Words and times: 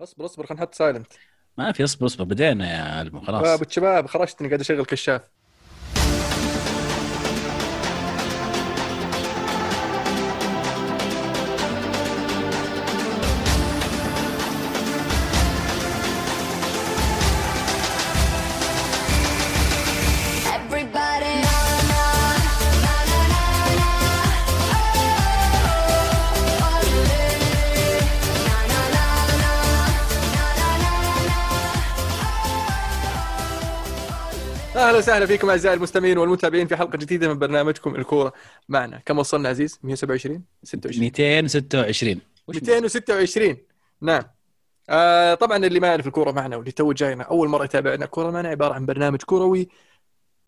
اصبر 0.00 0.24
اصبر 0.24 0.46
خلينا 0.46 0.62
نحط 0.62 0.74
سايلنت 0.74 1.12
ما 1.58 1.72
في 1.72 1.84
اصبر 1.84 2.06
اصبر 2.06 2.24
بدينا 2.24 2.70
يا 2.72 2.82
علم 2.82 3.16
ابو 3.26 3.26
خلاص 3.26 3.60
الشباب 3.62 4.06
خرجتني 4.06 4.48
قاعد 4.48 4.60
اشغل 4.60 4.84
كشاف. 4.84 5.30
وسهلا 35.04 35.26
فيكم 35.26 35.50
أعزائي 35.50 35.76
المستمعين 35.76 36.18
والمتابعين 36.18 36.66
في 36.66 36.76
حلقة 36.76 36.98
جديدة 36.98 37.28
من 37.28 37.38
برنامجكم 37.38 37.94
الكورة 37.96 38.32
معنا. 38.68 39.02
كم 39.06 39.18
وصلنا 39.18 39.48
عزيز؟ 39.48 39.78
127 39.82 40.44
26 40.62 41.04
226 41.04 42.20
وش 42.48 42.56
226 42.56 43.56
نعم. 44.00 44.22
آه 44.90 45.34
طبعا 45.34 45.56
اللي 45.56 45.80
ما 45.80 45.88
يعرف 45.88 46.06
الكورة 46.06 46.30
معنا 46.30 46.56
واللي 46.56 46.72
تو 46.72 46.92
جاينا 46.92 47.24
أول 47.24 47.48
مرة 47.48 47.64
يتابعنا 47.64 48.04
الكوره 48.04 48.30
معنا 48.30 48.48
عبارة 48.48 48.74
عن 48.74 48.86
برنامج 48.86 49.22
كروي 49.22 49.68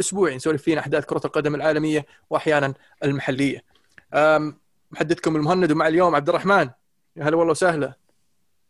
أسبوعي 0.01 0.37
نسولف 0.37 0.63
فيه 0.63 0.73
عن 0.73 0.79
أحداث 0.79 1.05
كرة 1.05 1.21
القدم 1.25 1.55
العالمية 1.55 2.07
واحيانا 2.31 2.75
المحلية. 3.05 3.65
محدثكم 4.91 5.37
المهند 5.37 5.73
ومع 5.73 5.89
اليوم 5.89 6.15
عبد 6.15 6.29
الرحمن. 6.29 6.71
يا 7.17 7.25
هلا 7.25 7.37
والله 7.37 7.51
وسهلا. 7.51 7.93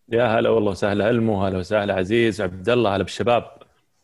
يا 0.08 0.24
هلا 0.38 0.50
والله 0.50 0.70
وسهلا 0.70 1.10
ألمو 1.10 1.44
هلا 1.46 1.58
وسهلا 1.58 1.94
عزيز 1.94 2.40
عبد 2.40 2.68
الله 2.68 2.96
هلا 2.96 3.02
بالشباب. 3.02 3.50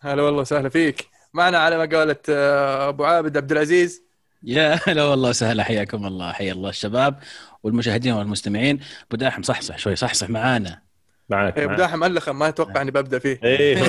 هلا 0.00 0.22
والله 0.22 0.40
وسهلا 0.40 0.68
فيك. 0.68 1.11
معنا 1.34 1.58
على 1.58 1.78
ما 1.78 1.98
قالت 1.98 2.26
آه، 2.30 2.88
أبو 2.88 3.04
عابد 3.04 3.36
عبد 3.36 3.52
العزيز. 3.52 4.02
يا 4.42 4.78
هلا 4.86 5.04
والله 5.04 5.28
وسهلا 5.28 5.64
حياكم 5.64 6.06
الله 6.06 6.32
حيا 6.32 6.52
الله 6.52 6.68
الشباب 6.68 7.18
والمشاهدين 7.62 8.12
والمستمعين. 8.12 8.80
أبو 9.08 9.16
داحم 9.16 9.42
صحصح 9.42 9.78
شوي 9.78 9.96
صحصح 9.96 10.30
معانا. 10.30 10.82
معك 11.28 11.58
إيه، 11.58 11.64
أبو. 11.64 11.74
داحم 11.74 12.04
ألخم 12.04 12.38
ما 12.38 12.48
أتوقع 12.48 12.82
إني 12.82 12.90
ببدأ 12.90 13.18
فيه. 13.18 13.40
إيه. 13.44 13.82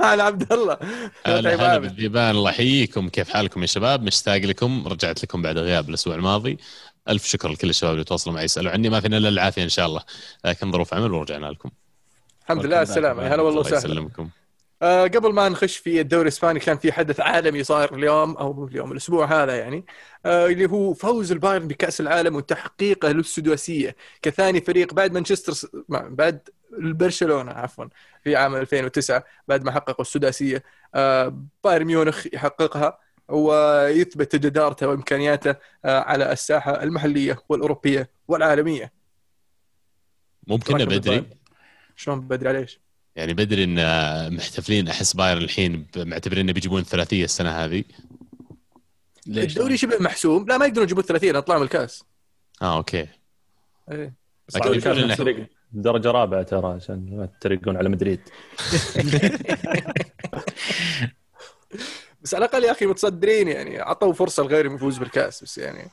معنا 0.00 0.22
عبد 0.22 0.52
الله. 0.52 0.78
هلا 1.26 1.50
طيب 1.50 1.60
هلا. 1.60 1.78
بالذيبان 1.78 2.36
الله 2.36 2.50
يحييكم. 2.50 3.08
كيف 3.08 3.28
حالكم 3.30 3.62
يا 3.62 3.66
شباب؟ 3.66 4.02
مشتاق 4.02 4.36
لكم 4.36 4.88
رجعت 4.88 5.22
لكم 5.24 5.42
بعد 5.42 5.58
غياب 5.58 5.88
الأسبوع 5.88 6.14
الماضي. 6.16 6.58
ألف 7.08 7.26
شكر 7.26 7.48
لكل 7.48 7.70
الشباب 7.70 7.92
اللي 7.92 8.04
تواصلوا 8.04 8.34
معي 8.34 8.44
يسألوا 8.44 8.72
عني 8.72 8.88
ما 8.88 9.00
فينا 9.00 9.16
إلا 9.16 9.28
العافية 9.28 9.62
إن 9.62 9.68
شاء 9.68 9.86
الله. 9.86 10.02
لكن 10.44 10.72
ظروف 10.72 10.94
عمل 10.94 11.12
ورجعنا 11.12 11.46
لكم. 11.46 11.70
الحمد 12.42 12.66
لله 12.66 12.76
على 12.76 12.82
السلامة. 12.82 13.22
يا 13.22 13.28
هلا 13.28 13.42
والله 13.42 13.60
الله 13.60 13.60
وسهلا. 13.76 13.92
يسلمكم. 13.94 14.30
آه، 14.82 15.02
قبل 15.06 15.32
ما 15.32 15.48
نخش 15.48 15.76
في 15.76 16.00
الدوري 16.00 16.22
الإسباني 16.22 16.60
كان 16.60 16.78
في 16.78 16.92
حدث 16.92 17.20
عالمي 17.20 17.64
صاير 17.64 17.94
اليوم 17.94 18.36
أو 18.36 18.66
اليوم 18.66 18.92
الأسبوع 18.92 19.42
هذا 19.42 19.56
يعني 19.58 19.84
آه، 20.26 20.46
اللي 20.46 20.66
هو 20.70 20.94
فوز 20.94 21.32
البايرن 21.32 21.68
بكأس 21.68 22.00
العالم 22.00 22.36
وتحقيقه 22.36 23.08
للسداسيه 23.12 23.96
كثاني 24.22 24.60
فريق 24.60 24.94
بعد 24.94 25.12
مانشستر 25.12 25.52
س- 25.52 25.66
ما- 25.88 26.08
بعد 26.08 26.48
برشلونه 26.78 27.52
عفوا 27.52 27.84
في 28.24 28.36
عام 28.36 28.56
2009 28.56 29.24
بعد 29.48 29.64
ما 29.64 29.72
حققوا 29.72 30.00
السداسية 30.04 30.62
آه، 30.94 31.42
بايرن 31.64 31.84
ميونخ 31.86 32.26
يحققها 32.32 32.98
ويثبت 33.28 34.36
جدارته 34.36 34.88
وإمكانياته 34.88 35.54
آه، 35.84 36.00
على 36.00 36.32
الساحة 36.32 36.82
المحلية 36.82 37.38
والأوروبية 37.48 38.10
والعالمية 38.28 38.92
ممكن 40.46 40.74
بدري. 40.98 41.16
شلون 41.96 42.20
بدري 42.20 42.48
على 42.48 42.58
إيش؟ 42.58 42.80
يعني 43.16 43.34
بدري 43.34 43.64
إن 43.64 44.36
محتفلين 44.36 44.88
أحس 44.88 45.12
بايرن 45.12 45.42
الحين 45.42 45.86
معتبرين 45.96 46.44
إنه 46.44 46.52
بيجيبون 46.52 46.82
ثلاثية 46.82 47.24
السنة 47.24 47.50
هذه. 47.50 47.84
ليش؟ 49.26 49.56
الدوري 49.56 49.76
شبه 49.76 49.98
محسوم. 50.00 50.46
لا 50.48 50.58
ما 50.58 50.66
يقدرون 50.66 50.84
يجيبون 50.84 51.04
30 51.04 51.40
طلعوا 51.40 51.60
من 51.60 51.66
الكاس. 51.66 52.04
آه 52.62 52.76
أوكي. 52.76 53.06
إيه. 53.92 54.14
بس 54.48 54.56
لكن 54.56 55.46
درجة 55.72 56.10
رابعة 56.10 56.42
ترى 56.42 56.66
عشان 56.66 57.16
ما 57.16 57.26
تتريقون 57.26 57.76
على 57.76 57.88
مدريد. 57.88 58.20
بس 62.22 62.34
على 62.34 62.44
الأقل 62.44 62.64
يا 62.64 62.70
أخي 62.70 62.86
متصدرين 62.86 63.48
يعني 63.48 63.80
عطوا 63.80 64.12
فرصة 64.12 64.42
لغيرهم 64.42 64.74
يفوز 64.74 64.98
بالكاس 64.98 65.42
بس 65.42 65.58
يعني 65.58 65.90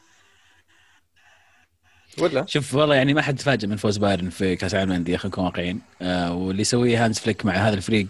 ولا؟ 2.18 2.46
شوف 2.48 2.74
والله 2.76 2.96
يعني 2.96 3.14
ما 3.14 3.22
حد 3.22 3.36
تفاجئ 3.36 3.68
من 3.68 3.76
فوز 3.78 3.98
بايرن 3.98 4.30
في 4.30 4.56
كأس 4.56 4.74
العالم 4.74 4.90
للأندية 4.92 5.18
خلينا 5.18 5.28
نكون 5.36 5.46
واقعيين. 5.46 5.80
آه 6.02 6.34
واللي 6.34 6.62
يسويه 6.62 7.06
هانز 7.06 7.20
فليك 7.20 7.46
مع 7.46 7.54
هذا 7.54 7.76
الفريق 7.76 8.08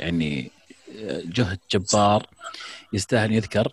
يعني 0.00 0.50
آه، 1.04 1.22
جهد 1.24 1.58
جبار 1.70 2.26
يستاهل 2.92 3.32
يذكر. 3.32 3.68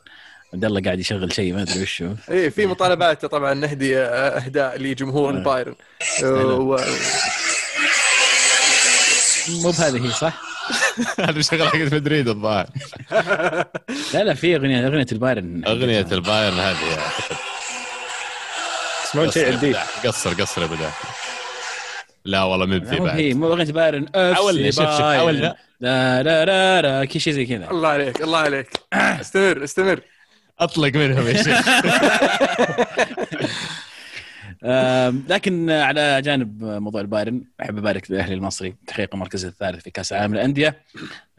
عبد 0.54 0.66
الله 0.66 0.82
قاعد 0.82 1.00
يشغل 1.00 1.34
شيء 1.34 1.54
ما 1.54 1.62
أدري 1.62 1.82
وشو. 1.82 2.14
إيه 2.30 2.50
في 2.50 2.66
مطالبات 2.66 3.26
طبعا 3.26 3.54
نهدي 3.54 3.98
آه، 3.98 4.30
أهداء 4.38 4.78
لجمهور. 4.82 5.30
البايرن 5.30 5.76
آه، 6.24 6.28
و- 6.54 6.80
مو 9.50 9.72
بهذه 9.72 10.06
هي 10.06 10.12
صح؟ 10.12 10.42
هذا 11.20 11.42
شغل 11.42 11.68
حق 11.68 11.76
مدريد 11.76 12.28
الظاهر. 12.28 12.68
لا 14.14 14.24
لا 14.24 14.34
في 14.34 14.56
أغنية 14.56 14.88
أغنية 14.88 15.06
البايرن. 15.12 15.62
أغنية 15.68 16.08
البايرن 16.12 16.60
هذه 16.60 16.98
تسمعون 19.14 19.32
شيء 19.32 19.52
جديد 19.52 19.76
قصر 20.06 20.34
قصر 20.34 20.62
يا 20.62 20.68
بدأ 20.68 20.90
لا 22.26 22.44
والله 22.44 22.66
مو 22.66 22.80
بذي 22.80 22.96
هي 22.96 23.00
بعد 23.00 23.22
مو 23.22 23.48
اغنيه 23.48 23.64
بايرن 23.72 24.06
اف 24.16 24.36
حاولنا، 24.36 24.72
شوف- 24.72 24.84
شوف، 24.84 25.02
حاولنا. 25.02 25.56
لا. 25.80 26.24
لا 26.24 26.46
لا 26.46 26.82
لا 26.82 27.06
كي 27.06 27.20
شيء 27.20 27.34
زي 27.34 27.46
كذا. 27.46 27.72
الله 27.72 27.88
عليك 27.90 28.22
الله 28.22 28.38
عليك. 28.38 28.68
استمر 29.22 29.64
استمر. 29.64 30.02
أطلق 30.60 30.96
منهم 30.96 31.28
يا 31.28 31.44
شيخ. 31.44 31.68
لكن 35.30 35.70
على 35.70 36.22
جانب 36.22 36.64
موضوع 36.64 37.02
البايرن 37.02 37.44
أحب 37.62 37.78
أبارك 37.78 38.12
للاهلي 38.12 38.34
المصري 38.34 38.76
تحقيق 38.88 39.10
المركز 39.14 39.46
الثالث 39.46 39.84
في 39.84 39.92
كأس 39.92 40.14
العالم 40.14 40.34
للأندية. 40.34 40.82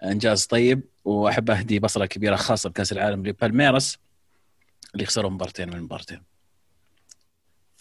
إنجاز 0.05 0.45
طيب 0.47 0.83
وأحب 1.05 1.51
أهدي 1.51 1.79
بصقة 1.79 2.07
كبيرة 2.06 2.37
خاصة 2.37 2.71
بكأس 2.71 2.93
العالم 2.93 3.27
لبالميراس 3.27 3.99
اللي 4.95 5.06
خسروا 5.06 5.31
مبارتين 5.31 5.71
من 5.71 5.81
مبارتين. 5.83 6.23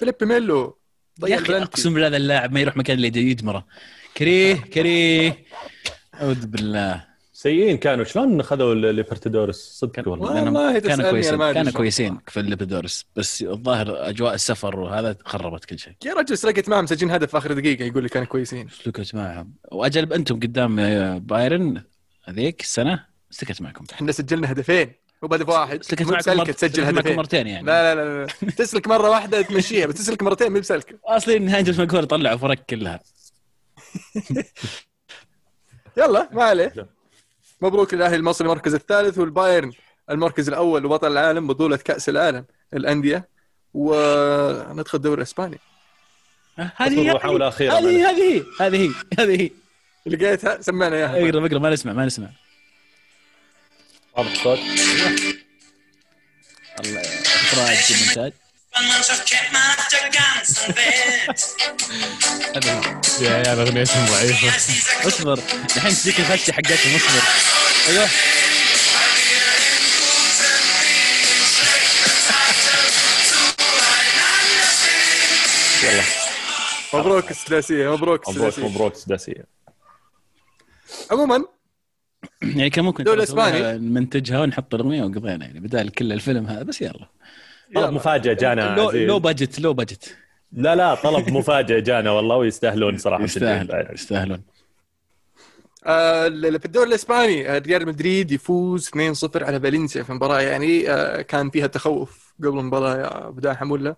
فيليب 0.03 0.23
ميلو. 0.23 0.77
يا 1.19 1.25
ضيع 1.25 1.37
أخي 1.37 1.57
أقسم 1.57 1.93
بالله 1.93 2.07
هذا 2.07 2.17
اللاعب 2.17 2.51
ما 2.53 2.59
يروح 2.59 2.77
مكان 2.77 2.97
اللي 2.97 3.07
يدمره. 3.31 3.65
كريه 4.17 4.55
كريه. 4.73 5.37
أعوذ 6.13 6.45
بالله. 6.47 7.05
سيئين 7.33 7.77
كانوا. 7.77 8.03
شلون 8.03 8.43
خذوا 8.43 8.73
الليبرتادورس 8.73 9.55
صدق 9.55 10.07
والله. 10.07 10.43
والله 10.43 10.79
كانوا 10.79 11.09
كويسين. 11.11 11.53
كانوا. 11.53 11.71
كويسين 11.71 12.19
في 12.27 12.39
الليبرتادورس 12.39 13.05
بس 13.15 13.41
الظاهر 13.41 14.09
أجواء 14.09 14.33
السفر 14.33 14.79
وهذا 14.79 15.15
خربت 15.25 15.65
كل 15.65 15.79
شيء. 15.79 15.93
يا 16.05 16.13
رجل 16.13 16.37
سرقت 16.37 16.69
معهم 16.69 16.83
مسجلين 16.83 17.11
هدف 17.11 17.31
في 17.31 17.37
آخر 17.37 17.53
دقيقة 17.53 17.83
يقول 17.85 18.03
لي 18.03 18.09
كانوا 18.09 18.27
كويسين. 18.27 18.67
سلكت 18.83 19.15
معهم. 19.15 19.53
وأجل 19.71 20.13
أنتم 20.13 20.35
قدام 20.35 20.79
آه، 20.79 21.17
بايرن 21.17 21.83
هذيك 22.23 22.61
السنة؟ 22.61 23.05
سلكت 23.31 23.61
معكم. 23.61 23.85
إحنا 23.93 24.11
سجلنا 24.11 24.51
هدفين. 24.51 25.02
مو 25.23 25.29
بهدف 25.29 25.49
واحد 25.49 25.83
سلكت 25.83 26.01
مو 26.03 26.11
معكم 26.11 26.19
بسلكة 26.19 26.37
مر... 26.37 26.51
تسجل 26.51 26.83
هدفين. 26.83 27.15
مرتين 27.15 27.47
يعني. 27.47 27.65
لا 27.65 27.95
لا 27.95 28.05
لا, 28.05 28.25
لا. 28.41 28.51
تسلك 28.51 28.87
مرة 28.87 29.09
واحدة 29.09 29.41
تمشيها 29.41 29.85
بس 29.85 29.93
تسلك 29.93 30.23
مرتين 30.23 30.51
مو 30.51 30.59
بسلكة. 30.59 30.95
أصلي 31.05 31.39
نهايه 31.39 31.63
المقهور 31.63 32.03
طلعوا 32.03 32.37
فرق 32.37 32.57
كلها. 32.69 32.99
يلا 35.97 36.29
ما 36.31 36.43
عليه. 36.43 36.73
مبروك 37.61 37.93
الاهلي 37.93 38.15
المصري 38.15 38.47
المركز 38.47 38.73
الثالث 38.73 39.17
والبايرن 39.17 39.71
المركز 40.09 40.47
الأول 40.47 40.85
وبطل 40.85 41.11
العالم 41.11 41.47
بطولة 41.47 41.77
كأس 41.77 42.09
العالم 42.09 42.45
الأندية. 42.73 43.27
وندخل 43.73 44.97
الدوري 44.97 45.17
الإسباني. 45.17 45.59
هذه 46.75 47.13
محاولة 47.15 47.47
أخيرة 47.47 47.73
هذه 47.73 47.87
هي 47.87 48.05
هذه 48.05 48.21
هي 48.21 48.43
هذه 48.61 48.87
هي 48.87 48.91
هذه 49.19 49.41
هي. 49.41 49.51
لقيتها 50.05 50.61
سمعنا 50.61 50.95
إياها. 50.95 51.29
اقرب 51.29 51.45
اقرب 51.45 51.61
ما 51.61 51.69
نسمع 51.69 51.93
ما 51.93 52.05
نسمع. 52.05 52.29
Ganzen 60.09 60.75
Welt. 60.75 61.43
هذه 62.55 63.01
هي 63.19 63.25
يا 63.25 63.33
عيال 63.33 63.59
أغنيتهم 63.59 64.05
ضعيفة. 64.05 64.57
اصبر 65.07 65.39
الحين 65.75 65.91
تجيك 65.95 66.19
الفتشه 66.19 66.51
حقتهم 66.53 66.95
اصبر 66.95 67.21
أيوه. 67.87 68.09
يلا. 75.83 76.03
مبروك 76.93 77.31
السداسيه 77.31 77.91
مبروك 77.95 78.29
مبروك 78.29 78.47
السداسيه 78.47 78.67
مبروك 78.67 78.95
سداسية. 78.95 79.45
عموما 81.11 81.45
يعني 82.57 82.69
كان 82.69 82.85
ممكن 82.85 83.03
نسويها- 83.03 83.13
الإسباني. 83.13 83.77
نمنتجها 83.77 84.41
ونحط 84.41 84.75
الأغنية 84.75 85.03
وقضينا 85.03 85.45
يعني 85.45 85.59
بدال 85.59 85.91
كل 85.91 86.11
الفيلم 86.13 86.45
هذا 86.47 86.63
بس 86.63 86.81
يلا. 86.81 87.09
والله 87.75 87.91
مفاجأة 87.91 88.33
جانا 88.33 88.75
لو. 88.77 88.89
لو 88.91 89.19
بادجت 89.19 89.59
لو 89.59 89.73
بادجت 89.73 90.15
لا 90.51 90.75
لا 90.75 90.95
طلب 90.95 91.29
مفاجئ 91.29 91.81
جانا 91.81 92.11
والله 92.11 92.35
ويستاهلون 92.37 92.97
صراحة 92.97 93.23
يستاهل 93.23 93.87
يستاهلون. 93.93 94.41
ال- 95.87 96.59
في 96.59 96.65
الدوري 96.65 96.89
الإسباني 96.89 97.49
آه، 97.49 97.57
ريال 97.59 97.87
مدريد 97.87 98.31
يفوز 98.31 98.87
2-0 98.87 99.43
على 99.43 99.59
فالنسيا 99.59 100.03
في 100.03 100.13
مباراه 100.13 100.41
يعني 100.41 100.89
آه، 100.89 101.21
كان 101.21 101.49
فيها 101.49 101.67
تخوف 101.67 102.33
قبل 102.39 102.59
المباراة 102.59 102.97
يا 102.97 103.29
بدايه 103.29 103.53
حموله 103.53 103.95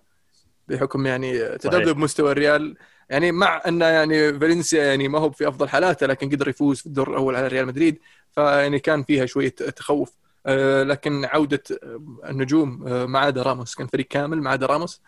بحكم 0.68 1.06
يعني 1.06 1.38
تذبذب 1.58 1.96
مستوى 1.96 2.32
الريال. 2.32 2.76
يعني 3.10 3.32
مع 3.32 3.62
إن 3.68 3.80
يعني 3.80 4.32
فالنسيا 4.38 4.84
يعني 4.84 5.08
ما 5.08 5.18
هو 5.18 5.30
في 5.30 5.48
أفضل 5.48 5.68
حالاته 5.68 6.06
لكن 6.06 6.30
قدر 6.30 6.48
يفوز 6.48 6.80
في 6.80 6.86
الدور 6.86 7.10
الأول 7.10 7.36
على 7.36 7.46
ريال 7.48 7.66
مدريد. 7.66 7.98
فيعني 8.36 8.78
كان 8.78 9.02
فيها 9.02 9.26
شوية 9.26 9.48
تخوف. 9.48 10.12
آه، 10.46 10.82
لكن 10.82 11.24
عودة 11.24 11.62
آه، 11.82 12.00
النجوم 12.30 12.88
آه، 12.88 13.06
ما 13.06 13.18
عدا 13.18 13.42
راموس. 13.42 13.74
كان 13.74 13.86
فريق 13.86 14.06
كامل 14.06 14.42
ما 14.42 14.50
عدا 14.50 14.66
راموس. 14.66 15.02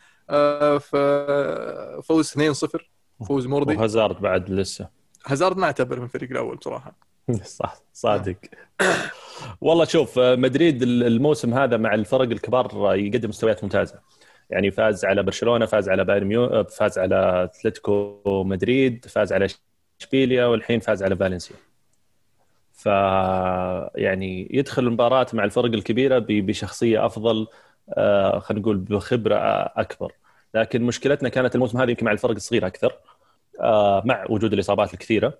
ففوز 0.80 2.28
2-0 2.28 2.90
فوز 3.28 3.46
مرضي 3.46 3.76
وهازارد 3.76 4.20
بعد 4.20 4.50
لسه. 4.50 4.88
هازارد 5.26 5.56
ما 5.56 5.64
اعتبر 5.64 5.98
من 5.98 6.04
الفريق 6.04 6.30
الأول 6.30 6.56
بصراحة. 6.56 6.92
صح 7.60 7.76
صادق. 7.92 8.36
والله 9.60 9.84
شوف 9.84 10.18
مدريد 10.18 10.82
الموسم 10.82 11.54
هذا 11.54 11.76
مع 11.76 11.94
الفرق 11.94 12.30
الكبار 12.30 12.94
يقدم 12.96 13.28
مستويات 13.28 13.64
ممتازة. 13.64 14.00
يعني 14.50 14.70
فاز 14.70 15.04
على 15.04 15.22
برشلونة 15.22 15.66
فاز 15.66 15.88
على 15.88 16.04
بايرن 16.04 16.26
ميو 16.26 16.64
فاز 16.64 16.98
على 16.98 17.44
أتلتيكو 17.44 18.20
مدريد 18.26 19.06
فاز 19.06 19.32
على 19.32 19.48
إشبيليا 20.00 20.46
والحين 20.46 20.80
فاز 20.80 21.02
على 21.02 21.16
فالنسيا. 21.16 21.56
ف 22.78 22.86
يعني 23.94 24.48
يدخل 24.50 24.82
المباراة 24.86 25.26
مع 25.32 25.44
الفرق 25.44 25.64
الكبيرة 25.74 26.18
بشخصية 26.28 27.06
أفضل 27.06 27.46
آه، 27.92 28.38
خلينا 28.38 28.62
نقول 28.62 28.76
بخبرة 28.76 29.36
أكبر. 29.76 30.12
لكن 30.54 30.82
مشكلتنا 30.82 31.28
كانت 31.28 31.54
الموسم 31.54 31.78
هذا 31.78 31.90
يمكن 31.90 32.06
مع 32.06 32.12
الفرق 32.12 32.34
الصغيرة 32.34 32.66
أكثر 32.66 32.92
آه، 33.60 34.02
مع 34.04 34.26
وجود 34.30 34.52
الإصابات 34.52 34.94
الكثيرة. 34.94 35.38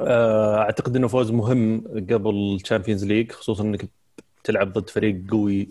آه، 0.00 0.58
أعتقد 0.58 0.96
إنه 0.96 1.08
فوز 1.08 1.30
مهم 1.30 1.84
قبل 2.10 2.56
ال 2.60 2.64
Champions 2.64 3.04
League 3.04 3.32
خصوصا 3.32 3.62
إنك 3.64 3.88
تلعب 4.44 4.72
ضد 4.72 4.90
فريق 4.90 5.24
قوي 5.30 5.68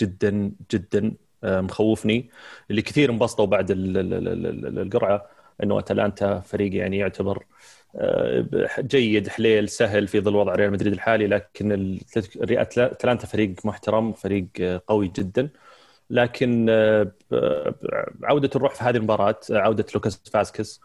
جدا 0.00 0.52
جدا 0.72 1.14
مخوفني. 1.44 2.30
اللي 2.70 2.82
كثير 2.82 3.10
انبسطوا 3.10 3.46
بعد 3.46 3.70
ال- 3.70 3.98
ال- 3.98 4.14
ال- 4.14 4.46
ال- 4.66 4.78
القرعة 4.78 5.26
إنه 5.62 5.78
أتلانتا 5.78 6.40
فريق 6.40 6.74
يعني 6.74 6.98
يعتبر 6.98 7.44
جيد 8.80 9.28
حليل 9.28 9.68
سهل 9.68 10.08
في 10.08 10.20
ظل 10.20 10.36
وضع 10.36 10.54
ريال 10.54 10.72
مدريد 10.72 10.92
الحالي 10.92 11.26
لكن 11.26 11.98
أتلانتا 12.16 13.26
فريق 13.26 13.54
محترم 13.64 14.12
فريق 14.12 14.48
قوي 14.88 15.12
جدا 15.16 15.48
لكن 16.10 16.66
آه، 16.70 17.12
عودة 18.22 18.50
الروح 18.56 18.74
في 18.74 18.84
هذه 18.84 18.96
المباراة 18.96 19.40
عودة 19.50 19.86
لوكاس 19.94 20.20
فاسكس 20.32 20.80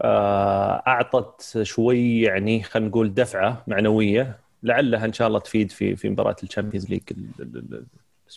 آه، 0.00 0.82
أعطت 0.86 1.62
شوي 1.62 2.20
يعني 2.20 2.62
خلينا 2.62 2.88
نقول 2.88 3.14
دفعة 3.14 3.64
معنوية 3.66 4.38
لعلها 4.62 5.04
إن 5.04 5.12
شاء 5.12 5.28
الله 5.28 5.38
تفيد 5.38 5.70
في 5.70 5.96
في 5.96 6.08
مباراة 6.10 6.36
ال 6.42 6.47
Champions 6.47 6.90
League 6.90 7.02
ال- 7.10 7.26
ال- 7.40 7.56
ال- 7.56 7.86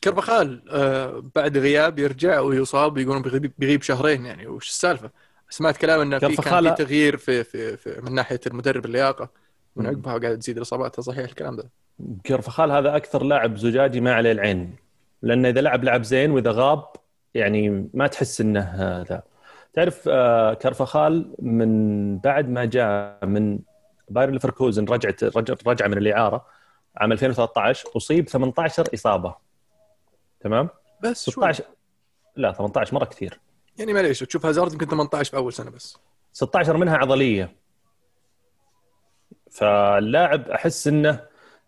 كربخال 0.03 0.61
آه، 0.69 1.23
بعد 1.35 1.57
غياب 1.57 1.99
يرجع 1.99 2.39
ويصاب 2.39 2.97
يقولون 2.97 3.21
بيغيب 3.57 3.81
شهرين 3.81 4.25
يعني 4.25 4.47
وش 4.47 4.69
السالفة؟ 4.69 5.09
سمعت 5.49 5.77
كلام 5.77 6.01
إنه 6.01 6.19
في 6.19 6.35
كان 6.35 6.75
في 6.75 6.83
تغيير 6.83 7.17
في, 7.17 7.43
في, 7.43 7.77
في 7.77 8.01
من 8.01 8.13
ناحية 8.15 8.39
المدرب 8.47 8.85
اللياقة 8.85 9.29
من. 9.75 9.87
عقبها 9.87 10.17
قاعد 10.17 10.39
تزيد 10.39 10.57
الإصابات. 10.57 10.99
صحيح 10.99 11.29
الكلام 11.29 11.55
ده. 11.55 11.69
كرفخال 12.25 12.71
هذا 12.71 12.95
أكثر 12.95 13.23
لاعب 13.23 13.57
زجاجي 13.57 14.01
ما 14.01 14.13
عليه 14.13 14.31
العين. 14.31 14.75
لأنه 15.21 15.49
إذا 15.49 15.61
لعب 15.61 15.83
لعب 15.83 16.03
زين 16.03 16.31
وإذا 16.31 16.51
غاب 16.51 16.85
يعني 17.33 17.89
ما 17.93 18.07
تحس 18.07 18.41
إنه 18.41 18.59
آه، 18.59 19.01
ذا 19.01 19.23
تعرف 19.73 20.03
آه، 20.07 20.53
كرفخال 20.53 21.35
من 21.39 22.17
بعد 22.17 22.49
ما 22.49 22.65
جاء 22.65 23.25
من 23.25 23.59
بايرن 24.09 24.33
ليفركوزن 24.33 24.85
رجعت 24.85 25.23
رجع, 25.67 25.87
من 25.87 25.97
الإعارة 25.97 26.45
عام 26.97 27.11
2013 27.11 27.89
أصيب 27.97 28.29
18 28.29 28.89
إصابة. 28.93 29.35
تمام؟ 30.39 30.69
بس 31.03 31.29
شوي. 31.29 31.53
16 31.53 31.63
لا 32.35 32.51
18 32.51 32.95
مرة 32.95 33.05
كثير. 33.05 33.39
يعني 33.77 33.93
معليش 33.93 34.19
تشوف 34.19 34.45
هازارد 34.45 34.73
يمكن 34.73 34.85
18 34.85 35.31
في 35.31 35.37
أول 35.37 35.53
سنة 35.53 35.71
بس. 35.71 35.97
16 36.33 36.77
منها 36.77 36.97
عضلية. 36.97 37.55
فاللاعب 39.51 40.49
أحس 40.49 40.87
إنه 40.87 41.19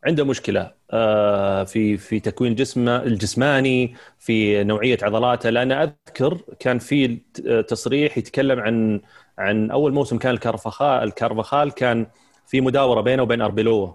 عنده 0.04 0.24
مشكلة 0.26 0.72
آه، 0.92 1.64
في 1.64 1.98
في 1.98 2.20
تكوين 2.20 2.56
جسمه 2.56 3.04
الجسماني 3.04 3.96
في 4.20 4.64
نوعية 4.64 4.98
عضلاته. 5.02 5.50
لأن 5.50 5.72
أذكر 5.72 6.42
كان 6.60 6.80
في 6.80 7.18
تصريح 7.68 8.18
يتكلم 8.18 8.60
عن 8.60 9.02
عن 9.38 9.72
أول 9.72 9.94
موسم 9.94 10.18
كان 10.18 10.34
الكارفخال 10.34 11.04
الكارفخال 11.04 11.72
كان 11.72 12.08
في 12.48 12.62
مداورة 12.62 13.02
بينه 13.02 13.24
وبين 13.24 13.42
اربيلوا 13.42 13.94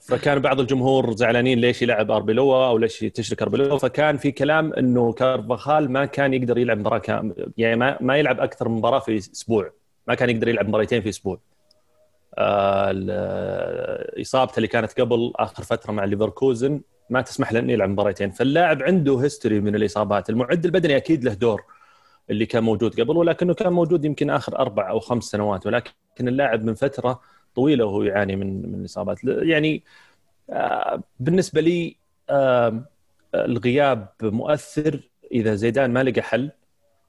فكان 0.00 0.38
بعض 0.38 0.60
الجمهور 0.60 1.16
زعلانين 1.16 1.58
ليش 1.58 1.82
يلعب 1.82 2.10
اربيلوا 2.10 2.66
أو 2.66 2.78
ليش 2.78 2.98
تشرك 2.98 3.42
اربيلوا 3.42 3.78
فكان 3.78 4.16
في 4.16 4.32
كلام 4.32 4.72
إنه 4.72 5.12
كارفخال 5.12 5.92
ما 5.92 6.04
كان 6.04 6.34
يقدر 6.34 6.58
يلعب 6.58 6.78
مباراة 6.78 6.98
كام 6.98 7.34
يعني 7.56 7.76
ما, 7.76 7.98
ما 8.00 8.16
يلعب 8.16 8.40
أكثر 8.40 8.68
من 8.68 8.76
مباراة 8.76 8.98
في 8.98 9.16
أسبوع 9.18 9.70
ما 10.06 10.14
كان 10.14 10.30
يقدر 10.30 10.48
يلعب 10.48 10.68
مباراتين 10.68 11.02
في 11.02 11.08
أسبوع. 11.08 11.40
آه، 12.38 14.20
إصابته 14.20 14.56
اللي 14.56 14.68
كانت 14.68 15.00
قبل 15.00 15.32
آخر 15.36 15.62
فترة 15.62 15.92
مع 15.92 16.04
ليفركوزن 16.04 16.80
ما 17.10 17.20
تسمح 17.20 17.52
له 17.52 17.60
إنه 17.60 17.72
يلعب 17.72 17.88
مباراتين 17.88 18.30
فاللاعب 18.30 18.82
عنده 18.82 19.18
هيستوري 19.18 19.60
من 19.60 19.74
الإصابات 19.74 20.30
المعد 20.30 20.64
البدني 20.64 20.96
أكيد 20.96 21.24
له 21.24 21.34
دور 21.34 21.64
اللي 22.30 22.46
كان 22.46 22.62
موجود 22.62 23.00
قبل 23.00 23.16
ولكنه 23.16 23.54
كان 23.54 23.72
موجود 23.72 24.04
يمكن 24.04 24.30
آخر 24.30 24.58
أربع 24.58 24.90
أو 24.90 25.00
خمس 25.00 25.24
سنوات 25.24 25.66
ولكن 25.66 25.92
اللاعب 26.20 26.64
من 26.64 26.74
فترة 26.74 27.20
طويلة 27.54 27.84
وهو 27.84 28.02
يعاني 28.02 28.36
من 28.36 28.72
من 28.72 28.80
الاصابات 28.80 29.18
يعني 29.24 29.82
آه، 30.50 31.02
بالنسبة 31.20 31.60
لي 31.60 31.96
الغياب 33.34 34.08
مؤثر 34.22 35.10
إذا 35.32 35.54
زيدان 35.54 35.92
ما 35.92 36.02
لقى 36.02 36.22
حل 36.22 36.50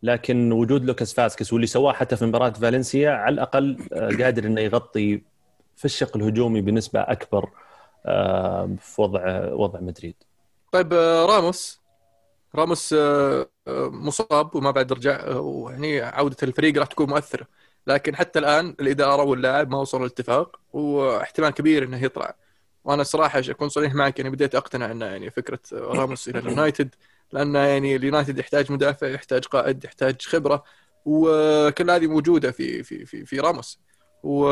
لكن 0.04 0.52
وجود 0.52 0.86
لوكاس 0.86 1.14
فاسكس 1.14 1.54
واللي 1.54 1.68
سواه 1.68 1.94
حتى 1.94 2.16
في 2.16 2.26
مباراة 2.26 2.50
فالنسيا 2.50 3.12
على 3.12 3.34
الأقل 3.34 3.78
آه، 3.94 4.24
قادر 4.24 4.46
إنه 4.46 4.62
يغطي 4.62 5.22
في 5.76 5.86
الشق 5.86 6.18
الهجومي 6.18 6.62
بنسبة 6.62 7.00
أكبر 7.00 7.50
في 8.78 8.96
وضع 8.98 9.54
وضع 9.54 9.80
مدريد. 9.80 10.16
طيب 10.72 10.94
آه، 10.94 11.26
راموس. 11.26 11.82
راموس 12.56 12.96
مصاب 13.68 14.56
وما 14.56 14.72
بعد 14.72 14.94
رجع 14.94 15.36
ويعني 15.38 16.02
عودة 16.02 16.38
الفريق 16.44 16.78
راح 16.78 16.88
تكون 16.88 17.10
مؤثرة. 17.10 17.48
لكن 17.88 18.16
حتى 18.16 18.40
الآن 18.40 18.76
الإدارة 18.80 19.24
واللاعب 19.24 19.72
ما 19.72 19.78
وصلوا 19.78 20.04
لاتفاق 20.04 20.60
واحتمال 20.74 21.50
كبير 21.50 21.84
إنه 21.84 22.04
يطلع 22.04 22.36
وأنا 22.84 23.04
صراحة 23.04 23.40
أكون 23.50 23.70
صريح 23.70 23.94
معك 23.94 24.20
يعني 24.20 24.32
بديت 24.32 24.56
أقتنع 24.56 24.92
إنه 24.92 25.06
يعني 25.06 25.30
فكرة 25.30 25.60
راموس 25.74 26.30
إلى 26.30 26.40
اليونايتد 26.40 26.96
لأن 27.32 27.56
يعني 27.56 27.96
اليونايتد 27.96 28.38
يحتاج 28.38 28.72
مدافع 28.72 29.08
يحتاج 29.08 29.46
قائد 29.46 29.84
يحتاج 29.84 30.22
خبرة 30.22 30.64
وكل 31.06 31.92
هذه 31.92 32.08
موجودة 32.08 32.52
في 32.52 32.84
في 32.84 33.06
في 33.06 33.26
في 33.26 33.40
راموس 33.40 33.80
و 34.24 34.48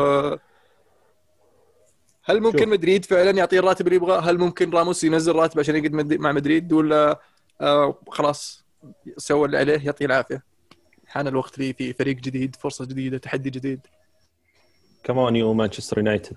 هل 2.24 2.40
ممكن 2.40 2.58
شوف. 2.58 2.68
مدريد 2.68 3.04
فعلا 3.04 3.30
يعطيه 3.30 3.58
الراتب 3.58 3.86
اللي 3.86 3.96
يبغاه؟ 3.96 4.20
هل 4.20 4.38
ممكن 4.38 4.70
راموس 4.70 5.04
ينزل 5.04 5.32
راتب 5.32 5.60
عشان 5.60 5.76
يقعد 5.76 6.14
مع 6.14 6.32
مدريد 6.32 6.72
ولا 6.72 7.20
آه 7.60 7.98
خلاص 8.08 8.64
سوى 9.16 9.46
اللي 9.46 9.58
عليه 9.58 9.86
يعطيه 9.86 10.06
العافية؟ 10.06 10.49
حان 11.10 11.26
الوقت 11.28 11.58
لي 11.58 11.72
في 11.72 11.92
فريق 11.92 12.16
جديد، 12.16 12.56
فرصة 12.56 12.84
جديدة، 12.84 13.18
تحدي 13.18 13.50
جديد. 13.50 13.80
كمان 15.04 15.36
يو 15.36 15.54
مانشستر 15.54 15.98
يونايتد 15.98 16.36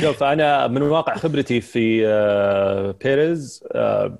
شوف 0.00 0.22
أنا 0.22 0.66
من 0.66 0.82
واقع 0.82 1.16
خبرتي 1.16 1.60
في 1.60 2.06
آه، 2.08 2.94
بيريز 3.04 3.64
آه، 3.72 4.18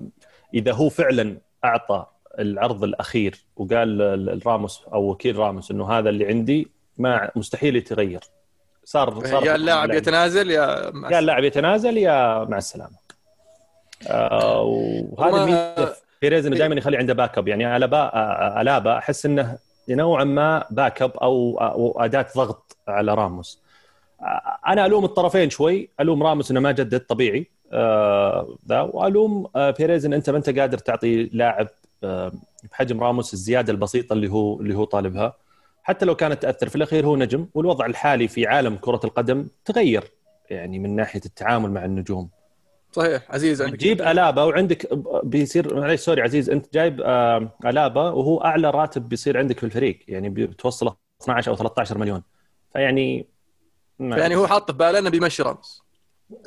إذا 0.53 0.73
هو 0.73 0.89
فعلا 0.89 1.37
أعطى 1.65 2.05
العرض 2.39 2.83
الأخير 2.83 3.45
وقال 3.55 3.97
ل- 3.97 4.39
لراموس 4.39 4.81
أو 4.93 5.09
وكيل 5.09 5.35
راموس 5.35 5.71
إنه 5.71 5.91
هذا 5.91 6.09
اللي 6.09 6.27
عندي 6.27 6.67
ما 6.97 7.31
مستحيل 7.35 7.75
يتغير. 7.75 8.19
صار 8.83 9.25
صار 9.25 9.45
يا 9.45 9.55
اللاعب 9.55 9.91
يتنازل 9.93 10.51
يا 10.51 10.91
يا 11.11 11.19
اللاعب 11.19 11.43
يتنازل 11.43 11.97
يا 11.97 12.43
مع 12.43 12.57
السلامة. 12.57 12.97
آه، 14.07 14.61
وهذا 15.11 15.95
بيريز 16.21 16.45
انه 16.45 16.57
دائما 16.57 16.75
يخلي 16.75 16.97
عنده 16.97 17.13
backup 17.13 17.47
يعني 17.47 17.75
الابا 17.77 18.11
ألابا 18.61 18.97
أحس 18.97 19.25
إنه 19.25 19.57
نوعا 19.89 20.23
ما 20.23 20.65
backup 20.71 21.11
أو 21.11 21.95
أداة 21.99 22.27
ضغط 22.37 22.77
على 22.87 23.13
راموس. 23.13 23.61
أنا 24.67 24.85
ألوم 24.85 25.05
الطرفين 25.05 25.49
شوي. 25.49 25.89
ألوم 25.99 26.23
راموس 26.23 26.51
إنه 26.51 26.59
ما 26.59 26.71
جدد 26.71 26.99
طبيعي 26.99 27.47
آه، 27.73 28.57
ذا. 28.69 28.81
وألوم 28.81 29.47
آه، 29.55 29.71
بيريز 29.71 30.05
ان 30.05 30.13
أنت 30.13 30.29
ما 30.29 30.37
أنت 30.37 30.59
قادر 30.59 30.77
تعطي 30.77 31.23
لاعب 31.23 31.67
آه، 32.03 32.31
بحجم 32.71 33.03
راموس 33.03 33.33
الزيادة 33.33 33.71
البسيطة 33.73 34.13
اللي 34.13 34.31
هو 34.31 34.61
اللي 34.61 34.75
هو 34.75 34.83
طالبها. 34.83 35.33
حتى 35.83 36.05
لو 36.05 36.15
كانت 36.15 36.41
تأثر 36.41 36.69
في 36.69 36.75
الأخير 36.75 37.05
هو 37.05 37.15
نجم 37.15 37.47
والوضع 37.53 37.85
الحالي 37.85 38.27
في 38.27 38.47
عالم 38.47 38.75
كرة 38.75 38.99
القدم 39.03 39.47
تغير 39.65 40.11
يعني 40.49 40.79
من 40.79 40.95
ناحية 40.95 41.21
التعامل 41.25 41.71
مع 41.71 41.85
النجوم. 41.85 42.29
صحيح 42.95 43.21
عزيز 43.29 43.61
عندك 43.61 43.77
تجيب 43.77 44.01
ألابا 44.01 44.43
وعندك 44.43 44.89
بيصير 45.23 45.79
معليش 45.79 45.99
sorry 45.99 46.21
عزيز 46.21 46.49
أنت 46.49 46.73
جايب 46.73 47.01
ألابا 47.65 48.01
وهو 48.09 48.37
أعلى 48.43 48.69
راتب 48.69 49.09
بيصير 49.09 49.37
عندك 49.37 49.59
في 49.59 49.65
الفريق 49.65 49.99
يعني 50.07 50.29
بتوصله 50.29 50.95
12 51.21 51.51
أو 51.51 51.55
13 51.55 51.97
مليون. 51.97 52.23
فيعني 52.73 53.27
ما- 53.99 54.17
يعني 54.17 54.35
هو 54.35 54.47
حاط 54.47 54.71
في 54.71 54.77
باله 54.77 54.99
إنه 54.99 55.09
بيمشي 55.09 55.43
راموس. 55.43 55.81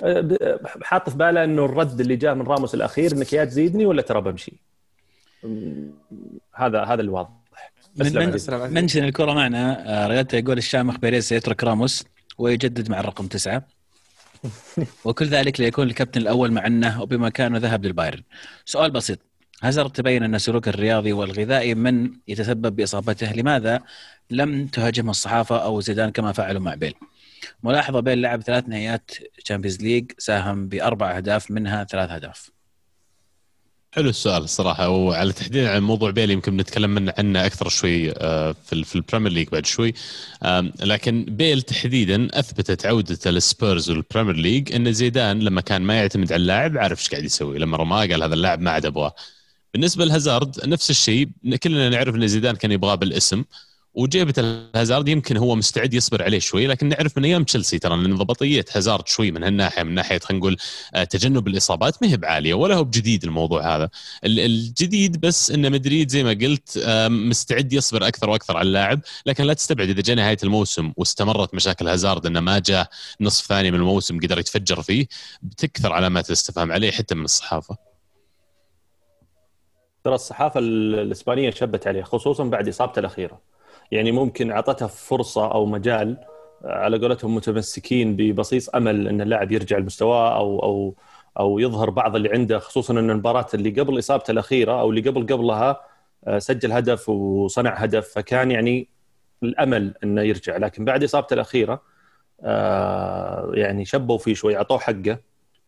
ب- 0.03 0.67
حاط 0.83 1.11
في 1.11 1.17
باله 1.17 1.45
إنه 1.45 1.65
الرد 1.65 2.01
اللي 2.01 2.17
جاء 2.17 2.35
من 2.35 2.47
راموس 2.47 2.75
الأخير 2.75 3.13
إنك 3.13 3.33
يا 3.33 3.45
تزيدني 3.45 3.87
ولا 3.87 4.03
ترى 4.03 4.21
بمشي. 4.21 4.53
هذا 6.55 6.83
هذا 6.85 7.01
الواضح. 7.01 7.29
من. 7.97 8.07
mention 8.75 9.05
الكرة 9.05 9.33
معنا 9.33 9.89
آه، 10.05 10.07
رياضة 10.07 10.39
يقول 10.39 10.59
الشامخ 10.59 10.97
بيريز 10.99 11.25
سيترك 11.29 11.65
راموس 11.65 12.05
ويجدد 12.39 12.91
مع 12.91 13.01
الرقم 13.01 13.27
تسعة. 13.27 13.67
وكل 15.05 15.27
ذلك 15.27 15.61
ليكون 15.61 15.87
الكابتن 15.87 16.21
الأول 16.21 16.53
مع 16.53 16.67
أنه 16.67 17.03
وبمكانه 17.03 17.59
ذهب 17.59 17.85
للبايرن. 17.85 18.23
سؤال 18.65 18.91
بسيط. 18.91 19.19
هازارد 19.63 19.91
تبين 19.91 20.23
أن 20.23 20.39
سلوكه 20.39 20.69
الرياضي 20.69 21.13
والغذائي 21.13 21.75
من 21.75 22.11
يتسبب 22.29 22.77
بإصابته؟ 22.77 23.33
لماذا 23.33 23.81
لم 24.31 24.67
تهاجمه 24.67 25.11
الصحافة 25.11 25.65
أو 25.65 25.81
زيدان 25.81 26.11
كما 26.11 26.33
فعلوا 26.33 26.61
مع 26.61 26.75
بيل؟ 26.75 26.95
ملاحظة 27.63 28.01
بيل 28.01 28.21
لعب 28.21 28.43
ثلاث 28.43 28.69
نهائيات 28.69 29.11
Champions 29.45 29.83
League 29.83 30.13
ساهم 30.19 30.69
بأربع 30.69 31.17
أهداف 31.17 31.51
منها 31.51 31.85
ثلاث 31.85 32.11
أهداف. 32.11 32.51
حلو 33.93 34.09
السؤال 34.11 34.43
الصراحة 34.43 34.89
وعلى 34.89 35.33
تحديدا 35.33 35.71
عن 35.71 35.83
موضوع 35.83 36.11
بيل 36.11 36.33
يمكن 36.33 36.57
بنتكلم 36.57 36.91
من 36.91 37.13
عنه 37.19 37.47
أكثر 37.47 37.69
شوي 37.69 38.13
آه، 38.13 38.53
في 38.65 38.85
في 38.85 38.97
ال 38.97 39.01
Premier 39.01 39.33
League 39.33 39.49
بعد 39.49 39.67
شوي. 39.67 39.95
لكن 40.81 41.25
بيل 41.29 41.63
تحديدا 41.63 42.29
أثبتت 42.33 42.87
عودته 42.87 43.31
للسبيرز 43.31 43.91
وال 43.91 44.00
Premier 44.00 44.35
League 44.37 44.75
إن 44.75 44.93
زيدان 44.93 45.41
لما 45.41 45.61
كان 45.61 45.83
ما 45.83 45.95
يعتمد 45.95 46.33
على 46.33 46.41
اللاعب 46.41 46.79
عارف 46.79 46.99
إيش 47.01 47.09
قاعد 47.11 47.25
يسوي. 47.25 47.59
لما 47.59 47.77
رماه 47.77 48.07
قال 48.07 48.23
هذا 48.23 48.35
اللاعب 48.35 48.61
ما 48.61 48.71
عاد 48.71 48.87
أبغاه. 48.87 49.15
بالنسبة 49.75 50.05
لهازارد 50.05 50.69
نفس 50.69 50.91
الشيء 50.91 51.29
كلنا 51.63 51.89
نعرف 51.89 52.15
إن 52.15 52.29
زيدان 52.29 52.57
كان 52.57 52.73
يبغاه 52.73 52.95
بالاسم. 52.95 53.45
وجيبة 53.99 54.35
الهازارد 54.39 55.09
يمكن 55.09 55.37
هو 55.37 55.55
مستعد 55.55 55.95
يصبر 55.95 56.23
عليه 56.23 56.39
شوي 56.39 56.67
لكن 56.67 56.89
نعرف 56.89 57.17
من 57.19 57.25
أيام 57.25 57.45
تشيلسي 57.45 57.79
ترى 57.79 57.95
إن 57.95 58.15
ضبطيه 58.15 58.65
هازارد 58.75 59.09
شوي 59.09 59.31
من 59.31 59.45
هالناحية 59.45 59.83
من 59.83 59.95
ناحية 59.95 60.19
خلينا 60.19 60.41
نقول 60.41 60.57
آه، 60.95 61.05
تجنب 61.05 61.49
الإصابات 61.49 62.03
ما 62.03 62.09
هي 62.09 62.17
بعالية 62.17 62.55
ولا 62.55 62.75
هو 62.75 62.85
بجديد 62.85 63.25
الموضوع 63.25 63.77
هذا. 63.77 63.91
ال- 64.25 64.41
الجديد 64.41 65.21
بس 65.21 65.51
إن 65.51 65.73
مدريد 65.73 66.11
زي 66.11 66.25
ما 66.25 66.31
قلت 66.31 66.79
مستعد 67.09 67.73
يصبر 67.73 68.07
أكثر 68.09 68.31
وأكثر 68.31 68.57
على 68.57 68.67
اللاعب 68.67 69.01
لكن 69.27 69.45
لا 69.45 69.55
تستبعد 69.55 69.89
إذا 69.89 70.01
جاء 70.01 70.17
نهاية 70.17 70.39
الموسم 70.45 70.93
واستمرت 70.97 71.55
مشاكل 71.55 71.89
هازارد 71.89 72.27
إنه 72.27 72.41
ما 72.41 72.59
جاء 72.59 72.89
نصف 73.21 73.47
ثاني 73.47 73.71
من 73.71 73.79
الموسم 73.79 74.21
قدر 74.21 74.39
يتفجر 74.39 74.83
فيه 74.83 75.07
بتكثر 75.43 75.93
علامات 75.93 76.27
الاستفهام 76.29 76.73
عليه 76.73 76.91
حتى 76.91 77.15
من 77.15 77.25
الصحافة. 77.25 77.77
ترى 80.05 80.15
الصحافة 80.15 80.61
ال- 80.61 80.95
الإسبانية 80.99 81.51
شبت 81.51 81.87
عليه 81.87 82.03
خصوصا 82.03 82.45
بعد 82.45 82.69
إصابته 82.69 82.99
الأخيرة. 83.01 83.41
يعني 83.91 84.13
ممكن 84.13 84.51
أعطتها 84.51 84.89
فرصة 84.89 85.53
أو 85.53 85.67
مجال 85.67 86.17
على 86.65 86.99
قولتهم 86.99 87.35
متمسكين 87.35 88.17
ببصيص 88.17 88.69
أمل 88.69 89.09
إن 89.09 89.21
اللاعب 89.21 89.53
يرجع 89.53 89.79
لمستواه 89.79 90.37
أو 90.37 90.59
أو 90.63 90.95
أو 91.39 91.59
يظهر 91.59 91.91
بعض 91.91 92.17
اللي 92.17 92.29
عنده 92.33 92.59
خصوصا 92.59 92.93
إن 92.93 93.11
المباراة 93.11 93.47
اللي 93.55 93.71
قبل 93.71 93.99
إصابته 93.99 94.31
الأخيرة 94.31 94.81
أو 94.81 94.91
اللي 94.91 95.01
قبل 95.11 95.27
قبلها 95.27 95.81
آه، 96.27 96.39
سجل 96.39 96.73
هدف 96.73 97.09
وصنع 97.09 97.75
هدف 97.75 98.09
فكان 98.15 98.51
يعني 98.51 98.89
الأمل 99.43 99.95
إنه 100.05 100.23
يرجع. 100.23 100.57
لكن 100.57 100.85
بعد 100.85 101.05
إصابته 101.05 101.35
الأخيرة 101.35 101.83
آه، 102.43 103.51
يعني 103.55 103.85
شبوا 103.85 104.19
فيه 104.19 104.35
شوي 104.35 104.57
أعطوه 104.57 104.79
حقه. 104.79 105.19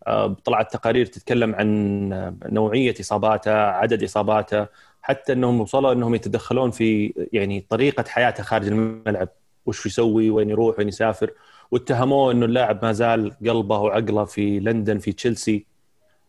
آه، 0.07 0.37
طلعت 0.45 0.73
تقارير 0.73 1.07
تتكلم 1.07 1.55
عن 1.55 2.13
آه، 2.13 2.35
نوعية 2.47 2.95
إصاباته 3.01 3.53
عدد 3.53 4.03
إصاباته. 4.03 4.67
حتى 5.03 5.33
إنهم 5.33 5.61
وصلوا 5.61 5.93
إنهم 5.93 6.15
يتدخلون 6.15 6.71
في 6.71 7.15
يعني 7.33 7.67
طريقة 7.69 8.05
حياته 8.09 8.43
خارج 8.43 8.67
الملعب. 8.67 9.29
وش 9.67 9.87
يسوي؟ 9.87 10.31
وين 10.31 10.51
يروح؟ 10.51 10.79
وين 10.79 10.89
يسافر؟ 10.89 11.31
واتهموه 11.71 12.33
إنه 12.33 12.47
اللاعب 12.47 12.85
ما 12.85 12.93
زال 12.93 13.33
قلبه 13.47 13.79
وعقله 13.79 14.25
في 14.25 14.61
لندن 14.61 14.99
في 14.99 15.13
تشيلسي. 15.13 15.67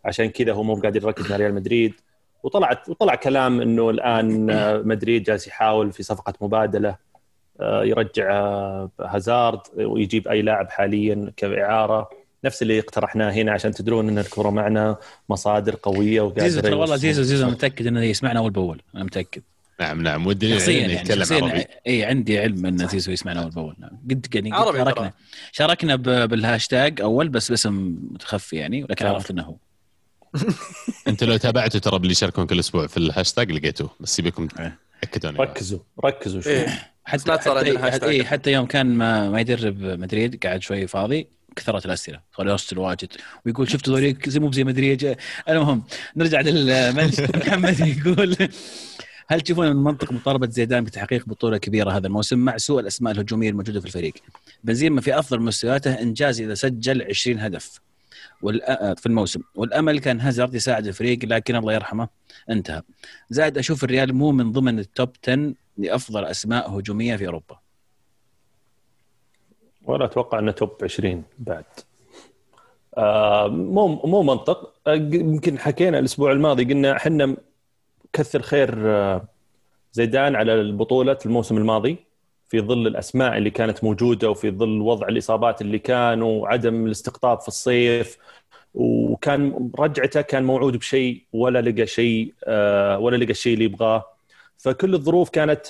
عشان 0.05 0.29
كذا 0.29 0.53
هو 0.53 0.63
مو 0.63 0.75
قاعد 0.75 0.95
يركز 0.95 1.31
مع 1.31 1.37
ريال 1.37 1.53
مدريد. 1.53 1.93
وطلعت 2.43 2.89
وطلع 2.89 3.15
كلام 3.15 3.61
إنه 3.61 3.89
الآن 3.89 4.47
مدريد 4.87 5.23
جالس 5.23 5.47
يحاول 5.47 5.91
في 5.91 6.03
صفقة 6.03 6.33
مبادلة 6.41 6.95
آه، 7.59 7.83
يرجع 7.83 8.31
آه، 8.31 8.89
هازارد 8.99 9.59
ويجيب 9.77 10.27
أي 10.27 10.41
لاعب 10.41 10.69
حاليا 10.69 11.33
كإعارة. 11.37 12.09
نفس 12.45 12.61
اللي 12.61 12.79
اقترحناه 12.79 13.31
هنا 13.31 13.51
عشان 13.51 13.71
تدرون 13.71 14.09
إن 14.09 14.17
الكره 14.17 14.49
معنا 14.49 14.97
مصادر 15.29 15.75
قوية 15.83 16.21
وقادره 16.21 16.43
زيزو 16.47 16.61
ترى 16.61 16.73
والله 16.73 16.95
زيزو 16.95 17.21
زيزو 17.23 17.49
متأكد 17.49 17.87
إنه 17.87 18.03
يسمعنا 18.03 18.39
أول 18.39 18.51
بأول 18.51 18.81
أنا 18.95 19.03
متأكد 19.03 19.41
نعم 19.79 20.01
نعم 20.01 20.27
والدليل 20.27 20.59
شخصيا 20.59 20.79
يعني 20.81 20.93
يتكلم 20.93 21.19
شخصيا 21.19 21.43
عربي 21.43 21.65
اي 21.87 22.03
عندي 22.03 22.39
علم 22.39 22.65
إن 22.65 22.87
زيزو 22.87 23.11
يسمعنا 23.11 23.43
أول 23.43 23.49
بأول 23.51 23.75
نعم. 23.79 23.91
قد 24.09 24.27
يعني 24.35 24.53
عربي. 24.53 24.77
شاركنا 24.77 25.11
شاركنا 25.51 25.95
ب- 25.95 26.29
بالهاشتاج 26.29 27.01
أول 27.01 27.29
بس 27.29 27.49
باسم 27.49 27.97
متخفي 28.11 28.55
يعني 28.55 28.83
ولكن 28.83 29.05
آه. 29.05 29.09
عرفت 29.09 29.31
إنه 29.31 29.43
هو 29.43 29.55
أنتم 31.07 31.27
لو 31.27 31.37
تابعتوا 31.37 31.79
ترى 31.79 31.99
باللي 31.99 32.11
يشاركون 32.11 32.45
كل 32.45 32.59
أسبوع 32.59 32.87
في 32.87 32.97
الهاشتاج 32.97 33.51
لقيتوه 33.51 33.89
بس 33.99 34.19
يبيكم 34.19 34.47
إيه. 34.59 34.77
تاكدون 35.01 35.35
ركزوا 35.35 35.79
ركزوا 36.05 36.41
شوي 36.41 36.53
إيه 36.53 36.91
حتى 37.03 37.31
حتى, 37.31 37.77
حتى. 37.79 38.05
إيه 38.05 38.23
حتى 38.23 38.51
يوم 38.51 38.65
كان 38.65 38.85
ما, 38.95 39.29
ما 39.29 39.41
يدرب 39.41 39.81
مدريد 39.83 40.43
قاعد 40.45 40.61
شوي 40.61 40.87
فاضي 40.87 41.27
كثرت 41.55 41.85
الأسئلة 41.85 42.21
صار 42.37 42.47
يرسل 42.47 42.77
واجد 42.77 43.09
ويقول 43.45 43.69
شفتوا 43.71 43.93
ذوليك 43.93 44.29
زي 44.29 44.39
مو 44.39 44.51
زي 44.51 44.63
مدريد 44.63 45.17
المهم 45.49 45.83
نرجع 46.15 46.41
للمنشن 46.41 47.27
محمد 47.39 47.79
يقول 47.79 48.35
هل 49.31 49.41
تشوفون 49.41 49.67
من 49.67 49.83
منطق 49.83 50.11
مطالبة 50.11 50.47
زيدان 50.49 50.83
بتحقيق 50.83 51.25
بطولة 51.25 51.57
كبيرة 51.57 51.91
هذا 51.91 52.07
الموسم 52.07 52.39
مع 52.39 52.57
سوء 52.57 52.79
الأسماء 52.79 53.13
الهجومية 53.13 53.49
الموجودة 53.49 53.79
في 53.79 53.85
الفريق؟ 53.85 54.13
بنزيما 54.63 55.01
في 55.01 55.19
أفضل 55.19 55.39
مستوياته 55.39 56.01
إنجاز 56.01 56.41
إذا 56.41 56.53
سجل 56.53 57.03
20 57.09 57.39
هدف 57.39 57.79
والأ... 58.41 58.95
في 58.95 59.05
الموسم 59.05 59.41
والأمل 59.55 59.99
كان 59.99 60.21
هازارد 60.21 60.55
يساعد 60.55 60.87
الفريق 60.87 61.19
لكن 61.25 61.55
الله 61.55 61.73
يرحمه 61.73 62.07
انتهى. 62.49 62.81
زائد 63.29 63.57
أشوف 63.57 63.83
الريال 63.83 64.13
مو 64.13 64.31
من 64.31 64.51
ضمن 64.51 64.79
التوب 64.79 65.09
10 65.27 65.53
لأفضل 65.77 66.25
أسماء 66.25 66.79
هجومية 66.79 67.15
في 67.15 67.27
أوروبا. 67.27 67.60
ولا 69.85 70.05
أتوقع 70.05 70.39
إنه 70.39 70.51
توب 70.51 70.71
20 70.83 71.23
بعد. 71.39 71.63
آه 72.97 73.47
مو 73.47 73.87
مو 73.87 74.23
منطق. 74.23 74.73
آه، 74.87 74.93
يمكن 74.93 75.59
حكينا 75.59 75.99
الأسبوع 75.99 76.31
الماضي 76.31 76.63
قلنا 76.65 76.95
إحنا 76.97 77.37
كثر 78.13 78.41
خير 78.41 78.75
آه، 78.91 79.27
زيدان 79.93 80.35
على 80.35 80.53
البطولة 80.53 81.17
الموسم 81.25 81.57
الماضي 81.57 81.97
في 82.49 82.61
ظل 82.61 82.87
الأسماء 82.87 83.37
اللي 83.37 83.49
كانت 83.49 83.83
موجودة 83.83 84.29
وفي 84.29 84.51
ظل 84.51 84.81
وضع 84.81 85.07
الإصابات 85.07 85.61
اللي 85.61 85.79
كان 85.79 86.21
وعدم 86.21 86.85
الاستقطاب 86.85 87.41
في 87.41 87.47
الصيف. 87.47 88.17
وكان 88.73 89.71
رجعته 89.79 90.21
كان 90.21 90.43
موعود 90.43 90.77
بشيء 90.77 91.23
ولا 91.33 91.61
لقى 91.61 91.87
شيء 91.87 92.33
آه، 92.43 92.99
ولا 92.99 93.17
لقى 93.17 93.31
الشيء 93.31 93.53
اللي 93.53 93.65
يبغاه. 93.65 94.03
فكل 94.57 94.93
الظروف 94.93 95.29
كانت 95.29 95.67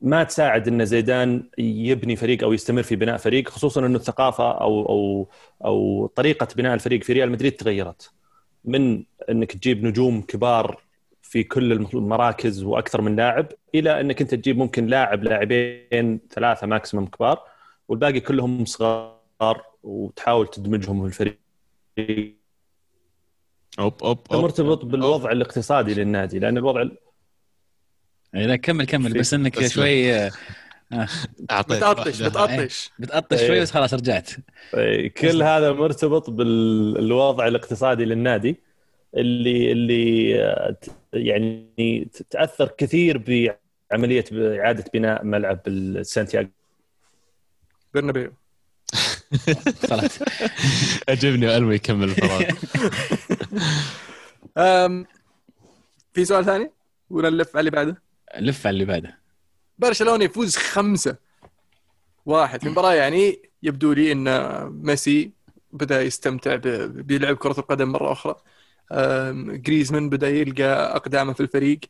ما 0.00 0.24
تساعد 0.24 0.68
إن 0.68 0.84
زيدان 0.84 1.42
يبني 1.58 2.16
فريق 2.16 2.42
أو 2.42 2.52
يستمر 2.52 2.82
في 2.82 2.96
بناء 2.96 3.16
فريق 3.16 3.48
خصوصا 3.48 3.86
إنه 3.86 3.96
الثقافة 3.96 4.50
أو 4.50 4.88
أو 4.88 5.28
أو 5.64 6.06
طريقة 6.06 6.48
بناء 6.56 6.74
الفريق 6.74 7.02
في 7.02 7.12
ريال 7.12 7.30
مدريد 7.30 7.52
تغيرت. 7.52 8.10
من 8.64 9.04
إنك 9.30 9.52
تجيب 9.52 9.84
نجوم 9.84 10.22
كبار 10.22 10.82
في 11.22 11.42
كل 11.42 11.72
المراكز 11.72 12.62
وأكثر 12.62 13.00
من 13.00 13.16
لاعب 13.16 13.46
إلى 13.74 14.00
إنك 14.00 14.20
أنت 14.20 14.34
تجيب 14.34 14.58
ممكن 14.58 14.86
لاعب 14.86 15.24
لاعبين 15.24 16.20
ثلاثة 16.30 16.66
ماكسيموم 16.66 17.06
كبار 17.06 17.42
والباقي 17.88 18.20
كلهم 18.20 18.64
صغار 18.64 19.64
وتحاول 19.82 20.48
تدمجهم 20.48 21.00
في 21.00 21.06
الفريق. 21.08 21.38
أوب 23.78 23.94
أوب 24.04 24.18
أوب. 24.32 24.42
مرتبط 24.42 24.84
بالوضع 24.84 25.32
الاقتصادي 25.32 25.94
للنادي 25.94 26.38
لأن 26.38 26.58
الوضع 26.58 26.84
لا 28.34 28.56
كمل 28.56 28.86
كمل 28.86 29.12
بس 29.12 29.34
إنك 29.34 29.58
بس 29.58 29.72
شوي 29.72 30.14
آه، 30.14 30.30
بتعطش 31.40 32.20
واحدة. 32.20 32.28
بتعطش. 32.28 32.90
بتقطش 32.98 33.40
إيه. 33.40 33.46
شوي 33.46 33.60
بس 33.60 33.70
خلاص 33.70 33.94
رجعت. 33.94 34.30
إيه، 34.74 35.08
كل 35.08 35.42
هذا 35.42 35.72
مرتبط 35.72 36.30
بالوضع 36.30 37.46
الاقتصادي 37.48 38.04
للنادي 38.04 38.56
اللي 39.16 39.72
اللي 39.72 40.34
آه، 40.44 40.76
يعني 41.12 42.08
تأثر 42.30 42.68
كثير 42.78 43.18
بعملية 43.18 44.24
اعاده 44.32 44.84
بناء 44.94 45.24
ملعب 45.24 45.60
السانتياغو. 45.66 46.48
برنابيو. 47.94 48.32
خلاص. 49.90 50.18
عجبني 51.08 51.46
والمي 51.46 51.74
يكمل 51.74 52.04
الفراغ. 52.08 52.42
أم، 54.58 55.06
في 56.14 56.24
سؤال 56.24 56.44
ثاني؟ 56.44 56.70
ولا 57.10 57.30
نلف 57.30 57.48
على 57.56 57.60
اللي 57.60 57.70
بعده؟ 57.70 58.07
لف 58.40 58.66
على 58.66 58.74
اللي 58.74 58.84
بعده. 58.84 59.18
برشلونة 59.78 60.24
يفوز 60.24 60.56
خمسة 60.56 61.16
واحد. 62.26 62.62
في 62.62 62.68
مباراة 62.68 62.94
يعني 62.94 63.42
يبدو 63.62 63.92
لي 63.92 64.12
إن 64.12 64.28
ميسي 64.82 65.30
بدأ 65.72 66.02
يستمتع 66.02 66.54
ب- 66.54 67.06
بلعب 67.06 67.36
كرة 67.36 67.60
القدم 67.60 67.88
مرة 67.92 68.12
أخرى. 68.12 68.34
جريزمان 69.58 70.08
بدأ 70.10 70.28
يلقى 70.28 70.96
أقدامه 70.96 71.32
في 71.32 71.40
الفريق. 71.40 71.80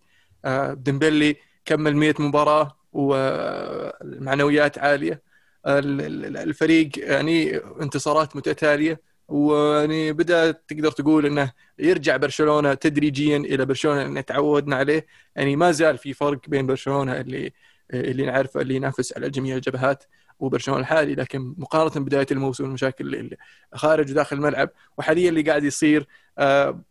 آه، 0.44 0.72
ديمبلي 0.74 1.36
كمل 1.64 1.96
100 1.96 2.14
مباراة 2.18 2.76
والمعنويات 2.92 4.78
عالية. 4.78 5.22
ال- 5.66 6.00
ال- 6.00 6.36
الفريق 6.36 6.90
يعني 6.96 7.56
انتصارات 7.56 8.36
متتالية. 8.36 9.00
ويعني 9.28 10.12
بدأ 10.12 10.50
تقدر 10.50 10.90
تقول 10.90 11.26
إنه 11.26 11.52
يرجع 11.78 12.16
برشلونة 12.16 12.74
تدريجيا 12.74 13.36
إلى 13.36 13.64
برشلونة 13.66 14.02
اللي 14.02 14.22
تعودنا 14.22 14.76
عليه. 14.76 15.06
يعني 15.36 15.56
ما 15.56 15.70
زال 15.72 15.98
في 15.98 16.12
فرق 16.14 16.40
بين 16.48 16.66
برشلونة 16.66 17.20
اللي 17.20 17.52
اللي 17.94 18.26
نعرفه 18.26 18.60
اللي 18.60 18.74
ينافس 18.74 19.16
على 19.16 19.30
جميع 19.30 19.56
الجبهات 19.56 20.04
وبرشلونة 20.40 20.80
الحالي. 20.80 21.14
لكن 21.14 21.54
مقارنة 21.58 22.04
بداية 22.04 22.26
الموسم 22.30 22.64
المشاكل 22.64 23.14
اللي- 23.14 23.36
خارج 23.74 24.10
وداخل 24.10 24.36
الملعب 24.36 24.70
وحاليا 24.98 25.28
اللي 25.28 25.42
قاعد 25.42 25.64
يصير 25.64 26.06
آه، 26.38 26.84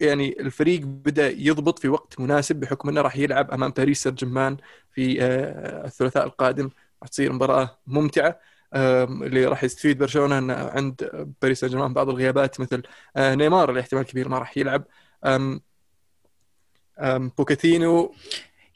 يعني 0.00 0.40
الفريق 0.40 0.80
بدأ 0.80 1.28
يضبط 1.30 1.78
في 1.78 1.88
وقت 1.88 2.20
مناسب 2.20 2.56
بحكم 2.56 2.88
إنه 2.88 3.00
راح 3.00 3.16
يلعب 3.16 3.50
أمام 3.50 3.70
باريس 3.70 4.02
سان 4.02 4.14
جيرمان 4.14 4.56
في 4.90 5.22
آه، 5.22 5.84
الثلاثاء 5.86 6.24
القادم. 6.26 6.70
راح 7.02 7.08
تصير 7.10 7.32
مباراة 7.32 7.78
ممتعة. 7.86 8.40
اللي 8.76 9.44
راح 9.44 9.64
يستفيد 9.64 9.98
برشلونة 9.98 10.38
إنه 10.38 10.54
عند 10.54 11.26
باريس 11.42 11.60
سان 11.60 11.70
جيرمان 11.70 11.92
بعض 11.92 12.08
الغيابات 12.08 12.60
مثل 12.60 12.82
آه، 13.16 13.34
نيمار 13.34 13.70
اللي 13.70 13.80
احتمال 13.80 14.02
كبير 14.02 14.28
ما 14.28 14.38
راح 14.38 14.58
يلعب. 14.58 14.84
بوكيتينو 17.38 18.14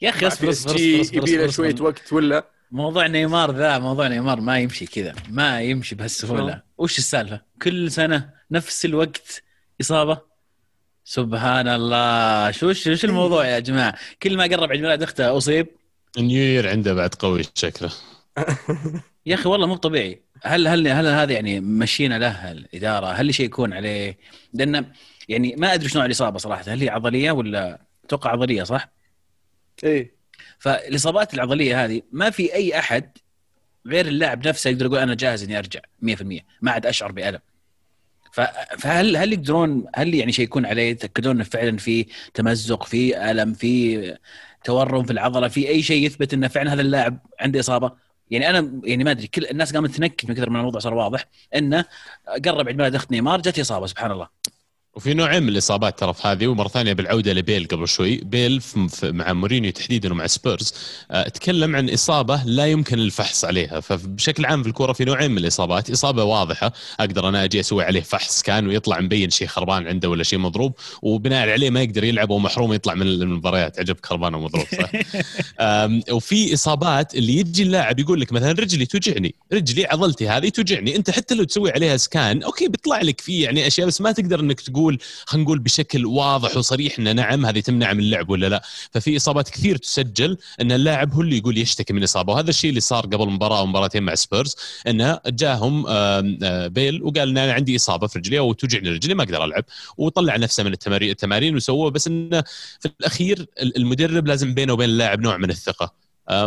يا 0.01 0.09
أخي 0.09 0.27
اصبر 0.27 0.49
اصبر 0.49 0.79
يبي 0.79 1.37
له 1.37 1.47
شوية 1.47 1.75
وقت 1.79 2.13
ولا؟ 2.13 2.47
موضوع 2.71 3.07
نيمار 3.07 3.51
ذا 3.51 3.79
موضوع 3.79 4.07
نيمار 4.07 4.41
ما 4.41 4.59
يمشي 4.59 4.85
كذا 4.85 5.15
ما 5.29 5.61
يمشي 5.61 5.95
بهالسهولة؟ 5.95 6.61
وش 6.77 6.97
السالفة؟ 6.97 7.41
كل 7.61 7.91
سنة 7.91 8.29
نفس 8.51 8.85
الوقت 8.85 9.43
إصابة؟ 9.81 10.21
سبحان 11.03 11.67
الله. 11.67 12.51
شو 12.51 12.69
وش 12.69 13.05
الموضوع 13.05 13.47
يا 13.47 13.59
جماعة؟ 13.59 13.95
كل 14.23 14.37
ما 14.37 14.43
قرب 14.43 14.71
عيد 14.71 14.81
ميلاد 14.81 15.03
أخته 15.03 15.37
أصيب؟ 15.37 15.67
نيو 16.17 16.43
يير 16.43 16.69
عنده 16.69 16.93
بعد 16.93 17.15
قوي 17.15 17.43
شكله. 17.55 17.91
يا 19.25 19.35
أخي 19.35 19.49
والله 19.49 19.67
مو 19.67 19.75
طبيعي. 19.75 20.21
هل 20.43 20.67
هل 20.67 20.87
هل 20.87 21.07
هذا 21.07 21.33
يعني 21.33 21.59
مشينا 21.59 22.19
له 22.19 22.51
الإدارة؟ 22.51 23.07
هل 23.07 23.33
شيء 23.33 23.45
يكون 23.45 23.73
عليه؟ 23.73 24.17
لأن 24.53 24.91
يعني 25.29 25.55
ما 25.55 25.73
أدري 25.73 25.89
شو 25.89 25.97
نوع 25.97 26.05
الإصابة 26.05 26.37
صراحة. 26.37 26.63
هل 26.67 26.81
هي 26.81 26.89
عضلية 26.89 27.31
ولا 27.31 27.81
أتوقع 28.05 28.29
عضلية 28.31 28.63
صح؟ 28.63 28.89
إيه. 29.83 30.15
فالإصابات 30.59 31.33
العضلية 31.33 31.85
هذه 31.85 32.01
ما 32.11 32.29
في 32.29 32.53
أي 32.53 32.79
أحد 32.79 33.17
غير 33.87 34.07
اللاعب 34.07 34.47
نفسه 34.47 34.69
يقدر 34.69 34.85
يقول 34.85 34.97
أنا 34.97 35.15
جاهز 35.15 35.43
إني 35.43 35.57
أرجع 35.57 35.79
100% 36.05 36.41
ما 36.61 36.71
عاد 36.71 36.85
أشعر 36.85 37.11
بألم. 37.11 37.39
فهل 38.77 39.17
هل 39.17 39.33
يقدرون 39.33 39.85
هل 39.95 40.15
يعني 40.15 40.31
شيء 40.31 40.45
يكون 40.45 40.65
عليه؟ 40.65 40.91
يتأكدون 40.91 41.35
إنه 41.35 41.43
فعلا 41.43 41.77
في 41.77 42.05
تمزق 42.33 42.83
في 42.83 43.31
ألم 43.31 43.53
في 43.53 44.17
تورم 44.63 45.03
في 45.03 45.11
العضلة 45.11 45.47
في 45.47 45.67
أي 45.67 45.83
شيء 45.83 46.05
يثبت 46.05 46.33
إنه 46.33 46.47
فعلا 46.47 46.73
هذا 46.73 46.81
اللاعب 46.81 47.17
عنده 47.39 47.59
إصابة؟ 47.59 47.91
يعني 48.31 48.49
أنا 48.49 48.81
يعني 48.83 49.03
ما 49.03 49.11
أدري 49.11 49.27
كل 49.27 49.45
الناس 49.45 49.73
قامت 49.73 49.89
تنكت 49.95 50.25
من 50.29 50.35
كثر 50.35 50.49
من 50.49 50.55
الموضوع 50.55 50.79
صار 50.81 50.93
واضح 50.93 51.25
إنه 51.55 51.85
قرب 52.45 52.67
عيد 52.67 52.77
ميلاد 52.77 52.95
أخت 52.95 53.11
نيمار 53.11 53.41
جت 53.41 53.59
إصابة 53.59 53.87
سبحان 53.87 54.11
الله. 54.11 54.29
وفي 54.95 55.13
نوعين 55.13 55.43
من 55.43 55.49
الإصابات 55.49 55.99
ترى 55.99 56.13
في 56.13 56.27
هذه 56.27 56.47
ومرة 56.47 56.67
ثانية 56.67 56.93
بالعودة 56.93 57.33
لبيل 57.33 57.67
قبل 57.67 57.87
شوي. 57.87 58.17
بيل 58.17 58.61
مع 59.03 59.33
مورينيو 59.33 59.71
تحديدا 59.71 60.11
ومع 60.11 60.27
سبيرز 60.27 60.73
آه، 61.11 61.27
تكلم 61.27 61.75
عن 61.75 61.89
إصابة 61.89 62.43
لا 62.45 62.65
يمكن 62.65 62.99
الفحص 62.99 63.45
عليها. 63.45 63.79
فبشكل 63.79 64.45
عام 64.45 64.63
في 64.63 64.69
الكورة 64.69 64.93
في 64.93 65.05
نوعين 65.05 65.31
من 65.31 65.37
الإصابات. 65.37 65.91
إصابة 65.91 66.23
واضحة 66.23 66.73
أقدر 66.99 67.29
أنا 67.29 67.43
أجي 67.43 67.59
أسوي 67.59 67.83
عليه 67.83 68.01
فحص 68.01 68.41
كان 68.41 68.67
ويطلع 68.67 68.99
مبين 68.99 69.29
شيء 69.29 69.47
خربان 69.47 69.87
عنده 69.87 70.09
ولا 70.09 70.23
شيء 70.23 70.39
مضروب 70.39 70.73
وبناء 71.01 71.49
عليه 71.49 71.69
ما 71.69 71.81
يقدر 71.81 72.03
يلعب 72.03 72.29
ومحروم 72.29 72.73
يطلع 72.73 72.93
من 72.93 73.07
المباريات. 73.07 73.79
عجبك 73.79 74.05
خربان 74.05 74.35
ومضروب 74.35 74.65
صح؟ 74.65 74.91
وفي 76.15 76.53
إصابات 76.53 77.15
اللي 77.15 77.37
يجي 77.37 77.63
اللاعب 77.63 77.99
يقول 77.99 78.21
لك 78.21 78.31
مثلا 78.31 78.51
رجلي 78.51 78.85
توجعني 78.85 79.35
رجلي 79.53 79.85
عضلتي 79.85 80.29
هذه 80.29 80.49
توجعني 80.49 80.95
أنت 80.95 81.09
حتى 81.11 81.35
لو 81.35 81.43
تسوي 81.43 81.71
عليها 81.71 81.97
سكان 81.97 82.43
أوكي 82.43 82.67
بيطلع 82.67 83.01
لك 83.01 83.21
فيه 83.21 83.43
يعني 83.43 83.67
أشياء 83.67 83.87
بس 83.87 84.01
ما 84.01 84.11
تقدر 84.11 84.39
إنك 84.39 84.61
تقول 84.61 84.80
خلينا 85.25 85.45
نقول 85.45 85.59
بشكل 85.59 86.05
واضح 86.05 86.57
وصريح 86.57 86.99
إن 86.99 87.15
نعم 87.15 87.45
هذه 87.45 87.59
تمنع 87.59 87.93
من 87.93 87.99
اللعب 87.99 88.29
ولا 88.29 88.49
لا؟ 88.49 88.61
ففي 88.91 89.17
إصابات 89.17 89.49
كثير 89.49 89.77
تسجل 89.77 90.37
إن 90.61 90.71
اللاعب 90.71 91.13
هو 91.13 91.21
اللي 91.21 91.37
يقول 91.37 91.57
يشتكي 91.57 91.93
من 91.93 92.03
إصابة 92.03 92.33
وهذا 92.33 92.49
الشيء 92.49 92.69
اللي 92.69 92.81
صار 92.81 93.05
قبل 93.05 93.29
مباراة 93.29 93.59
أو 93.59 93.65
مباراتين 93.65 94.03
مع 94.03 94.15
سبيرز 94.15 94.55
انه 94.87 95.19
جاهم 95.27 95.85
آه، 95.87 96.67
بيل 96.67 97.03
وقال 97.03 97.29
إن 97.29 97.37
أنا 97.37 97.53
عندي 97.53 97.75
إصابة 97.75 98.07
في 98.07 98.19
رجلي 98.19 98.39
أو 98.39 98.53
توجعني 98.53 98.89
رجلي 98.89 99.13
ما 99.13 99.23
أقدر 99.23 99.43
ألعب 99.43 99.63
وطلع 99.97 100.37
نفسه 100.37 100.63
من 100.63 100.73
التمارين 100.73 101.09
التمارين 101.09 101.55
وسووه 101.55 101.91
بس 101.91 102.07
انه 102.07 102.43
في 102.79 102.91
الأخير 102.99 103.45
المدرب 103.61 104.27
لازم 104.27 104.53
بينه 104.53 104.73
وبين 104.73 104.89
اللاعب 104.89 105.21
نوع 105.21 105.37
من 105.37 105.49
الثقة. 105.49 105.93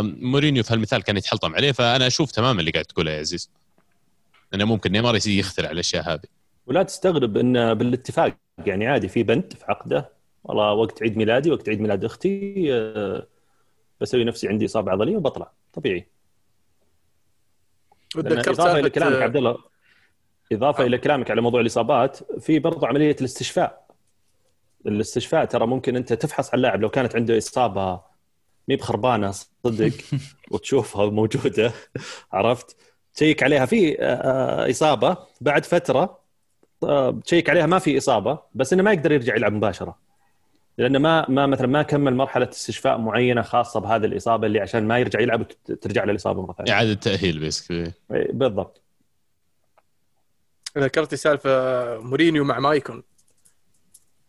مورينيو 0.03 0.63
في 0.63 0.73
هالمثال 0.73 1.03
كان 1.03 1.17
يتحلطم 1.17 1.55
عليه 1.55 1.71
فأنا 1.71 2.07
أشوف 2.07 2.31
تماما 2.31 2.59
اللي 2.59 2.71
قاعد 2.71 2.85
تقوله 2.85 3.11
يا 3.11 3.19
عزيز. 3.19 3.49
إنه 4.53 4.65
ممكن 4.65 4.91
نيمار 4.91 5.19
يخترع 5.27 5.71
الأشياء 5.71 6.13
هذه. 6.13 6.44
ولا 6.67 6.83
تستغرب 6.83 7.37
إن 7.37 7.73
بالاتفاق 7.73 8.37
يعني 8.65 8.87
عادي 8.87 9.07
في 9.07 9.23
بند 9.23 9.53
في 9.53 9.65
عقده 9.67 10.09
والله 10.43 10.73
وقت 10.73 11.03
عيد 11.03 11.17
ميلادي 11.17 11.51
وقت 11.51 11.69
عيد 11.69 11.81
ميلاد 11.81 12.05
أختي 12.05 12.67
آه، 12.73 13.27
بسوي 14.01 14.23
نفسي 14.23 14.47
عندي 14.47 14.65
إصابة 14.65 14.91
عضلية 14.91 15.17
وبطلع 15.17 15.51
طبيعي. 15.73 16.07
إضافة 18.15 18.79
إلى 18.79 18.89
كلامك 18.89 19.21
عبد 19.21 19.37
الله 19.37 19.57
إضافة 20.51 20.83
آه. 20.83 20.87
إلى 20.87 20.97
كلامك 20.97 21.31
على 21.31 21.41
موضوع 21.41 21.61
الإصابات 21.61 22.17
في 22.41 22.59
برضه 22.59 22.87
عملية 22.87 23.15
الاستشفاء. 23.19 23.85
الاستشفاء 24.87 25.45
ترى 25.45 25.67
ممكن 25.67 25.95
أنت 25.95 26.13
تفحص 26.13 26.49
على 26.49 26.57
اللاعب 26.57 26.81
لو 26.81 26.89
كانت 26.89 27.15
عنده 27.15 27.37
إصابة 27.37 28.01
مي 28.67 28.75
بخربانة 28.75 29.31
صدق 29.31 29.91
وتشوفها 30.51 31.05
موجودة 31.09 31.71
عرفت؟ 32.31 32.77
تشيك 33.13 33.43
عليها. 33.43 33.65
في 33.65 34.01
آه، 34.01 34.05
آه، 34.05 34.69
إصابة 34.69 35.17
بعد 35.41 35.65
فترة 35.65 36.01
آه، 36.01 36.24
تشيك 37.25 37.49
عليها 37.49 37.65
ما 37.65 37.79
في 37.79 37.97
إصابة 37.97 38.39
بس 38.55 38.73
إنه 38.73 38.83
ما 38.83 38.93
يقدر 38.93 39.11
يرجع 39.11 39.35
يلعب 39.35 39.53
مباشرة. 39.53 39.97
لأنه 40.77 40.99
ما 40.99 41.29
ما 41.29 41.45
مثلا 41.45 41.67
ما 41.67 41.81
كمل 41.81 42.15
مرحلة 42.15 42.49
استشفاء 42.49 42.97
معينة 42.97 43.41
خاصة 43.41 43.79
بهذه 43.79 44.05
الإصابة 44.05 44.47
اللي 44.47 44.59
عشان 44.59 44.87
ما 44.87 44.99
يرجع 44.99 45.19
يلعب 45.19 45.45
وترجع 45.69 46.03
له 46.03 46.11
الإصابة 46.11 46.41
مرة 46.41 46.53
ثانية. 46.53 46.71
إعادة 46.71 46.93
تأهيل 46.93 47.39
basically 47.39 47.91
بالضبط. 48.09 48.81
ذكرت 50.77 51.15
سالفة 51.15 51.97
مورينيو 51.99 52.43
مع 52.43 52.59
مايكون. 52.59 53.03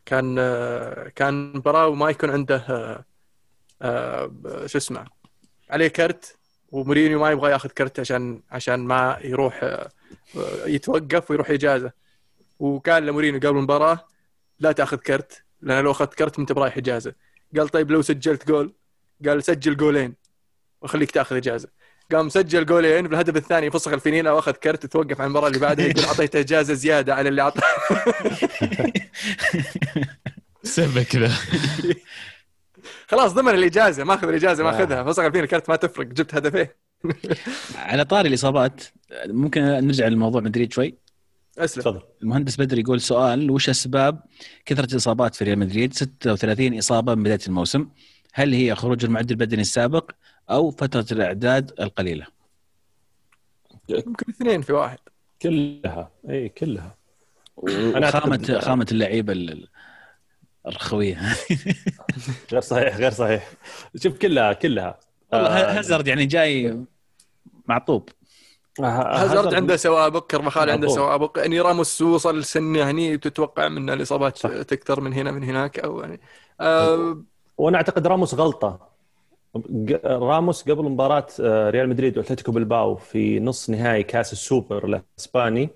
كان 0.07 0.35
كان 1.14 1.53
مباراة 1.57 1.87
ومايكون 1.88 2.31
عنده 2.31 2.57
آه، 2.57 3.05
آه، 3.83 4.66
شو 4.66 4.79
اسمه 4.79 5.05
عليه 5.71 5.88
كرت 5.88 6.37
ومورينيو 6.73 7.21
ما 7.21 7.31
يبغى 7.31 7.51
ياخذ 7.51 7.69
كرت 7.69 8.01
عشان 8.01 8.42
عشان 8.51 8.81
ما 8.81 9.19
يروح 9.25 9.61
آه، 9.64 9.90
يتوقف 10.66 11.31
ويروح 11.31 11.51
إجازة. 11.51 11.92
وقال 12.59 13.07
لمورينيو 13.07 13.40
قبل 13.40 13.59
المباراة 13.59 14.09
لا 14.61 14.73
تأخذ 14.73 14.97
كرت 14.97 15.45
لأن 15.61 15.85
لو 15.85 15.90
أخذت 15.90 16.14
كرت 16.14 16.38
أنت 16.38 16.53
برايح 16.53 16.77
إجازة. 16.77 17.14
قال 17.57 17.69
طيب 17.69 17.90
لو 17.90 18.03
سجلت 18.03 18.49
جول؟ 18.49 18.75
قال 19.27 19.45
سجل 19.45 19.77
جولين 19.77 20.14
وخليك 20.83 21.11
تأخذ 21.11 21.37
إجازة. 21.37 21.69
قام 22.12 22.29
سجل 22.29 22.66
جولين 22.66 23.09
بالهدف 23.09 23.37
الثاني 23.37 23.71
فسخ 23.71 23.92
الفنينه 23.92 24.33
وأخذ 24.33 24.53
كرت 24.53 24.87
توقف 24.87 25.21
عن 25.21 25.27
المباراة 25.27 25.49
اللي 25.49 25.59
بعدها 25.59 25.87
يقول 25.87 26.05
اعطيته 26.11 26.40
إجازة 26.40 26.75
زيادة 26.75 27.14
على 27.14 27.29
اللي 27.29 27.42
اعطاه 27.42 27.62
سبه 30.62 31.03
كذا 31.03 31.33
خلاص 33.09 33.33
ضمن 33.33 33.55
الإجازة 33.55 34.05
ماخذ 34.05 34.29
الإجازة 34.29 34.69
آه. 34.69 34.71
ماخذها 34.71 35.05
فسخ 35.05 35.23
الفينه 35.23 35.45
الكرت 35.45 35.69
ما 35.69 35.77
تفرق 35.77 36.07
جبت 36.07 36.35
هدفين. 36.35 36.66
على 37.77 38.05
طاري 38.05 38.29
الإصابات 38.29 38.83
ممكن 39.27 39.62
نرجع 39.62 40.07
لموضوع 40.09 40.40
مدريد 40.40 40.73
شوي. 40.73 40.95
أسلم. 41.59 41.83
تفضل. 41.83 42.03
المهندس 42.23 42.57
بدر 42.61 42.79
يقول 42.79 43.01
سؤال 43.01 43.51
وش 43.51 43.69
أسباب 43.69 44.21
كثرة 44.66 44.90
الإصابات 44.92 45.35
في 45.35 45.45
ريال 45.45 45.59
مدريد؟ 45.59 45.92
36 45.95 46.79
إصابة 46.79 47.14
من 47.14 47.23
بداية 47.23 47.38
الموسم. 47.47 47.88
هل 48.33 48.53
هي 48.55 48.75
خروج 48.75 49.05
المعد 49.05 49.31
البدني 49.31 49.61
السابق 49.61 50.11
أو 50.51 50.71
فترة 50.71 51.07
الإعداد 51.12 51.73
القليلة؟ 51.81 52.27
يمكن 53.88 54.27
اثنين 54.33 54.62
في 54.62 54.73
واحد. 54.73 54.99
كلها. 55.42 56.11
إي 56.31 56.49
كلها. 56.49 56.97
أنا 57.69 58.11
خامه 58.11 58.59
خامة 58.61 58.87
اللعيبة 58.92 59.33
ال- 59.33 59.69
الرخوية. 60.66 61.21
غير 62.53 62.61
صحيح 62.61 62.97
غير 62.97 63.11
صحيح. 63.11 63.51
شوف 63.97 64.19
كلها 64.19 64.53
كلها. 64.53 64.99
والله 65.33 65.49
آه، 65.49 65.79
هازارد 65.79 66.09
يعني 66.09 66.27
جاي 66.27 66.81
معطوب. 67.69 68.09
هازارد 68.85 69.55
عنده 69.55 69.77
سوابق 69.77 70.27
كرمخال 70.27 70.71
عنده. 70.71 70.89
سوابق 70.89 71.39
يعني 71.39 71.61
راموس 71.61 72.03
وصل 72.03 72.45
سنه 72.45 72.91
هني 72.91 73.19
تتوقع 73.19 73.69
من 73.69 73.91
الإصابات 73.91 74.37
صح. 74.39 74.62
تكثر 74.62 75.01
من 75.01 75.12
هنا 75.12 75.31
من 75.31 75.45
هناك 75.45 75.79
أو 75.79 76.01
يعني. 76.01 76.21
آه 76.61 77.23
وأنا 77.59 77.77
أعتقد 77.77 78.07
راموس 78.07 78.35
غلطة. 78.35 78.97
راموس 80.05 80.62
قبل 80.62 80.83
مباراة 80.85 81.27
ريال 81.71 81.89
مدريد 81.89 82.19
وأتلتيكو 82.19 82.53
بالباو 82.53 82.97
في 82.97 83.41
نص 83.41 83.71
نهائي 83.71 84.03
كأس 84.03 84.33
السوبر 84.33 84.85
الإسباني. 84.85 85.71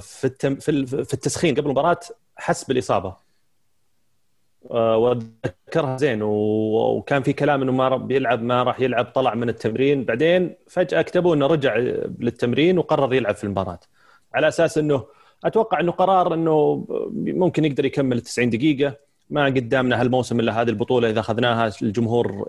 في 0.00 0.56
في 0.60 0.68
ال- 0.68 0.86
في 0.86 1.14
التسخين 1.14 1.54
قبل 1.54 1.64
المباراه 1.66 2.00
حس 2.36 2.64
بالاصابه 2.64 3.16
واتذكرها 4.70 5.96
زين 5.96 6.20
وكان 6.22 7.22
في 7.22 7.32
كلام 7.32 7.62
إنه 7.62 7.72
ما 7.72 7.96
بيلعب 7.96 8.42
ما 8.42 8.62
راح 8.62 8.80
يلعب 8.80 9.04
طلع 9.04 9.34
من 9.34 9.48
التمرين. 9.48 10.04
بعدين 10.04 10.54
فجأة 10.68 11.02
كتبوا 11.02 11.34
إنه 11.34 11.46
رجع 11.46 11.76
للتمرين 12.18 12.78
وقرر 12.78 13.14
يلعب 13.14 13.34
في 13.34 13.44
المباراة. 13.44 13.80
على 14.34 14.48
أساس 14.48 14.78
إنه 14.78 15.04
أتوقع 15.44 15.80
إنه 15.80 15.92
قرار 15.92 16.34
إنه 16.34 16.86
ممكن 17.14 17.64
يقدر 17.64 17.84
يكمل 17.84 18.20
90 18.20 18.50
دقيقة. 18.50 18.96
ما 19.30 19.44
قدامنا 19.44 20.00
هالموسم 20.00 20.40
إلا 20.40 20.62
هذه 20.62 20.68
البطولة 20.68 21.10
إذا 21.10 21.20
أخذناها 21.20 21.72
الجمهور 21.82 22.46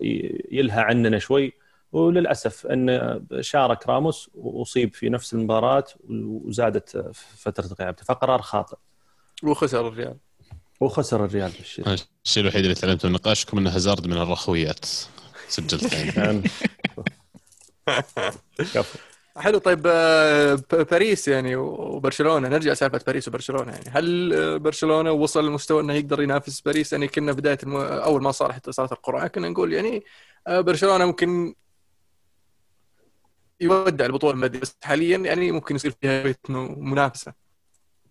يلهى 0.52 0.82
عننا 0.82 1.20
شوي. 1.20 1.54
وللأسف 1.92 2.68
إن 2.68 3.20
شارك 3.42 3.90
راموس 3.90 4.30
وأصيب 4.36 4.94
في 4.94 5.10
نفس 5.10 5.34
المباراة 5.34 5.86
وزادت 6.10 7.12
فترة 7.14 7.76
غيابته 7.80 8.04
فقرار 8.04 8.42
خاطئ. 8.42 8.78
وخسر 9.44 9.88
الريال. 9.88 10.16
وخسر 10.80 11.26
الريال 11.26 11.52
بالشيء. 11.52 11.96
الشيء 12.26 12.44
الوحيد 12.44 12.62
اللي 12.62 12.76
تعلمته 12.76 13.08
من 13.08 13.14
نقاشكم 13.14 13.58
إنه 13.58 13.70
هازارد 13.70 14.08
من 14.08 14.18
الرخويات. 14.18 14.86
سجلت 15.48 15.94
يعني 15.94 16.42
كفو. 18.74 19.00
حلو 19.38 19.58
طيب 19.58 19.82
آه، 19.88 20.54
ب- 20.54 20.88
باريس 20.92 21.28
يعني 21.28 21.56
وبرشلونة. 21.56 22.48
نرجع 22.50 22.74
سالفه 22.74 23.00
باريس 23.08 23.28
وبرشلونة 23.28 23.72
يعني. 23.72 23.86
هل 23.90 24.60
برشلونة 24.60 25.12
وصل 25.12 25.46
لمستوى 25.48 25.82
إنه 25.82 25.94
يقدر 25.94 26.22
ينافس 26.22 26.62
باريس؟ 26.62 26.92
يعني 26.94 27.08
كنا 27.08 27.32
بداية 27.32 27.58
الم... 27.64 27.76
أول 27.76 28.24
ما 28.24 28.32
صار 28.32 28.54
حتى 28.54 28.72
صارت 28.72 28.92
القرعة 28.92 29.28
كنا 29.28 29.50
نقول 29.50 29.74
يعني 29.74 30.04
آه، 30.48 30.62
برشلونة 30.62 31.06
ممكن 31.06 31.56
يودع 33.62 34.06
البطولة 34.06 34.34
الماديه 34.34 34.60
بس 34.60 34.76
حاليا 34.84 35.18
يعني 35.18 35.52
ممكن 35.52 35.76
يصير 35.76 35.94
فيها 36.02 36.36
منافسة. 36.78 37.34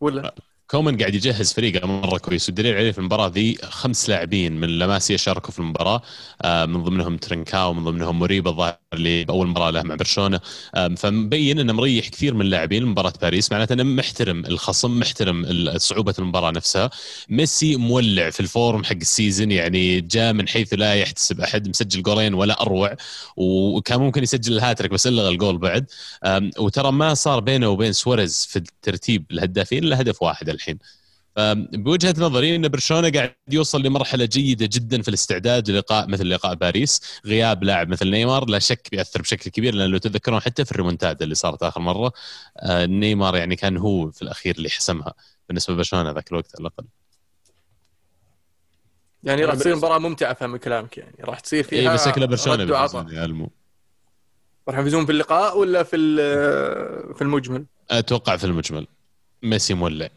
ولا؟ 0.01 0.35
كومان 0.71 0.97
قاعد 0.99 1.15
يجهز 1.15 1.53
فريقه 1.53 1.87
مرة 1.87 2.19
كويس 2.19 2.49
والدليل 2.49 2.77
عليه 2.77 2.93
في 2.93 2.99
المباراة 2.99 3.29
ذي 3.29 3.59
خمس 3.63 4.09
لاعبين 4.09 4.53
من 4.61 4.69
لاماسيا 4.69 5.17
شاركوا 5.17 5.51
في 5.53 5.59
المباراة. 5.59 6.03
آه، 6.43 6.67
من 6.67 6.83
ضمنهم 6.83 7.17
ترنكاو 7.17 7.75
من 7.75 7.85
ضمنهم 7.85 8.19
مريبا 8.19 8.51
الظاهر 8.51 8.79
اللي 8.95 9.25
بأول 9.25 9.47
مباراة 9.47 9.71
له 9.71 9.83
مع 9.83 9.95
برشلونة. 9.95 10.41
آم، 10.77 10.95
فمبين 10.95 11.59
إنه 11.59 11.73
مريح 11.73 12.09
كثير 12.09 12.35
من 12.35 12.41
اللاعبين 12.41 12.87
مباراة 12.87 13.13
باريس 13.23 13.53
معناته 13.53 13.73
إنه 13.73 13.83
محترم 13.83 14.45
الخصم 14.47 14.99
محترم 14.99 15.45
صعوبة 15.79 16.15
المباراة 16.19 16.51
نفسها. 16.51 16.91
ميسي 17.29 17.77
مولع 17.77 18.31
في 18.31 18.41
ال 18.41 18.50
form 18.50 18.85
حق 18.85 18.93
ال 18.97 19.04
season 19.04 19.51
يعني 19.53 20.01
جاء 20.01 20.33
من 20.33 20.49
حيث 20.49 20.75
لا 20.75 20.95
يحتسب 20.95 21.41
أحد 21.41 21.69
مسجل 21.69 22.03
جولين 22.03 22.35
ولا 22.35 22.61
أروع 22.63 22.97
وكان 23.37 24.01
ممكن 24.01 24.23
يسجل 24.23 24.53
الهاتريك 24.57 24.91
بس 24.91 25.07
الغى 25.07 25.29
الجول 25.29 25.59
بعد. 25.59 25.87
وترى 26.59 26.93
ما 26.93 27.15
صار 27.15 27.41
بينه 27.41 27.69
وبين 27.69 27.93
سواريز 27.93 28.47
في 28.51 28.57
الترتيب 28.57 29.25
الهدافين 29.31 29.85
إلا 29.85 30.01
هدف 30.01 30.23
واحد. 30.23 30.54
الحين. 30.55 30.79
بوجهة 31.73 32.15
نظري 32.19 32.57
إن 32.57 32.69
برشلونة 32.69 33.11
قاعد 33.11 33.35
يوصل 33.51 33.83
لمرحلة 33.83 34.25
جيدة 34.25 34.69
جدا 34.73 35.03
في 35.03 35.09
الاستعداد 35.09 35.71
للقاء 35.71 36.09
مثل 36.09 36.29
لقاء 36.31 36.55
باريس. 36.55 37.21
غياب 37.27 37.65
لاعب 37.65 37.89
مثل 37.89 38.11
نيمار 38.11 38.45
لا 38.49 38.59
شك 38.59 38.89
بيأثر 38.93 39.23
بشكل 39.23 39.51
كبير 39.51 39.75
لأن 39.75 39.91
لو 39.91 39.99
تتذكرون 39.99 40.41
حتى 40.41 40.65
في 40.65 40.73
الريمونتادا 40.73 41.25
اللي 41.25 41.35
صارت 41.35 41.63
آخر 41.63 41.81
مرة 41.81 42.13
آه، 42.59 42.87
نيمار 42.87 43.37
يعني 43.37 43.57
كان 43.57 43.77
هو 43.77 44.11
في 44.11 44.23
الأخير 44.23 44.55
اللي 44.59 44.71
حسمها 44.71 45.15
بالنسبة 45.49 45.75
لبرشلونة 45.75 46.11
ذاك 46.11 46.31
الوقت 46.33 46.51
على 46.57 46.61
الأقل. 46.61 46.85
يعني 49.25 49.45
راح 49.45 49.53
أنا 49.53 49.61
تصير 49.61 49.77
مباراة 49.77 49.99
ممتعة 49.99 50.35
فهم 50.35 50.57
كلامك 50.57 50.99
يعني. 50.99 51.17
راح 51.21 51.41
تصير 51.41 51.59
إي 51.59 51.65
فيها 51.65 51.95
بس 51.95 52.05
شكله 52.09 52.27
برشلونه 52.27 52.63
المو. 53.25 53.51
راح 54.69 54.79
يفوزون 54.79 55.07
في 55.07 55.13
اللقاء 55.13 55.59
ولا 55.59 55.83
في 55.83 55.97
ال- 55.97 57.15
في 57.15 57.23
المجمل؟ 57.23 57.65
أتوقع 57.91 58.37
في 58.37 58.45
المجمل. 58.45 58.87
ميسي 59.43 59.75
مولع. 59.75 60.09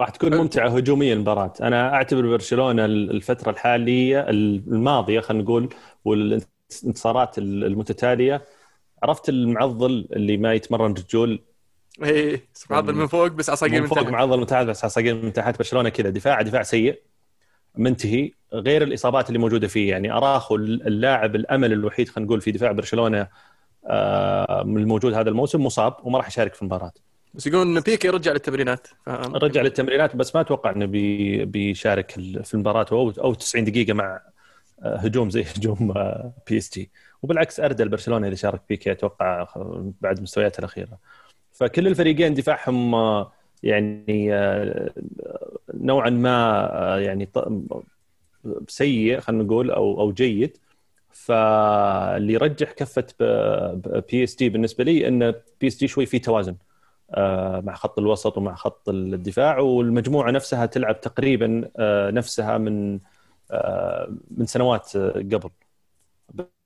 راح 0.00 0.10
تكون 0.10 0.34
ممتعة 0.34 0.68
هجوميا 0.68 1.14
المباراة. 1.14 1.52
أنا 1.62 1.94
أعتبر 1.94 2.26
برشلونة 2.26 2.84
الفترة 2.84 3.50
الحالية 3.50 4.30
الماضية 4.30 5.20
خلينا 5.20 5.44
نقول 5.44 5.74
والانتصارات 6.04 7.38
المتتالية. 7.38 8.44
عرفت 9.02 9.28
المعضل 9.28 10.08
اللي 10.12 10.36
ما 10.36 10.54
يتمرن 10.54 10.92
رجول؟ 10.92 11.42
إيه 12.02 12.48
معضل 12.70 12.94
من 12.94 13.06
فوق 13.06 13.26
بس 13.26 13.50
عصاقير 13.50 13.74
من 13.74 13.80
من 13.82 13.86
فوق 13.86 14.02
تحت. 14.02 14.08
معضل 14.08 14.38
من 14.38 14.46
تحت 14.46 14.66
بس 14.66 14.84
عصاقير 14.84 15.14
من 15.14 15.32
تحت. 15.32 15.58
برشلونة 15.58 15.88
كذا 15.88 16.10
دفاع 16.10 16.42
دفاع 16.42 16.62
سيء 16.62 17.02
منتهي. 17.74 18.30
غير 18.52 18.82
الإصابات 18.82 19.28
اللي 19.28 19.38
موجودة 19.38 19.68
فيه 19.68 19.90
يعني 19.90 20.12
أراوخو 20.12 20.56
اللاعب 20.56 21.36
الأمل 21.36 21.72
الوحيد 21.72 22.08
خلينا 22.08 22.26
نقول 22.26 22.40
في 22.40 22.52
دفاع 22.52 22.72
برشلونة 22.72 23.28
آه، 23.86 24.62
الموجود 24.62 25.14
هذا 25.14 25.28
الموسم 25.28 25.64
مصاب 25.64 25.94
وما 26.02 26.18
راح 26.18 26.28
يشارك 26.28 26.54
في 26.54 26.62
المباراة. 26.62 26.92
بس 27.36 27.46
يقولون 27.46 27.76
ان 27.76 27.82
بيكي 27.82 28.08
رجع 28.08 28.32
للتمرينات. 28.32 28.86
رجع 29.08 29.62
للتمرينات 29.62 30.16
بس 30.16 30.34
ما 30.34 30.40
أتوقع 30.40 30.70
إنه 30.70 30.86
بي 30.86 31.44
بيشارك 31.44 32.10
في 32.44 32.54
المباراة 32.54 32.86
أو 32.92 33.10
أو 33.10 33.34
90 33.34 33.64
دقيقة 33.64 33.92
مع 33.92 34.20
آه، 34.82 34.96
هجوم 34.96 35.30
زي 35.30 35.42
هجوم 35.56 35.90
آه، 35.96 36.32
PSG. 36.48 36.90
وبالعكس 37.22 37.60
أردى 37.60 37.88
لبرشلونة 37.88 38.28
إذا 38.28 38.34
شارك 38.34 38.60
بيكي 38.68 38.92
أتوقع 38.92 39.46
بعد 40.00 40.20
مستوياته 40.20 40.58
الأخيرة. 40.58 40.98
فكل 41.52 41.86
الفريقين 41.86 42.34
دفاعهم 42.34 42.94
آه، 42.94 43.32
يعني 43.62 44.28
نوعا 45.74 46.10
ما 46.10 46.98
يعني 47.04 47.28
سيء 48.68 49.20
خلينا 49.20 49.42
نقول 49.42 49.70
أو 49.70 50.00
أو 50.00 50.12
جيد. 50.12 50.58
فاللي 51.12 52.32
يرجح 52.32 52.72
كفة 52.72 53.06
PSG 54.10 54.48
بالنسبة 54.48 54.84
لي 54.84 55.08
إن 55.08 55.34
PSG 55.60 55.88
شوي 55.88 56.06
في 56.06 56.18
توازن. 56.18 56.56
مع 57.62 57.74
خط 57.74 57.98
الوسط 57.98 58.38
ومع 58.38 58.54
خط 58.54 58.88
الدفاع 58.88 59.58
والمجموعة 59.58 60.30
نفسها 60.30 60.66
تلعب 60.66 61.00
تقريبا 61.00 61.70
آه، 61.78 62.10
نفسها 62.10 62.58
من 62.58 63.00
آه، 63.50 64.16
من 64.30 64.46
سنوات 64.46 64.96
آه، 64.96 65.10
قبل. 65.10 65.50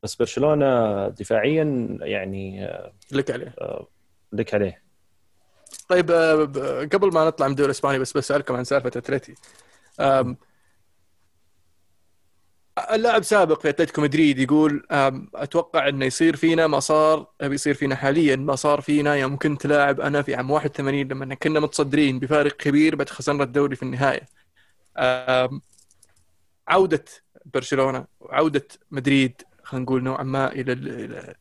بس 0.02 0.14
برشلونة 0.14 1.08
دفاعيا 1.08 1.98
يعني 2.00 2.66
آه، 2.66 2.92
لك 3.12 3.30
عليه. 3.30 3.54
لك 4.32 4.54
عليه. 4.54 4.82
طيب 5.88 6.10
آه، 6.10 6.44
قبل 6.84 7.12
ما 7.12 7.24
نطلع 7.26 7.46
من 7.46 7.52
الدوري 7.52 7.66
الإسباني 7.66 7.98
بس 7.98 8.16
بسألكم 8.16 8.56
عن 8.56 8.64
سالفة 8.64 8.90
أتلتي. 8.96 9.34
اللاعب 12.94 13.22
سابق 13.22 13.60
في 13.60 13.68
أتلتيكو 13.68 14.00
مدريد 14.02 14.38
يقول 14.38 14.86
أتوقع 15.34 15.88
إنه 15.88 16.04
يصير 16.04 16.36
فينا 16.36 16.66
ما 16.66 16.80
صار 16.80 17.26
بيصير 17.42 17.74
فينا 17.74 17.94
حاليا 17.96 18.36
ما 18.36 18.56
صار 18.56 18.80
فينا. 18.80 19.14
يوم 19.16 19.36
كنت 19.36 19.66
لاعب 19.66 20.00
أنا 20.00 20.22
في 20.22 20.34
عام 20.34 20.50
81 20.50 21.08
لما 21.08 21.34
كنا 21.34 21.60
متصدرين 21.60 22.18
بفارق 22.18 22.56
كبير 22.56 22.96
بعد 22.96 23.08
خسرنا 23.08 23.44
الدوري 23.44 23.76
في 23.76 23.82
النهاية. 23.82 24.26
عودة 26.68 27.04
برشلونة 27.54 28.04
وعودة 28.20 28.66
مدريد 28.90 29.42
خلينا 29.62 29.84
نقول 29.84 30.02
نوعا 30.02 30.22
ما 30.22 30.52
إلى 30.52 30.72
ال- 30.72 30.88
إلى 31.04 31.34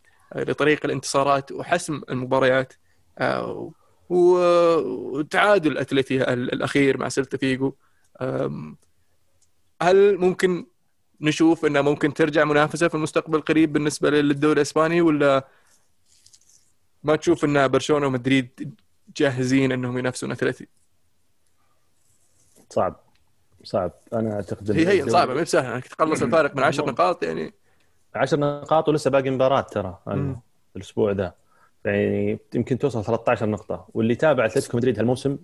لطريق 0.51 0.85
الانتصارات 0.85 1.51
وحسم 1.51 2.01
المباريات. 2.09 2.73
آه، 3.19 3.71
وتعادل 4.09 5.77
اتلتي 5.77 6.33
ال- 6.33 6.53
الأخير 6.53 6.97
مع 6.97 7.09
سيلتا 7.09 7.37
فيجو 7.37 7.73
هل 9.81 10.17
ممكن 10.17 10.65
نشوف 11.21 11.65
إنه 11.65 11.81
ممكن 11.81 12.13
ترجع 12.13 12.43
منافسة 12.43 12.87
في 12.87 12.95
المستقبل 12.95 13.35
القريب 13.35 13.73
بالنسبة 13.73 14.09
للدوري 14.09 14.53
الإسباني 14.53 15.01
ولا 15.01 15.47
ما 17.03 17.15
تشوف 17.15 17.45
إن 17.45 17.67
برشلونة 17.67 18.07
ومدريد 18.07 18.73
جاهزين 19.17 19.71
إنهم 19.71 19.97
ينافسون 19.97 20.31
أتلتي؟ 20.31 20.67
صعب. 22.69 22.99
صعب. 23.63 23.91
أنا 24.13 24.33
أعتقد 24.33 24.71
هي 24.71 24.87
هي 24.87 25.09
صعبة 25.09 25.33
ما 25.33 25.39
هي 25.39 25.43
بسهله 25.43 25.75
انك 25.75 25.87
تخلص 25.87 26.21
الفارق 26.21 26.55
من 26.55 26.63
10 26.63 26.85
نقاط 26.85 27.23
يعني. 27.23 27.53
10 28.15 28.37
نقاط 28.37 28.89
ولسه 28.89 29.09
باقي 29.09 29.29
مباراة 29.29 29.61
ترى 29.61 29.97
الأسبوع 30.75 31.11
ذا 31.11 31.33
يعني 31.85 32.39
يمكن 32.55 32.77
توصل 32.77 33.03
13 33.03 33.45
نقطة. 33.45 33.87
واللي 33.93 34.15
تابع 34.15 34.45
أتلتيكو 34.45 34.77
مدريد 34.77 34.99
هالموسم 34.99 35.37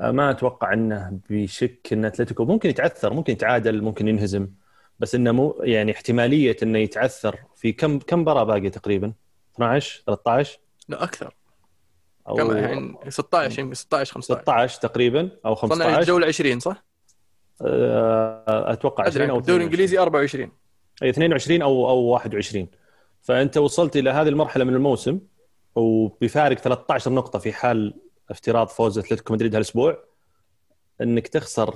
آه، 0.00 0.10
ما 0.10 0.30
أتوقع 0.30 0.72
إنه 0.72 1.18
بيشك 1.28 1.88
إن 1.92 2.04
أتلتيكو 2.04 2.44
ممكن 2.44 2.70
يتعثر 2.70 3.12
ممكن 3.12 3.32
يتعادل 3.32 3.82
ممكن 3.82 4.08
ينهزم. 4.08 4.48
بس 4.98 5.14
إنه 5.14 5.32
مو 5.32 5.60
يعني 5.62 5.92
احتمالية 5.92 6.56
إنه 6.62 6.78
يتعثر 6.78 7.38
في 7.56 7.72
كم 7.72 7.98
كم 7.98 8.20
مباراه 8.20 8.44
باقيه 8.44 8.68
تقريبا؟ 8.68 9.12
12 9.54 10.02
13 10.06 10.58
لا 10.88 11.04
أكثر. 11.04 11.34
أو 12.28 12.34
كم 12.34 12.56
يعني 12.56 12.96
16 13.08 13.60
يمكن 13.60 13.74
16 13.74 14.14
15 14.14 14.40
16 14.40 14.80
تقريبا 14.80 15.30
أو 15.46 15.52
وصلنا 15.52 15.74
15 15.74 16.00
الجولة 16.00 16.26
20 16.26 16.60
صح؟ 16.60 16.84
آه، 17.62 18.72
أتوقع 18.72 19.04
20 19.04 19.30
أو 19.30 19.38
الدوري 19.38 19.40
22. 19.40 19.60
الانجليزي 19.60 19.98
24 19.98 20.50
أي 21.02 21.10
22 21.10 21.62
أو 21.62 21.88
أو 21.88 21.98
21 21.98 22.68
فأنت 23.22 23.56
وصلت 23.56 23.96
إلى 23.96 24.10
هذه 24.10 24.28
المرحلة 24.28 24.64
من 24.64 24.74
الموسم 24.74 25.20
وبفارق 25.74 26.58
13 26.58 27.12
نقطة 27.12 27.38
في 27.38 27.52
حال 27.52 27.94
افتراض 28.30 28.68
فوز 28.68 28.98
أتلتيكو 28.98 29.34
مدريد 29.34 29.54
هالأسبوع 29.54 30.04
إنك 31.00 31.28
تخسر 31.28 31.74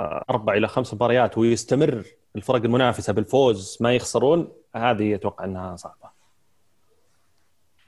أربع 0.00 0.54
إلى 0.54 0.68
خمس 0.68 0.94
مباريات 0.94 1.38
ويستمر 1.38 2.04
الفرق 2.36 2.56
المنافسة 2.64 3.12
بالفوز 3.12 3.78
ما 3.80 3.94
يخسرون 3.94 4.52
هذه 4.76 5.14
أتوقع 5.14 5.44
إنها 5.44 5.76
صعبة. 5.76 6.08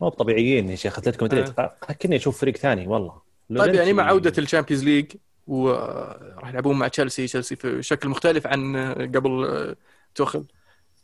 مو 0.01 0.09
طبيعيين 0.09 0.68
يا 0.68 0.77
شيخ 0.77 0.99
أتلتيكو 0.99 1.25
مدريد. 1.25 1.55
كني 2.03 2.16
أشوف 2.16 2.40
فريق 2.40 2.57
ثاني 2.57 2.87
والله. 2.87 3.23
طيب 3.59 3.75
يعني 3.75 3.92
مع 3.92 4.03
لورنتي- 4.03 4.11
عودة 4.29 4.42
ال 4.43 4.47
Champions 4.47 4.85
League 4.85 5.12
وراح 5.46 6.49
يلعبون 6.49 6.79
مع 6.79 6.88
تشيلسي 6.88 7.27
تشيلسي 7.27 7.57
في 7.57 7.83
شكل 7.83 8.09
مختلف 8.09 8.46
عن 8.46 8.77
قبل 9.14 9.44
آه، 9.44 9.77
توخل. 10.14 10.44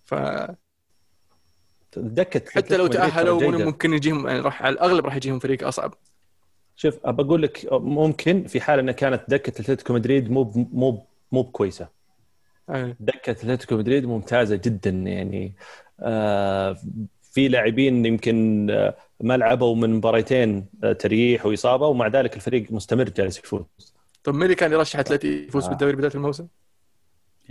فحتى 0.05 0.57
دكه 1.97 2.41
لو 2.41 2.61
أتلتيكو 2.61 2.85
مدريد 2.85 2.91
تأهلوا. 3.11 3.65
ممكن 3.65 3.93
يجيهم 3.93 4.29
يعني 4.29 4.41
راح 4.41 4.63
على 4.63 4.73
الأغلب 4.73 5.07
راح 5.07 5.17
يجيهم 5.17 5.39
فريق 5.39 5.67
أصعب. 5.67 5.95
شوف 6.77 6.99
أبى 7.05 7.23
أقول 7.23 7.43
لك 7.43 7.69
ممكن 7.73 8.47
في 8.47 8.61
حال 8.61 8.79
انها 8.79 8.93
كانت 8.93 9.23
دكة 9.29 9.51
أتلتيكو 9.51 9.93
مدريد 9.95 10.31
مو 10.31 10.53
مو 10.73 11.07
مو 11.33 11.43
بكويسة. 11.43 11.89
دكة 13.01 13.31
أتلتيكو 13.31 13.77
مدريد 13.77 14.05
ممتازة 14.07 14.57
جدا 14.57 14.91
يعني 14.91 15.55
آه 16.01 16.77
في 17.23 17.49
لاعبين 17.49 18.07
يمكن 18.07 18.67
آه، 18.71 18.97
ما 19.21 19.37
لعبوا 19.37 19.77
من 19.77 19.95
مباريتين 19.95 20.67
آه، 20.85 20.93
تريح 20.93 21.47
وإصابة 21.47 21.87
ومع 21.87 22.07
ذلك 22.07 22.37
الفريق 22.37 22.73
مستمر 22.73 23.05
جالس 23.09 23.39
يفوز. 23.39 23.63
طيب 24.25 24.35
مين 24.35 24.43
اللي 24.45 24.55
كان 24.55 24.73
يرشح 24.73 24.99
اتلتي 24.99 25.45
يفوز 25.45 25.65
آه. 25.65 25.69
بالدوري 25.69 25.97
بداية 25.97 26.15
الموسم؟ 26.15 26.47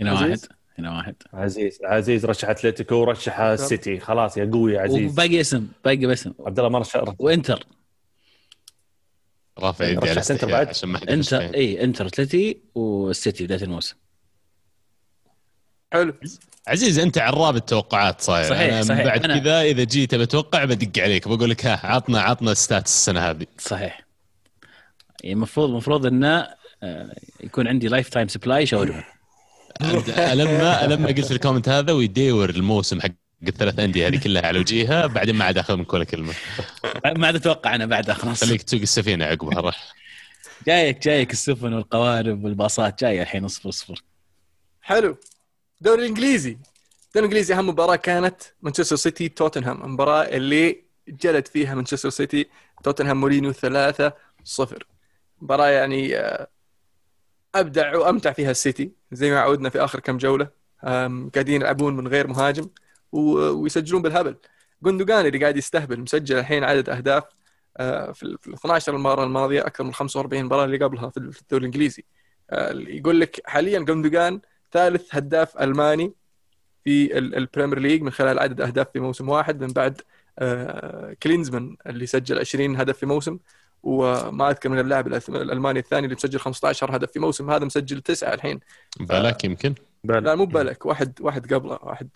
هنا 0.00 0.12
واحد؟ 0.12 0.38
هنا 0.78 0.96
واحد. 0.96 1.14
عزيز 1.32 1.78
عزيز 1.84 2.26
رشح 2.26 2.48
أتلتيكو 2.48 2.94
ورشح 2.94 3.40
السيتي 3.40 4.00
خلاص 4.00 4.36
يا 4.36 4.50
قوي 4.52 4.72
يا 4.72 4.80
عزيز. 4.80 5.12
وباقي 5.12 5.40
اسم 5.40 5.68
باقي 5.84 6.06
باسم. 6.06 6.32
عبد 6.46 6.58
الله 6.58 6.70
ما 6.70 6.78
رشح. 6.78 7.04
وإنتر. 7.18 7.66
رافع 9.58 9.84
يدي 9.84 10.10
على 10.10 10.22
انتر 10.30 10.46
بعد؟ 10.50 10.74
انتر. 11.08 11.40
اي 11.40 11.84
انتر 11.84 12.06
أتلتي 12.06 12.58
والسيتي 12.74 13.44
بدايه 13.44 13.62
الموسم. 13.62 13.96
حلو. 15.92 16.14
عزيز 16.68 16.98
أنت 16.98 17.18
عراب 17.18 17.56
التوقعات 17.56 18.20
صاير. 18.20 18.50
صحيح، 18.50 18.72
أنا 18.72 18.82
صحيح. 18.82 19.04
بعد 19.04 19.26
أنا- 19.26 19.38
كذا 19.38 19.62
إذا 19.62 19.84
جيت 19.84 20.14
بتوقع 20.14 20.64
بدق 20.64 21.02
عليك. 21.02 21.28
بقول 21.28 21.50
لك 21.50 21.66
ها 21.66 21.86
عطنا 21.86 22.20
عطنا 22.20 22.54
stats 22.54 22.92
السنة 22.92 23.20
هذه. 23.30 23.46
صحيح. 23.58 24.06
يعني 25.22 25.34
المفروض 25.34 25.68
المفروض 25.70 26.06
انه 26.06 26.48
آه، 26.82 27.16
يكون 27.40 27.68
عندي 27.68 27.88
lifetime 27.88 28.28
supply 28.28 28.66
شاورما 28.66 29.04
لما 30.34 30.86
لما 30.86 31.06
قلت 31.06 31.30
ال 31.30 31.35
comment 31.35 31.68
هذا 31.68 31.92
ويدور 31.92 32.50
الموسم 32.50 33.00
حق 33.00 33.10
الثلاث 33.42 33.78
أندية 33.78 34.06
هذه 34.08 34.20
كلها 34.22 34.46
على 34.46 34.58
وجهها 34.58 35.06
بعدين 35.06 35.34
ما 35.34 35.44
عاد 35.44 35.58
آخذ 35.58 35.76
منك 35.76 35.92
ولا 35.94 36.04
كلمة. 36.04 36.34
ما 37.16 37.26
عاد 37.26 37.34
أتوقع 37.36 37.74
أنا 37.74 37.86
بعد 37.86 38.10
خلاص. 38.10 38.44
خليك 38.44 38.62
تسوق 38.62 38.80
السفينة 38.80 39.24
عقبها 39.24 39.60
راح. 39.60 39.92
جايك 40.66 41.02
جايك 41.02 41.32
السفن 41.32 41.72
والقوارب 41.72 42.44
والباصات 42.44 43.00
جاية 43.00 43.22
الحين 43.22 43.44
اصفر 43.44 43.68
اصفر 43.68 44.02
حلو. 44.80 45.16
الدوري 45.80 46.02
الإنجليزي. 46.02 46.50
الدوري 46.50 47.26
الإنجليزي 47.26 47.54
أهم 47.54 47.68
مباراة 47.68 47.96
كانت 47.96 48.42
مانشستر 48.62 48.96
سيتي 48.96 49.28
توتنهام 49.28 49.84
المباراة 49.84 50.22
اللي 50.22 50.82
جلد 51.08 51.48
فيها 51.48 51.74
مانشستر 51.74 52.10
سيتي 52.10 52.46
توتنهام 52.84 53.20
مورينيو 53.20 53.52
3 53.52 54.12
0 54.44 54.86
مباراة 55.42 55.68
يعني 55.68 56.16
آه، 56.16 56.48
أبدع 57.54 57.96
وأمتع 57.96 58.32
فيها 58.32 58.50
السيتي 58.50 58.92
زي 59.12 59.30
ما 59.30 59.40
عودنا 59.40 59.68
في 59.70 59.84
آخر 59.84 60.00
كم 60.00 60.18
جولة. 60.18 60.48
قاعدين 60.82 61.54
يلعبون 61.60 61.96
من 61.96 62.08
غير 62.08 62.26
مهاجم. 62.26 62.68
ويسجلون 63.16 64.02
بالهبل. 64.02 64.36
جوندوجان 64.82 65.26
اللي 65.26 65.38
قاعد 65.38 65.56
يستهبل 65.56 66.00
مسجل 66.00 66.38
الحين 66.38 66.64
عدد 66.64 66.88
أهداف 66.88 67.24
آه، 67.76 68.12
في 68.12 68.22
ال 68.22 68.38
في 68.38 68.48
ال 68.48 68.54
12 68.54 68.94
المباراة 68.94 69.24
الماضية 69.24 69.66
أكثر 69.66 69.84
من 69.84 69.94
45 69.94 70.44
مباراة 70.44 70.64
اللي 70.64 70.76
قبلها 70.84 71.10
في 71.10 71.40
الدوري 71.42 71.60
الإنجليزي. 71.60 72.04
آه، 72.50 72.72
يقول 72.72 73.20
لك 73.20 73.40
حاليا 73.44 73.78
جوندوجان 73.78 74.40
ثالث 74.72 75.14
هداف 75.14 75.58
ألماني 75.58 76.12
في 76.84 77.18
ال- 77.18 77.34
البريمير 77.34 77.78
ليج 77.78 78.02
من 78.02 78.10
خلال 78.10 78.38
عدد 78.38 78.60
أهداف 78.60 78.86
في 78.92 79.00
موسم 79.00 79.28
واحد 79.28 79.60
من 79.64 79.72
بعد 79.72 80.00
آه، 80.38 81.16
كلينزمان 81.22 81.76
اللي 81.86 82.06
سجل 82.06 82.38
20 82.38 82.76
هدف 82.76 82.98
في 82.98 83.06
موسم 83.06 83.38
وما 83.82 84.50
أذكر 84.50 84.68
من 84.68 84.78
اللاعب 84.78 85.06
الألماني 85.28 85.78
الثاني 85.78 86.04
اللي 86.04 86.14
مسجل 86.16 86.38
15 86.38 86.96
هدف 86.96 87.10
في 87.12 87.18
موسم 87.18 87.50
هذا 87.50 87.64
مسجل 87.64 88.00
تسعة 88.00 88.34
الحين. 88.34 88.60
بالك 89.00 89.44
يمكن. 89.44 89.74
لا 90.24 90.34
مو 90.34 90.46
بالك 90.46 90.86
واحد 90.86 91.18
واحد 91.20 91.54
قبله 91.54 91.78
واحد 91.82 92.08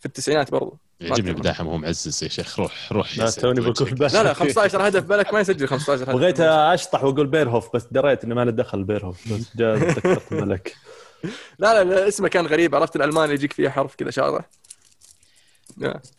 في 0.00 0.06
التسعينات 0.06 0.50
برضو. 0.50 0.78
يعجبني. 1.00 1.32
بداحم 1.32 1.66
هو 1.66 1.78
معزز 1.78 2.24
يا 2.24 2.28
شيخ. 2.28 2.60
روح 2.60 2.92
روح 2.92 3.18
لا 3.18 3.30
توني. 3.30 3.60
بقول 3.60 3.74
لا 4.00 4.22
لا 4.22 4.32
15 4.32 4.88
هدف 4.88 5.04
بالك 5.04 5.34
ما 5.34 5.40
يسجل 5.40 5.68
15 5.68 6.02
هدف. 6.02 6.10
بغيت 6.10 6.40
أشطح 6.40 7.04
وأقول 7.04 7.26
بيرهوف 7.26 7.76
بس 7.76 7.86
دريت 7.90 8.24
إنه 8.24 8.34
ما 8.34 8.44
له 8.44 8.50
دخل 8.50 8.84
بيرهوف 8.84 9.32
بس 9.32 9.56
جاء 9.56 9.76
ذكرت 9.76 10.32
ملك 10.32 10.74
لا 11.58 11.84
لا, 11.84 11.90
لا 11.90 12.08
اسمه 12.08 12.28
كان 12.28 12.46
غريب 12.46 12.74
عرفت 12.74 12.96
الألماني 12.96 13.32
يجيك 13.34 13.52
فيه 13.52 13.68
حرف 13.68 13.94
كذا 13.94 14.10
شاطح 14.10 14.44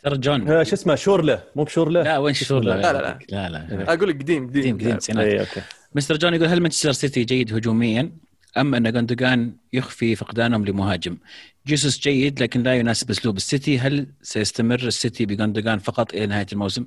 ترى 0.02 0.18
جون. 0.18 0.48
آه، 0.50 0.62
شو 0.62 0.74
اسمه؟ 0.74 0.94
شورلة. 0.94 1.42
مو 1.56 1.64
بشورلة؟ 1.64 2.02
لا 2.02 2.18
وين 2.18 2.34
شورلة 2.34 2.74
لا، 2.74 2.92
لا. 2.92 3.18
لا 3.28 3.48
لا 3.48 3.94
أقول 3.94 4.08
لك 4.08 4.22
قديم 4.22 4.46
قديم. 4.48 4.76
قديم 4.76 4.96
قديم 4.98 5.20
أوكي. 5.20 5.62
مستر 5.94 6.16
جون 6.16 6.34
يقول 6.34 6.48
هل 6.48 6.60
مانشستر 6.60 6.92
سيتي 6.92 7.24
جيد 7.24 7.54
هجوميا؟ 7.54 8.12
أم 8.60 8.74
أن 8.74 8.92
جوندوجان 8.92 9.52
يخفي 9.72 10.16
فقدانهم 10.16 10.64
لمهاجم. 10.64 11.18
جيسوس 11.66 12.00
جيد 12.00 12.42
لكن 12.42 12.62
لا 12.62 12.74
يناسب 12.74 13.10
أسلوب 13.10 13.36
السيتي. 13.36 13.78
هل 13.78 14.06
سيستمر 14.22 14.86
السيتي 14.86 15.26
بجوندوجان 15.26 15.78
فقط 15.78 16.14
إلى 16.14 16.26
نهاية 16.26 16.46
الموسم؟ 16.52 16.86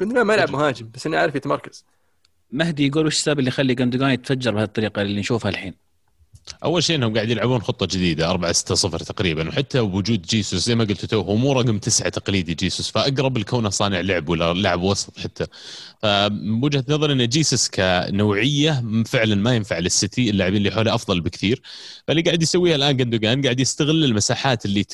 كنت 0.00 0.12
ما 0.12 0.34
يلعب 0.34 0.50
مهاجم 0.50 0.90
بس 0.94 1.06
اني 1.06 1.16
عارف 1.16 1.34
يتمركز. 1.34 1.84
مهدي 2.52 2.86
يقول 2.86 3.06
وش 3.06 3.14
السبب 3.14 3.38
اللي 3.38 3.48
يخلي 3.48 3.74
جوندوجان 3.74 4.10
يتفجر 4.10 4.54
بهالطريقه 4.54 5.02
اللي 5.02 5.20
نشوفها 5.20 5.50
الحين؟ 5.50 5.87
أول 6.64 6.84
شيء 6.84 6.96
إنهم 6.96 7.14
قاعد 7.14 7.30
يلعبون 7.30 7.62
خطة 7.62 7.86
جديدة 7.86 8.30
4 8.30 8.52
6 8.52 8.74
0 8.74 8.98
تقريبا 8.98 9.48
وحتى 9.48 9.80
وجود 9.80 10.22
جيسوس 10.22 10.66
زي 10.66 10.74
ما 10.74 10.84
قلت 10.84 11.04
تو 11.04 11.20
هو 11.20 11.36
مو 11.36 11.52
رقم 11.52 11.78
تسعة 11.78 12.08
تقليدي 12.08 12.54
جيسوس 12.54 12.90
فأقرب 12.90 13.38
لكونه 13.38 13.70
صانع 13.70 14.00
لعب 14.00 14.28
ولا 14.28 14.52
لاعب 14.54 14.82
وسط 14.82 15.18
حتى 15.18 15.46
فمن 16.02 16.64
وجهة 16.64 16.84
نظري 16.88 17.12
إن 17.12 17.28
جيسوس 17.28 17.68
كنوعية 17.68 18.84
فعلا 19.06 19.34
ما 19.34 19.56
ينفع 19.56 19.78
للسيتي 19.78 20.30
اللاعبين 20.30 20.58
اللي 20.58 20.70
حوله 20.70 20.94
أفضل 20.94 21.20
بكثير 21.20 21.62
فاللي 22.08 22.22
قاعد 22.22 22.42
يسويها 22.42 22.76
الآن 22.76 22.96
جندوجان 22.96 23.42
قاعد 23.42 23.60
يستغل 23.60 24.04
المساحات 24.04 24.64
اللي. 24.64 24.84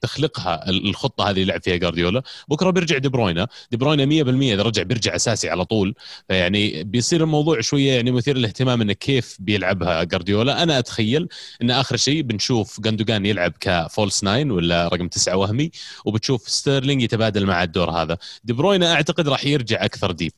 تخلقها 0.00 0.70
الخطة 0.70 1.24
هذه 1.24 1.30
اللي 1.30 1.42
يلعب 1.42 1.62
فيها 1.62 1.76
جارديولا 1.76 2.22
بكرة 2.48 2.70
بيرجع 2.70 2.98
دي 2.98 3.08
بروينا. 3.08 3.48
دي 3.70 3.76
بروينا 3.76 4.24
100% 4.24 4.52
إذا 4.52 4.62
رجع 4.62 4.82
بيرجع 4.82 5.16
أساسي 5.16 5.50
على 5.50 5.64
طول. 5.64 5.94
فيعني 6.28 6.84
بيصير 6.84 7.22
الموضوع 7.22 7.60
شوية 7.60 7.92
يعني 7.92 8.10
مثير 8.10 8.36
للاهتمام 8.36 8.80
إنه 8.80 8.92
كيف 8.92 9.36
بيلعبها 9.40 10.04
جارديولا 10.04 10.62
أنا 10.62 10.78
أتخيل 10.78 11.28
إن 11.62 11.70
آخر 11.70 11.96
شيء 11.96 12.22
بنشوف 12.22 12.80
جندوجان 12.80 13.26
يلعب 13.26 13.52
ك 13.60 13.71
false 13.71 14.24
nine 14.24 14.50
ولا 14.50 14.88
رقم 14.88 15.08
تسعة 15.08 15.36
وهمي 15.36 15.70
وبتشوف 16.04 16.48
ستيرلينج 16.48 17.02
يتبادل 17.02 17.46
مع 17.46 17.62
الدور 17.62 17.90
هذا. 17.90 18.18
دي 18.44 18.52
بروينا 18.52 18.92
أعتقد 18.92 19.28
راح 19.28 19.44
يرجع 19.44 19.84
أكثر 19.84 20.10
deep. 20.10 20.32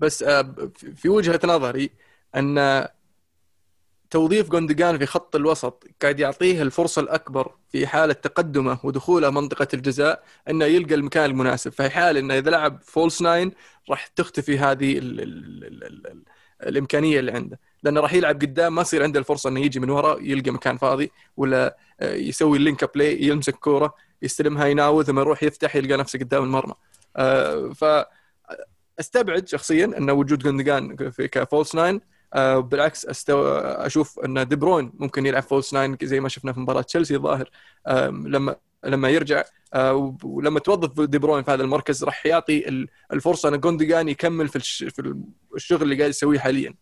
بس 0.00 0.22
آه، 0.22 0.54
في 0.96 1.08
وجهة 1.08 1.40
نظري 1.44 1.90
أن 2.36 2.58
توظيف 4.10 4.48
جوندوجان 4.48 4.98
في 4.98 5.06
خط 5.06 5.36
الوسط 5.36 5.84
قاعد 6.02 6.20
يعطيه 6.20 6.62
الفرصة 6.62 7.00
الأكبر 7.02 7.54
في 7.68 7.86
حاله 7.86 8.12
تقدمه 8.12 8.78
ودخوله 8.84 9.30
منطقة 9.30 9.68
الجزاء 9.74 10.22
إنه 10.50 10.64
يلقى 10.64 10.94
المكان 10.94 11.24
المناسب. 11.24 11.72
في 11.72 11.90
حال 11.90 12.16
إنه 12.16 12.38
إذا 12.38 12.50
لعب 12.50 12.80
false 12.82 13.22
nine 13.22 13.52
راح 13.90 14.06
تختفي 14.06 14.58
هذه 14.58 14.98
ال 14.98 15.20
ال 15.20 15.64
ال 15.64 15.84
ال 15.84 16.06
ال 16.06 16.22
الإمكانية 16.66 17.20
اللي 17.20 17.32
عنده. 17.32 17.60
لأنه 17.82 18.00
راح 18.00 18.12
يلعب 18.12 18.40
قدام 18.42 18.74
ما 18.74 18.82
يصير 18.82 19.02
عنده 19.02 19.20
الفرصة 19.20 19.50
إنه 19.50 19.60
يجي 19.60 19.80
من 19.80 19.90
ورا 19.90 20.18
يلقى 20.20 20.50
مكان 20.50 20.76
فاضي 20.76 21.10
ولا 21.36 21.76
آه، 22.00 22.14
يسوي 22.14 22.58
ال 22.58 22.65
link 22.65 22.94
play 22.94 23.22
يمسك 23.22 23.54
كورة 23.54 23.94
يستلمها 24.22 24.66
يناول 24.66 25.04
ثم 25.04 25.18
يروح 25.18 25.42
يفتح 25.42 25.76
يلقى 25.76 25.96
نفسه 25.96 26.18
قدام 26.18 26.44
المرمى. 26.44 26.74
آه، 27.16 27.72
ف 27.72 27.84
أستبعد 29.00 29.48
شخصيا 29.48 29.84
إن 29.84 30.10
وجود 30.10 30.38
جوندوجان 30.38 31.10
في 31.10 31.28
ك 31.28 31.36
false 31.36 31.74
nine 31.74 32.00
آه 32.34 32.58
بالعكس 32.58 33.06
أستو... 33.06 33.48
أشوف 33.58 34.18
أن 34.20 34.48
دي 34.48 34.56
بروين 34.56 34.92
ممكن 34.94 35.26
يلعب 35.26 35.42
false 35.42 35.74
nine 35.74 35.96
زي 36.02 36.20
ما 36.20 36.28
شفنا 36.28 36.52
في 36.52 36.60
مباراة 36.60 36.82
تشيلسي 36.82 37.16
الظاهر 37.16 37.50
لما 38.10 38.56
لما 38.84 39.08
يرجع 39.08 39.44
آه 39.74 40.16
ولما 40.24 40.60
توظف 40.60 41.00
دي 41.00 41.18
بروين 41.18 41.42
في 41.44 41.50
هذا 41.50 41.62
المركز 41.62 42.04
راح 42.04 42.26
يعطي 42.26 42.68
ال- 42.68 42.88
الفرصة 43.12 43.48
أن 43.48 43.60
جوندوجان 43.60 44.08
يكمل. 44.08 44.48
في 44.48 44.56
الشغل 45.56 45.82
اللي 45.82 45.96
قاعد 45.98 46.10
يسويه 46.10 46.38
حاليا 46.38 46.74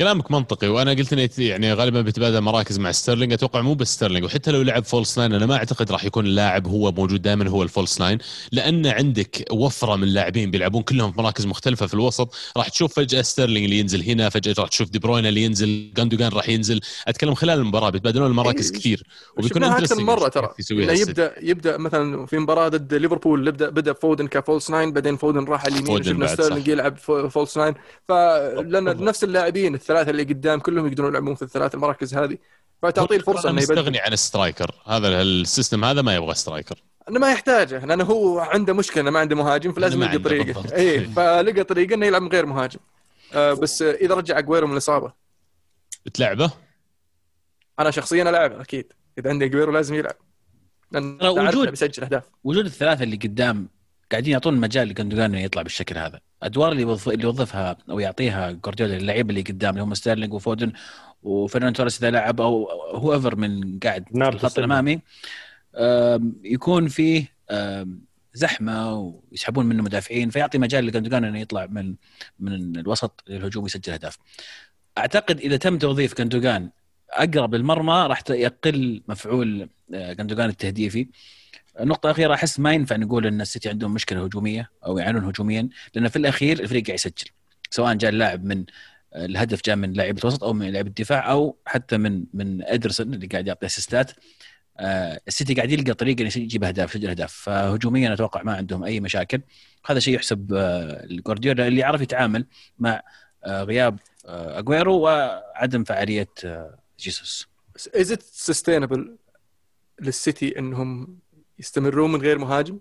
كلامك 0.00 0.30
منطقي 0.30 0.68
وأنا 0.68 0.90
قلت 0.90 1.12
إنه 1.12 1.28
يعني 1.38 1.72
غالبا 1.72 2.00
بيتبادل 2.00 2.40
مراكز 2.40 2.78
مع 2.78 2.92
ستيرلينج. 2.92 3.32
أتوقع 3.32 3.60
مو 3.60 3.74
بس 3.74 3.94
ستيرلينج 3.94 4.24
وحتى 4.24 4.50
لو 4.50 4.62
لعب 4.62 4.84
false 4.84 5.18
nine 5.18 5.32
أنا 5.32 5.46
ما 5.46 5.56
أعتقد 5.56 5.92
راح 5.92 6.04
يكون 6.04 6.26
اللاعب 6.26 6.66
هو 6.66 6.92
موجود 6.92 7.22
دائما 7.22 7.48
هو 7.48 7.62
ال 7.62 7.68
false 7.68 8.00
nine. 8.00 8.18
لأن 8.52 8.86
عندك 8.86 9.44
وفرة 9.52 9.96
من 9.96 10.02
اللاعبين 10.04 10.50
بيلعبون 10.50 10.82
كلهم 10.82 11.12
في 11.12 11.18
مراكز 11.18 11.46
مختلفة 11.46 11.86
في 11.86 11.94
الوسط. 11.94 12.34
راح 12.56 12.68
تشوف 12.68 12.94
فجأة 12.94 13.22
ستيرلينج 13.22 13.64
اللي 13.64 13.78
ينزل 13.78 14.02
هنا 14.02 14.28
فجأة 14.28 14.54
راح 14.58 14.68
تشوف 14.68 14.90
دي 14.90 14.98
بروين 14.98 15.26
اللي 15.26 15.42
ينزل 15.42 15.92
جاندوجان 15.96 16.32
راح 16.32 16.48
ينزل. 16.48 16.80
أتكلم 17.08 17.34
خلال 17.34 17.58
المباراة 17.58 17.90
بيتبادلون 17.90 18.26
المراكز 18.30 18.72
إيه، 18.72 18.78
كثير 18.78 19.02
وبيكون 19.36 19.64
أكثر 19.64 20.00
مره 20.00 20.28
ترى. 20.28 20.50
يبدا 20.70 21.34
يبدأ 21.42 21.76
مثلا 21.76 22.26
في 22.26 22.38
مباراة 22.38 22.68
ضد 22.68 22.94
ليفربول 22.94 23.48
يبدا 23.48 23.68
بدأ 23.68 23.92
فودن 23.92 24.26
ك 24.26 24.33
false 24.33 24.70
nine 24.70 24.92
بعدين 24.92 25.16
فودن 25.16 25.44
راح 25.44 25.66
اليمين 25.66 26.02
شفنا 26.02 26.26
ستيرلينج. 26.26 26.68
يلعب 26.68 26.98
fa- 26.98 27.28
false 27.28 27.58
nine. 27.58 27.74
فلأن 28.08 29.04
نفس 29.04 29.24
اللاعبين 29.24 29.74
الثلاثة 29.90 30.10
اللي 30.10 30.22
قدام 30.22 30.60
كلهم 30.60 30.86
يقدرون 30.86 31.10
يلعبون 31.10 31.34
في 31.34 31.42
الثلاث 31.42 31.74
المراكز 31.74 32.14
هذه. 32.14 32.38
فتعطيه 32.82 33.16
الفرصة 33.16 33.50
إنه 33.50 33.56
مستغني 33.56 33.80
يبدل 33.80 33.98
عن 33.98 34.16
striker. 34.16 34.74
هذا 34.86 35.22
ال 35.22 35.31
system 35.31 35.84
هذا 35.84 36.02
ما 36.02 36.14
يبغى 36.14 36.34
striker. 36.34 36.82
انه 37.08 37.20
ما 37.20 37.32
يحتاجه 37.32 37.84
لأنه 37.86 38.04
هو 38.04 38.38
عنده 38.38 38.72
مشكلة 38.72 39.02
انه 39.02 39.10
ما 39.10 39.20
عنده 39.20 39.36
مهاجم 39.36 39.72
فلازم 39.72 40.02
يلقى 40.02 40.18
طريقة. 40.18 40.64
اي 40.74 40.80
إيه. 40.80 41.06
فلقى 41.06 41.64
طريقة 41.64 41.94
إنه 41.94 42.06
يلعب 42.06 42.22
من 42.22 42.28
غير 42.28 42.46
مهاجم. 42.46 42.78
آه 43.34 43.52
بس 43.52 43.82
آه، 43.82 43.92
إذا 43.92 44.14
رجع 44.14 44.38
أجويرو 44.38 44.66
من 44.66 44.72
الإصابة. 44.72 45.12
بتلعبه؟ 46.06 46.50
أنا 47.78 47.90
شخصيا 47.90 48.22
العب 48.22 48.60
أكيد. 48.60 48.92
إذا 49.18 49.30
عندي 49.30 49.44
أجويرو 49.44 49.72
لازم 49.72 49.94
يلعب. 49.94 50.16
لأن 50.92 51.18
وجود- 51.22 51.70
بيسجل 51.70 52.04
أهداف. 52.04 52.24
وجود 52.44 52.64
الثلاثة 52.64 53.02
اللي 53.02 53.16
قدام 53.16 53.68
قاعدين 54.10 54.32
يعطون 54.32 54.56
مجال 54.56 54.88
لجندوجان 54.88 55.24
انه 55.34 55.40
يطلع 55.40 55.62
بالشكل 55.62 55.98
هذا 55.98 56.20
أدوار 56.42 56.72
اللي 56.72 56.82
يوظف 56.82 57.08
اللي 57.08 57.24
يوظفها 57.24 57.76
أو 57.90 57.98
يعطيها 57.98 58.50
جوارديولا 58.50 58.98
للعيبه 58.98 59.30
اللي 59.30 59.42
قدام 59.42 59.70
اللي 59.70 59.82
هم 59.82 59.94
ستيرلينج 59.94 60.32
وفودن 60.34 60.72
وفرناندو 61.22 61.76
توريس 61.76 61.98
إذا 61.98 62.10
لعب 62.10 62.40
أو 62.40 62.70
whoever 62.94 63.36
من 63.36 63.78
قاعد 63.78 64.04
الخط. 64.16 64.58
الأمامي 64.58 65.00
يكون 66.44 66.88
فيه 66.88 67.26
زحمة 68.34 68.94
ويسحبون 69.30 69.66
منه 69.66 69.82
مدافعين 69.82 70.30
فيعطي 70.30 70.58
مجال 70.58 70.84
لجندوجان 70.86 71.24
إنه 71.24 71.40
يطلع 71.40 71.66
من 71.66 71.94
من 72.38 72.76
الوسط 72.76 73.24
للهجوم 73.28 73.62
ويسجل 73.62 73.92
أهداف. 73.92 74.18
أعتقد 74.98 75.40
إذا 75.40 75.56
تم 75.56 75.78
توظيف 75.78 76.18
جندوجان 76.18 76.70
أقرب 77.10 77.54
للمرمى 77.54 78.06
راح 78.08 78.22
يقل 78.30 79.02
مفعول 79.08 79.68
آه، 79.94 80.12
جندوجان 80.12 80.48
التهديفي. 80.48 81.08
النقطة 81.80 82.06
الأخيرة 82.06 82.34
أحس 82.34 82.60
ما 82.60 82.72
ينفع 82.72 82.96
نقول 82.96 83.26
أن 83.26 83.40
السيتي 83.40 83.68
عندهم 83.68 83.94
مشكلة 83.94 84.24
هجومية 84.24 84.70
أو 84.86 84.98
يعانون 84.98 85.24
هجوميا 85.24 85.68
لأن 85.94 86.08
في 86.08 86.16
الأخير 86.16 86.60
الفريق 86.60 86.86
قاعد 86.86 86.94
يسجل 86.94 87.30
سواء 87.70 87.94
جاء 87.94 88.10
اللاعب 88.10 88.44
من 88.44 88.64
الهدف 89.16 89.60
جاء 89.64 89.76
من 89.76 89.92
لاعب 89.92 90.18
الوسط 90.18 90.44
أو 90.44 90.52
من 90.52 90.66
لاعب 90.66 90.86
الدفاع 90.86 91.30
أو 91.30 91.56
حتى 91.66 91.98
من 91.98 92.24
من 92.34 92.62
إدرسون 92.62 93.14
اللي 93.14 93.26
قاعد 93.26 93.46
يعطي 93.46 93.66
أسيستات. 93.66 94.12
آه، 94.78 95.20
السيتي 95.28 95.54
قاعد 95.54 95.70
يلقى 95.70 95.94
طريقة 95.94 96.22
إنه 96.22 96.30
يجيب 96.36 96.64
أهداف 96.64 96.94
يسجل 96.94 97.10
أهداف. 97.10 97.32
فهجوميا 97.32 98.14
أتوقع 98.14 98.42
ما 98.42 98.54
عندهم 98.54 98.84
أي 98.84 99.00
مشاكل. 99.00 99.40
هذا 99.86 99.98
شيء 99.98 100.14
يحسب 100.14 100.52
آه، 100.54 101.06
لجوارديولا 101.06 101.68
اللي 101.68 101.80
يعرف 101.80 102.00
يتعامل 102.00 102.46
مع 102.78 103.02
آه، 103.44 103.62
غياب 103.62 103.98
أجويرو 104.24 104.98
وعدم 104.98 105.84
فعالية 105.84 106.28
جيسوس. 107.00 107.48
is 107.94 108.12
it 108.12 108.22
sustainable 108.22 109.16
للسيتي 110.00 110.58
إنهم 110.58 111.18
يستمرون 111.60 112.12
من 112.12 112.20
غير 112.20 112.38
مهاجم؟ 112.38 112.78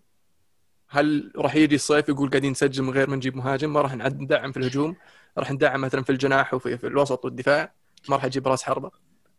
هل 0.90 1.32
راح 1.36 1.56
يجي 1.56 1.76
الصيف 1.76 2.10
يقول 2.10 2.30
قاعدين 2.30 2.52
نسجل 2.52 2.84
من 2.84 2.90
غير 2.90 3.10
ما 3.10 3.16
نجيب 3.16 3.36
مهاجم؟ 3.36 3.74
ما 3.74 3.82
راح 3.82 3.96
ندعم 3.96 4.52
في 4.52 4.60
الهجوم؟ 4.60 4.96
راح 5.38 5.52
ندعم 5.52 5.82
مثلا 5.82 6.04
في 6.04 6.12
الجناح 6.12 6.54
وفي 6.54 6.78
في 6.78 6.88
الوسط 6.88 7.26
والدفاع؟ 7.26 7.74
ما 8.10 8.16
راح 8.16 8.26
يجيب 8.26 8.48
راس 8.48 8.64
حربة؟ 8.64 8.92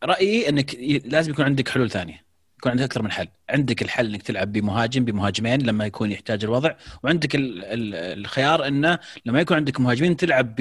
رأيي 0.04 0.48
إنك 0.48 0.74
لازم 1.04 1.32
يكون 1.32 1.44
عندك 1.44 1.68
حلول 1.68 1.90
ثانية 1.90 2.24
يكون 2.58 2.72
عندك 2.72 2.84
أكثر 2.84 3.02
من 3.02 3.12
حل 3.12 3.28
عندك 3.50 3.82
الحل 3.82 4.06
إنك 4.06 4.22
تلعب 4.22 4.52
بمهاجم 4.52 5.04
بمهاجمين 5.04 5.62
لما 5.62 5.86
يكون 5.86 6.12
يحتاج 6.12 6.44
الوضع 6.44 6.74
وعندك 7.02 7.34
ال 7.34 7.64
ال 7.64 7.94
الخيار 7.94 8.66
إنه 8.66 8.98
لما 9.26 9.40
يكون 9.40 9.56
عندك 9.56 9.80
مهاجمين 9.80 10.16
تلعب 10.16 10.54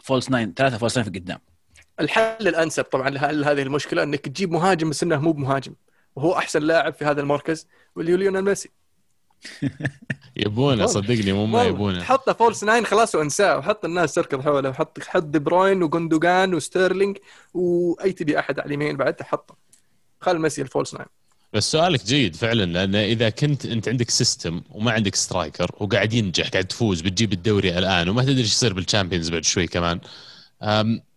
ب 0.00 0.05
false 0.05 0.30
nine 0.30 0.54
ثلاثة 0.56 0.78
false 0.78 0.98
nine 0.98 1.12
في 1.12 1.18
قدام 1.18 1.38
الحل 2.00 2.48
الأنسب 2.48 2.84
طبعا 2.84 3.10
لحل 3.10 3.44
هذه 3.44 3.62
المشكلة 3.62 4.02
إنك 4.02 4.20
تجيب 4.20 4.52
مهاجم 4.52 4.90
بس 4.90 5.02
إنه 5.02 5.20
مو 5.20 5.32
بمهاجم 5.32 5.74
وهو 6.16 6.38
أحسن 6.38 6.62
لاعب 6.62 6.94
في 6.94 7.04
هذا 7.04 7.20
المركز 7.20 7.66
واللي 7.96 8.12
هو 8.12 8.16
ليونيل 8.16 8.44
ميسي. 8.44 8.70
يبونه 10.36 10.86
صدقني 10.86 11.32
مو 11.32 11.46
ما 11.46 11.64
يبونه. 11.64 12.00
تحطه 12.00 12.32
false 12.32 12.64
nine 12.64 12.86
خلاص 12.86 13.14
وانساه 13.14 13.58
وحط 13.58 13.84
الناس 13.84 14.14
تركض 14.14 14.40
حوله 14.40 14.70
وحط 14.70 15.00
حط 15.00 15.22
دي 15.22 15.38
بروين 15.38 15.82
وجوندوجان 15.82 16.54
وستيرلينج 16.54 17.18
وأي 17.54 18.12
تبي 18.12 18.38
أحد 18.38 18.60
على 18.60 18.66
اليمين 18.66 18.96
بعد 18.96 19.22
حطه 19.22 19.56
خل 20.20 20.38
ميسي 20.38 20.62
ال 20.62 20.67
false 20.67 20.94
nine. 20.94 21.06
بس 21.52 21.72
سؤالك 21.72 22.04
جيد 22.04 22.36
فعلا 22.36 22.64
لأن 22.64 22.94
إذا 22.94 23.30
كنت 23.30 23.66
أنت 23.66 23.88
عندك 23.88 24.10
system 24.10 24.62
وما 24.70 24.92
عندك 24.92 25.14
striker 25.14 25.70
وقاعد 25.80 26.12
ينجح 26.12 26.48
قاعد 26.48 26.64
تفوز 26.64 27.00
بتجيب 27.00 27.32
الدوري 27.32 27.78
الآن 27.78 28.08
وما 28.08 28.22
تدري 28.22 28.38
إيش 28.38 28.46
يصير 28.52 28.72
بال 28.72 28.83
Champions 28.83 29.30
بعد 29.30 29.44
شوي 29.44 29.66
كمان 29.66 30.00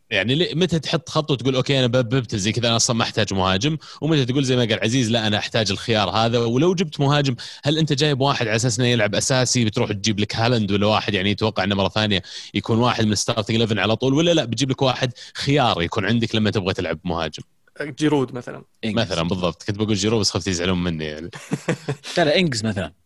يعني 0.09 0.49
متى 0.53 0.79
تحط 0.79 1.09
خط 1.09 1.31
وتقول 1.31 1.55
okay 1.55 1.79
أنا 1.79 1.87
ب 1.87 1.94
settle 1.94 2.37
زي 2.37 2.51
كذا 2.51 2.67
أنا 2.67 2.75
أصلا 2.75 2.95
ما 2.95 3.03
أحتاج 3.03 3.33
مهاجم 3.33 3.77
ومتى 4.01 4.25
تقول 4.25 4.43
زي 4.43 4.55
ما 4.55 4.61
قال 4.61 4.79
عزيز 4.83 5.11
لا 5.11 5.27
أنا 5.27 5.37
أحتاج 5.37 5.71
الخيار 5.71 6.09
هذا 6.09 6.39
ولو 6.39 6.75
جبت 6.75 6.99
مهاجم 6.99 7.35
هل 7.63 7.77
أنت 7.77 7.93
جايب 7.93 8.21
واحد 8.21 8.47
على 8.47 8.55
أساس 8.55 8.79
إنه 8.79 8.87
يلعب 8.87 9.15
أساسي 9.15 9.65
بتروح 9.65 9.91
تجيب 9.91 10.19
لك 10.19 10.35
هالاند 10.35 10.71
ولا 10.71 10.87
واحد 10.87 11.13
يعني 11.13 11.31
يتوقع 11.31 11.63
إنه 11.63 11.75
مرة 11.75 11.89
ثانية 11.89 12.21
يكون 12.53 12.77
واحد 12.77 13.05
من 13.05 13.11
ال 13.11 13.17
starting 13.17 13.61
11 13.61 13.79
على 13.79 13.95
طول 13.95 14.13
ولا 14.13 14.33
لا 14.33 14.45
بتجيب 14.45 14.69
لك 14.69 14.81
واحد 14.81 15.11
خيار 15.33 15.81
يكون 15.81 16.05
عندك 16.05 16.35
لما 16.35 16.51
تبغى 16.51 16.73
تلعب 16.73 16.99
مهاجم؟ 17.03 17.43
جيرود 17.81 18.33
مثلا. 18.33 18.63
إنجز. 18.85 18.99
مثلا 18.99 19.23
بالضبط. 19.23 19.63
كنت 19.63 19.77
بقول 19.77 19.95
جيرو 19.95 20.19
بس 20.19 20.31
خفت 20.31 20.47
يزعلون 20.47 20.83
مني 20.83 21.05
يعني. 21.05 21.29
لا 22.17 22.23
لا 22.23 22.39
إنجز 22.39 22.65
مثلا. 22.65 23.04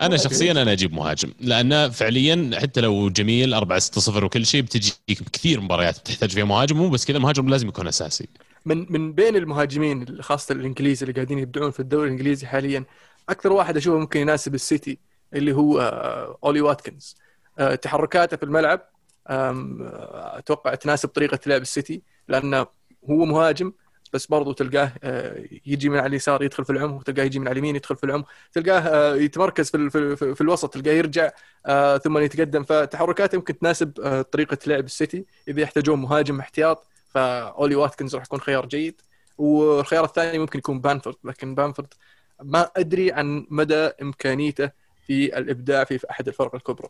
أنا 0.00 0.16
شخصيا 0.16 0.52
أنا 0.52 0.72
أجيب 0.72 0.92
مهاجم 0.92 1.32
لأنه 1.40 1.88
فعليا 1.88 2.50
حتى 2.54 2.80
لو 2.80 3.08
جميل 3.10 3.54
4 3.54 3.78
6 3.78 4.00
0 4.00 4.24
وكل 4.24 4.46
شيء 4.46 4.62
بتجيك 4.62 4.96
كثير 5.32 5.60
مباريات 5.60 5.96
تحتاج 5.96 6.30
فيها 6.30 6.44
مهاجم 6.44 6.76
مو 6.76 6.88
بس 6.88 7.04
كذا 7.04 7.18
مهاجم 7.18 7.48
لازم 7.48 7.68
يكون 7.68 7.86
أساسي. 7.88 8.28
من 8.66 8.86
من 8.92 9.12
بين 9.12 9.36
المهاجمين 9.36 10.22
خاصة 10.22 10.52
الانجليزي 10.52 11.02
اللي 11.02 11.14
قاعدين 11.14 11.38
يبدعون 11.38 11.70
في 11.70 11.80
الدوري 11.80 12.06
الإنجليزي 12.06 12.46
حاليا 12.46 12.84
أكثر 13.28 13.52
واحد 13.52 13.76
أشوفه 13.76 13.98
ممكن 13.98 14.20
يناسب 14.20 14.54
السيتي 14.54 14.98
اللي 15.34 15.52
هو 15.52 15.80
آه، 15.80 16.38
أولي 16.44 16.60
واتكنز. 16.60 17.16
آه، 17.58 17.74
تحركاته 17.74 18.36
في 18.36 18.42
الملعب 18.42 18.80
آه، 19.26 20.38
أتوقع 20.38 20.74
تناسب 20.74 21.08
طريقة 21.08 21.38
لعب 21.46 21.62
السيتي 21.62 22.02
لأنه 22.28 22.66
هو 23.10 23.24
مهاجم 23.24 23.72
بس 24.12 24.26
برضو 24.26 24.52
تلقاه 24.52 24.92
آه، 25.02 25.44
يجي 25.66 25.88
من 25.88 25.98
على 25.98 26.06
اليسار 26.06 26.42
يدخل 26.42 26.64
في 26.64 26.70
العمق 26.70 27.02
تلقاه 27.02 27.24
يجي 27.24 27.38
من 27.38 27.48
على 27.48 27.52
اليمين 27.52 27.76
يدخل 27.76 27.96
في 27.96 28.04
العمق 28.04 28.28
تلقاه 28.52 28.80
آه، 28.80 29.16
يتمركز 29.16 29.70
في 29.70 29.90
في, 29.90 30.34
في, 30.34 30.40
الوسط 30.40 30.74
تلقاه 30.74 30.92
يرجع 30.92 31.30
آه، 31.66 31.98
ثم 31.98 32.18
يتقدم. 32.18 32.62
فتحركاته 32.64 33.36
يمكن 33.36 33.58
تناسب 33.58 33.92
طريقة 34.32 34.58
لعب 34.66 34.84
السيتي. 34.84 35.26
إذا 35.48 35.60
يحتاجون 35.60 35.98
مهاجم 36.00 36.40
احتياط 36.40 36.86
فأولي 37.08 37.74
واتكنز 37.74 38.14
راح 38.14 38.24
يكون 38.24 38.40
خيار 38.40 38.66
جيد. 38.66 39.00
والخيار 39.38 40.04
الثاني 40.04 40.38
ممكن 40.38 40.58
يكون 40.58 40.80
بانفورد 40.80 41.16
لكن 41.24 41.54
بانفورد 41.54 41.94
ما 42.42 42.70
أدري 42.76 43.12
عن 43.12 43.46
مدى 43.50 43.74
إمكانيته 43.74 44.70
في 45.06 45.38
الإبداع 45.38 45.84
في 45.84 45.98
في 45.98 46.10
أحد 46.10 46.28
الفرق 46.28 46.54
الكبرى. 46.54 46.88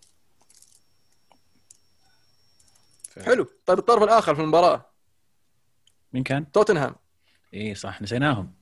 حلو. 3.24 3.46
طيب 3.66 3.78
الطرف 3.78 4.02
الآخر 4.02 4.35
في 4.35 4.40
المباراة. 4.40 4.90
مين 6.12 6.22
كان؟ 6.22 6.52
توتنهام. 6.52 6.94
اي 7.54 7.74
صح 7.74 8.02
نسيناهم. 8.02 8.52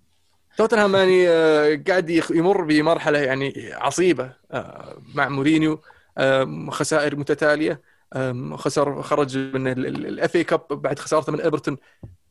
توتنهام 0.56 0.94
يعني 0.96 1.28
آه، 1.28 1.82
قاعد 1.88 2.10
يمر 2.10 2.64
بمرحلة 2.64 3.18
يعني 3.18 3.70
عصيبة 3.72 4.32
آه، 4.50 5.02
مع 5.14 5.28
مورينيو 5.28 5.80
آم، 6.18 6.70
خسائر 6.70 7.16
متتالية 7.16 7.80
خسر 8.54 9.02
خرج 9.02 9.38
من 9.38 9.68
ال 9.68 10.36
FA 10.36 10.44
Cup 10.44 10.60
بعد 10.70 10.98
خسارته 10.98 11.32
من 11.32 11.40
إيفرتون 11.40 11.76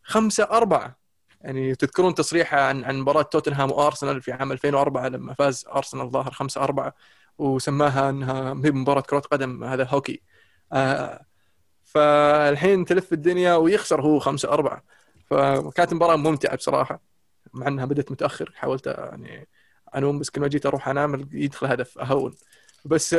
خمسة 0.04 0.44
أربعة. 0.44 0.98
يعني 1.42 1.76
تذكرون 1.76 2.16
تصريحه 2.16 2.60
عن 2.62 2.84
عن 2.84 2.98
مباراة 3.00 3.22
توتنهام 3.22 3.72
وأرسنال 3.72 4.22
في 4.22 4.32
عام 4.32 4.52
2004 4.52 5.08
لما 5.08 5.34
فاز 5.34 5.66
أرسنال 5.76 6.10
ظاهر 6.12 6.32
5 6.32 6.64
4 6.64 6.94
وسماها 7.38 8.10
إنها 8.10 8.50
هي 8.66 8.72
مباراة 8.72 9.02
كرة 9.02 9.20
قدم 9.20 9.64
هذا 9.64 9.88
هوكي 9.90 10.22
آه، 10.74 11.26
فالحين 11.84 12.86
تلف 12.86 13.14
الدنيا 13.14 13.56
ويخسر 13.56 14.02
هو 14.02 14.20
5 14.20 14.50
4 14.54 14.84
فكانت 15.30 15.94
مباراة 15.94 16.16
ممتعة 16.16 16.56
بصراحة 16.56 17.02
مع 17.54 17.68
إنها 17.68 17.86
بدت 17.86 18.12
متأخر 18.12 18.52
حاولت 18.56 18.88
يعني 18.88 19.48
أنوم 19.96 20.20
بس 20.20 20.30
كل 20.30 20.42
ما 20.42 20.48
جيت 20.48 20.66
أروح 20.66 20.88
أنام 20.90 21.30
يدخل 21.32 21.68
هدف 21.68 21.98
أهون 21.98 22.36
بس 22.86 23.16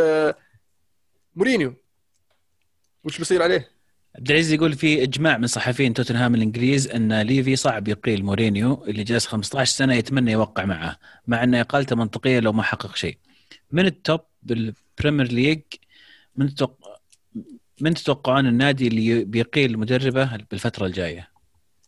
مورينيو 1.36 1.74
وش 3.04 3.18
بيصير 3.18 3.42
عليه؟ 3.42 3.68
عبد 4.16 4.30
العزيز 4.30 4.52
يقول 4.52 4.72
في 4.72 5.02
إجماع 5.02 5.38
من 5.38 5.46
صحفيين 5.46 5.94
توتنهام 5.94 6.34
الإنجليز 6.34 6.88
أن 6.88 7.20
ليفي 7.20 7.56
صعب 7.56 7.88
يقيل 7.88 8.24
مورينيو 8.24 8.84
اللي 8.84 9.04
جلس 9.04 9.26
15 9.26 9.72
سنة 9.72 9.94
يتمنى 9.94 10.32
يوقع 10.32 10.64
معه 10.64 10.98
مع 11.26 11.44
إن 11.44 11.54
إقالته 11.54 11.96
منطقية 11.96 12.40
لو 12.40 12.52
ما 12.52 12.62
حقق 12.62 12.96
شيء. 12.96 13.18
من 13.72 13.86
ال 13.86 13.95
top 13.95 14.20
بال 14.42 14.61
Premier 14.61 15.26
League 15.32 15.60
من 16.36 16.54
تتوقع 16.54 16.96
من 17.80 17.94
تتوقعون 17.94 18.46
النادي 18.46 18.88
اللي 18.88 19.24
بيقيل 19.24 19.78
مدربه 19.78 20.36
بالفترة 20.50 20.86
الجاية؟ 20.86 21.28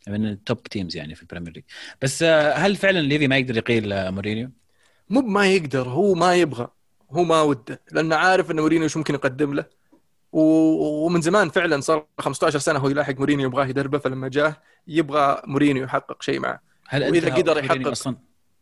من 0.09 0.27
ال 0.27 0.36
top 0.36 0.63
teams 0.63 0.97
يعني 0.97 1.15
في 1.15 1.23
ال 1.23 1.27
Premier 1.27 1.53
League. 1.53 1.65
بس 2.03 2.23
آه، 2.23 2.53
هل 2.53 2.77
فعلا 2.77 2.99
ليفي 2.99 3.29
ما 3.29 3.37
يقدر 3.37 3.57
يقيل 3.57 3.93
آه، 3.93 4.11
مورينيو؟ 4.11 4.51
مو 5.11 5.21
ما 5.21 5.47
يقدر 5.47 5.89
هو 5.89 6.15
ما 6.15 6.35
يبغى 6.35 6.69
هو 7.11 7.25
ما 7.25 7.43
وده 7.43 7.81
لأنه 7.93 8.17
عارف 8.17 8.51
إن 8.51 8.57
مورينيو 8.61 8.85
إيش 8.85 8.97
ممكن 8.97 9.15
يقدم 9.15 9.55
له 9.55 9.65
ومن 10.33 11.21
زمان 11.21 11.49
فعلا 11.51 11.81
صار 11.81 12.07
15 12.19 12.59
سنة 12.59 12.79
هو 12.79 12.89
يلاحق 12.89 13.15
مورينيو 13.19 13.47
يبغاه 13.49 13.67
يدربه 13.67 13.99
فلما 13.99 14.29
جاه 14.29 14.57
يبغى 14.87 15.43
مورينيو 15.47 15.85
يحقق 15.85 16.23
شيء 16.23 16.41
معه 16.41 16.61
هل 16.89 17.03
انتهى 17.03 17.31
قدر 17.43 17.65
يحقق- 17.65 17.89
أصلا 17.89 18.17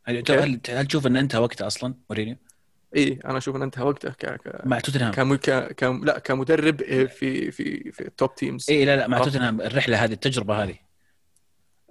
هل 0.05 0.21
كيف؟ 0.21 0.41
هل 0.41 0.61
هل 0.69 0.87
تشوف 0.87 1.07
إن 1.07 1.17
أنتهى 1.17 1.41
وقته 1.41 1.67
أصلا 1.67 1.95
مورينيو 2.11 2.37
إي 2.97 3.19
أنا 3.25 3.39
أشوف 3.39 3.57
إن 3.57 3.63
أنتهى 3.63 3.85
وقته 3.85 4.11
ك... 4.11 4.27
ك... 4.27 4.67
مع 4.67 4.81
توتنهام؟ 4.81 5.13
كم... 5.13 5.35
ك... 5.35 5.51
ك... 5.51 5.83
لا 5.85 6.19
كمدرب 6.19 6.77
في 7.07 7.51
في 7.51 7.91
في 7.93 8.01
ال 8.01 8.09
top 8.09 8.35
teams 8.35 8.67
إي 8.71 8.85
لا 8.85 8.97
لا 8.97 9.07
مع. 9.09 9.19
توتنهام 9.19 9.61
الرحلة 9.61 10.05
هذه 10.05 10.13
التجربة 10.13 10.63
هذه 10.63 10.75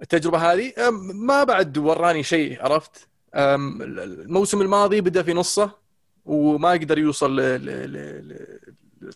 التجربة 0.02 0.52
هذه. 0.52 0.72
ما 1.14 1.44
بعد 1.44 1.78
وراني 1.78 2.22
شيء 2.22 2.62
عرفت؟ 2.62 3.08
الموسم 3.34 4.62
الماضي 4.62 5.00
بدأ 5.00 5.22
في 5.22 5.32
نصه 5.32 5.70
وما 6.24 6.70
قدر 6.70 6.98
يوصل 6.98 7.36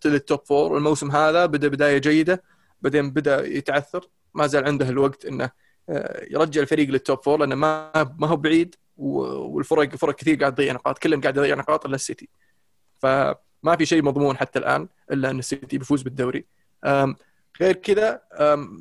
لل 0.05 0.19
top 0.19 0.41
four 0.45 0.77
الموسم 0.79 1.11
هذا 1.11 1.47
بدأ 1.47 1.69
بداية 1.69 1.99
جيدة 1.99 2.43
بعدين 2.83 3.11
بدأ 3.11 3.47
يتعثر. 3.47 4.09
ما 4.35 4.47
زال 4.47 4.65
عنده 4.65 4.89
الوقت 4.89 5.25
إنه 5.25 5.51
آه، 5.89 6.27
يرجع 6.31 6.61
الفريق 6.61 6.89
لل 6.89 7.02
top 7.02 7.23
four 7.23 7.39
لأنه 7.39 7.55
ما 7.55 7.93
ما 8.19 8.27
هو 8.27 8.37
بعيد 8.37 8.75
والفرق 8.97 9.97
فرق 9.97 10.15
كثير 10.15 10.37
قاعد 10.37 10.55
تضيع 10.55 10.73
نقاط. 10.73 10.99
كلهم 10.99 11.21
قاعد 11.21 11.37
يضيع 11.37 11.55
نقاط 11.57 11.87
إلا 11.87 11.95
السيتي. 11.95 12.29
فما 12.99 13.77
في 13.79 13.87
شيء 13.87 14.03
مضمون 14.03 14.37
حتى 14.37 14.59
الآن 14.59 14.89
إلا 15.13 15.31
إن 15.31 15.39
السيتي 15.39 15.79
بيفوز 15.79 16.03
بالدوري. 16.03 16.45
غير 17.61 17.73
كذا 17.73 18.23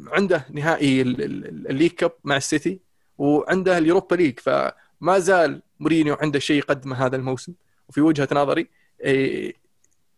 عنده 0.08 0.46
نهائي 0.52 1.02
ال- 1.02 1.22
ال- 1.24 1.68
ال 1.68 1.71
League 1.71 1.92
Cup 1.92 2.12
مع 2.24 2.38
السيتي 2.38 2.80
وعنده 3.18 3.78
ال 3.78 3.83
Europa 3.83 4.16
League. 4.16 4.40
فما 4.40 5.20
زال 5.20 5.62
مورينيو 5.80 6.16
عنده 6.22 6.40
شيء 6.40 6.58
يقدمه 6.58 7.06
هذا 7.06 7.16
الموسم. 7.16 7.54
وفي 7.90 8.02
وجهة 8.02 8.28
نظري 8.32 8.70
إيه، 9.02 9.56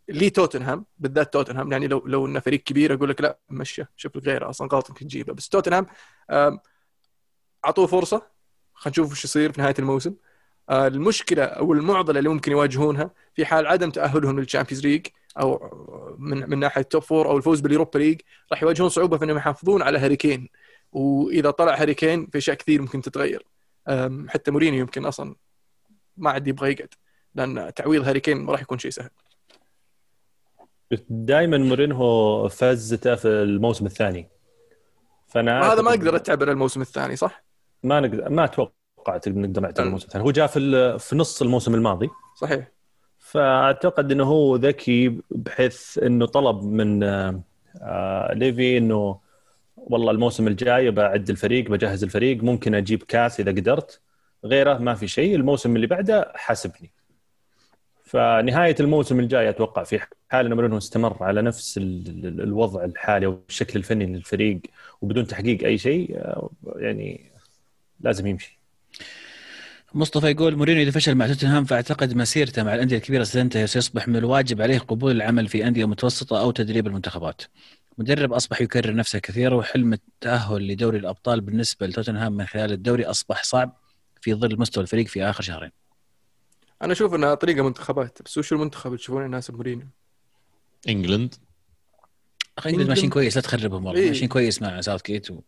لي 0.09 0.29
توتنهام 0.29 0.85
بالذات 0.99 1.33
توتنهام. 1.33 1.71
يعني 1.71 1.87
لو 1.87 2.03
لو 2.05 2.25
إنه 2.25 2.39
فريق 2.39 2.63
كبير 2.63 2.93
أقول 2.93 3.09
لك 3.09 3.21
لا 3.21 3.39
مشى 3.49 3.83
شوف 3.95 4.15
لك 4.17 4.23
غيره 4.23 4.49
أصلا 4.49 4.67
غلط 4.73 4.89
انك 4.89 4.99
تجيبه. 4.99 5.33
بس 5.33 5.49
توتنهام 5.49 5.85
أعطوه 7.65 7.87
فرصة. 7.87 8.17
خلينا 8.73 8.91
نشوف 8.91 9.11
وش 9.11 9.23
يصير 9.23 9.51
في 9.51 9.61
نهاية 9.61 9.75
الموسم. 9.79 10.13
آه، 10.69 10.87
المشكلة 10.87 11.43
أو 11.43 11.73
المعضلة 11.73 12.19
اللي 12.19 12.29
ممكن 12.29 12.51
يواجهونها 12.51 13.11
في 13.35 13.45
حال 13.45 13.67
عدم 13.67 13.89
تأهلهم 13.89 14.39
لل 14.39 14.48
Champions 14.48 14.85
League 14.85 15.07
أو 15.39 15.69
من 16.19 16.49
من 16.49 16.59
ناحية 16.59 16.81
top 16.81 17.01
four 17.01 17.27
أو 17.27 17.37
الفوز 17.37 17.59
بال 17.61 17.70
Europa 17.70 17.97
League 17.99 18.21
راح 18.51 18.63
يواجهون 18.63 18.89
صعوبة 18.89 19.17
في 19.17 19.25
إنهم 19.25 19.37
يحافظون 19.37 19.81
على 19.81 19.99
هاري 19.99 20.15
كين 20.15 20.49
وإذا 20.91 21.51
طلع 21.51 21.75
هاري 21.81 21.93
كين 21.93 22.27
في 22.27 22.37
أشياء 22.37 22.57
كثير 22.57 22.81
ممكن 22.81 23.01
تتغير. 23.01 23.45
حتى 24.27 24.51
مورينيو 24.51 24.79
يمكن 24.79 25.05
أصلا 25.05 25.35
ما 26.17 26.29
عاد 26.31 26.47
يبغى 26.47 26.71
يقعد 26.71 26.93
لأن 27.35 27.73
تعويض 27.73 28.07
هاري 28.07 28.19
كين 28.19 28.37
ما 28.37 28.51
راح 28.51 28.61
يكون 28.61 28.77
شيء 28.79 28.91
سهل. 28.91 29.09
دائما 31.09 31.57
مورينهو 31.57 32.49
فازته 32.49 33.15
في 33.15 33.27
الموسم 33.27 33.85
الثاني. 33.85 34.29
فأنا 35.27 35.59
ما 35.59 35.75
أعتقد- 35.75 35.87
أقدر 35.87 36.13
اعتبره 36.13 36.51
الموسم 36.51 36.81
الثاني 36.81 37.15
صح؟ 37.15 37.43
ما 37.83 37.99
نقدر 37.99 38.29
ما 38.29 38.43
أتوقع 38.43 38.73
نقدر 39.27 39.61
نعتبر 39.61 39.85
الموسم 39.85 40.05
الثاني. 40.07 40.25
هو 40.25 40.31
جاء 40.31 40.47
في 40.47 40.99
في 40.99 41.15
نص 41.15 41.41
الموسم 41.41 41.75
الماضي. 41.75 42.09
صحيح. 42.35 42.71
فأعتقد 43.23 44.11
إنه 44.11 44.23
هو 44.23 44.55
ذكي 44.55 45.17
بحيث 45.31 45.97
إنه 45.97 46.25
طلب 46.25 46.63
من 46.63 47.03
آه، 47.03 48.33
ليفي 48.33 48.77
إنه 48.77 49.19
والله 49.77 50.11
الموسم 50.11 50.47
الجاي 50.47 50.91
بعد 50.91 51.29
الفريق 51.29 51.69
بجهز 51.69 52.03
الفريق 52.03 52.43
ممكن 52.43 52.75
أجيب 52.75 53.03
كاس 53.03 53.39
إذا 53.39 53.51
قدرت. 53.51 54.01
غيره 54.45 54.77
ما 54.77 54.93
في 54.93 55.07
شيء 55.07 55.35
الموسم 55.35 55.75
اللي 55.75 55.87
بعده 55.87 56.31
حاسبني. 56.35 56.91
فنهاية 58.03 58.75
الموسم 58.79 59.19
الجاي 59.19 59.49
أتوقع 59.49 59.83
في 59.83 59.99
حال 60.29 60.45
ان 60.45 60.53
مورينهو 60.53 60.77
استمر 60.77 61.23
على 61.23 61.41
نفس 61.41 61.77
ال- 61.77 62.07
ال- 62.27 62.41
الوضع 62.41 62.83
الحالي 62.83 63.25
أو 63.25 63.39
الشكل 63.49 63.79
الفني 63.79 64.05
للفريق 64.05 64.59
وبدون 65.01 65.27
تحقيق 65.27 65.63
أي 65.63 65.77
شيء 65.77 66.17
آه، 66.17 66.49
يعني 66.75 67.31
لازم 67.99 68.27
يمشي. 68.27 68.59
مصطفى 69.95 70.27
يقول 70.27 70.55
مورينيو 70.55 70.83
إذا 70.83 70.91
فشل 70.91 71.15
مع 71.15 71.27
توتنهام 71.27 71.65
فأعتقد 71.65 72.15
مسيرته 72.15 72.63
مع 72.63 72.75
الأندية 72.75 72.97
الكبيرة 72.97 73.23
ستنتهي 73.23 73.63
وسيصبح 73.63 74.07
من 74.07 74.15
الواجب 74.15 74.61
عليه 74.61 74.79
قبول 74.79 75.11
العمل 75.11 75.47
في 75.47 75.67
أندية 75.67 75.85
متوسطة 75.85 76.39
أو 76.39 76.51
تدريب 76.51 76.87
المنتخبات. 76.87 77.41
مدرب 77.97 78.33
أصبح 78.33 78.61
يكرر 78.61 78.95
نفسه 78.95 79.19
كثيرا 79.19 79.55
وحلم 79.55 79.93
التأهل 79.93 80.67
لدوري 80.67 80.97
الأبطال 80.97 81.41
بالنسبة 81.41 81.87
لتوتنهام 81.87 82.33
من 82.33 82.45
خلال 82.45 82.71
الدوري 82.71 83.05
أصبح 83.05 83.43
صعب 83.43 83.77
في 84.21 84.33
ظل 84.33 84.59
مستوى 84.59 84.83
الفريق 84.83 85.07
في 85.07 85.23
آخر 85.23 85.43
شهرين. 85.43 85.71
أنا 86.81 86.93
أشوف 86.93 87.13
إنها 87.13 87.35
طريقة 87.35 87.63
منتخبات 87.63 88.21
بس 88.25 88.37
وش 88.37 88.53
المنتخب 88.53 88.87
اللي 88.87 88.97
تشوفونه 88.97 89.25
يناسب 89.25 89.55
مورينيو؟ 89.55 89.87
England 90.89 91.35
أخي 92.57 92.69
England 92.69 92.89
ماشيين 92.89 93.09
كويس 93.09 93.35
لا 93.35 93.41
تخربهم 93.41 93.85
والله 93.85 94.01
إيه. 94.01 94.07
ماشيين 94.07 94.27
كويس 94.27 94.61
مع 94.61 94.81
ساوث 94.81 95.01
جيت 95.05 95.31
و... 95.31 95.41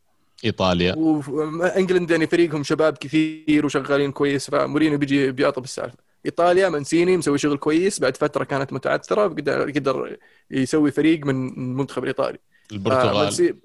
إيطاليا. 0.46 0.96
و 0.98 1.12
England 1.12 2.12
يعني 2.12 2.28
فريقهم 2.28 2.64
شباب 2.64 2.98
كثير 2.98 3.66
وشغالين 3.66 4.12
كويس 4.12 4.50
فمورينيو 4.50 4.98
بيجي 4.98 5.32
بيعطى 5.32 5.62
بالسالفة. 5.62 5.98
إيطاليا 6.26 6.70
مانسيني 6.70 7.18
مسوي 7.18 7.38
شغل 7.38 7.58
كويس 7.58 8.00
بعد 8.00 8.18
فترة 8.18 8.44
كانت 8.44 8.74
متعثرة 8.74 9.28
قدر 9.28 9.72
قدر 9.72 10.18
يسوي 10.52 10.92
فريق 10.92 11.26
من 11.26 11.48
المنتخب 11.50 12.04
الإيطالي. 12.04 12.38
آه، 12.38 12.74
البرتغال 12.74 13.26
منسي... 13.26 13.56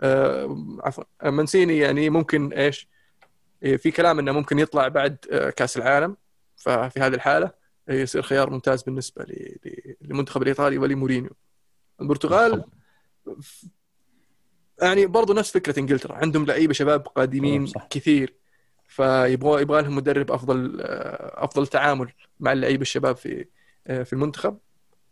آه 0.00 0.78
عفوا. 0.84 1.04
آه، 1.22 1.30
مانسيني 1.30 1.78
يعني 1.78 2.10
ممكن 2.10 2.52
إيش؟ 2.52 2.88
في 3.60 3.90
كلام 3.90 4.18
إنه 4.18 4.32
ممكن 4.32 4.58
يطلع 4.58 4.88
بعد 4.88 5.16
آه، 5.30 5.50
كأس 5.50 5.76
العالم 5.76 6.16
ففي 6.56 7.00
هذه 7.00 7.14
الحالة 7.14 7.50
يصير 7.88 8.22
خيار 8.22 8.50
ممتاز 8.50 8.82
بالنسبة 8.82 9.26
للمنتخب 10.02 10.42
الإيطالي 10.42 10.78
ولمورينيو. 10.78 11.30
البرتغال 12.00 12.64
يعني 14.82 15.06
برضو 15.06 15.32
نفس 15.32 15.50
فكرة 15.50 15.78
إنجلترا. 15.80 16.14
عندهم 16.16 16.46
لعيبة 16.46 16.72
شباب 16.72 17.00
قادمين 17.00 17.66
صح. 17.66 17.86
كثير. 17.90 18.34
فيبغى 18.88 19.62
يبغى 19.62 19.82
لهم 19.82 19.96
مدرب 19.96 20.30
أفضل 20.30 20.80
آه، 20.80 21.44
أفضل 21.44 21.66
تعامل 21.66 22.12
مع 22.40 22.52
اللعيبة 22.52 22.82
الشباب 22.82 23.16
في 23.16 23.44
آه، 23.86 24.02
في 24.02 24.12
المنتخب. 24.12 24.58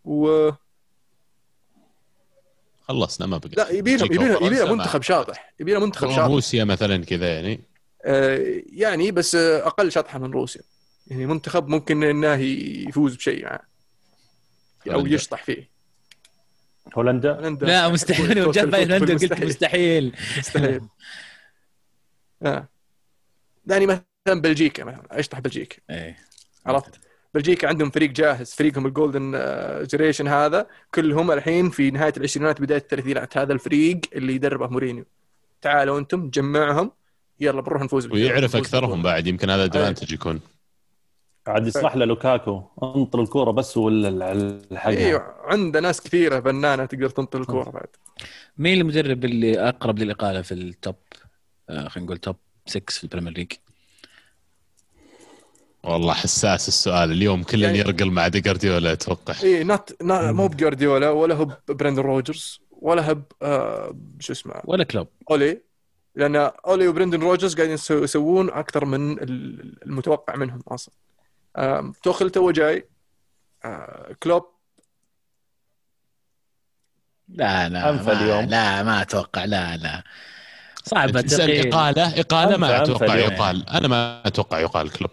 و 0.05 0.51
خلصنا 2.81 3.27
ما 3.27 3.39
بقى 3.39 3.51
لا 3.57 3.69
يبي 3.71 3.97
لهم 3.97 4.09
بلجيكا 4.09 4.15
يبي 4.25 4.33
لهم 4.33 4.37
يبي 4.37 4.47
وفرنسا 4.47 4.65
لهم 4.65 4.77
مع- 4.79 4.85
منتخب 4.85 5.03
شاطح. 5.03 5.55
يبي 5.61 5.73
لهم 5.73 5.83
منتخب 5.83 6.09
شاطح. 6.11 6.25
روسيا 6.25 6.65
مثلا 6.65 7.05
كذا 7.05 7.35
يعني. 7.35 7.61
آه، 8.05 8.63
يعني 8.73 9.11
بس 9.11 9.35
آه، 9.35 9.67
أقل 9.67 9.93
شطحة 9.93 10.19
من 10.19 10.31
روسيا. 10.31 10.63
يعني 11.07 11.27
منتخب 11.27 11.69
ممكن 11.69 12.03
إنه 12.05 12.35
يفوز 12.89 13.17
بشيء 13.17 13.45
معه. 13.45 13.61
أو. 14.93 15.07
يشطح 15.07 15.45
فيه. 15.45 15.72
هولندا؟ 16.97 17.37
هولندا. 17.37 17.67
لا 17.67 17.89
مستحيل. 17.89 18.39
لو 18.39 18.51
جاب 18.53 18.71
توصل 18.71 18.93
هولندا 18.93 19.13
قلت 19.13 19.13
مستحيل. 19.13 19.49
مستحيل. 19.49 20.13
مستحيل 20.39 20.81
آه. 22.43 22.69
يعني 23.67 23.87
مثلا 23.87 24.05
بلجيكا 24.41 24.85
مثلا 24.85 25.03
أشطح 25.11 25.41
بلجيكا. 25.41 25.77
إيه. 25.91 26.17
عرفت؟ 26.67 27.01
بلجيكا 27.35 27.69
عندهم 27.69 27.91
فريق 27.91 28.11
جاهز 28.11 28.53
فريقهم 28.53 28.87
ال 28.87 28.93
golden 28.93 29.33
generation 29.91 30.29
هذا. 30.29 30.67
كلهم 30.95 31.31
الحين 31.31 31.71
في 31.71 31.91
نهاية 31.91 32.13
العشرينات 32.17 32.61
بداية 32.61 32.79
الثلاثينات. 32.79 33.37
هذا 33.39 33.53
الفريق 33.53 34.01
اللي 34.15 34.35
يدربه 34.35 34.67
مورينيو. 34.67 35.05
تعالوا 35.63 35.99
أنتم 35.99 36.31
جمعهم. 36.31 36.91
يلا 37.41 37.61
بنروح 37.61 37.83
نفوز 37.83 38.07
ويعرف 38.07 38.57
أكثرهم. 38.57 39.03
بعد. 39.03 39.27
يمكن 39.27 39.51
هذا 39.51 39.65
advantage 39.65 40.13
يكون. 40.13 40.41
عاد 41.47 41.67
يصلح 41.67 41.97
له 41.97 42.05
لوكاكو 42.05 42.63
انطر 42.83 43.21
الكورة 43.23 43.51
بس 43.51 43.77
ولا 43.77 44.33
الحق 44.33 44.91
إيوه 44.91 45.35
عنده 45.45 45.81
ناس 45.81 46.01
كثيرة 46.01 46.41
فنانة 46.41 46.85
تقدر 46.85 47.09
تنطر 47.09 47.41
الكورة 47.41 47.71
بعد. 47.71 47.87
مين 48.59 48.81
المدرب 48.81 49.25
اللي 49.25 49.69
أقرب 49.69 49.99
للإقالة 49.99 50.43
في 50.43 50.55
ال 50.55 50.65
top 50.65 50.95
آه 51.71 51.89
خلينا 51.89 52.07
نقول 52.07 52.19
top 52.19 52.37
6 52.67 52.91
في 52.93 53.05
ال 53.05 53.08
Premier 53.08 53.33
League. 53.33 53.53
والله 55.85 56.15
حساس 56.15 56.69
السؤال. 56.69 57.13
اليوم 57.13 57.43
كل 57.43 57.63
يعني- 57.63 57.79
يرقل 57.79 58.11
مع 58.11 58.29
دي 58.29 58.41
جارديولا 58.41 58.93
أتوقع. 58.93 59.35
اي 59.43 59.65
not 59.65 60.03
نا- 60.03 60.33
مو 60.33 60.47
بجوارديولا 60.49 61.11
ولا 61.11 61.35
هو 61.35 61.57
برندن 61.69 62.03
روجرز 62.03 62.61
ولا 62.73 63.11
هو 63.11 63.19
آه، 63.43 63.97
شو 64.21 64.33
اسمه؟ 64.33 64.55
ولا 64.65 64.85
كلوب. 64.85 65.09
أولي. 65.31 65.61
لأن 66.15 66.37
أولي 66.37 66.89
وبرندن 66.89 67.21
روجرز 67.23 67.55
قاعدين 67.57 67.75
يسو- 67.79 68.03
يسوون 68.03 68.51
أكثر 68.51 68.85
من 68.85 69.13
ال- 69.13 69.83
المتوقع 69.87 70.37
منهم 70.37 70.61
أصلا. 70.69 70.95
توخل 72.03 72.31
توه 72.31 72.51
جاي. 72.51 72.89
آه، 73.65 74.17
كلوب. 74.23 74.47
لا 77.29 77.69
لا 77.69 77.91
أنفى 77.91 78.05
ما 78.07 78.23
اليوم. 78.25 78.45
لا 78.45 78.83
ما 78.83 79.03
أتوقع. 79.03 79.45
لا 79.45 79.77
لا. 79.77 80.03
صعبة 80.85 81.21
تسأل 81.21 81.47
تقيل 81.47 81.69
إقالة؟ 81.75 82.21
إقالة 82.21 82.57
ما 82.57 82.83
أتوقع. 82.83 83.15
يقال 83.17 83.69
أنا 83.69 83.89
ما 83.89 84.23
أتوقع 84.27 84.59
يقال 84.61 84.91
كلوب. 84.93 85.11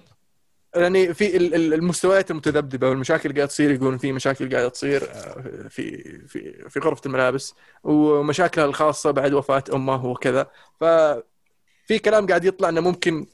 يعني 0.76 1.14
في 1.14 1.38
ال- 1.38 1.56
ال- 1.56 1.74
المستويات 1.74 2.32
المتذبذبة 2.32 2.90
والمشاكل 2.90 3.30
اللي 3.30 3.40
قاعدة 3.40 3.50
تصير 3.50 3.72
يقولون 3.72 3.98
في 3.98 4.12
مشاكل 4.12 4.52
قاعدة 4.52 4.70
تصير 4.70 5.04
آه، 5.12 5.68
في 5.70 6.04
في 6.28 6.70
في 6.70 6.80
غرفة 6.80 7.02
الملابس 7.06 7.54
ومشاكلها 7.84 8.66
الخاصة 8.66 9.12
بعد 9.12 9.34
وفاة 9.34 9.64
أمه 9.74 10.06
وكذا. 10.06 10.48
ففي 10.80 12.00
كلام 12.06 12.28
قاعد 12.28 12.46
يطلع 12.46 12.70
إنه 12.70 12.82
ممكن 12.82 13.28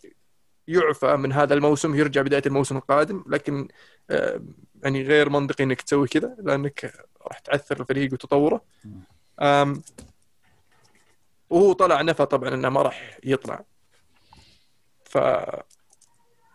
يعفى 0.67 1.15
من 1.15 1.33
هذا 1.33 1.53
الموسم 1.53 1.95
يرجع 1.95 2.21
بداية 2.21 2.43
الموسم 2.45 2.77
القادم 2.77 3.23
لكن 3.27 3.67
آه، 4.09 4.41
يعني 4.83 5.03
غير 5.03 5.29
منطقي 5.29 5.63
إنك 5.63 5.81
تسوي 5.81 6.07
كذا 6.07 6.35
لأنك 6.39 6.93
راح 7.27 7.39
تعثر 7.39 7.79
الفريق 7.79 8.13
وتطوره 8.13 8.61
وهو 11.49 11.73
طلع 11.73 12.01
نفى 12.01 12.25
طبعا 12.25 12.49
إنه 12.49 12.69
ما 12.69 12.81
راح 12.81 13.19
يطلع 13.23 13.63
ف 15.05 15.17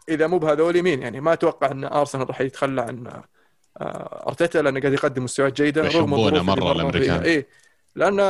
إذا 0.08 0.26
مو 0.26 0.38
بهذول 0.38 0.82
مين 0.82 1.02
يعني 1.02 1.20
ما 1.20 1.32
أتوقع 1.32 1.70
إن 1.70 1.84
أرسنال 1.84 2.28
راح 2.28 2.40
يتخلى 2.40 2.80
عن 2.82 3.22
آه، 3.80 4.24
أرتيتا 4.28 4.58
لأنه 4.58 4.80
قاعد 4.80 4.92
يقدم 4.92 5.24
مستويات 5.24 5.62
جيدة 5.62 5.82
رغم 5.82 6.14
الظروف 6.14 6.58
الأمريكان. 6.58 7.22
فيها. 7.22 7.24
إيه 7.24 7.48
لأنه 7.94 8.22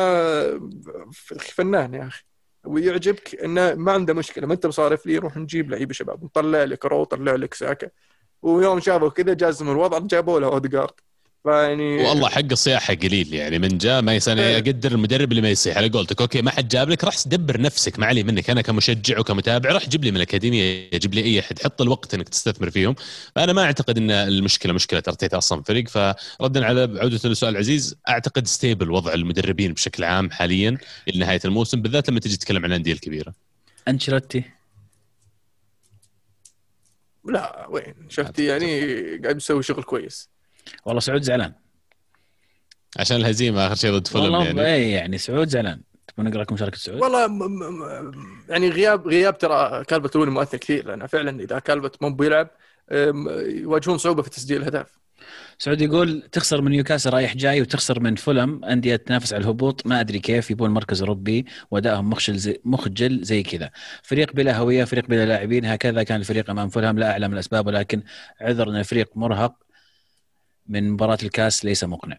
فنان 1.38 1.94
يا 1.94 2.06
أخي 2.06 2.24
ويعجبك 2.64 3.34
إنه 3.44 3.74
ما 3.74 3.92
عنده 3.92 4.14
مشكلة. 4.14 4.46
ما 4.46 4.54
أنت 4.54 4.66
بصارف 4.66 5.06
لي 5.06 5.18
روح 5.18 5.36
نجيب 5.36 5.70
لعيبة 5.70 5.92
شباب 5.92 6.24
نطلع 6.24 6.64
لك 6.64 6.84
رو 6.86 7.04
طلع 7.04 7.34
لك 7.34 7.54
ساكا. 7.54 7.90
ويوم 8.42 8.80
شافوا 8.80 9.08
كذا 9.08 9.34
جازم 9.34 9.70
الوضع 9.70 9.98
جابوا 9.98 10.40
له 10.40 10.46
اودجارد 10.46 10.94
فيعني 11.44 11.96
والله 11.96 12.28
حق 12.28 12.52
الصياحة 12.52 12.94
قليل 12.94 13.34
يعني 13.34 13.58
من 13.58 13.78
جاء 13.78 14.02
ما 14.02 14.14
يسأل 14.14 14.40
إيه. 14.40 14.56
أقدر 14.56 14.92
المدرب 14.92 15.30
اللي 15.30 15.42
ما 15.42 15.50
يصيح 15.50 15.76
على 15.76 15.88
قولتك 15.88 16.20
okay 16.20 16.42
ما 16.42 16.50
حد 16.50 16.68
جاب 16.68 16.88
لك 16.88 17.04
راح 17.04 17.14
دبر 17.26 17.60
نفسك 17.60 17.98
ما 17.98 18.06
علي 18.06 18.22
منك 18.22 18.50
أنا 18.50 18.62
كمشجع 18.62 19.18
وكمتابع 19.18 19.72
راح 19.72 19.88
جيب 19.88 20.04
لي 20.04 20.10
من 20.10 20.16
الأكاديمية 20.16 20.90
جيب 20.90 21.14
لي 21.14 21.24
أي 21.24 21.40
أحد 21.40 21.58
حط 21.58 21.80
الوقت 21.82 22.14
إنك 22.14 22.28
تستثمر 22.28 22.70
فيهم. 22.70 22.94
فانا 23.36 23.52
ما 23.52 23.62
أعتقد 23.62 23.98
إن 23.98 24.10
المشكلة 24.10 24.72
مشكلة 24.72 25.02
ارتيتا 25.08 25.38
أصلا 25.38 25.62
فريق 25.62 25.88
فردا 25.88 26.64
على 26.66 26.80
عودة 26.80 27.28
للسؤال 27.28 27.52
العزيز 27.52 27.96
أعتقد 28.08 28.46
stable 28.46 28.90
وضع 28.90 29.14
المدربين 29.14 29.72
بشكل 29.72 30.04
عام 30.04 30.30
حاليا 30.30 30.78
إلى 31.08 31.18
نهايه 31.18 31.40
الموسم 31.44 31.82
بالذات 31.82 32.10
لما 32.10 32.20
تجي 32.20 32.36
تتكلم 32.36 32.64
عن 32.64 32.70
الأندية 32.70 32.92
الكبيرة. 32.92 33.34
أنشيلوتي. 33.88 34.44
لا 37.24 37.66
وين؟ 37.70 37.94
شفتي 38.08 38.44
يعني 38.44 38.80
قاعد 39.18 39.36
يسوي 39.36 39.62
شغل 39.62 39.82
كويس. 39.82 40.39
والله 40.84 41.00
سعود 41.00 41.22
زعلان. 41.22 41.52
عشان 42.98 43.16
الهزيمة 43.16 43.66
آخر 43.66 43.74
شيء 43.74 43.90
ضد 43.92 44.06
فولم 44.06 44.24
والله 44.24 44.44
يعني. 44.44 44.60
يعني. 44.60 44.90
يعني 44.90 45.18
سعود 45.18 45.48
زعلان. 45.48 45.80
تبون 46.08 46.26
نقرأ 46.28 46.42
لكم 46.42 46.54
مشاركة 46.54 46.76
سعود؟ 46.78 47.02
والله 47.02 47.26
م- 47.26 47.38
م- 47.38 47.80
م- 47.82 48.12
يعني 48.48 48.68
غياب 48.70 49.08
غياب 49.08 49.38
ترى 49.38 49.84
كالبت 49.84 50.16
لوني 50.16 50.30
مؤثر 50.30 50.58
كثير 50.58 50.86
لأنه 50.88 51.06
فعلا 51.06 51.40
إذا 51.42 51.58
كالبت 51.58 52.02
مو 52.02 52.10
بيلعب 52.14 52.50
يواجهون 52.92 53.98
صعوبة 53.98 54.22
في 54.22 54.30
تسجيل 54.30 54.56
الاهداف 54.56 55.00
سعود 55.58 55.80
يقول 55.80 56.22
تخسر 56.32 56.60
من 56.62 56.70
نيوكاسل 56.70 57.10
رايح 57.10 57.36
جاي 57.36 57.60
وتخسر 57.60 58.00
من 58.00 58.16
فولم 58.16 58.64
أندية 58.64 58.96
تنافس 58.96 59.32
على 59.32 59.42
الهبوط 59.42 59.86
ما 59.86 60.00
أدري 60.00 60.18
كيف 60.18 60.50
يبون 60.50 60.70
مركز 60.70 61.00
اوروبي 61.02 61.46
وادائهم 61.70 62.10
مخجل 62.10 62.36
زي 62.36 62.60
مخجل 62.64 63.22
زي 63.22 63.42
كذا. 63.42 63.70
فريق 64.02 64.32
بلا 64.32 64.56
هوية 64.58 64.84
فريق 64.84 65.06
بلا 65.06 65.26
لاعبين 65.26 65.64
هكذا 65.64 66.02
كان 66.02 66.20
الفريق 66.20 66.50
أمام 66.50 66.68
فولهام 66.68 66.98
لا 66.98 67.10
أعلم 67.10 67.32
الأسباب 67.32 67.66
ولكن 67.66 68.02
عذر 68.40 68.68
ان 68.70 68.76
الفريق 68.76 69.10
مرهق. 69.16 69.54
من 70.70 70.90
مباراة 70.90 71.18
الكاس 71.22 71.64
ليس 71.64 71.84
مقنع 71.84 72.18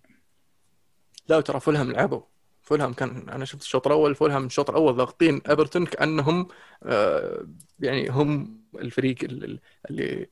لا 1.28 1.42
ترى 1.42 1.60
فولهام 1.60 1.92
لعبوا 1.92 2.22
فولهام 2.62 2.94
كان 2.94 3.30
أنا 3.30 3.46
شفت 3.46 3.62
الشوط 3.62 3.88
الأول 3.88 4.16
فولهام 4.16 4.46
الشوط 4.46 4.70
الأول 4.70 4.96
ضاغطين 4.96 5.42
إيفرتون 5.50 5.86
كأنهم 5.86 6.48
آه، 6.84 7.48
يعني 7.80 8.10
هم 8.10 8.62
الفريق 8.76 9.24
ال- 9.24 9.44
ال- 9.44 9.60
اللي 9.90 10.30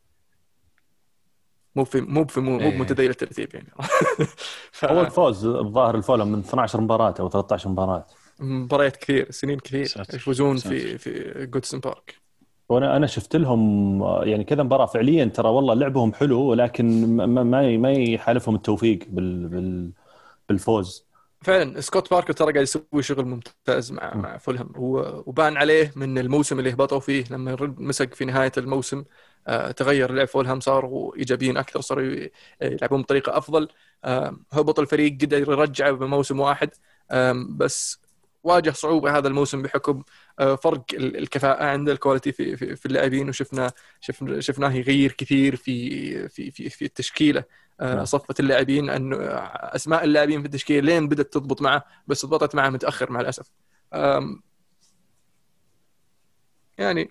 مو 1.76 1.84
في 1.86 2.02
مو 2.02 2.26
في 2.26 2.40
مو, 2.40 2.52
مو 2.52 2.60
إيه. 2.60 2.78
بمتذيلين 2.78 3.10
الترتيب 3.10 3.56
يعني 3.56 3.68
ف- 4.72 4.86
أول 4.86 5.12
فوز 5.12 5.46
الظاهر 5.46 5.96
الفولهام 5.96 6.28
من 6.32 6.40
12 6.40 6.82
مباراه 6.82 7.14
أو 7.20 7.30
13 7.30 7.70
مباراه 7.70 8.08
مباريات 8.40 8.98
كثير 8.98 9.32
سنين 9.32 9.60
كثير. 9.60 10.06
يفوزون. 10.14 10.58
في 10.58 10.98
في 10.98 11.46
جوديسون 11.46 11.80
بارك 11.80 12.19
وأنا 12.70 12.98
أنا 12.98 13.08
شفت 13.08 13.36
لهم 13.36 14.04
يعني 14.24 14.44
كذا 14.44 14.64
مباراة 14.64 14.86
فعليا 14.86 15.26
ترى 15.26 15.50
والله 15.50 15.74
لعبهم 15.74 16.14
حلو 16.14 16.42
ولكن 16.42 17.16
ما 17.16 17.44
ما 17.44 17.78
ما 17.78 17.92
يحالفهم 17.92 18.56
التوفيق 18.56 19.00
بال 19.10 19.48
بال 19.48 19.92
بالفوز. 20.50 21.06
فعلا 21.42 21.82
سكوت 21.82 22.12
باركر 22.12 22.34
ترى 22.34 22.54
قاعد 22.54 22.64
يسوي 22.64 23.04
شغل 23.04 23.26
ممتاز 23.26 23.92
مع 23.92 24.16
مع 24.16 24.38
فولهام 24.38 24.72
وبان 24.78 25.58
عليه 25.58 25.92
من 25.96 26.18
الموسم 26.18 26.60
اللي 26.60 26.74
هبطوا 26.74 27.00
فيه 27.00 27.24
لما 27.32 27.58
مسك 27.78 28.14
في 28.14 28.26
نهاية 28.26 28.52
الموسم 28.58 29.04
آه، 29.48 29.72
تغير 29.72 30.12
لعب 30.12 30.28
فولهام 30.28 30.60
صاروا 30.60 31.16
إيجابيين 31.16 31.58
أكثر 31.58 31.82
صاروا 31.82 32.28
يلعبون 32.62 33.02
بطريقة 33.02 33.38
أفضل. 33.38 33.68
آه، 34.04 34.38
هبط 34.52 34.80
الفريق 34.80 35.22
قدر 35.22 35.38
يرجعه 35.38 35.92
بموسم 35.92 36.40
واحد. 36.40 36.70
بس 37.58 38.00
واجه 38.44 38.72
صعوبة 38.72 39.18
هذا 39.18 39.28
الموسم 39.28 39.62
بحكم 39.62 40.04
فرق 40.40 40.84
ال- 40.94 41.18
الكفاءة 41.18 41.64
عند 41.64 41.90
الكواليتي 41.90 42.32
في 42.32 42.58
في, 42.58 42.76
في 42.76 42.86
اللاعبين 42.86 43.30
وشفنا 43.30 43.72
شفنا 44.02 44.40
شفناه 44.42 44.72
يغير 44.74 45.12
كثير 45.12 45.56
في 45.56 46.28
في 46.30 46.52
في, 46.52 46.70
في 46.70 46.86
التشكيلة 46.86 47.44
آه، 47.82 47.96
نعم. 47.96 48.06
صفة 48.06 48.36
اللاعبين 48.40 48.90
انه 48.90 49.18
أسماء 49.20 50.04
اللاعبين 50.04 50.40
في 50.42 50.46
التشكيله 50.46 50.80
لين 50.86 51.08
بدأت 51.08 51.34
تضبط 51.34 51.62
معه 51.62 51.84
بس 52.08 52.26
ضبطت 52.26 52.56
معه 52.56 52.70
متأخر 52.70 53.12
مع 53.12 53.20
الأسف. 53.22 53.52
يعني 56.78 57.10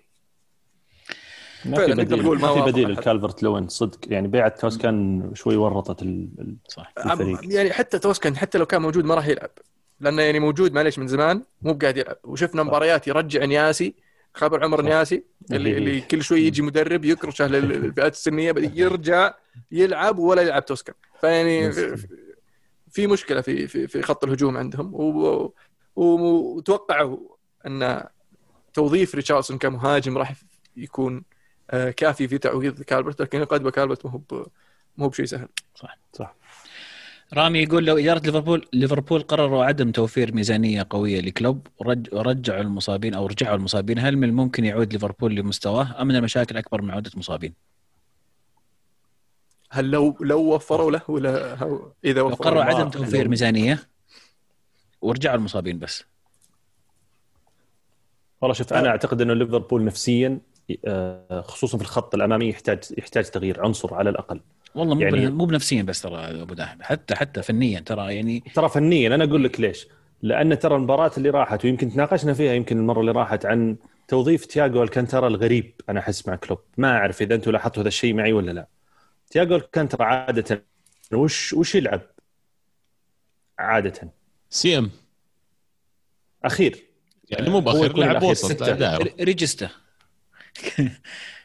ما 1.65 1.87
في 1.87 1.93
بديل. 1.93 2.23
نقول 2.23 2.39
ما 2.41 2.55
ما 2.55 2.65
في 2.65 2.71
بديل. 2.73 2.91
الكالفرت 2.91 3.43
لوين. 3.43 3.69
صدق 3.69 3.99
يعني 4.07 4.29
بيعة 4.29 4.49
توسكان 4.49 5.31
شوي 5.35 5.57
ورطت 5.57 6.03
الفريق. 6.03 7.55
يعني 7.55 7.73
حتى 7.73 7.99
توسكن 7.99 8.37
حتى 8.37 8.59
لو 8.59 8.67
كان 8.67 8.83
موجود 8.83 9.05
ما 9.05 9.15
راح 9.15 9.27
يلعب. 9.27 9.51
لأنه 10.01 10.23
يعني 10.23 10.41
موجود 10.41 10.73
معليش 10.73 10.99
من 10.99 11.09
زمان 11.09 11.43
مو 11.63 11.73
بقاعد 11.75 11.97
يلعب 11.97 12.17
وشفنا 12.25 12.63
مباريات 12.63 13.09
يرجع 13.09 13.45
نياسي 13.45 13.95
خبر 14.35 14.65
عمر 14.65 14.79
صح. 14.79 14.85
نياسي 14.85 15.25
اللي 15.53 15.71
إيه. 15.71 15.79
اللي 15.79 16.01
كل 16.01 16.23
شوي 16.23 16.41
يجي 16.41 16.63
مدرب 16.63 17.05
يكرشه 17.05 17.47
للفئات 17.47 18.13
السنية 18.13 18.55
يرجع 18.75 19.35
يلعب 19.73 20.19
ولا 20.19 20.43
يلعب 20.43 20.65
توسكن 20.65 20.93
فيعني. 21.21 21.73
في- 21.73 23.07
مشكلة 23.07 23.41
في 23.41 23.67
في 23.69 23.87
في 23.89 24.03
خط 24.03 24.25
الهجوم 24.25 24.57
عندهم 24.57 24.91
وتوقعوا 25.97 27.19
أن 27.67 28.05
توظيف 28.75 29.15
ريتشاردسون 29.15 29.59
كمهاجم 29.59 30.19
راح 30.19 30.35
يكون 30.77 31.25
آه، 31.71 31.91
كافي 31.91 32.29
في 32.29 32.39
تعويض 32.39 32.83
كالبرت 32.83 33.23
لكن 33.23 33.45
قد 33.45 33.69
كالبرت 33.69 34.07
مو 34.07 34.19
ب- 34.31 34.47
مو 34.97 35.09
بشيء 35.09 35.25
سهل 35.25 35.49
صح 36.13 36.37
رامي 37.35 37.59
يقول 37.63 37.87
لو 37.87 37.99
إدارة 37.99 38.19
ليفربول 38.27 38.67
ليفربول 38.73 39.23
قرروا 39.23 39.65
عدم 39.65 39.91
توفير 39.93 40.35
ميزانية 40.35 40.87
قوية 40.91 41.21
لكلوب 41.21 41.67
ورج- 41.79 42.09
ورجعوا 42.15 42.61
المصابين 42.61 43.15
أو 43.15 43.27
رجعوا 43.27 43.57
المصابين 43.57 43.99
هل 43.99 44.17
من 44.17 44.29
الممكن 44.29 44.65
يعود 44.65 44.93
ليفربول 44.93 45.35
لمستواه 45.35 46.03
أم 46.03 46.11
أن 46.11 46.17
المشاكل 46.17 46.57
أكبر 46.57 46.83
من 46.83 46.91
عودة 46.91 47.11
مصابين؟ 47.17 47.55
هل 49.71 49.91
لو 49.91 50.17
لو 50.21 50.55
وفروا 50.55 50.91
له 50.91 51.03
ولا 51.09 51.57
لو 52.05 52.27
وفروا 52.27 52.35
قرروا؟ 52.37 52.63
عدم 52.65 52.91
توفير 52.91 53.29
ميزانية 53.29 53.79
ورجعوا 55.01 55.37
المصابين 55.37 55.79
بس 55.79 56.05
والله 58.41 58.55
شوف 58.55 58.73
أنا 58.73 58.89
أعتقد 58.89 59.21
إنه 59.21 59.35
ليفربول 59.35 59.85
نفسيا 59.85 60.41
آه، 60.85 61.41
خصوصا 61.41 61.79
في 61.79 61.85
الخط 61.85 62.15
الأمامي 62.15 62.49
يحتاج 62.49 62.79
يحتاج 62.99 63.25
تغيير 63.25 63.61
عنصر 63.65 63.95
على 63.95 64.11
الأقل 64.11 64.41
والله 64.79 64.95
مو 64.95 65.01
يعني- 65.01 65.31
مو 65.31 65.45
بنفسيا 65.45 65.83
بس 65.83 66.03
ترى 66.03 66.17
أبو 66.43 66.55
داحم 66.55 66.83
حتى 66.83 67.15
حتى 67.15 67.43
فنيا 67.43 67.81
ترى 67.81 68.15
يعني 68.15 68.43
ترى 68.55 68.69
فنيا 68.69 69.15
أنا 69.15 69.25
أقول 69.25 69.45
لك 69.45 69.61
ليش. 69.61 69.87
لأن 70.23 70.59
ترى 70.59 70.77
المباراة 70.77 71.11
اللي 71.19 71.31
راحت 71.31 71.65
ويمكن 71.65 71.91
تناقشنا 71.91 72.35
فيها 72.35 72.53
يمكن 72.53 72.79
المرة 72.79 73.01
اللي 73.01 73.13
راحت 73.13 73.47
عن 73.47 73.77
توظيف 74.09 74.47
تياغو 74.47 74.83
ألكانتارا 74.83 75.29
الغريب 75.29 75.81
أنا 75.89 76.01
أحس 76.01 76.29
مع 76.29 76.37
كلوب. 76.37 76.59
ما 76.77 76.97
أعرف 76.97 77.23
إذا 77.23 77.35
أنتم 77.35 77.51
لاحظتوا 77.51 77.83
هذا 77.83 77.89
الشيء 77.89 78.15
معي 78.15 78.33
ولا 78.33 78.51
لا. 78.51 78.69
تياغو 79.31 79.57
ألكانتارا 79.57 80.05
عادة 80.05 80.65
وش 81.13 81.53
وش 81.53 81.75
يلعب؟ 81.75 82.01
عادة. 83.59 84.13
CM. 84.51 84.91
أخير. 86.45 86.85
يعني 87.31 87.51
مو 87.51 87.61
لاعب 87.61 87.97
الأخير 87.97 88.31
وسط 88.31 88.63
regista 89.21 89.69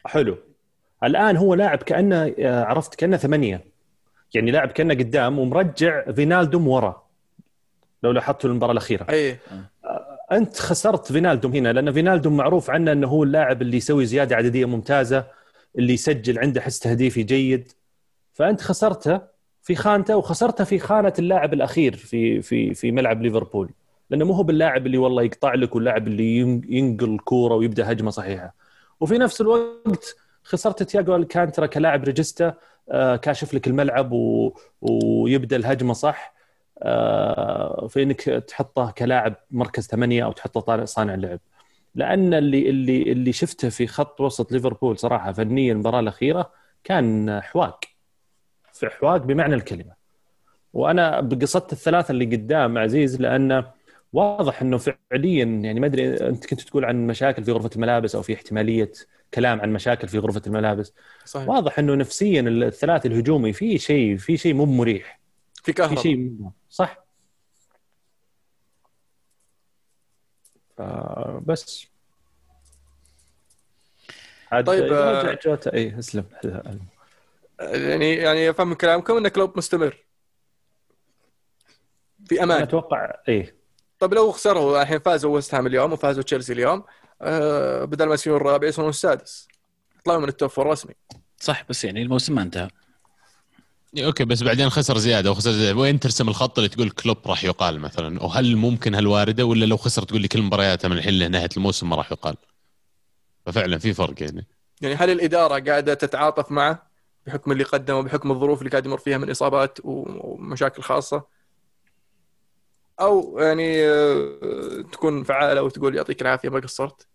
حلو. 0.06 0.38
الآن 1.06 1.36
هو 1.36 1.54
لاعب 1.54 1.78
كأنه 1.78 2.34
آه، 2.38 2.64
عرفت 2.64 2.94
كأنه 2.94 3.16
ثمانية. 3.16 3.64
يعني 4.34 4.50
لاعب 4.50 4.68
كأنه 4.68 4.94
قدام 4.94 5.38
ومرجع 5.38 6.12
فينالدوم 6.12 6.68
ورا. 6.68 7.02
لو 8.02 8.10
لاحظتوا 8.10 8.50
المباراة 8.50 8.72
الأخيرة. 8.72 9.06
اي 9.10 9.38
أنت 10.32 10.56
خسرت 10.56 11.12
فينالدوم 11.12 11.52
هنا 11.52 11.72
لأن 11.72 11.92
فينالدوم 11.92 12.36
معروف 12.36 12.70
عنه 12.70 12.92
إنه 12.92 13.06
هو 13.08 13.22
اللاعب 13.24 13.62
اللي 13.62 13.76
يسوي 13.76 14.06
زيادة 14.06 14.36
عددية 14.36 14.64
ممتازة 14.64 15.24
اللي 15.78 15.92
يسجل 15.92 16.38
عنده 16.38 16.60
حس 16.60 16.78
تهديفي 16.78 17.22
جيد. 17.22 17.72
فأنت 18.32 18.60
خسرته 18.60 19.20
في 19.62 19.74
خانته 19.74 20.16
وخسرته 20.16 20.64
في 20.64 20.78
خانة 20.78 21.12
اللاعب 21.18 21.52
الأخير 21.54 21.96
في 21.96 22.42
في 22.42 22.74
في 22.74 22.92
ملعب 22.92 23.22
ليفربول. 23.22 23.70
لأنه 24.10 24.24
مو 24.24 24.32
هو 24.32 24.42
باللاعب 24.42 24.86
اللي 24.86 24.98
والله 24.98 25.22
يقطع 25.22 25.54
لك 25.54 25.74
واللاعب 25.74 26.06
اللي 26.08 26.36
ين- 26.36 26.62
ينقل 26.68 27.14
الكورة 27.14 27.54
ويبدأ 27.54 27.92
هجمة 27.92 28.10
صحيحة. 28.10 28.54
وفي 29.00 29.18
نفس 29.18 29.40
الوقت 29.40 30.16
خسرت 30.44 30.82
تياغو 30.82 31.16
ألكانترا 31.16 31.66
كلاعب 31.66 32.04
regista 32.04 32.54
آه، 32.90 33.16
كاشف 33.16 33.54
لك 33.54 33.66
الملعب 33.66 34.12
و... 34.12 34.54
ويبدأ 34.80 35.56
الهجمة 35.56 35.92
صح. 35.92 36.34
آه، 36.82 37.86
في 37.88 38.02
انك 38.02 38.20
تحطه 38.20 38.90
كلاعب 38.90 39.34
مركز 39.50 39.86
ثمانية 39.86 40.24
أو 40.24 40.32
تحطه 40.32 40.84
صانع 40.84 41.14
لعب 41.14 41.40
لأن 41.94 42.34
اللي 42.34 42.70
اللي 42.70 43.02
اللي 43.02 43.32
شفته 43.32 43.68
في 43.68 43.86
خط 43.86 44.20
وسط 44.20 44.52
ليفربول 44.52 44.98
صراحة 44.98 45.32
فنيا 45.32 45.72
المباراة 45.72 46.00
الأخيرة 46.00 46.52
كان 46.84 47.40
حواق. 47.40 47.80
في 48.72 48.88
حواق 48.88 49.16
بمعنى 49.16 49.54
الكلمة. 49.54 49.94
وأنا 50.72 51.20
بقصدت 51.20 51.72
الثلاثة 51.72 52.12
اللي 52.12 52.24
قدام 52.24 52.78
عزيز 52.78 53.20
لأنه 53.20 53.64
واضح 54.12 54.62
إنه 54.62 54.78
فعليا 54.78 55.44
يعني 55.44 55.80
ما 55.80 55.86
أدري 55.86 56.28
أنت 56.28 56.46
كنت 56.46 56.60
تقول 56.60 56.84
عن 56.84 57.06
مشاكل 57.06 57.44
في 57.44 57.52
غرفة 57.52 57.70
الملابس 57.76 58.14
أو 58.14 58.22
في 58.22 58.34
احتمالية 58.34 58.92
كلام 59.34 59.60
عن 59.60 59.72
مشاكل 59.72 60.08
في 60.08 60.18
غرفة 60.18 60.42
الملابس. 60.46 60.92
صحيح. 61.24 61.48
واضح 61.48 61.78
إنه 61.78 61.94
نفسيا 61.94 62.40
الثلاث 62.40 63.06
الهجومي 63.06 63.52
في 63.52 63.78
شيء 63.78 64.16
في 64.16 64.36
شيء 64.36 64.54
مو 64.54 64.64
مريح. 64.64 65.20
في 65.54 65.62
في 65.62 65.72
كهرباء 65.72 66.02
شيء 66.02 66.36
صح. 66.70 67.04
عاد 74.52 74.66
طيب، 74.66 74.92
آه، 74.92 75.38
جوتا 75.44 75.74
اي 75.74 75.98
أسلم. 75.98 76.24
يعني 77.60 78.14
يعني 78.14 78.50
أفهم 78.50 78.68
من 78.68 78.74
كلامكم 78.74 79.16
ان 79.16 79.28
كلوب 79.28 79.58
مستمر. 79.58 80.04
في 82.28 82.42
أمان. 82.42 82.62
أتوقع 82.62 83.14
إيه. 83.28 83.56
طيب 83.98 84.14
لو 84.14 84.32
خسروا 84.32 84.82
الحين 84.82 84.98
فازوا 84.98 85.34
ويست 85.34 85.54
هام 85.54 85.66
اليوم 85.66 85.92
وفازوا 85.92 86.22
تشيلسي 86.22 86.52
اليوم 86.52 86.84
آه 87.22 87.84
بدل 87.84 88.06
ما 88.06 88.14
يصيرون 88.14 88.40
الرابع 88.40 88.68
يصيرون 88.68 88.90
السادس. 88.90 89.48
طلعوا 90.04 90.20
من 90.20 90.28
ال 90.28 90.34
top 90.34 90.50
four 90.50 90.66
رسمي 90.66 90.94
صح 91.40 91.64
بس 91.68 91.84
يعني 91.84 92.02
الموسم 92.02 92.34
ما 92.34 92.42
انتهى. 92.42 92.68
okay 93.98 94.24
بس 94.24 94.42
بعدين 94.42 94.70
خسر 94.70 94.98
زيادة 94.98 95.30
وخسر 95.30 95.52
زيادة. 95.52 95.78
وين 95.78 96.00
ترسم 96.00 96.28
الخط 96.28 96.58
اللي 96.58 96.68
تقول 96.68 96.90
كلوب 96.90 97.18
راح 97.26 97.44
يقال 97.44 97.80
مثلا؟ 97.80 98.22
وهل 98.22 98.56
ممكن 98.56 98.94
هالواردة 98.94 99.44
ولا 99.44 99.64
لو 99.64 99.76
خسر 99.76 100.02
تقول 100.02 100.20
لي 100.20 100.28
كل 100.28 100.42
مبارياته 100.42 100.88
من 100.88 100.96
الحين 100.98 101.18
لنهاية 101.18 101.48
الموسم 101.56 101.90
ما 101.90 101.96
راح 101.96 102.12
يقال؟ 102.12 102.36
ففعلا 103.46 103.78
في 103.78 103.94
فرق 103.94 104.22
يعني. 104.22 104.46
يعني 104.80 104.94
هل 104.94 105.10
الإدارة 105.10 105.64
قاعدة 105.64 105.94
تتعاطف 105.94 106.52
معه 106.52 106.82
بحكم 107.26 107.52
اللي 107.52 107.64
قدمه 107.64 108.00
بحكم 108.00 108.30
الظروف 108.30 108.58
اللي 108.58 108.70
قاعد 108.70 108.86
يمر 108.86 108.98
فيها 108.98 109.18
من 109.18 109.30
إصابات 109.30 109.78
ومشاكل 109.84 110.82
خاصة؟ 110.82 111.24
أو 113.00 113.38
يعني 113.38 113.88
آه، 113.88 114.84
تكون 114.92 115.24
فعالة 115.24 115.62
وتقول 115.62 115.96
يعطيك 115.96 116.22
العافية 116.22 116.48
ما 116.48 116.60
قصرت. 116.60 117.06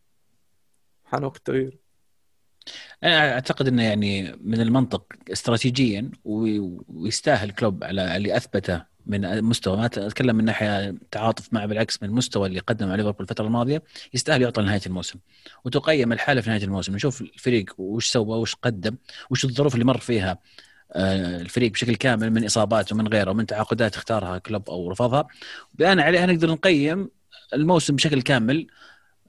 حان 1.05 1.23
وقت 1.23 1.38
التغيير. 1.38 1.80
أنا 3.03 3.34
أعتقد 3.34 3.67
إنه 3.67 3.84
يعني 3.84 4.38
من 4.41 4.61
المنطق 4.61 5.05
استراتيجيا 5.32 6.11
ويستاهل 6.25 7.51
كلوب 7.51 7.84
على 7.84 8.17
اللي 8.17 8.38
أثبته 8.38 8.86
من 9.05 9.43
مستوى. 9.43 9.77
ما 9.77 9.86
أتكلم 9.86 10.36
من 10.36 10.45
ناحية 10.45 10.95
تعاطف 11.11 11.53
معه 11.53 11.65
بالعكس 11.65 12.03
من 12.03 12.09
المستوى 12.09 12.47
اللي 12.47 12.59
قدمه 12.59 12.95
ليفربول 12.95 13.21
الفترة 13.21 13.45
الماضية 13.45 13.84
يستاهل 14.13 14.41
يعطى 14.41 14.61
لنهاية 14.61 14.82
الموسم. 14.86 15.19
وتقيم 15.65 16.13
الحالة 16.13 16.41
في 16.41 16.49
نهاية 16.49 16.63
الموسم. 16.63 16.95
نشوف 16.95 17.21
الفريق 17.21 17.73
وش 17.77 18.09
سوى 18.09 18.38
وش 18.38 18.55
قدم 18.55 18.97
وش 19.30 19.45
الظروف 19.45 19.73
اللي 19.73 19.86
مر 19.86 19.97
فيها. 19.97 20.39
الفريق 20.96 21.72
بشكل 21.72 21.96
كامل 21.96 22.32
من 22.34 22.46
إصابات 22.46 22.92
ومن 22.92 23.08
غيره 23.08 23.32
ومن 23.32 23.46
تعاقدات 23.46 23.96
اختارها 23.96 24.38
كلوب 24.38 24.70
أو 24.70 24.90
رفضها. 24.92 25.28
بناء 25.74 26.00
عليها 26.00 26.26
نقدر 26.26 26.52
نقيم 26.52 27.10
الموسم 27.54 27.96
بشكل 27.96 28.22
كامل 28.22 28.68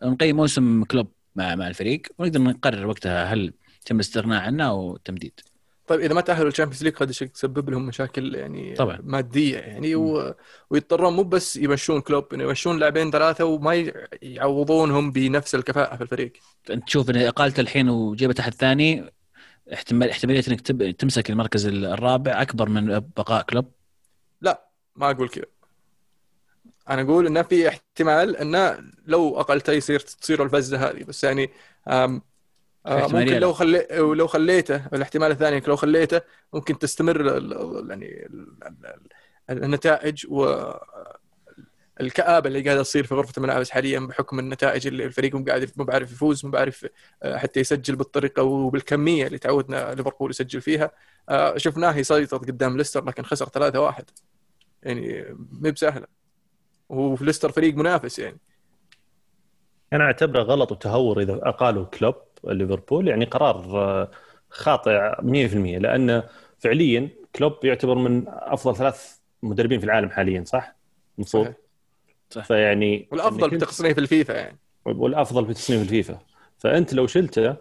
نقيم 0.02 0.36
موسم 0.36 0.84
كلوب 0.84 1.12
مع 1.36 1.54
مع 1.54 1.68
الفريق 1.68 2.02
ونقدر 2.18 2.40
نقرر 2.40 2.86
وقتها 2.86 3.24
هل 3.24 3.52
تم 3.86 3.96
الاستغناء 3.96 4.42
عنه 4.42 4.68
أو 4.68 4.96
التمديد 4.96 5.40
طيب 5.86 6.00
إذا 6.00 6.14
ما 6.14 6.20
تأهلوا 6.20 6.48
ال 6.48 6.52
Champions 6.52 6.84
League 6.84 6.94
قد 6.94 7.10
يسبب 7.10 7.70
لهم 7.70 7.86
مشاكل 7.86 8.34
يعني 8.34 8.74
طبعاً. 8.74 8.98
مادية 9.02 9.58
يعني 9.58 9.94
و... 9.94 10.34
ويضطرون 10.70 11.12
مو 11.12 11.22
بس 11.22 11.56
يمشون 11.56 12.00
كلوب 12.00 12.34
إنه 12.34 12.44
يمشون 12.44 12.78
لاعبين 12.78 13.10
ثلاثة 13.10 13.44
وما 13.44 13.92
يعوضونهم 14.22 15.12
بنفس 15.12 15.54
الكفاءة 15.54 15.96
في 15.96 16.02
الفريق. 16.02 16.32
أنت 16.70 16.86
تشوف 16.86 17.10
إن 17.10 17.16
إقالته 17.16 17.60
الحين 17.60 17.88
وجيبت 17.88 18.40
احد 18.40 18.54
ثاني 18.54 19.04
احتمال 19.72 20.10
احتمالية 20.10 20.42
إنك 20.48 20.60
تب... 20.60 20.90
تمسك 20.90 21.30
المركز 21.30 21.66
الرابع 21.66 22.42
أكبر 22.42 22.68
من 22.68 22.98
بقاء 23.16 23.42
كلوب؟ 23.42 23.72
ما 24.96 25.10
أقول 25.10 25.28
كذا. 25.28 25.44
أنا 26.90 27.02
أقول 27.02 27.26
إنه 27.26 27.42
في 27.42 27.68
احتمال 27.68 28.36
إنه 28.36 28.78
لو 29.06 29.40
اقلته 29.40 29.72
يصير 29.72 30.00
تصير 30.00 30.42
الفزة 30.44 30.90
هذه. 30.90 31.04
بس 31.04 31.24
يعني 31.24 31.50
آم 31.88 32.22
آه، 32.86 32.98
احتمالية 32.98 33.24
ممكن 33.24 33.34
لا. 33.34 33.38
لو 33.38 33.52
خلي 33.52 33.86
لو 33.90 34.26
خليته 34.26 34.86
الاحتمال 34.86 35.30
الثاني 35.30 35.56
إنك 35.56 35.68
لو 35.68 35.76
خليته 35.76 36.20
ممكن 36.52 36.78
تستمر 36.78 37.26
يعني 37.90 38.26
ال- 38.26 38.56
ال- 39.50 39.64
النتائج 39.64 40.26
و 40.28 40.72
الكآبة 42.00 42.48
اللي 42.48 42.62
قاعدة 42.62 42.82
تصير 42.82 43.04
في 43.06 43.14
غرفة 43.14 43.32
الملابس 43.36 43.70
حاليا 43.70 44.00
بحكم 44.00 44.38
النتائج 44.38 44.86
اللي 44.86 45.04
الفريق 45.04 45.34
مو 45.34 45.44
قاعد 45.44 45.70
مو 45.76 45.84
بعرف 45.84 46.12
يفوز 46.12 46.44
مو 46.44 46.50
بعرف 46.50 46.86
آه، 47.22 47.36
حتى 47.36 47.60
يسجل 47.60 47.96
بالطريقة 47.96 48.42
وبالكمية 48.42 49.26
اللي 49.26 49.38
تعودنا 49.38 49.94
ليفربول 49.94 50.30
يسجل 50.30 50.60
فيها. 50.60 50.90
آه، 51.28 51.56
شفناه 51.56 51.96
يسيطر 51.96 52.36
قدام 52.36 52.76
ليستر 52.76 53.04
لكن 53.04 53.22
خسر 53.22 53.46
3-1 53.46 54.04
يعني 54.82 55.24
مو 55.52 55.70
بسهلة. 55.70 56.06
وفي 56.88 57.24
ليستر 57.24 57.52
فريق 57.52 57.74
منافس 57.74 58.18
يعني. 58.18 58.38
أنا 59.92 60.04
أعتبره 60.04 60.42
غلط 60.42 60.72
وتهور 60.72 61.20
إذا 61.20 61.40
اقالوا 61.42 61.84
كلوب 61.84 62.16
ليفربول. 62.44 63.08
يعني 63.08 63.24
قرار 63.24 63.56
آه، 63.56 64.10
خاطئ 64.50 65.22
100% 65.22 65.78
لأن 65.78 66.22
فعليا 66.58 67.08
كلوب 67.36 67.64
يعتبر 67.64 67.94
من 67.94 68.24
أفضل 68.28 68.76
ثلاث 68.76 69.16
مدربين 69.42 69.80
في 69.80 69.86
العالم 69.86 70.10
حاليا 70.10 70.44
صح؟ 70.44 70.76
المفروض. 71.18 71.54
صح. 72.30 72.44
فيعني 72.44 73.08
والأفضل 73.12 73.50
بتصنيف 73.50 73.98
الفيفا 73.98 74.32
يعني. 74.32 74.58
والأفضل 74.84 75.46
في 75.46 75.54
تصنيف 75.54 75.82
الفيفا. 75.82 76.18
فأنت 76.58 76.94
لو 76.94 77.06
شلته 77.06 77.56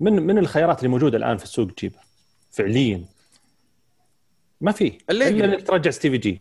من 0.00 0.12
من 0.12 0.38
الخيارات 0.38 0.78
اللي 0.78 0.88
موجودة 0.88 1.18
الآن 1.18 1.36
في 1.36 1.44
السوق 1.44 1.70
تجيبه 1.70 1.96
فعليا. 2.50 3.04
ما 4.60 4.72
في. 4.72 4.98
إلا 5.10 5.28
إنك 5.28 5.66
ترجع 5.66 5.90
ستيفي 5.90 6.18
جي. 6.18 6.40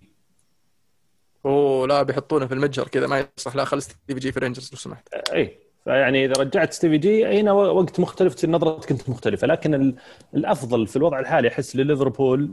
أوه 1.45 1.87
لا 1.87 2.03
بيحطونه 2.03 2.47
في 2.47 2.53
المتجر 2.53 2.87
كذا 2.87 3.07
ما 3.07 3.27
يصلح. 3.37 3.55
لا 3.55 3.65
خلي 3.65 3.81
ستيفي 3.81 4.19
جي 4.19 4.31
في 4.31 4.39
رينجرز 4.39 4.69
لو 4.73 4.77
سمحت. 4.79 5.13
اي 5.13 5.57
فيعني 5.83 6.25
إذا 6.25 6.33
رجعت 6.33 6.73
ستيفي 6.73 6.97
جي 6.97 7.25
هنا 7.25 7.51
وقت 7.51 7.99
مختلف 7.99 8.33
تصير 8.33 8.49
نظرتك 8.49 8.91
أنت 8.91 9.09
مختلفة. 9.09 9.47
لكن 9.47 9.73
ال- 9.73 9.95
الأفضل 10.35 10.87
في 10.87 10.95
الوضع 10.95 11.19
الحالي 11.19 11.47
أحس 11.47 11.75
لليفربول 11.75 12.51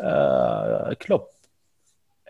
آه 0.00 0.92
كلوب. 0.92 1.24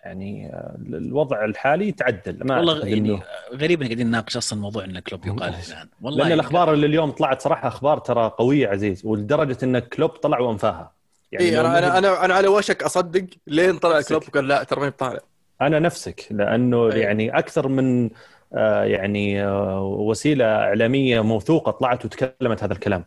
يعني 0.04 0.46
آه 0.54 0.76
الوضع 0.88 1.44
الحالي 1.44 1.92
تعدل 1.92 2.38
ما 2.46 2.56
والله 2.58 2.86
يعني 2.86 3.18
إنه- 3.18 3.22
غريب 3.54 3.80
إنك 3.80 3.88
قاعدين 3.90 4.06
نناقش 4.06 4.36
أصلا 4.36 4.60
موضوع 4.60 4.84
إن 4.84 4.98
كلوب 4.98 5.26
يقال 5.26 5.42
الآن 5.68 5.88
والله 6.02 6.18
لأن 6.18 6.28
يعني 6.30 6.40
الأخبار 6.40 6.72
اللي 6.72 6.86
اليوم 6.86 7.10
طلعت 7.10 7.42
صراحة 7.42 7.68
أخبار 7.68 7.98
ترى 7.98 8.28
قوية 8.38 8.68
عزيز 8.68 9.06
ولدرجة 9.06 9.58
إن 9.62 9.78
كلوب 9.78 10.10
طلع 10.10 10.38
وأنفاها 10.38 10.92
يعني 11.32 11.50
لو 11.50 11.60
أنا 11.60 11.98
أنا 11.98 12.24
أنا 12.24 12.34
على 12.34 12.48
وشك 12.48 12.82
أصدق 12.82 13.24
لين 13.46 13.78
طلع 13.78 13.96
نفسك. 13.98 14.08
كلوب 14.08 14.22
وقال 14.28 14.48
لا 14.48 14.62
ترى 14.62 14.80
ما 14.80 14.88
طالع 14.90 15.20
أنا 15.60 15.78
نفسك 15.78 16.26
لأنه 16.30 16.92
أي. 16.92 17.00
يعني 17.00 17.38
أكثر 17.38 17.68
من 17.68 18.10
آه، 18.54 18.84
يعني 18.84 19.44
آه، 19.44 19.82
وسيلة 19.82 20.44
إعلامية 20.44 21.20
موثوقة 21.20 21.72
طلعت 21.72 22.04
وتكلمت 22.04 22.62
هذا 22.62 22.72
الكلام 22.72 23.04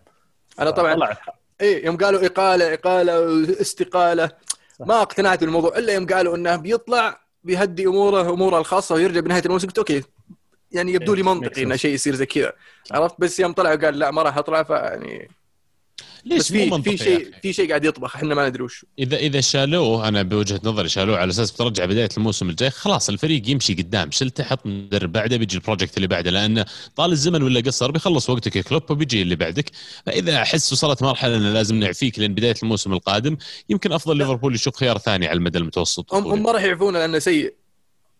أنا 0.59 0.71
طبعا 0.71 0.93
طلعت 0.93 1.17
اي 1.61 1.85
يوم 1.85 1.97
قالوا 1.97 2.25
إقالة 2.25 2.73
إقالة 2.73 3.41
استقاله. 3.61 4.29
ما 4.79 5.01
اقتنعت 5.01 5.39
بالموضوع 5.39 5.77
إلا 5.77 5.93
يوم 5.93 6.05
قالوا 6.05 6.35
إنه 6.35 6.55
بيطلع 6.55 7.21
بيهدي 7.43 7.87
أموره 7.87 8.33
أموره 8.33 8.59
الخاصة 8.59 8.95
ويرجع 8.95 9.19
بنهاية 9.19 9.45
الموسم. 9.45 9.67
قلت 9.67 9.77
أوكي 9.77 10.03
يعني 10.71 10.93
يبدو 10.93 11.13
لي 11.13 11.21
إيه، 11.21 11.27
منطقي 11.27 11.63
إنه. 11.63 11.75
شيء 11.75 11.93
يصير 11.93 12.15
زي 12.15 12.25
كذا. 12.25 12.53
عرفت؟ 12.91 13.15
بس 13.19 13.39
يوم 13.39 13.53
طلع 13.53 13.73
وقال 13.73 13.99
لا 13.99 14.11
ما 14.11 14.21
راح 14.21 14.37
أطلع 14.37 14.63
فيعني 14.63 15.29
ليش 16.25 16.47
في 16.47 16.81
في 16.81 16.97
شيء؟ 16.97 17.31
في 17.41 17.53
شيء 17.53 17.69
قاعد 17.69 17.85
يطبخ 17.85 18.15
إحنا 18.15 18.35
ما 18.35 18.49
ندري 18.49 18.63
وش. 18.63 18.85
اذا 18.99 19.17
إذا 19.17 19.41
شالوه 19.41 20.07
أنا 20.07 20.23
بوجهة 20.23 20.59
نظري 20.63 20.89
شالوه 20.89 21.17
على 21.17 21.29
أساس 21.29 21.51
بترجع 21.51 21.85
بداية 21.85 22.09
الموسم 22.17 22.49
الجاي 22.49 22.69
خلاص 22.69 23.09
الفريق 23.09 23.49
يمشي 23.49 23.73
قدام 23.73 24.11
شلته 24.11 24.43
حط 24.43 24.65
مدرب 24.65 25.11
بعده 25.11 25.37
بيجي 25.37 25.55
ال 25.57 25.62
project 25.62 25.97
اللي 25.97 26.07
بعده 26.07 26.31
لأنه 26.31 26.65
طال 26.95 27.11
الزمن 27.11 27.43
ولا 27.43 27.61
قصر 27.61 27.91
بيخلص 27.91 28.29
وقتك 28.29 28.59
كلوب 28.59 28.91
وبيجي 28.91 29.21
اللي 29.21 29.35
بعدك. 29.35 29.71
فإذا 30.05 30.41
أحس 30.41 30.73
وصلت 30.73 31.03
مرحلة 31.03 31.37
انه 31.37 31.53
لازم 31.53 31.75
نعفيك 31.75 32.19
لين 32.19 32.33
بداية 32.33 32.55
الموسم 32.63 32.93
القادم 32.93 33.37
يمكن 33.69 33.91
أفضل 33.91 34.17
ليفربول 34.17 34.55
يشوف 34.55 34.75
خيار 34.75 34.97
ثاني 34.97 35.27
على 35.27 35.37
المدى 35.37 35.57
المتوسط. 35.57 36.13
هم 36.13 36.27
هم. 36.27 36.43
ما 36.43 36.51
راح 36.51 36.63
يعفونه 36.63 36.99
لأنه 36.99 37.19
سيء. 37.19 37.53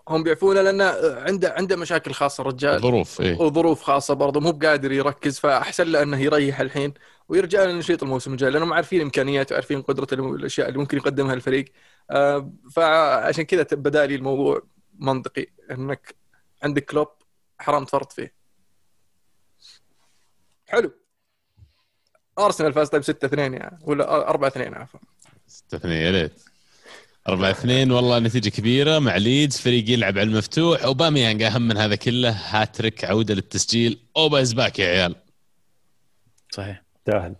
هم 0.09 0.23
بيعفونه 0.23 0.61
لأنه 0.61 0.83
عنده 1.01 1.53
عنده 1.57 1.75
مشاكل 1.75 2.13
خاصة 2.13 2.41
الرجال 2.41 2.79
ظروف 2.81 3.21
إيه. 3.21 3.37
وظروف 3.37 3.81
خاصة 3.83 4.13
برضه 4.13 4.39
مو 4.39 4.51
بقادر 4.51 4.91
يركز 4.91 5.39
فأحسن 5.39 5.83
له 5.87 6.01
إنه 6.03 6.19
يريح 6.21 6.59
الحين. 6.59 6.93
ويرجع 7.27 7.63
لنا 7.63 7.73
نشيط 7.73 8.03
الموسم 8.03 8.31
الجاي 8.31 8.49
لأنهم 8.49 8.73
عارفين 8.73 9.01
إمكانياته 9.01 9.53
وعارفين 9.53 9.81
قدرته 9.81 10.35
الأشياء 10.35 10.67
اللي 10.67 10.79
ممكن 10.79 10.97
يقدمها 10.97 11.33
الفريق. 11.33 11.65
آه، 12.11 12.51
فعشان 12.71 13.43
كذا 13.43 13.67
بدأ 13.71 14.05
لي 14.05 14.15
الموضوع 14.15 14.63
منطقي 14.99 15.45
إنك 15.71 16.15
عندك 16.63 16.85
كلوب 16.85 17.07
حرام 17.59 17.85
تفرط 17.85 18.11
فيه. 18.11 18.33
حلو. 20.67 20.91
أرسنال 22.39 22.73
فاز 22.73 22.89
طيب 22.89 23.01
6 23.01 23.25
2 23.25 23.53
يعني 23.53 23.79
ولا 23.81 24.29
4 24.29 24.47
2 24.47 24.73
عفوا. 24.73 24.99
6 25.47 25.75
2 25.75 25.93
يا 25.93 26.11
ريت. 26.11 26.43
4 27.27 27.51
2 27.51 27.91
والله 27.91 28.19
نتيجة 28.19 28.49
كبيرة. 28.49 28.99
مع 28.99 29.17
ليدز 29.17 29.57
فريق 29.57 29.89
يلعب 29.89 30.17
على 30.17 30.29
المفتوح. 30.29 30.83
أوباميانج 30.83 31.43
أهم 31.43 31.67
من 31.67 31.77
هذا 31.77 31.95
كله. 31.95 32.29
هاتريك 32.29 33.05
عودة 33.05 33.33
للتسجيل. 33.33 34.07
أوبا 34.17 34.43
back 34.55 34.79
يا 34.79 34.87
عيال. 34.87 35.15
صحيح. 36.51 36.84
تاهل. 37.05 37.35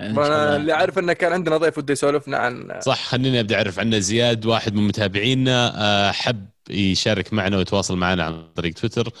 إن 0.00 0.14
شاء 0.14 0.24
وأنا 0.24 0.44
الله. 0.44 0.56
اللي 0.56 0.72
عارف 0.72 0.98
إنه 0.98 1.12
كان 1.12 1.32
عندنا 1.32 1.56
ضيف 1.56 1.78
وده 1.78 1.92
يسولفنا 1.92 2.36
عن 2.38 2.80
صح 2.80 3.04
خليني 3.04 3.40
أبدأ 3.40 3.56
أعرف 3.56 3.78
عنه 3.78 3.98
زياد 3.98 4.46
واحد 4.46 4.74
من 4.74 4.86
متابعينا 4.86 5.72
آه، 5.76 6.12
حب 6.12 6.46
يشارك 6.70 7.32
معنا 7.32 7.56
ويتواصل 7.56 7.96
معنا 7.96 8.24
عن 8.24 8.48
طريق 8.54 8.74
تويتر. 8.74 9.12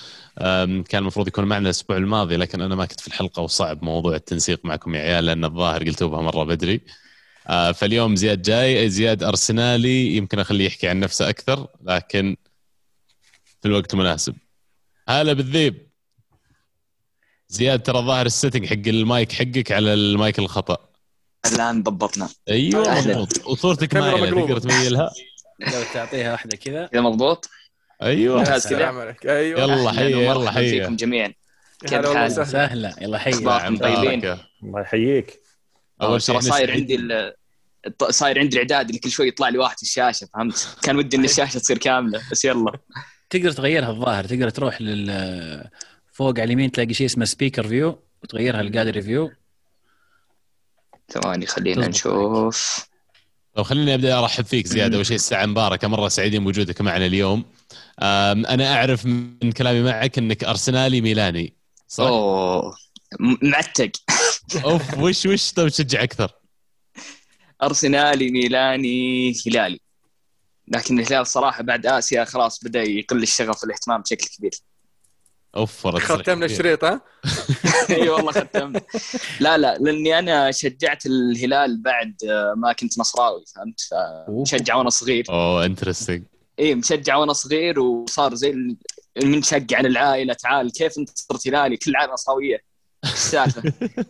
كان 0.82 0.84
المفروض 0.94 1.28
يكون 1.28 1.44
معنا 1.44 1.64
الأسبوع 1.64 1.96
الماضي 1.96 2.36
لكن 2.36 2.60
أنا 2.60 2.74
ما 2.74 2.86
كنت 2.86 3.00
في 3.00 3.08
الحلقة 3.08 3.42
وصعب 3.42 3.84
موضوع 3.84 4.14
التنسيق 4.14 4.60
معكم 4.64 4.94
يا 4.94 5.00
عيال 5.00 5.24
لأن 5.26 5.44
الظاهر 5.44 5.84
قلتوها 5.84 6.22
مرة 6.22 6.44
بدري. 6.44 6.80
آه، 7.48 7.72
فاليوم 7.72 8.16
زياد 8.16 8.42
جاي. 8.42 8.90
زياد 8.90 9.22
أرسنالي 9.22 10.16
يمكن 10.16 10.38
أخليه 10.38 10.66
يحكي 10.66 10.88
عن 10.88 11.00
نفسه 11.00 11.28
أكثر 11.28 11.66
لكن 11.84 12.36
في 13.62 13.68
الوقت 13.68 13.94
المناسب 13.94 14.34
هلا 15.08 15.32
بالذيب. 15.32 15.85
زياد 17.48 17.82
ترى 17.82 17.98
ظاهر 17.98 18.26
ال 18.26 18.31
setting 18.31 18.66
حق 18.66 18.88
المايك 18.88 19.32
حقك 19.32 19.72
على 19.72 19.94
المايك 19.94 20.38
الخطأ. 20.38 20.90
الآن 21.52 21.82
ضبطنا. 21.82 22.28
أيوه. 22.48 23.00
مضبوط. 23.00 23.46
وصورتك 23.46 23.94
مايله 23.94 24.16
مقلوبة. 24.16 24.46
تقدر 24.46 24.58
تميلها 24.58 25.10
لو 25.60 25.82
تعطيها 25.94 26.32
واحدة 26.32 26.56
كذا. 26.56 26.86
كذا 26.86 27.00
مضبوط. 27.00 27.48
أيوه. 28.02 28.38
ممتاز 28.38 28.66
كذا. 28.66 29.16
أيوه. 29.24 29.60
يلا 29.60 29.92
حي 29.92 30.12
يلا 30.12 30.50
حي 30.50 30.70
فيكم 30.70 30.96
جميعا. 30.96 31.32
كيف 31.80 31.92
حالك؟ 31.92 32.30
وسهلا. 32.30 32.44
سهلة. 32.44 32.94
يلا 33.00 33.18
حي 33.18 33.30
أخباركم 33.30 33.74
نعم، 33.74 33.76
طيبين؟ 33.76 34.36
الله 34.62 34.80
يحييك. 34.80 35.40
أول 36.02 36.22
شيء 36.22 36.40
صاير 36.40 36.72
عندي 36.72 36.98
صاير 38.10 38.38
عندي 38.38 38.56
الإعداد 38.56 38.88
اللي 38.88 38.98
كل 38.98 39.10
شوي 39.10 39.28
يطلع 39.28 39.48
لي 39.48 39.58
واحد 39.58 39.76
في 39.76 39.82
الشاشة 39.82 40.28
فهمت؟ 40.34 40.76
كان 40.82 40.96
ودي 40.96 41.16
إن 41.16 41.24
الشاشة 41.24 41.58
تصير 41.58 41.78
كاملة 41.78 42.22
بس 42.30 42.44
يلا. 42.44 42.72
تقدر 43.30 43.52
تغيرها 43.52 43.90
الظاهر 43.90 44.24
تقدر 44.24 44.50
تروح 44.50 44.80
لل 44.80 45.70
فوق 46.16 46.28
على 46.30 46.44
اليمين 46.44 46.72
تلاقي 46.72 46.94
شيء 46.94 47.06
اسمه 47.06 47.24
speaker 47.24 47.68
view 47.68 47.98
وتغيرها 48.22 48.62
ل 48.62 48.67
gallery 48.67 49.02
view 49.02 49.32
ثواني 51.12 51.46
خلينا 51.46 51.88
نشوف. 51.88 52.86
طب 53.54 53.62
خليني 53.62 53.94
أبدأ 53.94 54.18
أرحب 54.18 54.44
فيك 54.44 54.66
زياد 54.66 54.94
أول 54.94 55.06
شيء 55.06 55.16
الساعة 55.16 55.46
مباركة. 55.46 55.88
مرة 55.88 56.08
سعيدين 56.08 56.44
بوجودك 56.44 56.80
معنا 56.80 57.06
اليوم. 57.06 57.44
أنا 57.98 58.74
أعرف 58.74 59.06
من 59.06 59.52
كلامي 59.52 59.82
معك 59.82 60.18
إنك 60.18 60.44
أرسنالي 60.44 61.00
ميلاني 61.00 61.54
صح؟ 61.88 62.04
أوه 62.04 62.76
معتق. 63.20 63.90
أوف 64.64 64.98
وش 64.98 65.26
وش؟ 65.26 65.52
طيب 65.52 65.68
تشجع 65.68 66.02
أكثر؟ 66.02 66.30
أرسنالي 67.62 68.30
ميلاني 68.30 69.34
هلالي. 69.46 69.80
لكن 70.68 71.00
الهلال 71.00 71.26
صراحة 71.26 71.62
بعد 71.62 71.86
آسيا 71.86 72.24
خلاص 72.24 72.64
بدأ 72.64 72.82
يقل 72.82 73.22
الشغف 73.22 73.62
والاهتمام 73.62 74.00
بشكل 74.00 74.26
كبير. 74.26 74.52
اوف 75.56 75.86
والله 75.86 76.00
تصريح 76.00 76.18
ختمنا 76.20 76.46
كبير. 76.46 76.50
الشريط 76.58 76.84
ها؟ 76.84 77.00
إي 77.90 78.08
والله 78.08 78.32
ختمنا. 78.32 78.80
لا 79.40 79.58
لا 79.58 79.78
لأني 79.78 80.18
أنا 80.18 80.50
شجعت 80.50 81.06
الهلال 81.06 81.82
بعد 81.82 82.14
آه، 82.30 82.54
ما 82.56 82.72
كنت 82.72 82.98
نصراوي 82.98 83.44
فهمت؟ 83.56 83.80
فمشجع 83.80 84.74
وأنا 84.76 84.90
صغير. 84.90 85.24
أوه 85.30 85.64
interesting 85.64 86.22
إي 86.58 86.74
مشجع 86.74 87.16
وأنا 87.16 87.32
صغير 87.32 87.80
وصار 87.80 88.34
زي 88.34 88.50
ال- 88.50 88.76
المنشق 89.16 89.66
عن 89.72 89.86
العائلة 89.86 90.34
تعال 90.34 90.72
كيف 90.72 90.98
أنت 90.98 91.10
صرت 91.14 91.48
هلالي؟ 91.48 91.76
كل 91.76 91.90
العائله 91.90 92.12
نصراويه 92.12 92.60
إيش 93.04 93.12
السالفة؟ 93.12 93.62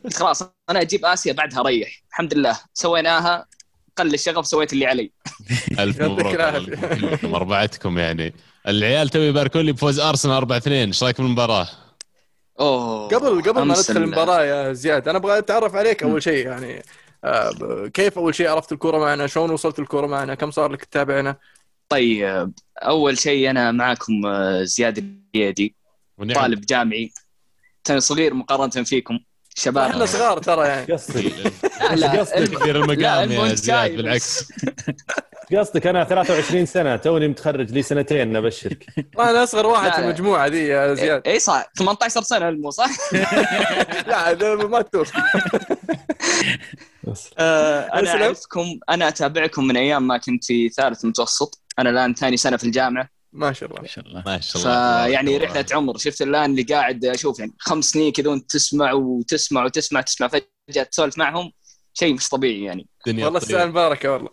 قلت 0.05 0.15
خلاص 0.21 0.43
أنا 0.71 0.81
أجيب 0.81 1.05
آسيا 1.05 1.33
بعدها 1.33 1.61
أريح. 1.61 2.03
الحمد 2.11 2.35
لله. 2.35 2.59
سويناها. 2.75 3.47
قل 3.97 4.15
الشغف 4.15 4.47
سويت 4.47 4.73
اللي 4.73 4.87
علي 4.87 5.11
ألف 5.79 6.03
مبروك 6.03 6.35
أربعتكم 7.25 7.99
يعني 7.99 8.35
العيال 8.69 9.09
تو 9.09 9.19
يباركون 9.19 9.63
لي 9.63 9.73
بفوز 9.73 10.01
أرسنال 10.01 10.35
4 10.35 10.57
2 10.57 10.87
إيش 10.89 11.03
رأيك 11.03 11.21
بالمباراة؟ 11.21 11.69
أوه 12.61 13.09
قبل 13.09 13.43
قبل 13.43 13.63
ما 13.63 13.75
ندخل 13.75 13.97
ال- 13.97 14.03
المباراة 14.03 14.45
يا 14.45 14.73
زياد 14.73 15.09
أنا 15.09 15.19
أبغى 15.19 15.39
أتعرف 15.39 15.75
عليك 15.75 16.03
أول 16.03 16.23
شيء 16.23 16.47
يعني 16.47 16.83
آه، 17.25 17.87
كيف 17.95 18.19
أول 18.19 18.35
شيء 18.35 18.49
عرفت 18.49 18.73
الكورة 18.73 18.99
معنا؟ 18.99 19.27
شلون 19.27 19.51
وصلت 19.51 19.79
الكورة 19.79 20.07
معنا؟ 20.07 20.35
كم 20.35 20.51
صار 20.51 20.73
لك 20.73 20.85
تتابعنا؟ 20.85 21.37
طيب 21.89 22.53
أول 22.79 23.19
شيء 23.19 23.51
أنا 23.51 23.73
معكم 23.73 24.27
آه، 24.27 24.63
زياد 24.63 25.21
اليدي. 25.35 25.75
طالب 26.35 26.61
جامعي 26.61 27.13
تاني 27.85 28.01
صغير 28.01 28.35
مقارنة 28.35 28.85
فيكم 28.85 29.19
شباب. 29.59 29.91
إحنا 29.91 30.07
صغار 30.07 30.39
ترى 30.39 30.69
يعني. 30.69 30.87
قصدك. 30.93 31.25
لا 31.95 32.25
كبير 32.25 32.77
لا، 32.77 33.25
المقام 33.25 33.33
يا 33.33 33.55
زياد. 33.55 33.97
بالعكس. 33.97 34.49
قصدك 35.59 35.87
أنا 35.87 36.05
23 36.05 36.67
سنة 36.67 36.97
توني 36.97 37.29
متخرج 37.29 37.73
لي 37.73 37.83
سنتين 37.83 38.37
أبشرك. 38.37 38.87
أنا 39.19 39.43
أصغر 39.43 39.67
واحد 39.67 39.93
في. 39.93 39.99
المجموعة 39.99 40.47
ذي 40.47 40.67
يا 40.67 40.95
زياد. 40.95 41.23
اي 41.27 41.39
صح. 41.39 41.71
18 41.79 42.23
سنة 42.23 42.49
المو 42.49 42.71
صح؟ 42.71 42.91
لا 44.07 44.31
هذا 44.31 44.55
ما 44.55 44.83
توصل 44.83 45.13
آه، 47.39 47.81
أنا. 47.81 48.11
اعرفكم 48.11 48.79
أنا 48.91 49.09
أتابعكم 49.09 49.65
من 49.65 49.77
أيام 49.77 50.07
ما 50.07 50.19
كنت 50.19 50.45
في 50.45 50.69
ثالث 50.69 51.05
متوسط. 51.05 51.63
أنا 51.79 51.91
الآن 51.91 52.15
ثاني 52.15 52.37
سنة 52.37 52.57
في 52.57 52.65
الجامعة. 52.65 53.16
ما 53.37 53.53
شاء 53.53 53.69
الله. 53.69 53.81
ما 53.83 53.89
شاء 53.89 54.07
الله. 54.07 54.23
ما 54.27 54.41
شاء 54.41 54.63
الله. 54.63 55.21
الله. 55.21 55.39
رحلة 55.39 55.67
عمر. 55.73 55.99
شفت 55.99 56.23
الآن 56.23 56.51
اللي 56.51 56.63
قاعد 56.63 57.05
أشوف 57.05 57.39
يعني 57.39 57.55
خمس 57.59 57.85
سنين 57.85 58.13
كذا 58.13 58.31
وأنت 58.31 58.51
تسمع 58.51 58.93
وتسمع 58.93 59.65
وتسمع 59.65 60.01
تسمع 60.01 60.29
فجأة 60.29 60.83
تسولف 60.83 61.19
معهم. 61.19 61.53
شيء 61.95 62.15
مش 62.15 62.29
طبيعي 62.29 62.63
يعني. 62.63 62.89
والله. 63.07 63.37
الساعة 63.37 63.67
مباركه 63.67 64.13
والله. 64.13 64.31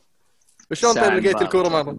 شلون 0.74 0.94
طيب 0.94 1.14
لقيت. 1.14 1.42
الكورة 1.42 1.70
مره؟ 1.70 1.98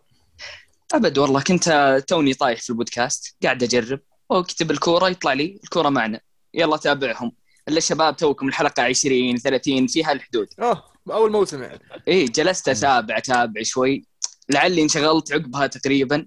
أبد 0.95 1.19
والله. 1.19 1.41
كنت 1.43 2.03
توني 2.09 2.35
طايح 2.35 2.61
في 2.61 2.71
البودكاست. 2.71 3.37
قاعد 3.43 3.63
أجرب. 3.63 4.01
وأكتب 4.31 4.71
الكورة 4.71 5.09
يطلع 5.09 5.33
لي 5.33 5.61
الكورة 5.65 5.89
معنا. 5.89 6.21
يلا 6.55 6.77
تابعهم. 6.77 7.33
الا 7.69 7.79
الشباب 7.79 8.17
توكم 8.17 8.49
الحلقة 8.49 8.83
20 8.83 9.37
30 9.37 9.87
في 9.87 10.05
هالحدود 10.05 10.49
آه 10.59 10.85
أول 11.11 11.33
موسم 11.33 11.63
يعني. 11.63 11.81
إيه 12.09 12.27
جلست 12.27 12.69
أتابع 12.69 13.17
أتابع 13.17 13.63
شوي. 13.63 14.05
لعلي 14.51 14.83
انشغلت 14.83 15.33
عقبها 15.33 15.67
تقريبا. 15.67 16.27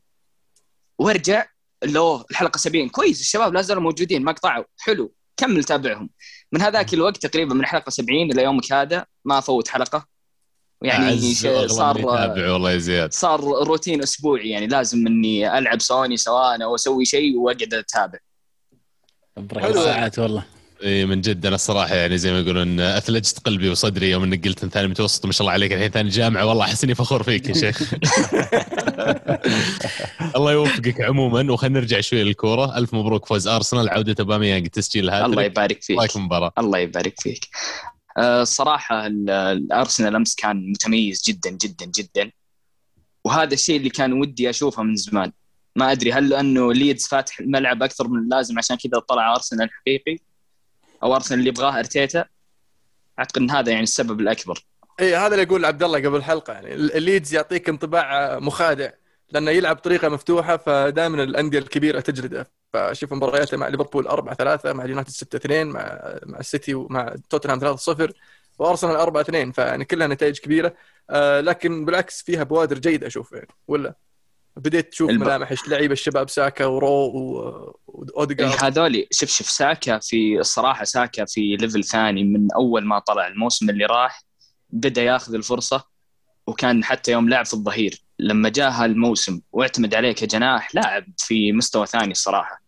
وارجع 1.00 1.45
لو 1.84 2.26
الحلقة 2.32 2.58
70 2.58 2.89
كويس 2.89 3.22
الشباب 3.22 3.54
لا 3.54 3.62
زالوا 3.62 3.84
موجودين 3.84 4.24
ما 4.24 4.32
قطعوا. 4.32 4.64
حلو 4.78 5.14
كمل 5.38 5.64
تابعهم. 5.64 6.10
من 6.52 6.62
هذاك 6.62 6.93
الوقت 6.93 7.26
تقريبا 7.26 7.54
من 7.54 7.62
الحلقة 7.62 7.89
70 7.89 8.32
إلى 8.32 8.43
يومك 8.43 8.74
هذا 8.74 9.06
ما 9.26 9.39
فوت 9.39 9.68
حلقة. 9.68 10.08
يعني 10.82 11.34
صار 11.68 12.06
والله 12.06 12.72
يا 12.72 12.78
زياد 12.78 13.14
صار 13.14 13.43
روتين 13.43 14.04
أسبوعي 14.04 14.50
يعني 14.50 14.68
لازم 14.68 15.08
إني 15.08 15.58
ألعب 15.58 15.82
سوني 15.82 16.18
سوا 16.18 16.64
أو 16.64 16.76
أسوي 16.76 17.06
شيء 17.06 17.38
وأقعد 17.38 17.74
أتابع. 17.74 18.20
حلو. 19.58 19.74
ساعات 19.74 20.20
والله. 20.20 20.45
اي 20.84 21.06
من 21.06 21.22
جد 21.22 21.46
أنا 21.46 21.56
الصراحة 21.56 21.96
يعني 21.96 22.18
زي 22.18 22.32
ما 22.32 22.40
يقولون 22.40 22.80
أثلجت 22.80 23.40
قلبي 23.40 23.70
وصدري 23.70 24.12
يوم 24.12 24.24
انك 24.24 24.48
قلت 24.48 24.64
ان 24.64 24.70
ثاني 24.70 24.88
متوسط 24.88 25.26
ما 25.26 25.32
شاء 25.32 25.42
الله 25.42 25.52
عليك 25.52 25.74
الحين 25.74 25.90
ثاني 25.90 26.10
جامعة 26.10 26.46
والله 26.46 26.66
أحس 26.66 26.84
إني 26.84 26.96
فخور 26.96 27.24
فيك 27.24 27.50
يا 27.50 27.54
شيخ. 27.54 27.94
الله 30.36 30.52
يوفقك 30.52 31.02
عموما 31.02 31.52
وخلينا 31.54 31.80
نرجع 31.80 32.00
شوي 32.02 32.24
للكورة. 32.24 32.78
ألف 32.78 32.94
مبروك 32.94 33.26
فوز 33.26 33.48
أرسنال 33.48 33.90
عودة 33.90 34.16
أوباميانج 34.20 34.68
تسجيله 34.68 35.26
الهاتريك 35.26 35.52
يبارك 35.52 35.82
فيك. 35.84 36.16
المباراه 36.16 36.52
الله 36.58 36.78
يبارك 36.78 37.22
فيك. 37.22 37.48
آه، 38.18 38.42
الصراحة 38.42 39.08
ال- 39.08 39.30
الأرسنال 39.30 40.16
أمس 40.16 40.36
كان 40.36 40.72
متميز 40.72 41.24
جدا 41.28 41.50
جدا 41.50 41.86
جدا. 41.86 42.32
وهذا 43.26 43.54
الشيء 43.54 43.78
اللي 43.78 43.90
كان 43.90 44.14
ودي 44.14 44.50
أشوفه 44.50 44.84
من 44.84 44.96
زمان. 44.96 45.32
ما 45.76 45.92
أدري 45.92 46.12
هل 46.14 46.30
لأنه 46.30 46.74
ليدز 46.74 47.08
فاتح 47.08 47.40
الملعب 47.40 47.84
أكثر 47.84 48.08
من 48.08 48.20
اللازم 48.20 48.58
عشان 48.58 48.76
كذا 48.78 49.00
طلع 49.00 49.36
أرسنال 49.36 49.70
حقيقي؟ 49.82 50.18
أو 51.04 51.16
أرسنال 51.16 51.39
اللي 51.39 51.50
يبغاه 51.50 51.80
أرتيتا. 51.80 52.26
أعتقد 53.20 53.41
أن 53.41 53.52
هذا 53.52 53.72
يعني 53.72 53.84
السبب 53.84 54.20
الأكبر. 54.20 54.66
اي 55.00 55.16
هذا 55.16 55.28
اللي 55.28 55.43
يقول 55.43 55.66
عبد 55.66 55.84
الله 55.84 56.00
قبل 56.00 56.16
الحلقة 56.16 56.54
يعني. 56.54 56.74
الليدز 56.74 57.34
يعطيك 57.34 57.70
انطباع 57.70 58.39
مخادع 58.39 58.91
لأنه 59.32 59.52
يلعب 59.52 59.76
بطريقة 59.76 60.10
مفتوحة 60.10 60.58
فدائما 60.58 61.24
الأندية 61.24 61.60
الكبيرة 61.60 62.00
تجلده 62.00 62.48
فشوف 62.74 63.14
مبارياته 63.14 63.58
مع 63.58 63.68
ليفربول 63.68 64.08
4 64.08 64.36
3 64.36 64.74
مع 64.74 64.84
اليونايتد 64.84 65.10
6 65.10 65.36
2 65.36 65.68
مع 65.68 66.00
مع 66.26 66.39
السيتي 66.39 66.74
ومع 66.74 67.16
توتنهام 67.30 67.60
3 67.60 67.78
0 67.78 68.14
وأرسنال 68.60 68.95
4 68.95 69.22
2 69.22 69.52
فيعني 69.52 69.86
كلها 69.86 70.08
نتائج 70.08 70.39
كبيرة. 70.39 70.74
آه 71.10 71.41
لكن 71.41 71.86
بالعكس 71.86 72.22
فيها 72.24 72.43
بوادر 72.43 72.78
جيدة 72.80 73.08
أشوف 73.08 73.32
يعني. 73.32 73.48
ولا؟ 73.68 73.95
بديت 74.58 74.91
تشوف 74.91 75.10
الب- 75.10 75.22
ملامح 75.22 75.53
لعيبة 75.68 75.93
الشباب 75.93 76.30
ساكا 76.30 76.66
ورو 76.66 76.89
و- 76.89 77.80
وأوديجارد. 77.88 78.51
إيه 78.51 78.60
هذولي 78.68 79.08
شوف 79.12 79.30
شوف 79.30 79.49
ساكا 79.49 79.99
في 79.99 80.39
الصراحة 80.39 80.84
ساكا 80.84 81.26
في 81.26 81.55
level 81.56 81.84
ثاني 81.84 82.24
من 82.24 82.47
أول 82.55 82.86
ما 82.86 82.99
طلع 82.99 83.28
الموسم 83.28 83.70
اللي 83.70 83.86
راح 83.86 84.24
بدأ 84.70 85.03
ياخذ 85.03 85.34
الفرصة 85.34 85.84
وكان 86.47 86.84
حتى 86.84 87.12
يوم 87.12 87.30
لعب 87.30 87.45
في 87.45 87.53
الظهير. 87.53 88.01
لما 88.20 88.49
جاء 88.49 88.70
هالموسم 88.72 89.41
واعتمد 89.51 89.95
عليه 89.95 90.12
كجناح 90.12 90.76
لاعب 90.76 91.05
في 91.18 91.51
مستوى 91.51 91.86
ثاني 91.86 92.12
الصراحة 92.12 92.62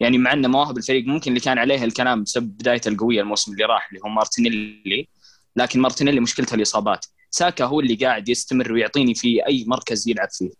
يعني 0.00 0.18
مع 0.18 0.32
ان 0.32 0.50
مواهب 0.50 0.76
الفريق 0.78 1.04
ممكن 1.06 1.30
اللي 1.30 1.40
كان 1.40 1.58
عليه 1.58 1.84
الكلام 1.84 2.22
بسبب 2.22 2.46
بدايته 2.58 2.88
القوية 2.88 3.20
الموسم 3.20 3.52
اللي 3.52 3.64
راح 3.64 3.88
اللي 3.88 4.00
هو 4.04 4.08
مارتينيلي. 4.08 5.08
لكن 5.56 5.80
مارتينيلي 5.80 6.20
مشكلته 6.20 6.54
الإصابات. 6.54 7.06
ساكا 7.30 7.64
هو 7.64 7.80
اللي 7.80 7.94
قاعد 7.94 8.28
يستمر 8.28 8.72
ويعطيني 8.72 9.14
في 9.14 9.46
أي 9.46 9.64
مركز 9.66 10.08
يلعب 10.08 10.28
فيه. 10.30 10.50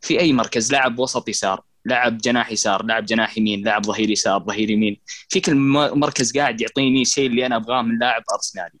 في 0.00 0.20
أي 0.20 0.32
مركز 0.32 0.72
لعب 0.72 0.98
وسط 0.98 1.28
يسار 1.28 1.60
لعب 1.86 2.18
جناح 2.18 2.52
يسار 2.52 2.84
لعب 2.84 3.04
جناح 3.04 3.38
يمين 3.38 3.64
لعب 3.64 3.86
ظهير 3.86 4.10
يسار 4.10 4.42
ظهير 4.44 4.70
يمين. 4.70 4.96
في 5.28 5.40
كل 5.40 5.54
م- 5.54 5.98
مركز 6.00 6.36
قاعد 6.38 6.60
يعطيني 6.60 7.02
الشيء 7.02 7.26
اللي 7.26 7.46
أنا 7.46 7.56
أبغاه 7.56 7.82
من 7.82 7.98
لاعب 7.98 8.22
أرسنالي. 8.34 8.78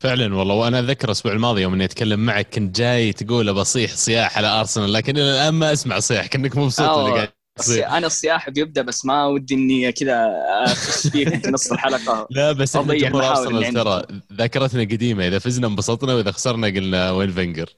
فعلا 0.00 0.34
والله. 0.36 0.54
وأنا 0.54 0.78
اتذكر 0.78 1.04
الأسبوع 1.06 1.32
الماضي 1.32 1.62
يوم 1.62 1.72
إني 1.74 1.84
أتكلم 1.84 2.20
معك 2.20 2.54
كنت 2.54 2.76
جاي 2.76 3.12
تقول 3.12 3.54
بصيح 3.54 3.90
صياح 3.94 4.36
على 4.38 4.46
أرسنال 4.46 4.92
لكن 4.92 5.16
إلى 5.18 5.30
الآن 5.30 5.54
ما 5.54 5.72
أسمع 5.72 5.98
صياح 5.98 6.26
كأنك 6.26 6.56
مبسوط. 6.56 6.88
اللي 6.88 7.10
قاعد 7.12 7.30
يصير 7.60 7.86
أنا 7.88 8.06
الصياح 8.06 8.50
بيبدأ 8.50 8.82
بس 8.82 9.04
ما 9.04 9.26
ودي 9.26 9.54
إني 9.54 9.92
كذا 9.92 10.26
أخش 10.64 11.06
فيك 11.06 11.28
في 11.44 11.50
نص 11.54 11.72
الحلقة. 11.72 12.26
لا 12.30 12.52
بس 12.52 12.76
إحنا 12.76 12.94
جمهور 12.94 13.24
أرسنال 13.28 13.74
ترى 13.74 14.02
ذاكرتنا 14.32 14.82
قديمة 14.82 15.26
إذا 15.28 15.38
فزنا 15.38 15.66
انبسطنا 15.66 16.14
وإذا 16.14 16.30
خسرنا 16.32 16.66
قلنا 16.66 17.10
وين 17.10 17.32
فينجر. 17.32 17.68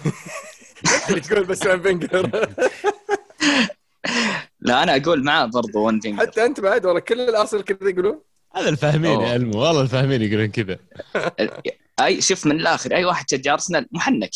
اللي 0.00 0.12
تقول 1.28 1.44
بس 1.44 1.66
وين 1.66 1.82
فينجر 1.82 2.30
لا 4.60 4.82
أنا 4.82 4.96
أقول 4.96 5.24
معاه 5.24 5.44
برضو 5.44 5.86
وين 5.86 6.00
فينجر 6.00 6.26
حتى 6.26 6.44
أنت 6.44 6.60
بعد 6.60 6.86
والله 6.86 7.00
كل 7.00 7.20
الارسنال 7.20 7.64
كذا 7.64 7.90
يقولون. 7.90 8.20
هذا 8.56 8.68
الفاهمين. 8.68 9.20
يا 9.20 9.36
المو 9.36 9.58
والله 9.58 9.80
الفاهمين 9.80 10.22
يقولون 10.22 10.46
كذا. 10.46 10.78
أي 12.00 12.20
شوف 12.20 12.46
من 12.46 12.60
الآخر 12.60 12.94
أي 12.94 13.04
واحد 13.04 13.30
شجع 13.30 13.52
أرسنال 13.52 13.86
محنك. 13.92 14.30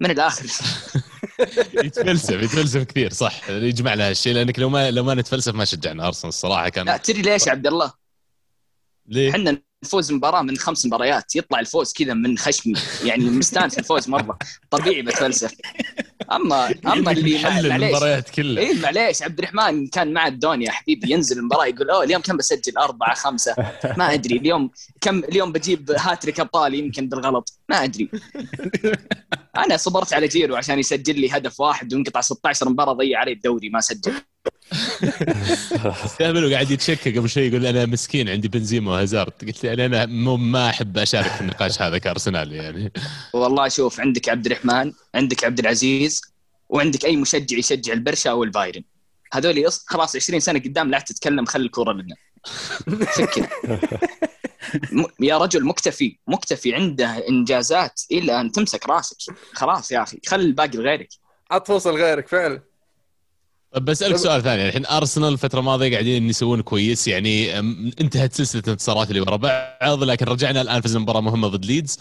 من 0.00 0.10
الآخر. 0.10 0.44
يتفلسف 1.84 2.42
يتفلسف 2.42 2.82
كثير 2.82 3.12
صح. 3.12 3.50
يجمع 3.50 3.94
لها 3.94 4.10
الشيء 4.10 4.34
لأنك 4.34 4.58
لو 4.58 4.68
ما 4.68 4.90
لو 4.90 5.04
ما 5.04 5.14
نتفلسف 5.14 5.54
ما 5.54 5.64
شجعنا 5.64 6.06
أرسنال 6.06 6.28
الصراحة 6.28 6.64
لا 6.64 6.68
كان 6.68 7.02
تدري 7.02 7.22
ليش 7.22 7.46
يا 7.46 7.52
عبد 7.52 7.66
الله؟ 7.66 7.92
ليه؟ 9.10 9.30
إحنا 9.30 9.62
نفوز 9.84 10.12
مباراة 10.12 10.42
من 10.42 10.56
خمس 10.56 10.86
مباريات 10.86 11.36
يطلع 11.36 11.60
الفوز 11.60 11.92
كذا 11.92 12.14
من 12.14 12.38
خشمي 12.38 12.74
يعني 13.04 13.24
مستانس 13.24 13.78
الفوز 13.78 14.08
مرة 14.08 14.38
طبيعي 14.70 15.02
بتفلسف. 15.02 15.54
اما 16.32 16.74
أما 16.86 17.10
اللي 17.12 17.42
معليش. 17.42 17.64
المباريات 17.66 18.30
كلها. 18.30 18.62
اي 18.64 18.74
معليش 18.74 19.22
عبد 19.22 19.38
الرحمن 19.38 19.86
كان 19.86 20.12
مع 20.12 20.26
الدنيا 20.26 20.66
يا 20.66 20.70
حبيبي 20.72 21.12
ينزل 21.12 21.38
المباراة 21.38 21.66
يقول 21.66 21.90
أوه 21.90 22.04
اليوم 22.04 22.22
كم 22.22 22.36
بسجل؟ 22.36 22.78
أربعة 22.78 23.14
خمسة. 23.14 23.54
ما 23.96 24.14
أدري 24.14 24.36
اليوم 24.36 24.70
كم 25.00 25.18
اليوم 25.18 25.52
بجيب 25.52 25.90
هاتريك 25.90 26.40
أبطال 26.40 26.74
يمكن 26.74 27.08
بالغلط 27.08 27.58
ما 27.68 27.84
أدري. 27.84 28.10
أنا 29.56 29.76
صبرت 29.76 30.12
على 30.12 30.28
جيرو 30.28 30.56
عشان 30.56 30.78
يسجل 30.78 31.20
لي 31.20 31.30
هدف 31.30 31.60
واحد 31.60 31.94
وانقطع 31.94 32.20
16 32.20 32.68
مباراة 32.68 32.92
ضيع 32.92 33.20
علي 33.20 33.32
الدوري 33.32 33.68
ما 33.68 33.80
سجل. 33.80 34.12
دائما 36.20 36.50
قاعد 36.52 36.70
يتشكى 36.70 37.18
قبل 37.18 37.28
شوي 37.28 37.42
يقول 37.46 37.66
أنا 37.66 37.86
مسكين 37.86 38.28
عندي 38.28 38.48
بنزيما 38.48 38.92
وهازارد 38.92 39.32
قلت 39.46 39.64
له 39.66 39.86
أنا 39.86 40.06
مو 40.06 40.36
ما 40.36 40.70
أحب 40.70 40.98
أشارك 40.98 41.30
في 41.30 41.40
النقاش 41.40 41.82
هذا 41.82 41.98
كأرسنال 41.98 42.52
يعني. 42.52 42.92
والله 43.32 43.68
شوف 43.68 44.00
عندك 44.00 44.28
عبد 44.28 44.46
الرحمن 44.46 44.92
عندك 45.14 45.44
عبد 45.44 45.58
العزيز 45.58 46.20
وعندك 46.68 47.04
أي 47.04 47.16
مشجع 47.16 47.58
يشجع 47.58 47.92
البرشا 47.92 48.30
أو 48.30 48.44
البايرن 48.44 48.82
هذول 49.32 49.64
خلاص 49.86 50.16
20 50.16 50.40
سنة 50.40 50.58
قدام 50.58 50.90
لا 50.90 50.98
تتكلم 50.98 51.44
خلي 51.44 51.64
الكورة 51.66 51.92
لنا. 51.92 52.14
م- 54.92 55.24
يا 55.24 55.38
رجل 55.38 55.64
مكتفي 55.64 56.16
مكتفي 56.26 56.74
عنده 56.74 57.28
إنجازات 57.28 58.00
إلى 58.12 58.40
أن 58.40 58.52
تمسك 58.52 58.88
راسك. 58.88 59.16
خلاص 59.52 59.92
يا 59.92 60.02
أخي 60.02 60.18
خلي 60.26 60.42
الباقي 60.42 60.78
لغيرك. 60.78 61.08
عط 61.50 61.68
فرصه 61.68 61.90
لغيرك 61.90 62.28
فعلا. 62.28 62.62
طب 63.72 63.84
بسألك 63.84 64.16
سؤال 64.16 64.42
ثاني. 64.42 64.68
الحين 64.68 64.86
أرسنال 64.86 65.32
الفترة 65.32 65.60
الماضية 65.60 65.90
قاعدين 65.92 66.28
يسوون 66.28 66.60
كويس 66.60 67.08
يعني 67.08 67.58
انتهت 68.00 68.32
سلسلة 68.32 68.62
الانتصارات 68.66 69.10
اللي 69.10 69.20
ورا 69.20 69.36
بعض 69.36 70.04
لكن 70.04 70.26
رجعنا 70.26 70.60
الآن 70.60 70.80
فزنا 70.80 71.00
مباراة 71.00 71.20
مهمة 71.20 71.48
ضد 71.48 71.64
ليدز. 71.64 71.98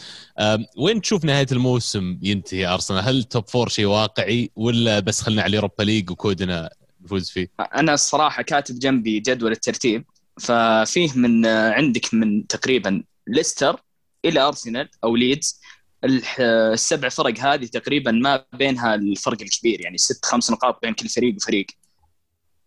وين 0.78 1.02
تشوف 1.02 1.26
نهاية 1.26 1.48
الموسم 1.52 2.20
ينتهي 2.22 2.68
أرسنال؟ 2.68 3.04
هل 3.04 3.24
top 3.24 3.48
four 3.48 3.70
شيء 3.70 3.86
واقعي 3.86 4.52
ولا 4.56 5.00
بس 5.00 5.22
خلنا 5.22 5.42
على 5.42 5.50
اليوروبا 5.50 5.84
ليج 5.84 6.12
وكودنا 6.12 6.70
نفوز 7.02 7.30
فيه؟ 7.30 7.52
أنا 7.76 7.94
الصراحة 7.94 8.44
كاتب 8.44 8.80
جنبي 8.80 9.20
جدول 9.20 9.52
الترتيب 9.52 10.06
ففيه 10.40 11.10
من 11.16 11.46
عندك 11.46 12.14
من 12.14 12.48
تقريبا 12.48 13.04
ليستر 13.28 13.80
إلى 14.26 14.40
أرسنال 14.40 14.90
أو 15.04 15.16
ليدز. 15.16 15.59
السبع 16.04 17.10
فرق 17.10 17.40
هذه 17.40 17.66
تقريبا 17.66 18.12
ما 18.12 18.46
بينها 18.54 18.96
الفرق 18.96 19.42
الكبير 19.42 19.82
يعني 19.82 19.98
ست 19.98 20.26
خمس 20.26 20.52
نقاط 20.52 20.82
بين 20.82 20.94
كل 20.94 21.10
فريق 21.10 21.36
وفريق. 21.36 21.66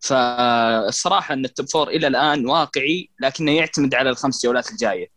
فالصراحه 0.01 1.35
إن 1.35 1.45
ال 1.45 1.51
top 1.51 1.69
four 1.69 1.89
إلى 1.89 2.07
الآن 2.07 2.47
واقعي 2.47 3.11
لكنه 3.21 3.53
يعتمد 3.53 3.95
على 3.95 4.11
الخمس 4.11 4.47
جولات 4.47 4.71
الجاية. 4.71 5.09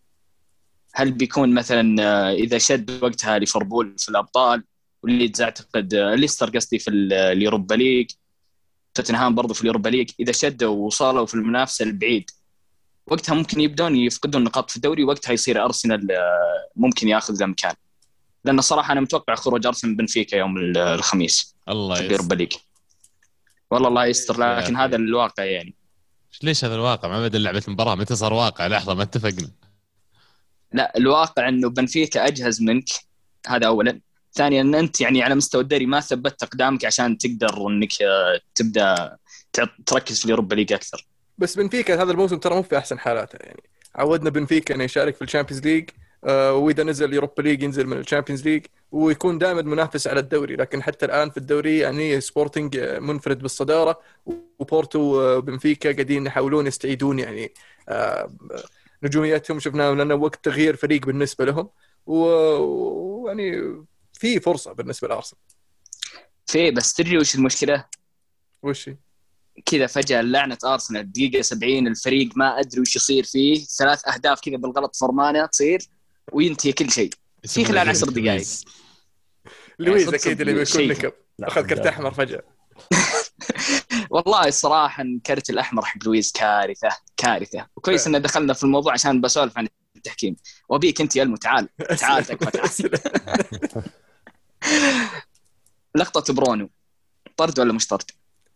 هل 0.93 1.11
بيكون 1.11 1.53
مثلا 1.53 2.03
آه، 2.03 2.31
إذا 2.33 2.57
شد 2.57 3.03
وقتها 3.03 3.39
ليفربول 3.39 3.95
في 3.97 4.09
الأبطال 4.09 4.63
وليدز 5.03 5.41
أعتقد 5.41 5.93
آه، 5.93 6.15
ليستر 6.15 6.49
قصدي 6.49 6.79
في 6.79 6.89
ال- 6.89 7.13
اليوروبا 7.13 7.75
ليج 7.75 8.11
توتنهام 8.93 9.35
برضو 9.35 9.53
في 9.53 9.61
اليوروبا 9.61 9.89
ليج 9.89 10.09
إذا 10.19 10.31
شدوا 10.31 10.75
ووصلوا 10.75 11.25
في 11.25 11.33
المنافسة 11.33 11.83
البعيد 11.85 12.29
وقتها 13.07 13.35
ممكن 13.35 13.59
يبدون 13.61 13.95
يفقدون 13.95 14.43
نقاط 14.43 14.69
في 14.69 14.75
الدوري 14.75 15.03
وقتها 15.03 15.33
يصير 15.33 15.65
أرسنال 15.65 16.11
آه، 16.11 16.69
ممكن 16.75 17.07
ياخذ 17.07 17.45
مكان. 17.47 17.73
لأن 18.45 18.59
الصراحه 18.59 18.91
أنا 18.91 19.01
متوقع 19.01 19.35
خروج 19.35 19.65
أرسنال 19.67 19.95
بنفيكا 19.95 20.35
يوم 20.35 20.57
ال- 20.57 20.77
الخميس. 20.77 21.55
الله 21.69 21.95
في 21.95 22.13
يستر. 22.13 22.35
ليج 22.35 22.53
والله 23.71 23.87
الله 23.87 24.05
يستر 24.05 24.57
لكن. 24.57 24.75
هذا 24.75 24.95
الواقع 24.95 25.43
يعني. 25.43 25.75
ليش 26.43 26.65
هذا 26.65 26.75
الواقع؟ 26.75 27.07
ما 27.09 27.21
بدا 27.27 27.39
لعبة 27.39 27.63
المباراة 27.67 27.95
متى 27.95 28.15
صار 28.15 28.33
واقع؟ 28.33 28.67
لحظة 28.67 28.93
ما 28.93 29.03
اتفقنا. 29.03 29.51
لا 30.73 30.93
الواقع 30.97 31.49
إنه 31.49 31.69
بنفيكا 31.69 32.27
أجهز 32.27 32.61
منك. 32.61 32.89
هذا 33.47 33.67
اولا. 33.67 33.99
ثانيا 34.33 34.61
ان 34.61 34.75
أنت 34.75 35.01
يعني 35.01 35.23
على 35.23 35.35
مستوى 35.35 35.61
الدوري 35.61 35.85
ما 35.85 35.99
ثبتت 35.99 36.43
أقدامك 36.43 36.85
عشان 36.85 37.17
تقدر 37.17 37.67
إنك 37.67 38.01
آه، 38.01 38.39
تبدأ 38.55 39.17
تركز 39.85 40.19
في 40.19 40.25
اليوروبا 40.25 40.55
ليج 40.55 40.73
أكثر. 40.73 41.05
بس 41.37 41.55
بنفيكا 41.57 42.03
هذا 42.03 42.11
الموسم 42.11 42.37
ترى 42.37 42.55
مو 42.55 42.63
في 42.63 42.77
أحسن 42.77 42.99
حالاته 42.99 43.37
يعني. 43.41 43.63
عودنا 43.95 44.29
بنفيكا 44.29 44.75
إنه 44.75 44.83
يشارك 44.83 45.15
في 45.15 45.21
الشامبيونز 45.21 45.63
ليج. 45.65 45.89
وإذا 46.23 46.83
نزل 46.83 47.09
اليوروبا 47.09 47.41
ليج 47.41 47.63
ينزل 47.63 47.87
من 47.87 47.97
الشامبيونز 47.97 48.47
ليج 48.47 48.65
ويكون 48.91 49.37
دائما 49.37 49.61
منافس 49.61 50.07
على 50.07 50.19
الدوري. 50.19 50.55
لكن 50.55 50.83
حتى 50.83 51.05
الآن 51.05 51.29
في 51.29 51.37
الدوري 51.37 51.77
يعني 51.77 52.21
سبورتنج 52.21 52.77
آه، 52.77 52.99
منفرد 52.99 53.39
بالصدارة 53.39 53.99
وبورتو 54.59 54.99
وبنفيكا 54.99 55.91
قاعدين 55.91 56.25
يحاولون 56.25 56.67
يستعيدون 56.67 57.19
يعني 57.19 57.53
آه، 57.89 58.31
نجوميتهم 59.03 59.59
شفناه 59.59 59.93
لأنه 59.93 60.15
وقت 60.15 60.45
تغيير 60.45 60.75
فريق 60.75 61.05
بالنسبة 61.05 61.45
لهم 61.45 61.69
ويعني 62.05 63.75
في 64.13 64.39
فرصة 64.39 64.73
بالنسبة 64.73 65.07
لأرسنال. 65.07 65.41
في 66.47 66.71
بس 66.71 66.93
تدري 66.93 67.17
وش 67.17 67.35
المشكلة؟ 67.35 67.85
وش؟ 68.63 68.89
هي؟ 68.89 68.95
كذا 69.65 69.87
فجأة 69.87 70.21
لعنة 70.21 70.57
أرسنال. 70.65 71.11
دقيقة 71.11 71.41
70 71.41 71.87
الفريق 71.87 72.29
ما 72.35 72.59
أدري 72.59 72.81
وش 72.81 72.95
يصير 72.95 73.23
فيه. 73.23 73.65
ثلاث 73.65 74.07
أهداف 74.07 74.41
كذا 74.41 74.57
بالغلط 74.57 74.95
فرمانه 74.95 75.45
تصير. 75.45 75.79
وينتهي 76.31 76.73
كل 76.73 76.91
شيء. 76.91 77.09
في 77.47 77.65
خلال 77.65 77.89
عشر 77.89 78.09
دقائق. 78.09 78.47
لويز 79.79 80.13
أكيد 80.13 80.41
اللي 80.41 80.53
بيكون 80.53 80.65
شيء. 80.65 80.89
نكب 80.89 81.13
لا، 81.39 81.47
أخذ 81.47 81.67
كرت. 81.67 81.87
أحمر 81.87 82.13
فجأة. 82.13 82.43
والله 84.09 84.47
الصراحة 84.47 85.03
الكرت 85.03 85.49
الأحمر 85.49 85.85
حق 85.85 85.97
لويز 86.05 86.31
كارثة 86.31 86.89
كارثة. 87.17 87.67
وكويس. 87.75 88.07
إن 88.07 88.21
دخلنا 88.21 88.53
في 88.53 88.63
الموضوع 88.63 88.93
عشان 88.93 89.21
بسولف 89.21 89.57
عن 89.57 89.67
التحكيم. 89.95 90.35
وأبيك 90.69 91.01
أنت 91.01 91.15
يا 91.15 91.23
المو 91.23 91.35
تعال 91.35 91.69
تعال 91.99 92.25
تكفى 92.25 92.51
تعال. 92.51 92.69
لقطة 95.95 96.33
برونو. 96.33 96.69
طرد 97.37 97.59
ولا 97.59 97.73
مش 97.73 97.87
طرد؟ 97.87 98.11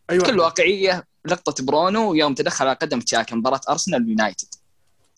أيوه. 0.09 0.23
بكل 0.23 0.39
واقعية 0.39 1.07
لقطة 1.25 1.65
برونو 1.65 2.13
يوم 2.13 2.33
تدخل 2.33 2.67
على 2.67 2.77
قدم 2.81 2.99
تشاكا 2.99 3.35
مباراة 3.35 3.61
أرسنال 3.69 4.05
ويونايتد 4.05 4.47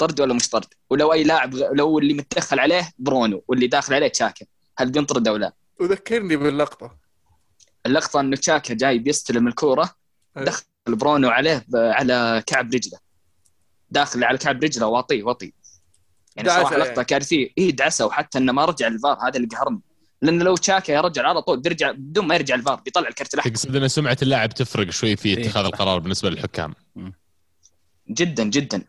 طرد 0.02 0.22
ولا 0.22 0.34
مش 0.34 0.50
طرد؟ 0.50 0.66
ولو 0.90 1.14
أي 1.14 1.24
لاعب 1.24 1.56
لو 1.56 2.00
اللي 2.00 2.14
متدخل 2.14 2.60
عليه 2.60 2.92
برونو 3.00 3.44
واللي 3.48 3.68
داخل 3.68 3.94
عليه 3.94 4.08
تشاكا 4.08 4.46
هل 4.78 4.92
بينطرد 4.92 5.28
أو 5.28 5.36
لا؟ 5.36 5.54
وذكرني 5.80 6.36
باللقطة 6.36 6.98
اللقطة 7.86 8.20
انه 8.20 8.36
تشاكا 8.36 8.74
جاي 8.74 9.00
بيستلم 9.00 9.48
الكورة 9.48 9.96
أيوة. 10.38 10.48
دخل 10.48 10.64
برونو 10.88 11.30
عليه 11.30 11.66
على 11.74 12.44
كعب 12.48 12.74
رجله 12.74 13.00
داخل 13.90 14.24
على 14.24 14.38
كعب 14.38 14.64
رجله 14.64 14.88
واطيه 14.88 15.24
وطي 15.24 15.54
يعني 16.36 16.50
صراحة 16.50 16.72
يعني. 16.72 16.84
لقطة 16.84 17.04
كارثية 17.04 17.50
اي 17.58 17.72
دعسة 17.72 18.06
وحتى 18.06 18.38
إنه 18.38 18.52
ما 18.52 18.66
رجع 18.66 18.88
الفار 18.88 19.18
هذا 19.28 19.38
اللي 19.38 19.48
قهرني 19.48 19.82
لأنه 20.22 20.44
لو 20.44 20.56
تشاكا 20.56 20.92
يا 20.92 21.02
رجل 21.02 21.26
على 21.26 21.42
طول 21.42 21.60
بيرجع 21.60 21.92
بدون 21.92 22.28
ما 22.28 22.36
يرجع 22.36 22.56
الفار 22.56 22.76
بيطلع 22.76 23.08
الكرت 23.08 23.34
الأحمر 23.34 23.52
تقصد 23.52 23.76
إن 23.76 23.88
سمعة 23.88 24.18
اللاعب 24.22 24.50
تفرق 24.50 24.90
شوي 24.90 25.16
في 25.16 25.30
إيه، 25.30 25.46
اتخاذ 25.46 25.64
صح. 25.64 25.68
القرار 25.68 26.00
بالنسبة 26.00 26.30
للحكام 26.30 26.74
جدا 28.10 28.44
جدا 28.44 28.84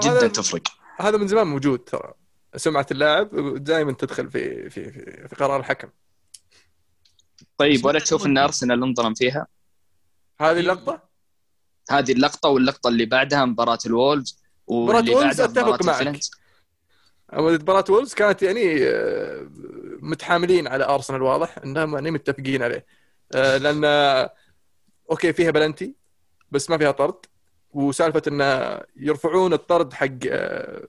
جدا 0.00 0.26
تفرق. 0.28 0.62
هذا 0.98 1.16
من 1.18 1.28
زمان 1.28 1.46
موجود 1.46 1.78
ترى. 1.78 2.12
سمعة 2.56 2.86
اللاعب 2.90 3.54
دائما 3.64 3.92
تدخل 3.92 4.30
في 4.30 4.70
في 4.70 4.92
في, 4.92 5.28
في 5.28 5.36
قرار 5.36 5.60
الحكم. 5.60 5.88
طيب 7.58 7.84
ولا 7.84 7.98
تشوف 7.98 8.26
إن 8.26 8.38
أرسنال 8.38 8.82
انظلم 8.82 9.14
فيها؟ 9.14 9.46
هذه 10.40 10.60
اللقطة؟ 10.60 11.08
هذه 11.90 12.12
اللقطة 12.12 12.48
واللقطة 12.48 12.88
اللي 12.88 13.06
بعدها 13.06 13.44
مباراة 13.44 13.78
مباراة 13.86 14.24
واللي 14.66 15.14
بعدها 15.14 15.44
أتفق 15.44 15.62
مباراة 15.62 16.02
معك. 16.04 16.20
مباراة 17.32 17.84
وولز 17.90 18.14
كانت 18.14 18.42
يعني 18.42 18.88
آه، 18.88 19.48
متحاملين 20.00 20.66
على 20.66 20.84
أرسنال 20.84 21.22
واضح 21.22 21.58
إنهم 21.58 21.94
يعني 21.94 22.10
متفقين 22.10 22.62
عليه. 22.62 22.86
آه، 23.34 23.56
لأن 23.56 23.84
آه، 23.84 24.34
okay 25.10 25.32
فيها 25.32 25.50
بلنتي 25.50 25.94
بس 26.50 26.70
ما 26.70 26.78
فيها 26.78 26.90
طرد. 26.90 27.26
وسالفة 27.72 28.22
انه 28.28 28.80
يرفعون 28.96 29.52
الطرد 29.52 29.92
حق 29.92 30.06
آه، 30.30 30.86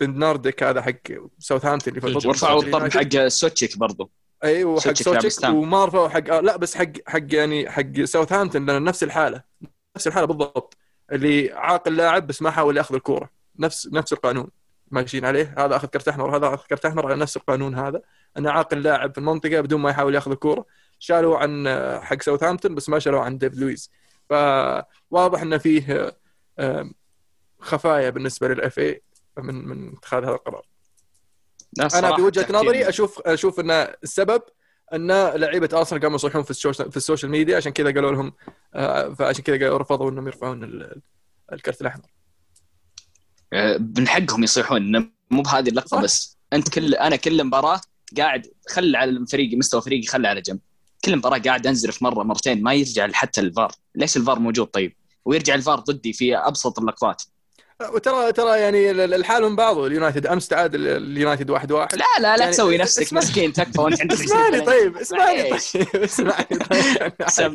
بيدناريك 0.00 0.62
هذا 0.62 0.82
حق 0.82 0.92
ساوثهامبتون 1.38 1.96
اللي 1.96 2.20
في 2.20 2.28
ورفعوا. 2.28 2.62
الطرد 2.62 2.92
حق 2.92 3.26
سوتشيك 3.26 3.78
برضو. 3.78 4.10
أيوه 4.44 4.80
حق 4.80 4.92
سوتشيك. 4.92 5.44
وما 5.48 5.84
رفعوا 5.84 6.08
حق 6.08 6.30
آه 6.30 6.40
لا 6.40 6.56
بس 6.56 6.74
حق 6.76 6.92
حق 7.06 7.34
يعني 7.34 7.70
حق 7.70 8.00
ساوثهامبتون 8.04 8.66
لأن 8.66 8.84
نفس 8.84 9.02
الحالة 9.02 9.42
نفس 9.96 10.06
الحالة 10.06 10.26
بالضبط. 10.26 10.76
اللي 11.12 11.52
عاقل 11.52 11.96
لاعب 11.96 12.26
بس 12.26 12.42
ما 12.42 12.50
حاول 12.50 12.76
يأخذ 12.76 12.94
الكورة. 12.94 13.30
نفس 13.58 13.88
نفس 13.92 14.12
القانون 14.12 14.48
ماشيين 14.90 15.24
عليه. 15.24 15.54
هذا 15.58 15.76
أخذ 15.76 15.88
كرت 15.88 16.08
أحمر 16.08 16.30
وهذا 16.30 16.54
أخذ 16.54 16.66
كرت 16.66 16.84
أحمر 16.86 17.06
على 17.06 17.16
نفس 17.20 17.36
القانون 17.36 17.74
هذا. 17.74 18.02
انه 18.38 18.50
عاقل 18.50 18.82
لاعب 18.82 19.12
في 19.12 19.18
المنطقة 19.18 19.60
بدون 19.60 19.80
ما 19.80 19.90
يحاول 19.90 20.14
يأخذ 20.14 20.30
الكورة. 20.30 20.66
شالوا 20.98 21.38
عن 21.38 21.66
آه، 21.66 22.00
حق 22.00 22.22
ساوثهامبتون 22.22 22.74
بس 22.74 22.88
ما 22.88 22.98
شالوا 22.98 23.20
عن 23.20 23.38
ديفيد 23.38 23.54
لويز 23.54 23.90
فواضح 24.30 25.42
انه 25.42 25.58
فيه 25.58 26.16
خفايا 27.60 28.10
بالنسبة 28.10 28.48
للاف 28.48 28.78
اي 28.78 29.02
من 29.38 29.54
من 29.68 29.92
اتخاذ 29.96 30.22
هذا 30.24 30.32
القرار. 30.32 30.66
أنا 31.80 31.88
صراحة 31.88 32.16
في 32.16 32.22
وجهة 32.22 32.42
تحكيم- 32.42 32.56
نظري 32.56 32.88
أشوف 32.88 33.20
أشوف 33.20 33.60
إن 33.60 33.70
السبب 33.70 34.42
إن 34.94 35.12
لعيبة 35.12 35.68
أرسنال 35.72 36.00
قاموا 36.02 36.16
يصيحون 36.16 36.42
في 36.42 36.50
ال 36.50 36.56
social 36.56 36.90
في 36.90 36.96
ال 36.96 37.01
social 37.01 37.30
media 37.32 37.56
عشان 37.56 37.72
كذا 37.72 37.86
قالوا 37.94 38.12
لهم 38.12 38.32
آه، 38.74 39.14
فعشان 39.14 39.42
كذا 39.44 39.56
قالوا 39.56 39.78
رفضوا 39.78 40.10
إنهم 40.10 40.26
يرفعون 40.26 40.64
ال- 40.64 41.00
الكرت 41.52 41.80
الأحمر. 41.80 42.04
آه، 43.52 43.76
من 43.98 44.08
حقهم 44.08 44.42
يصيحون 44.42 45.12
مو 45.30 45.42
بهذه 45.42 45.68
اللقطة. 45.68 46.02
بس. 46.02 46.38
أنت 46.52 46.68
كل 46.68 46.94
أنا 46.94 47.16
كل 47.16 47.44
مباراة 47.44 47.80
قاعد 48.16 48.46
خل 48.68 48.96
على 48.96 49.26
فريقي 49.26 49.56
مستوى 49.56 49.82
فريقي 49.82 50.06
خله 50.06 50.28
على 50.28 50.40
جنب. 50.40 50.60
كل 51.04 51.16
مباراة 51.16 51.38
قاعد 51.38 51.66
انزرف 51.66 52.02
مرة 52.02 52.22
مرتين 52.22 52.62
ما 52.62 52.74
يرجع 52.74 53.08
حتى 53.12 53.40
الفار. 53.40 53.72
ليش 53.94 54.16
الفار 54.16 54.38
موجود 54.38 54.66
طيب؟ 54.66 54.96
ويرجع 55.24 55.54
الفار 55.54 55.78
ضدي 55.78 56.12
في 56.12 56.36
أبسط 56.36 56.78
اللقطات. 56.78 57.22
وترى 57.92 58.32
ترى 58.32 58.60
يعني 58.60 58.90
ال- 58.90 59.14
الحال 59.14 59.42
من 59.42 59.56
بعضه 59.56 59.86
اليونايتد 59.86 60.26
أمس 60.26 60.48
تعادل 60.48 60.86
اليونايتد 60.88 61.50
واحد 61.50 61.72
واحد. 61.72 61.94
لا 61.94 62.04
لا 62.20 62.22
لا 62.36 62.38
يعني 62.40 62.52
تسوي 62.52 62.78
نفسك 62.78 63.02
اسمع- 63.02 63.18
مسكين 63.20 63.52
تكفى 63.52 63.80
وأنت 63.80 64.00
عندك 64.00 64.14
إسمعني 64.20 64.56
20 64.56 64.64
طيب 64.66 64.96
إسمعني. 64.96 65.42
طيب 65.42 65.54
إسمعني 66.04 66.44
طيب 66.70 67.12
سم. 67.28 67.52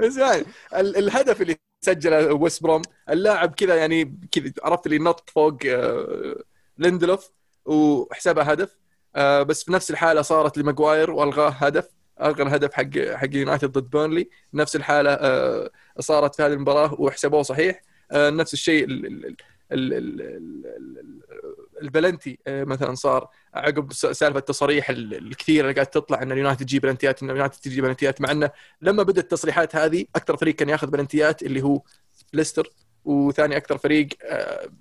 إسمعني. 0.00 0.44
ال- 0.76 0.96
الهدف 0.96 1.42
اللي 1.42 1.56
سجله 1.84 2.32
ويست 2.34 2.62
بروم 2.62 2.82
اللاعب 3.10 3.54
كذا 3.54 3.74
يعني 3.74 4.18
كذا 4.32 4.52
عرفت 4.62 4.86
اللي 4.86 4.98
نط 4.98 5.30
فوق 5.34 5.58
آه، 5.66 6.36
ليندلوف 6.78 7.30
وحسبها 7.64 8.52
هدف. 8.52 8.70
آه، 9.16 9.42
بس 9.42 9.64
في 9.64 9.72
نفس 9.72 9.90
الحالة 9.90 10.22
صارت 10.22 10.58
لماجواير 10.58 11.10
وألغاه 11.10 11.48
هدف. 11.50 11.88
الغى 12.22 12.42
الهدف 12.42 12.72
حق 12.72 12.98
حق 13.14 13.28
يونايتد 13.32 13.72
ضد 13.72 13.90
بيرنلي. 13.90 14.28
نفس 14.54 14.76
الحالة 14.76 15.10
آه، 15.10 15.70
صارت 16.00 16.34
في 16.34 16.42
هذه 16.42 16.52
المباراة 16.52 16.94
وحسبوه 17.00 17.42
صحيح. 17.42 17.82
آه، 18.12 18.30
نفس 18.30 18.52
الشيء 18.54 18.84
ال- 18.84 19.06
ال- 19.06 19.24
ال- 19.26 19.92
ال- 19.92 19.92
ال- 19.92 20.20
ال- 20.22 20.66
ال- 21.32 21.82
البلنتي 21.82 22.38
آه، 22.46 22.64
مثلا 22.64 22.94
صار 22.94 23.28
عقب 23.54 23.92
سالفة 23.92 24.38
التصاريح 24.38 24.90
ال- 24.90 25.14
الكثيره 25.14 25.62
اللي 25.62 25.74
قاعد 25.74 25.86
تطلع 25.86 26.22
إن 26.22 26.32
اليونايتد 26.32 26.64
تجيب 26.66 26.82
بلنتيات 26.82 27.22
إن 27.22 27.30
اليونايتد 27.30 27.56
تجيب 27.56 27.84
بلنتيات 27.84 28.20
مع 28.20 28.30
إنه 28.30 28.50
لما 28.82 29.02
بدأت 29.02 29.24
التصريحات 29.24 29.76
هذه 29.76 30.04
أكثر 30.16 30.36
فريق 30.36 30.54
كان 30.54 30.68
ياخذ 30.68 30.86
بلنتيات 30.90 31.42
اللي 31.42 31.62
هو 31.62 31.80
ليستر 32.32 32.70
وثاني 33.04 33.56
أكثر 33.56 33.78
فريق 33.78 34.08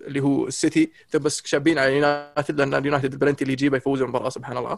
اللي 0.01 0.19
هو 0.19 0.47
السيتي 0.47 0.91
بس 1.15 1.41
شابين 1.45 1.79
على 1.79 1.89
اليونايتد 1.89 2.59
لأن 2.59 2.73
اليونايتد 2.73 3.13
البلنتي 3.13 3.41
اللي 3.43 3.53
يجيبه 3.53 3.77
يفوز 3.77 4.01
المباراة 4.01 4.29
سبحان 4.29 4.57
الله. 4.57 4.77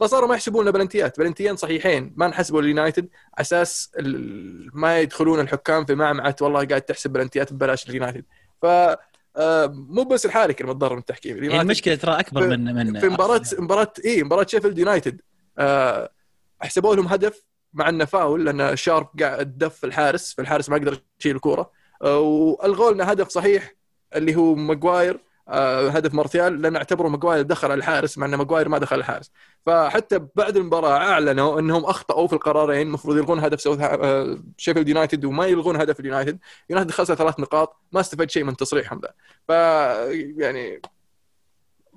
فصاروا 0.00 0.28
ما 0.28 0.34
يحسبون 0.34 0.62
لنا 0.62 0.70
بلنتيات. 0.70 1.20
بلنتيين 1.20 1.56
صحيحين. 1.56 2.14
ما 2.16 2.28
نحسبوا 2.28 2.60
لليونايتد 2.60 3.08
على 3.34 3.40
أساس 3.40 3.90
ما 4.74 5.00
يدخلون 5.00 5.40
الحكام 5.40 5.84
في 5.84 5.94
معمعة 5.94 6.36
والله 6.40 6.64
قاعد 6.64 6.82
تحسب 6.82 7.10
بلنتيات 7.10 7.52
ببلاش 7.52 7.88
اليونايتد 7.88 8.24
ف 8.62 8.66
آه، 9.36 9.66
مو 9.66 10.02
بس 10.02 10.26
الحالك 10.26 10.60
اللي 10.60 10.72
متضرر 10.72 10.92
من 10.92 10.98
التحكيم 10.98 11.44
يعني 11.44 11.60
المشكلة 11.60 11.94
ترى 11.94 12.20
أكبر 12.20 12.46
من 12.48 12.64
من 12.74 13.00
في 13.00 13.08
مباراه. 13.08 13.42
مباراه 13.58 13.92
إي 14.04 14.22
مباراة 14.22 14.46
شيفيلد 14.48 14.78
يونايتد. 14.78 15.20
آه، 15.58 16.12
حسبوا 16.60 16.94
لهم 16.94 17.06
هدف 17.06 17.44
مع 17.72 17.88
إنه 17.88 18.04
فاول 18.04 18.44
لأن 18.44 18.76
شارب 18.76 19.08
قاعد 19.20 19.58
دف 19.58 19.84
الحارس 19.84 20.34
فالحارس 20.34 20.68
ما 20.68 20.76
قدر 20.76 21.00
يشيل 21.20 21.36
الكورة. 21.36 21.70
آه، 22.02 22.18
والغوا 22.18 22.92
لنا 22.92 23.12
هدف 23.12 23.28
صحيح 23.28 23.74
اللي 24.14 24.36
هو 24.36 24.54
ماجواير. 24.54 25.20
هدف 25.48 26.14
مارتيال 26.14 26.62
لأن 26.62 26.76
اعتبروا 26.76 27.10
ماجواير 27.10 27.42
دخل 27.42 27.70
على 27.70 27.78
الحارس 27.78 28.18
مع 28.18 28.26
إن 28.26 28.34
ماجواير 28.34 28.68
ما 28.68 28.78
دخل 28.78 28.96
الحارس. 28.96 29.30
فحتى 29.66 30.20
بعد 30.36 30.56
المباراة 30.56 30.96
أعلنوا 30.98 31.60
إنهم 31.60 31.84
أخطأوا 31.84 32.26
في 32.26 32.32
القرارين 32.32 32.86
المفروض 32.86 33.16
يلغون 33.16 33.38
هدف 33.38 33.60
سوث 33.60 33.80
آه، 33.80 34.38
شيفيلد 34.56 34.88
يونايتد 34.88 35.24
وما 35.24 35.46
يلغون 35.46 35.76
هدف 35.76 36.00
اليونايتد. 36.00 36.38
يونايتد 36.70 36.90
خسر 36.90 37.14
ثلاث 37.14 37.40
نقاط 37.40 37.76
ما 37.92 38.00
استفاد 38.00 38.30
شيء 38.30 38.44
من 38.44 38.56
تصريحهم 38.56 39.00
ذا. 39.00 39.12
ف 39.48 39.50
يعني 40.38 40.80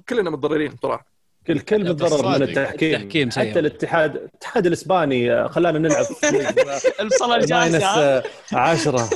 كلنا 0.10 0.30
متضررين 0.30 0.72
بصراحة. 0.72 1.12
كل 1.48 1.60
كل 1.60 1.90
متضرر 1.90 2.28
من. 2.28 2.44
التحكيم. 2.44 2.96
التحكيم. 2.96 3.32
حتى 3.32 3.60
الاتحاد 3.60 4.16
الاتحاد 4.16 4.66
الإسباني 4.66 5.34
آه، 5.34 5.48
خلانا 5.48 5.80
نلعب. 5.80 6.06
البصله 7.02 7.36
الجاهزة 7.36 8.24
10 8.54 9.10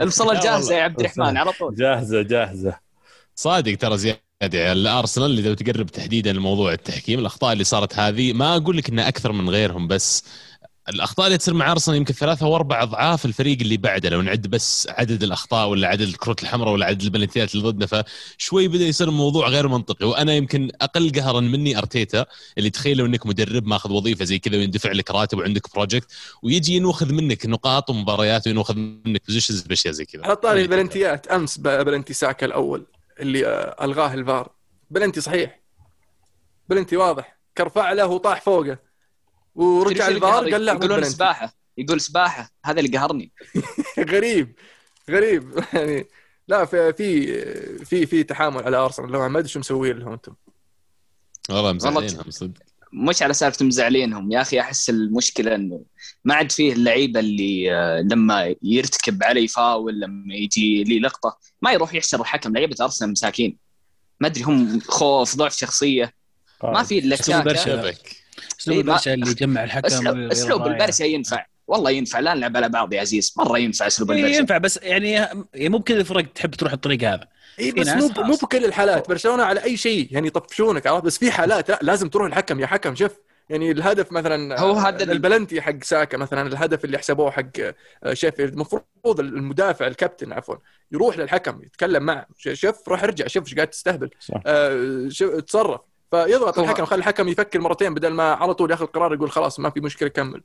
البصله 0.00 0.32
الجاهزة. 0.32 0.74
يا 0.74 0.82
عبد 0.82 1.00
الرحمن 1.00 1.36
على 1.36 1.52
طول. 1.52 1.74
جاهزه 1.74 2.22
جاهزة. 2.22 2.89
صادق 3.40 3.76
ترى 3.76 3.98
زيادة. 3.98 4.20
الارسنال 4.72 5.30
اللي 5.30 5.42
لو 5.42 5.54
تقرب 5.54 5.86
تحديدا 5.86 6.32
لموضوع 6.32 6.72
التحكيم 6.72 7.18
الأخطاء 7.18 7.52
اللي 7.52 7.64
صارت 7.64 7.98
هذه 7.98 8.32
ما 8.32 8.56
أقول 8.56 8.76
لك 8.76 8.88
إنها 8.88 9.08
أكثر 9.08 9.32
من 9.32 9.50
غيرهم 9.50 9.88
بس 9.88 10.24
الأخطاء 10.88 11.26
اللي 11.26 11.38
تصير 11.38 11.54
مع 11.54 11.72
ارسنال 11.72 11.96
يمكن 11.96 12.14
ثلاثة 12.14 12.46
أو 12.46 12.56
أربع 12.56 12.82
أضعاف 12.82 13.24
الفريق 13.24 13.58
اللي 13.60 13.76
بعده 13.76 14.08
لو 14.08 14.22
نعد 14.22 14.46
بس 14.46 14.88
عدد 14.90 15.22
الأخطاء 15.22 15.68
ولا 15.68 15.88
عدد 15.88 16.00
الكروت 16.00 16.42
الحمراء 16.42 16.72
ولا 16.72 16.86
عدد 16.86 17.02
البلنتيات 17.02 17.54
اللي 17.54 17.64
ضدنا 17.68 17.86
فشوي 17.86 18.68
بدأ 18.68 18.84
يصير 18.84 19.08
الموضوع 19.08 19.48
غير 19.48 19.68
منطقي. 19.68 20.06
وأنا 20.06 20.34
يمكن 20.34 20.70
أقل 20.80 21.12
قهرا 21.12 21.40
مني 21.40 21.78
أرتيتا 21.78 22.26
اللي 22.58 22.70
تخيلوا 22.70 23.06
إنك 23.06 23.26
مدرب 23.26 23.66
ماخذ 23.66 23.92
وظيفة 23.92 24.24
زي 24.24 24.38
كذا 24.38 24.56
ويندفع 24.56 24.92
لك 24.92 25.10
راتب 25.10 25.38
وعندك 25.38 25.74
project 25.74 26.12
ويجي 26.42 26.76
ينوخذ 26.76 27.12
منك 27.12 27.46
نقاط 27.46 27.90
ومباريات 27.90 28.46
وينوخذ 28.46 28.74
منك 28.76 29.22
positions 29.26 29.62
بأشياء 29.62 29.94
زي 29.94 30.04
كذا. 30.04 30.24
على 30.24 30.36
طاري 30.36 30.62
البلنتيات 30.62 31.26
أمس 31.26 31.58
بلنتي 31.58 32.14
ساكا 32.14 32.46
الأول. 32.46 32.86
اللي 33.20 33.46
آه، 33.46 33.84
ألغاه 33.84 34.14
الفار. 34.14 34.52
بلنتي 34.90 35.20
صحيح. 35.20 35.60
بلنتي 36.68 36.96
واضح. 36.96 37.38
كرفع 37.58 37.92
له 37.92 38.06
وطاح 38.06 38.42
فوقه. 38.42 38.78
ورجع 39.54 40.08
الفار؟ 40.08 40.50
قال 40.50 40.64
لا 40.64 40.72
يقولون 40.72 41.04
سباحة. 41.04 41.54
يقول 41.78 42.00
سباحة. 42.00 42.50
هذا 42.64 42.80
اللي 42.80 42.98
قهرني. 42.98 43.32
غريب. 44.12 44.54
غريب. 45.10 45.64
يعني 45.74 46.06
لا 46.48 46.64
في 46.64 46.92
في 46.92 47.84
في 47.84 48.06
في 48.06 48.22
تحامل 48.22 48.62
على 48.62 48.76
أرسنال. 48.76 49.10
لو 49.10 49.28
ما 49.28 49.38
ادري 49.38 49.48
شو 49.48 49.58
مسوين 49.58 49.98
لهم 49.98 50.12
أنتم؟ 50.12 50.34
والله 51.50 51.72
مزعلينهم 51.72 52.30
صدق. 52.30 52.69
مش 52.92 53.22
على 53.22 53.34
سالفة 53.34 53.64
مزعلينهم. 53.64 54.32
يا 54.32 54.40
أخي 54.40 54.60
أحس 54.60 54.90
المشكلة 54.90 55.54
إنه 55.54 55.82
ما 56.24 56.34
عاد 56.34 56.52
فيه 56.52 56.72
اللعيبة 56.72 57.20
اللي 57.20 57.74
آه، 57.74 58.00
لما 58.00 58.54
يرتكب 58.62 59.22
علي 59.22 59.48
فاول 59.48 60.00
لما 60.00 60.34
يجي 60.34 60.84
لي 60.84 60.98
لقطة 60.98 61.38
ما 61.62 61.72
يروح 61.72 61.94
يحشر 61.94 62.20
الحكم. 62.20 62.52
لعيبة 62.52 62.76
أرسنال 62.80 63.10
مساكين. 63.10 63.56
ما 64.20 64.28
أدري 64.28 64.42
هم 64.42 64.80
خوف 64.80 65.36
ضعف 65.36 65.56
شخصية. 65.56 66.12
ما 66.64 66.82
في 66.82 66.98
إلا 66.98 67.14
أسلوب 67.14 67.48
إيه، 68.68 68.80
البرشا 68.80 69.14
اللي 69.14 69.30
يجمع 69.30 69.64
الحكم 69.64 69.86
اسلوب. 70.30 70.66
البرشا 70.66 71.04
ينفع. 71.04 71.46
والله 71.66 71.90
ينفع. 71.90 72.20
لا 72.20 72.34
نلعب 72.34 72.56
على 72.56 72.68
بعض 72.68 72.92
يا 72.92 73.00
عزيز. 73.00 73.34
مرة 73.36 73.58
ينفع 73.58 73.86
أسلوب 73.86 74.10
إيه، 74.10 74.18
البرشا. 74.18 74.38
ينفع 74.38 74.58
بس 74.58 74.78
يعني 74.82 75.10
يعني 75.10 75.68
مو 75.68 75.78
بكل 75.78 75.96
الفرق 75.96 76.32
تحب 76.32 76.50
تروح 76.50 76.72
الطريق 76.72 77.02
هذا. 77.02 77.28
اي 77.58 77.72
بس 77.72 77.88
مو. 77.88 78.10
مو 78.18 78.34
بكل 78.42 78.64
الحالات 78.64 79.08
برشلونة 79.08 79.42
على 79.42 79.64
أي 79.64 79.76
شيء 79.76 80.08
يعني 80.10 80.26
يطفشونك 80.26 80.86
عرفت؟ 80.86 81.04
بس 81.04 81.18
في 81.18 81.30
حالات 81.30 81.68
لا 81.70 81.78
لازم 81.82 82.08
تروح 82.08 82.26
الحكم 82.26 82.60
يا 82.60 82.66
حكم 82.66 82.94
شوف. 82.94 83.12
يعني 83.48 83.70
الهدف 83.70 84.12
مثلا 84.12 84.60
هو 84.60 84.70
آه، 84.78 84.88
هذا 84.88 85.02
ال- 85.04 85.10
البلنتي 85.10 85.60
حق 85.60 85.82
ساكا 85.84 86.16
مثلا 86.18 86.46
الهدف 86.48 86.84
اللي 86.84 86.98
حسبوه 86.98 87.30
حق 87.30 87.42
آه، 88.04 88.14
شيفيلد 88.14 88.52
المفروض 88.52 88.84
المدافع 89.20 89.86
الكابتن 89.86 90.32
عفوا 90.32 90.56
يروح 90.92 91.18
للحكم 91.18 91.62
يتكلم 91.62 92.02
معه. 92.02 92.26
ش- 92.38 92.48
شوف 92.60 92.88
روح 92.88 93.02
ارجع 93.02 93.26
شوف 93.26 93.44
إيش 93.44 93.54
قاعد 93.54 93.68
تستهبل. 93.68 94.10
صح. 94.20 94.40
آه، 94.46 95.08
تصرف 95.46 95.80
فيضغط 96.10 96.58
الحكم 96.58 96.84
خلي 96.84 96.98
الحكم 96.98 97.28
يفكر 97.28 97.60
مرتين 97.60 97.94
بدل 97.94 98.08
ما 98.08 98.32
على 98.32 98.54
طول 98.54 98.70
ياخذ 98.70 98.86
قرار 98.86 99.14
يقول 99.14 99.30
خلاص 99.30 99.60
ما 99.60 99.70
في 99.70 99.80
مشكلة 99.80 100.08
كمل. 100.08 100.42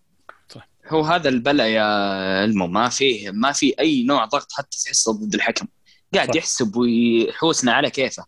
هو 0.88 1.02
هذا 1.02 1.30
البلا 1.30 1.68
يا 1.68 2.44
المو 2.44 2.68
ما 2.68 2.90
فيه 2.90 3.32
ما 3.32 3.52
في 3.52 3.74
أي 3.80 4.04
نوع 4.04 4.26
ضغط 4.26 4.52
حتى 4.52 4.78
تحسه 4.86 5.12
ضد 5.14 5.34
الحكم. 5.34 5.68
قاعد 6.14 6.28
صح. 6.30 6.36
يحسب 6.36 6.76
ويحوسنا 6.76 7.74
على 7.74 7.90
كيفه. 7.90 8.26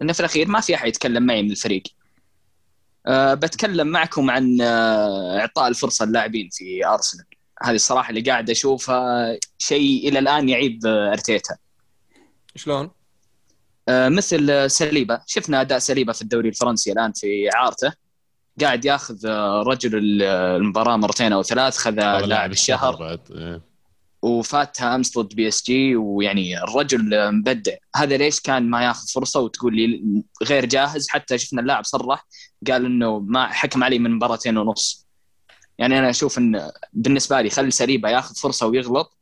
لأنه 0.00 0.12
في 0.12 0.20
الأخير 0.20 0.48
ما 0.48 0.60
في 0.60 0.74
أحد 0.74 0.88
يتكلم 0.88 1.22
معي 1.22 1.42
من 1.42 1.50
الفريق. 1.50 1.82
أه 3.06 3.34
بتكلم 3.34 3.86
معكم 3.86 4.30
عن 4.30 4.60
آه، 4.60 5.38
إعطاء 5.40 5.68
الفرصة 5.68 6.04
للاعبين 6.04 6.48
في 6.52 6.86
أرسنال. 6.86 7.24
هذه 7.62 7.74
الصراحة 7.74 8.10
اللي 8.10 8.20
قاعد 8.20 8.50
أشوفها 8.50 9.36
شيء 9.58 10.08
إلى 10.08 10.18
الآن 10.18 10.48
يعيب 10.48 10.86
آه، 10.86 11.10
أرتيتا. 11.12 11.56
شلون؟ 12.56 12.90
آه، 13.88 14.08
مثل 14.08 14.70
سليبه 14.70 15.20
شفنا 15.26 15.60
أداء 15.60 15.78
سليبه 15.78 16.12
في 16.12 16.22
الدوري 16.22 16.48
الفرنسي 16.48 16.92
الآن 16.92 17.12
في 17.12 17.48
اعارته 17.54 17.92
قاعد 18.60 18.84
ياخذ 18.84 19.26
آه، 19.26 19.62
رجل 19.66 19.98
ال- 19.98 20.22
المباراة 20.62 20.96
مرتين 20.96 21.32
أو 21.32 21.42
ثلاث 21.42 21.76
خذ 21.76 21.90
لاعب 22.26 22.52
الشهر 22.52 22.96
بعد 22.96 23.20
إيه. 23.30 23.73
وفاتها 24.24 24.94
امس 24.94 25.18
ضد 25.18 25.34
بي 25.34 25.48
اس 25.48 25.64
جي 25.66 25.96
ويعني 25.96 26.62
الرجل 26.62 27.32
مبدع. 27.32 27.72
هذا 27.96 28.16
ليش 28.16 28.40
كان 28.40 28.70
ما 28.70 28.84
ياخذ 28.84 29.06
فرصة 29.08 29.40
وتقول 29.40 29.76
لي 29.76 30.02
غير 30.42 30.66
جاهز؟ 30.66 31.08
حتى 31.08 31.38
شفنا 31.38 31.60
اللاعب 31.60 31.84
صرح 31.84 32.26
قال 32.70 32.84
إنه 32.84 33.18
ما 33.18 33.46
حكم 33.46 33.84
علي 33.84 33.98
من 33.98 34.10
مباراتين 34.10 34.58
ونص. 34.58 35.06
يعني 35.78 35.98
أنا 35.98 36.10
أشوف 36.10 36.38
إن 36.38 36.70
بالنسبة 36.92 37.40
لي 37.40 37.50
خلي 37.50 37.70
سليبة 37.70 38.08
ياخذ 38.08 38.34
فرصة 38.34 38.66
ويغلط 38.66 39.18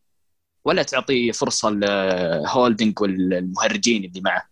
ولا 0.65 0.83
تعطيه 0.83 1.33
فرصة 1.33 1.71
لهولدنج 1.71 3.01
والمهرجين 3.01 4.05
اللي 4.05 4.21
معه. 4.21 4.43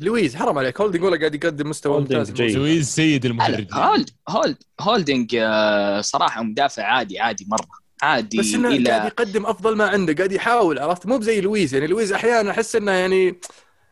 لويز 0.00 0.36
حرام 0.36 0.58
عليك. 0.58 0.80
هولدنج 0.80 1.02
ولا 1.02 1.18
قاعد 1.18 1.34
يقدم 1.34 1.70
مستوى 1.70 2.00
ممتاز. 2.00 2.40
لويز. 2.40 2.88
سيد 2.88 3.24
المهرجين. 3.26 3.68
هولد 3.72 4.10
هولد 4.28 4.56
هولدنج 4.80 5.36
آه، 5.40 6.00
صراحة 6.00 6.42
مدافع 6.42 6.82
عادي 6.82 7.20
عادي 7.20 7.46
مرة. 7.48 7.87
عادي 8.02 8.38
بس 8.38 8.54
إنه 8.54 8.68
قاعد 8.68 8.80
إلى 8.80 9.06
يقدم 9.06 9.46
أفضل 9.46 9.76
ما 9.76 9.86
عنده 9.86 10.14
قاعد 10.14 10.32
يحاول 10.32 10.78
عرفت؟ 10.78 11.06
مو 11.06 11.18
بزي 11.18 11.40
لويز 11.40 11.74
يعني 11.74 11.86
لويز 11.86 12.12
أحيانا 12.12 12.50
احس 12.50 12.76
إنه 12.76 12.92
يعني 12.92 13.40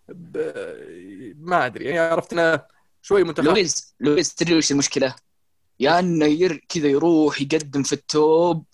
ب... 0.08 0.52
ما 1.38 1.66
أدري 1.66 1.84
يعني 1.84 1.98
عرفت 1.98 2.32
إنه 2.32 2.60
شوي 3.02 3.24
متخصص 3.24 3.48
لويز 3.48 3.94
لويز 4.00 4.34
تدري 4.34 4.56
وش 4.56 4.70
المشكلة؟ 4.70 5.14
يا 5.80 5.98
إنه 5.98 6.26
ير 6.26 6.64
كذا 6.68 6.88
يروح 6.88 7.42
يقدم 7.42 7.82
في 7.82 7.92
ال 7.92 8.10
top 8.10 8.64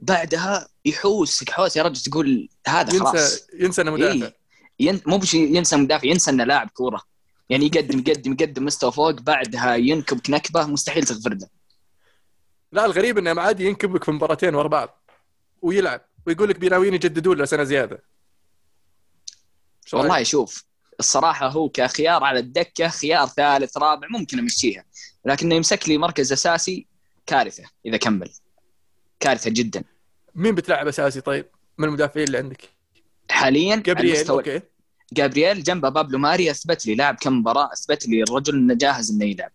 بعدها 0.00 0.68
يحوس 0.84 1.44
حوس 1.50 1.76
يا 1.76 1.82
رجل 1.82 2.00
تقول 2.02 2.48
هذا 2.66 2.98
خلاص. 2.98 3.14
ينسى 3.14 3.46
ينسى 3.64 3.82
إنه 3.82 3.90
مدافع. 3.90 4.12
إيه. 4.12 4.36
ين... 4.80 5.00
مو 5.06 5.18
بش 5.18 5.34
ينسى 5.34 5.76
مدافع 5.76 6.08
ينسى 6.08 6.30
إنه 6.30 6.44
لاعب 6.44 6.70
كورة. 6.70 7.02
يعني 7.48 7.66
يقدم 7.66 7.98
يقدم 7.98 8.32
يقدم 8.32 8.64
مستوى 8.64 8.92
فوق 8.92 9.20
بعدها 9.20 9.76
ينكب 9.76 10.20
نكبه 10.28 10.66
مستحيل 10.66 11.04
تغفر 11.04 11.34
له. 11.34 11.59
لا 12.72 12.84
الغريب 12.84 13.18
إنه 13.18 13.40
عادي 13.40 13.66
ينكب 13.66 13.94
لك 13.94 14.04
في 14.04 14.10
مباراتين 14.10 14.54
ورا 14.54 14.68
بعض 14.68 15.02
ويلعب 15.62 16.00
ويقول 16.26 16.48
لك 16.48 16.58
بناويين 16.58 16.94
يجددون 16.94 17.38
له 17.38 17.44
سنة 17.44 17.64
زيادة؟ 17.64 18.02
والله 19.92 20.22
شوف 20.22 20.64
الصراحة 21.00 21.48
هو 21.48 21.68
كخيار 21.68 22.24
على 22.24 22.38
الدكة 22.38 22.88
خيار 22.88 23.26
ثالث 23.26 23.78
رابع 23.78 24.08
ممكن 24.10 24.38
أمشيها. 24.38 24.84
لكنه 25.24 25.54
يمسك 25.54 25.88
لي 25.88 25.98
مركز 25.98 26.32
أساسي 26.32 26.86
كارثة 27.26 27.64
إذا 27.86 27.96
كمل. 27.96 28.30
كارثة 29.20 29.50
جدا. 29.50 29.84
مين 30.34 30.54
بتلعب 30.54 30.88
أساسي 30.88 31.20
طيب؟ 31.20 31.46
من 31.78 31.88
المدافعين 31.88 32.26
اللي 32.26 32.38
عندك؟ 32.38 32.68
حاليا 33.30 33.76
جابرييل 33.76 34.28
okay. 34.28 34.60
جابرييل 35.12 35.62
جنبه 35.62 35.88
بابلو 35.88 36.18
ماري 36.18 36.50
أثبت 36.50 36.86
لي 36.86 36.94
لاعب 36.94 37.16
كم 37.20 37.38
مباراة 37.38 37.72
أثبت 37.72 38.08
لي 38.08 38.22
الرجل 38.22 38.54
إنه 38.54 38.74
جاهز 38.74 39.10
إنه 39.10 39.24
يلعب. 39.24 39.52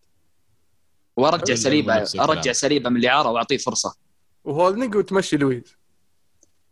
وارجع 1.18 1.55
ساليبا. 1.56 2.08
أرجع 2.20 2.51
ساليبا 2.51 2.89
من 2.89 2.97
الاعاره 2.97 3.30
وأعطيه 3.30 3.57
فرصة. 3.57 3.95
وهولدنج 4.43 4.95
وتمشي 4.95 5.38
لويز. 5.38 5.76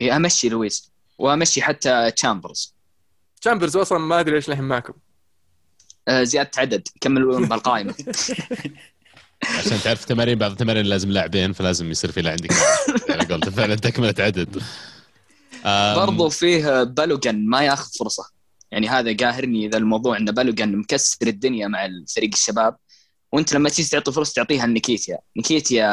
إيه، 0.02 0.16
أمشي 0.16 0.50
لويز 0.50 0.92
وأمشي 1.18 1.62
حتى 1.62 2.12
تشامبرز. 2.12 2.76
تشامبرز 3.42 3.78
أصلا 3.78 3.98
ما 3.98 4.20
أدري 4.20 4.36
ليش 4.36 4.50
لحين 4.50 4.64
معكم. 4.64 4.94
آه، 6.08 6.24
زيادة 6.24 6.52
عدد. 6.58 6.88
كملوا 7.02 7.46
بالقائمه 7.46 7.96
عشان 9.60 9.80
تعرف 9.84 10.06
تمارين 10.06 10.38
بعض 10.38 10.52
التمارين 10.52 10.86
لازم 10.86 11.12
لاعبين 11.12 11.54
فلازم 11.54 11.92
يصير 11.92 12.12
في 12.12 12.22
لاعب 12.22 12.38
عندك. 12.42 12.56
يعني 13.10 13.34
قلت 13.34 13.50
فعلا 13.50 13.76
تكملة 13.76 14.16
عدد. 14.20 14.62
برضو 15.96 16.30
فيه 16.30 16.84
بالوغان 16.84 17.46
ما 17.50 17.62
ياخذ 17.62 17.98
فرصة. 18.00 18.24
يعني 18.72 18.90
هذا 18.90 19.18
قاهرني 19.18 19.68
ذا 19.68 19.78
الموضوع 19.78 20.18
إن 20.18 20.26
بالوغان 20.26 20.78
مكسر 20.78 21.28
الدنيا 21.28 21.68
مع 21.68 21.86
الفريق 21.86 22.30
الشباب. 22.34 22.76
وانت 23.34 23.54
لما 23.54 23.70
تيجي 23.70 23.90
تعطي 23.90 24.12
فرصه 24.12 24.34
تعطيها 24.34 24.66
لنيكيتيا. 24.66 25.18
نيكيتيا 25.38 25.88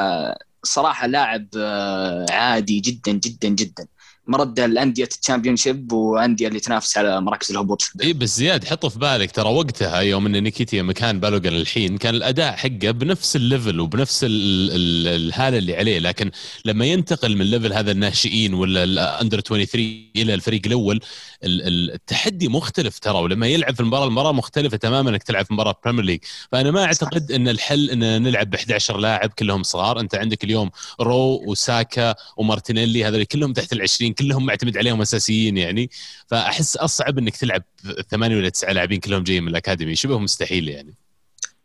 صراحة 0.65 1.07
لاعب 1.07 1.47
آه، 1.57 2.27
عادي 2.31 2.81
جدا 2.81 3.13
جدا 3.13 3.49
جدا. 3.49 3.87
مرده 4.27 4.65
الأندية 4.65 5.09
ال 5.21 5.57
Championship 5.57 5.93
وأندية 5.93 6.49
اللي 6.49 6.61
تنافس 6.61 6.99
على 6.99 7.21
مراكز 7.21 7.51
الهبوط 7.51 7.83
في 7.83 8.03
اي 8.05 8.13
بس 8.13 8.37
زياد 8.37 8.65
حطه 8.65 8.89
في 8.89 8.99
بالك. 8.99 9.31
ترى 9.31 9.49
وقتها 9.49 10.01
يوم 10.01 10.27
إن 10.27 10.43
نيكيتيا 10.43 10.83
مكان 10.83 11.21
بالوغان 11.21 11.47
الحين 11.55 11.99
كان 11.99 12.15
الأداء 12.15 12.53
حقه 12.57 12.91
بنفس 12.91 13.37
ال 13.37 13.44
level 13.44 13.81
وبنفس 13.81 14.25
ال 14.25 14.31
ال 14.73 15.09
الحاله 15.27 15.59
اللي 15.59 15.77
عليه. 15.77 15.99
لكن 15.99 16.31
لما 16.65 16.85
ينتقل 16.87 17.37
من 17.37 17.45
level 17.47 17.73
هذا 17.73 17.91
الناشئين 17.93 18.55
ولا 18.55 18.85
ال 18.85 18.94
under 18.94 19.41
23 19.41 20.11
إلى 20.17 20.35
الفريق 20.35 20.63
الأول 20.67 20.97
ال- 20.97 21.03
ال- 21.03 21.03
التحدي 21.45 22.49
مختلف 22.49 22.99
ترى 22.99 23.19
ولما 23.19 23.47
يلعب 23.47 23.75
في 23.75 23.81
المباراة 23.81 24.07
المباراة 24.07 24.33
مختلفة 24.33 24.77
تماما 24.77 25.11
إنك 25.11 25.23
تلعب 25.23 25.45
في 25.45 25.55
مباراة 25.55 25.81
Premier 25.85 26.05
League 26.05 26.21
فأنا 26.53 26.71
ما 26.71 26.85
أعتقد 26.85 27.33
إن 27.33 27.49
الحل 27.49 27.91
إن 27.91 28.23
نلعب 28.23 28.51
ب 28.51 28.55
11 28.55 28.97
لاعب 28.97 29.31
كلهم 29.31 29.63
صغار. 29.63 30.01
أنت 30.01 30.15
عندك 30.15 30.45
اليوم 30.45 30.71
رو 31.01 31.43
وساكا 31.47 32.15
ومارتينيلي 32.37 33.05
هذول 33.05 33.25
كلهم 33.25 33.53
تحت 33.53 33.73
ال 33.73 33.83
20 33.83 34.13
كلهم 34.13 34.47
معتمد 34.47 34.77
عليهم 34.77 35.01
أساسيين 35.01 35.57
يعني. 35.57 35.91
فأحس 36.27 36.77
أصعب 36.77 37.19
إنك 37.19 37.37
تلعب 37.37 37.63
ثمانية 38.11 38.37
ولا 38.37 38.49
تسعة 38.49 38.73
لاعبين 38.73 39.01
كلهم 39.01 39.23
جايين 39.25 39.43
من 39.43 39.49
الأكاديمي. 39.49 39.97
شبه 39.97 40.19
مستحيل 40.19 40.69
يعني. 40.69 40.95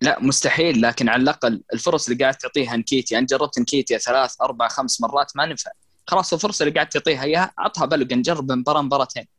لا 0.02 0.18
مستحيل. 0.22 0.82
لكن 0.82 1.10
على 1.10 1.24
الأقل 1.24 1.62
الفرص 1.74 2.10
اللي 2.10 2.24
قاعد 2.24 2.36
تعطيها 2.36 2.78
نكيتيا 2.78 3.18
أنا 3.18 3.28
جربت 3.28 3.60
نكيتيا 3.60 3.98
ثلاث 3.98 4.36
أربع 4.42 4.68
خمس 4.68 5.02
مرات 5.02 5.32
ما 5.36 5.46
نفع. 5.46 5.72
خلاص 6.08 6.34
الفرصة 6.34 6.64
اللي 6.64 6.74
قاعد 6.74 6.90
تعطيها 6.90 7.24
إياها 7.24 7.52
عطها 7.58 7.86
بالوغان 7.86 8.22
جرب 8.22 8.52
مباراة 8.52 8.82
مباراتين. 8.82 9.35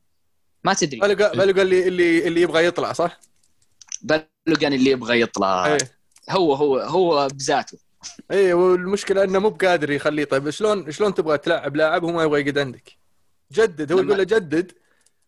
ما 0.66 0.74
تدري. 0.74 1.00
بالوغا 1.00 1.62
اللي 1.62 1.88
اللي 1.88 2.28
اللي 2.28 2.40
يبغى 2.40 2.66
يطلع 2.66 2.92
صح؟ 2.92 3.20
بالوغان 4.02 4.72
اللي 4.72 4.90
يبغى 4.90 5.20
يطلع. 5.20 5.66
إيه. 5.66 5.78
هو 6.30 6.54
هو 6.54 6.78
هو 6.78 7.28
بذاته. 7.28 7.78
إيه 8.30 8.54
والمشكلة 8.54 9.24
إنه 9.24 9.38
مو 9.38 9.48
بقادر 9.48 9.90
يخليه. 9.90 10.24
طيب 10.24 10.50
شلون 10.50 10.92
شلون 10.92 11.14
تبغى 11.14 11.38
تلعب؟ 11.38 11.76
لاعب 11.76 12.02
وهو 12.02 12.12
ما 12.12 12.22
يبغى 12.22 12.40
يقعد 12.40 12.58
عندك؟ 12.58 12.92
جدد 13.52 13.92
هو 13.92 13.98
يقول 13.98 14.18
له 14.18 14.24
جدد 14.24 14.72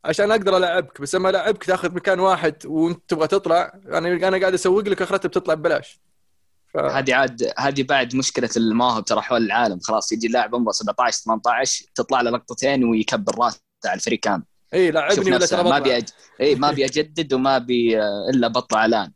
عشان 0.05 0.31
أقدر 0.31 0.57
ألعبك 0.57 1.01
بس 1.01 1.15
لما 1.15 1.31
ألعبك 1.31 1.65
تاخذ 1.65 1.95
مكان 1.95 2.21
واحد 2.21 2.67
وأنت 2.67 3.01
تبغى 3.09 3.27
تطلع 3.27 3.73
أنا 3.87 4.29
أنا 4.29 4.39
قاعد 4.39 4.55
أسوق 4.55 4.89
لك 4.89 5.03
اخرتها 5.03 5.29
بتطلع 5.29 5.55
ببلاش. 5.55 6.01
ف... 6.75 6.77
هذه 6.77 7.15
عاد 7.15 7.53
هذه 7.59 7.83
بعد 7.83 8.17
مشكلة 8.17 8.51
المواهب 8.57 9.05
ترى 9.05 9.21
حول 9.21 9.43
العالم. 9.43 9.81
خلاص 9.81 10.13
يجي 10.13 10.29
لاعب 10.29 10.55
عمره 10.55 10.73
17 10.73 11.23
18 11.25 11.87
تطلع 11.95 12.21
له 12.21 12.31
لقطتين 12.31 12.85
ويكبر 12.85 13.39
راسه 13.39 13.61
على 13.85 13.95
الفريق 13.95 14.21
كامل. 14.21 14.45
إي 14.75 14.87
شوف 14.87 14.95
لاعبني 14.95 15.33
ولا 15.37 15.47
ترى 15.47 15.63
ما. 15.63 15.77
ابي 15.77 15.97
أج... 15.97 16.09
إي 16.41 16.55
ما 16.55 16.71
ابي 16.71 16.85
اجدد 16.85 17.33
وما 17.35 17.57
ابي 17.57 18.03
إلا 18.03 18.49
بطلع 18.49 18.85
الآن 18.85 19.13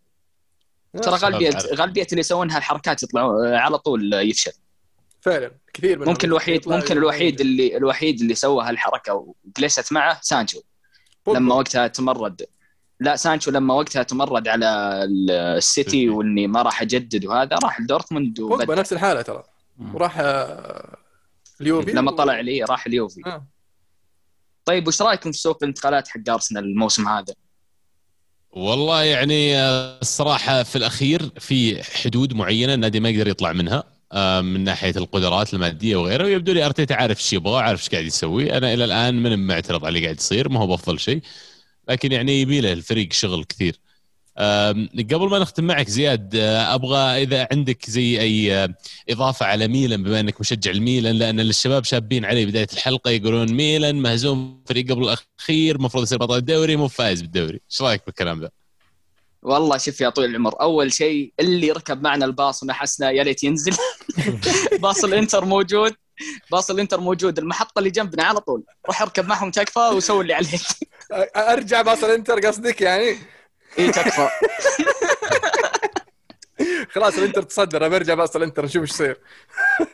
ترى 1.03 1.16
غالبيه 1.16 1.55
عارف. 1.55 1.66
غالبية 1.66 2.07
اللي 2.11 2.20
يسوون 2.20 2.50
هالحركات 2.50 3.03
يطلعوا 3.03 3.46
آه، 3.46 3.57
على 3.57 3.78
طول 3.78 4.14
آه، 4.14 4.20
يفشل 4.20 4.53
فعلا 5.20 5.50
كثير 5.74 5.98
منهم 5.98 6.09
ممكن 6.09 6.28
الوحيد 6.28 6.68
ممكن 6.68 6.96
الوحيد 6.96 7.40
اللي 7.40 7.76
الوحيد 7.76 8.20
اللي 8.20 8.34
سوى 8.34 8.64
هالحركة 8.64 9.34
وجلست 9.55 9.92
معه 9.92 10.18
سانشو. 10.22 10.61
لما 11.28 11.55
وقتها 11.55 11.86
تمرد 11.86 12.46
لا 13.00 13.16
سانشو 13.16 13.50
لما 13.50 13.74
وقتها 13.74 14.03
تمرد 14.03 14.48
على 14.48 14.66
السيتي 15.05 15.90
سيتي. 15.90 16.09
واني 16.09 16.46
ما 16.46 16.62
راح 16.62 16.82
اجدد 16.82 17.26
وهذا 17.26 17.57
راح 17.64 17.80
لدورتموند 17.80 18.40
وبدأ 18.40 18.74
نفس 18.74 18.92
الحالة 18.92 19.22
ترى. 19.22 19.44
وراح 19.94 20.18
آه، 20.18 20.96
اليوفي 21.61 21.92
لما 21.92 22.11
طلع 22.11 22.40
لي 22.40 22.64
راح 22.64 22.86
اليوفي 22.86 23.22
آه. 23.26 23.46
طيب 24.64 24.88
وش 24.88 25.02
رايكم 25.02 25.32
في 25.32 25.38
سوق 25.38 25.58
الانتقالات 25.62 26.08
حق 26.08 26.30
أرسنال 26.30 26.64
الموسم 26.64 27.08
هذا؟ 27.08 27.34
والله 28.50 29.02
يعني 29.02 29.56
آه، 29.56 29.98
الصراحة 30.02 30.62
في 30.62 30.76
الأخير 30.76 31.30
في 31.38 31.82
حدود 31.82 32.34
معينة 32.34 32.74
النادي 32.74 33.00
ما 33.00 33.08
يقدر 33.08 33.28
يطلع 33.28 33.52
منها 33.52 33.84
آه، 34.12 34.40
من 34.40 34.64
ناحية 34.64 34.94
القدرات 34.96 35.54
المادية 35.54 35.96
وغيره 35.96 36.24
ويبدو 36.24 36.52
لي 36.52 36.66
أرتيتا 36.66 36.94
عارف 36.94 37.18
إيش 37.18 37.32
يبغى 37.32 37.62
عارف 37.62 37.80
إيش 37.80 37.90
قاعد 37.90 38.04
يسوي 38.04 38.56
أنا 38.56 38.74
إلى 38.74 38.84
الآن 38.84 39.22
من 39.22 39.46
معترض 39.46 39.84
على 39.84 39.88
اللي 39.88 40.06
قاعد 40.06 40.18
يصير 40.18 40.48
ما 40.48 40.60
هو 40.60 40.66
بأفضل 40.66 41.00
شيء 41.00 41.20
لكن 41.88 42.12
يعني 42.12 42.40
يبي 42.40 42.60
له 42.60 42.72
الفريق 42.72 43.12
شغل 43.12 43.44
كثير 43.44 43.78
قبل 44.36 45.28
ما 45.30 45.38
نختم 45.38 45.64
معك 45.64 45.88
زياد 45.88 46.36
آه، 46.36 46.74
أبغى 46.74 47.22
إذا 47.22 47.48
عندك 47.52 47.90
زي 47.90 48.20
أي 48.20 48.54
آه، 48.54 48.74
إضافة 49.10 49.46
على 49.46 49.68
ميلان 49.68 50.02
بما 50.02 50.20
إنك 50.20 50.40
مشجع 50.40 50.70
الميلان 50.70 51.18
لأن 51.18 51.40
الشباب 51.40 51.84
شابين 51.84 52.24
عليه 52.24 52.46
بداية 52.46 52.68
الحلقة 52.72 53.10
يقولون 53.10 53.52
ميلان 53.52 54.02
مهزوم 54.02 54.62
فريق 54.66 54.90
قبل 54.90 55.02
الأخير 55.02 55.76
المفروض 55.76 56.02
يصير 56.02 56.18
بطل 56.18 56.36
الدوري 56.36 56.76
مو 56.76 56.88
فايز 56.88 57.22
بالدوري. 57.22 57.60
إيش 57.70 57.82
رأيك 57.82 58.02
بالكلام 58.06 58.40
ذا؟ 58.40 58.50
والله 59.42 59.78
شوف 59.78 60.00
يا 60.00 60.09
طويل 60.09 60.30
العمر 60.30 60.60
أول 60.60 60.92
شيء 60.92 61.32
اللي 61.40 61.70
ركب 61.70 62.02
معنا 62.02 62.24
الباص 62.24 62.62
ونحسنا 62.62 63.10
يا 63.10 63.24
ليت 63.24 63.44
ينزل. 63.44 63.76
باص 64.82 65.04
الإنتر 65.04 65.44
موجود 65.44 65.94
باص 66.50 66.70
الإنتر 66.70 67.00
موجود 67.00 67.38
المحطة 67.38 67.78
اللي 67.78 67.90
جنبنا 67.90 68.22
على 68.22 68.40
طول. 68.40 68.62
روح 68.86 69.02
اركب 69.02 69.26
معهم 69.26 69.50
تكفى 69.50 69.78
وسوي 69.80 70.22
اللي 70.22 70.34
عليك. 70.34 70.60
أرجع 71.36 71.82
باص 71.82 72.04
الإنتر 72.04 72.46
قصدك 72.46 72.80
يعني؟ 72.80 73.16
اي 73.78 73.93
تكفى. 73.93 74.28
خلاص 76.90 77.19
الانتر 77.19 77.43
تصدر 77.43 77.89
برجع 77.89 78.15
باص 78.15 78.36
الانتر 78.36 78.65
نشوف 78.65 78.82
إيش 78.82 78.90
يصير. 78.90 79.20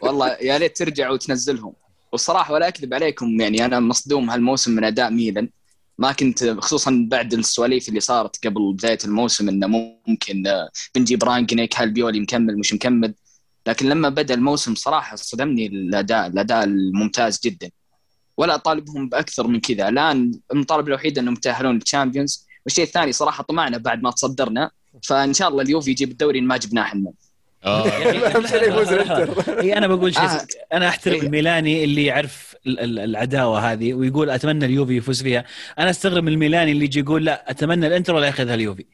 والله 0.01 0.37
يا 0.41 0.59
ليت 0.59 0.77
ترجع 0.77 1.11
وتنزلهم. 1.11 1.75
والصراحة 2.13 2.55
ولا 2.55 2.69
أكذب 2.69 2.95
عليكم 2.95 3.41
يعني 3.41 3.65
أنا 3.65 3.81
مصدوم 3.81 4.31
هالموسم 4.31 4.73
من 4.73 4.85
أداء 4.85 5.11
ميلان. 5.11 5.49
ما 5.99 6.13
كنت 6.13 6.45
خصوصا 6.45 7.07
بعد 7.11 7.35
السواليف 7.35 7.89
اللي 7.89 8.01
صارت 8.01 8.47
قبل 8.47 8.73
بداية 8.73 8.99
الموسم 9.05 9.49
إنه 9.49 9.67
ممكن 10.07 10.47
آه، 10.47 10.71
بنجيب 10.95 11.25
رانجنيك 11.25 11.81
هل 11.81 11.91
بيولي 11.91 12.21
مكمل 12.21 12.59
مش 12.59 12.73
مكمل. 12.75 13.15
لكن 13.67 13.89
لما 13.89 14.09
بدأ 14.09 14.35
الموسم 14.35 14.75
صراحة 14.75 15.17
صدمني 15.17 15.67
الأداء 15.67 16.27
الأداء 16.27 16.65
الممتاز 16.65 17.41
جدا. 17.45 17.71
ولا 18.37 18.55
أطالبهم 18.55 19.09
بأكثر 19.09 19.47
من 19.47 19.61
كذا. 19.61 19.89
الآن 19.89 20.41
المطالبه 20.53 20.89
الوحيدة 20.89 21.21
إنهم 21.21 21.35
يتأهلون 21.35 21.75
لل 21.75 21.88
Champions 21.88 22.48
والشيء 22.69 22.85
الثاني 22.85 23.13
صراحة 23.13 23.43
طمعنا 23.43 23.79
بعد 23.79 24.03
ما 24.03 24.11
تصدرنا 24.11 24.71
فإن 25.03 25.35
شاء 25.35 25.49
الله 25.49 25.63
اليوفي 25.63 25.91
يجيب 25.91 26.11
الدوري 26.11 26.41
ما 26.41 26.57
جبناه 26.57 26.83
إحنا. 26.83 27.13
اهم 27.65 28.47
شيء 28.47 28.69
يفوز 28.69 28.93
الانتر 28.93 29.61
اي 29.61 29.79
أنا 29.79 29.87
بقول 29.87 30.15
شيء 30.15 30.23
آه. 30.23 30.47
أنا 30.73 30.89
أحترم. 30.89 31.15
الميلاني 31.21 31.85
اللي 31.85 32.05
يعرف 32.05 32.55
ال- 32.67 32.81
ال- 32.81 32.99
العداوة 32.99 33.73
هذه 33.73 33.95
ويقول 33.95 34.31
أتمنى 34.31 34.65
اليوفي 34.65 34.97
يفوز 34.97 35.23
فيها 35.23 35.45
أنا 35.79 35.91
أستغرب 35.91 36.25
من 36.25 36.33
الميلاني 36.33 36.73
اللي 36.73 36.85
يجي 36.85 37.01
يقول 37.01 37.25
لا 37.25 37.51
أتمنى 37.51 37.87
الإنتر 37.87 38.15
ولا 38.15 38.27
ياخذها 38.27 38.55
اليوفي 38.55 38.87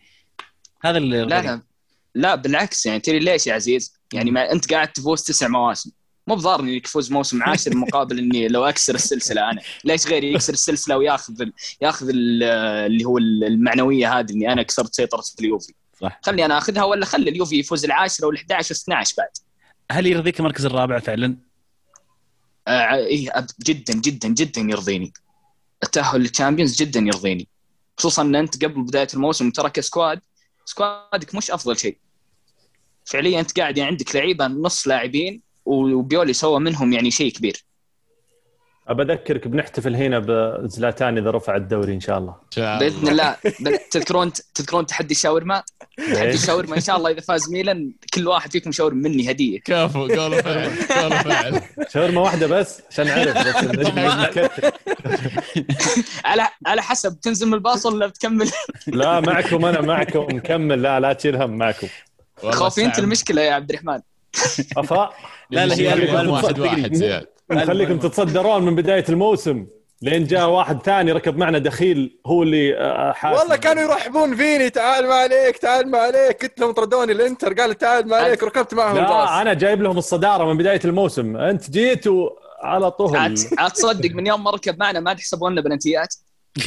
هذا 0.84 0.98
اللي 0.98 1.20
لا 1.24 1.42
لا 1.42 1.62
لا 2.14 2.34
بالعكس 2.34 2.86
يعني 2.86 3.00
ترى 3.00 3.18
ليش 3.18 3.46
يا 3.46 3.54
عزيز؟ 3.54 3.94
يعني 4.12 4.30
ما 4.30 4.52
أنت 4.52 4.72
قاعد 4.72 4.88
تفوز 4.92 5.22
تسع 5.22 5.48
مواسم 5.48 5.90
مو 6.26 6.34
بضارني 6.34 6.70
إني 6.70 6.82
افوز 6.84 7.12
موسم 7.12 7.42
عاشر 7.42 7.76
مقابل 7.76 8.18
إني 8.18 8.48
لو 8.48 8.64
أكسر 8.64 8.94
السلسلة 8.94 9.50
أنا. 9.50 9.60
ليش 9.84 10.06
غيري 10.06 10.32
يكسر 10.32 10.52
السلسلة 10.52 10.96
وياخذ 10.96 11.42
ال... 11.42 11.52
ياخذ 11.80 12.08
ال... 12.08 12.42
اللي 12.86 13.04
هو 13.04 13.18
المعنوية 13.18 14.18
هذه 14.18 14.32
إني 14.32 14.52
أنا 14.52 14.62
كسرت 14.62 14.94
سيطرة 14.94 15.22
اليوفي. 15.40 15.74
صح. 16.00 16.20
خلني 16.22 16.44
أنا 16.44 16.58
أخذها 16.58 16.84
ولا 16.84 17.04
خلي 17.04 17.30
اليوفي 17.30 17.58
يفوز 17.58 17.84
العاشره 17.84 18.30
وال11 18.30 18.64
وال12 18.66 19.14
بعد. 19.18 19.28
هل 19.90 20.06
يرضيك 20.06 20.40
المركز 20.40 20.64
الرابع 20.66 20.98
فعلا؟ 20.98 21.36
آه 22.68 22.94
إيه 22.94 23.46
جدا 23.64 23.94
جدا 23.94 24.28
جدا 24.28 24.60
يرضيني. 24.60 25.12
التأهل 25.82 26.20
لل 26.20 26.31
Champions 26.31 26.76
جدا 26.76 27.00
يرضيني. 27.00 27.48
خصوصا 27.98 28.22
إن 28.22 28.36
أنت 28.36 28.64
قبل 28.64 28.82
بداية 28.82 29.08
الموسم 29.14 29.50
ترى 29.50 29.70
ك 29.70 29.79
squad 29.79 30.20
squad 30.64 31.23
ك 31.23 31.34
مش 31.34 31.50
أفضل 31.50 31.78
شيء. 31.78 31.98
فعليا 33.04 33.40
أنت 33.40 33.60
قاعد 33.60 33.78
يعني 33.78 33.90
عندك 33.90 34.16
لعيبة 34.16 34.46
نص 34.46 34.88
لاعبين 34.88 35.43
وبيولي 35.64 36.32
سوى 36.32 36.60
منهم 36.60 36.92
يعني 36.92 37.10
شيء 37.10 37.32
كبير. 37.32 37.64
ابى 38.88 39.02
اذكرك 39.02 39.48
بنحتفل 39.48 39.96
هنا 39.96 40.18
بزلاتان 40.18 41.18
إذا 41.18 41.30
رفع 41.30 41.56
الدوري 41.56 41.94
إن 41.94 42.00
شاء 42.00 42.18
الله. 42.18 42.34
بإذن 42.56 43.08
الله. 43.08 43.36
تذكرون 43.90 44.32
تذكرون 44.54 44.86
تحدي 44.86 45.14
الشاورما 45.14 45.62
تحدي 45.96 46.20
إيه. 46.20 46.34
الشاورما 46.34 46.76
إن 46.76 46.80
شاء 46.80 46.96
الله 46.96 47.10
إذا 47.10 47.20
فاز 47.20 47.50
ميلان 47.50 47.92
كل 48.14 48.28
واحد 48.28 48.52
فيكم 48.52 48.72
شاورما 48.72 49.08
مني 49.08 49.30
هدية. 49.30 49.60
كفو 49.60 50.06
قولوا 50.06 50.42
فعل 50.42 50.70
قولوا 51.02 51.18
فعل. 51.22 51.62
شاورما 51.88 52.20
واحدة 52.20 52.46
بس 52.46 52.82
عشان 52.90 53.08
اعرف. 53.08 53.36
على 56.24 56.48
على 56.66 56.82
حسب 56.82 57.20
تنزل 57.20 57.46
من 57.46 57.54
الباص 57.54 57.86
ولا 57.86 58.06
بتكمل؟ 58.06 58.50
لا 58.86 59.20
معكم 59.20 59.64
أنا 59.64 59.80
معكم. 59.80 60.36
مكمل. 60.36 60.82
لا 60.82 61.00
لا 61.00 61.12
تشيل 61.12 61.36
هم 61.36 61.50
معكم. 61.50 61.88
خوفي 62.42 62.84
انت 62.84 62.98
المشكلة 62.98 63.42
يا 63.42 63.52
عبد 63.52 63.70
الرحمن. 63.70 64.00
افا؟ 64.76 65.10
لا 65.50 65.66
لا 65.66 65.74
هي 65.74 65.92
ألف- 65.94 66.28
واحد 66.28 66.58
واحد 66.58 66.94
زياد. 66.94 67.26
نخليكم 67.50 67.98
تتصدرون 67.98 68.62
من 68.62 68.74
بداية 68.74 69.04
الموسم 69.08 69.66
لين 70.02 70.24
جاء 70.26 70.48
واحد 70.48 70.82
ثاني 70.82 71.12
ركب 71.12 71.36
معنا 71.36 71.58
دخيل 71.58 72.18
هو 72.26 72.42
اللي 72.42 72.78
آه، 72.78 73.12
حاسب. 73.12 73.38
والله 73.40 73.56
كانوا 73.56 73.82
يرحبون 73.82 74.36
فيني 74.36 74.70
تعال 74.70 75.06
ما 75.06 75.14
عليك 75.14 75.56
تعال 75.56 75.90
ما 75.90 75.98
عليك. 75.98 76.42
قلت 76.42 76.60
لهم 76.60 76.70
طردوني 76.72 77.12
الإنتر 77.12 77.52
قال 77.54 77.74
تعال 77.78 78.08
ما 78.08 78.16
عليك 78.16 78.42
ركبت 78.42 78.74
معهم 78.74 78.96
لا 78.96 79.02
الباص 79.02 79.28
أنا 79.30 79.54
جايب 79.54 79.82
لهم 79.82 79.98
الصدارة 79.98 80.44
من 80.44 80.56
بداية 80.56 80.80
الموسم. 80.84 81.36
أنت 81.36 81.70
جيت 81.70 82.06
وعلى 82.06 82.90
طول. 82.90 83.16
عاد 83.16 83.34
تصدق 83.74 84.10
من 84.10 84.26
يوم 84.26 84.44
ما 84.44 84.50
ركب 84.50 84.78
معنا 84.78 85.00
ما 85.00 85.14
تحسبون 85.14 85.52
لنا 85.52 85.60
بلنتيات. 85.60 86.14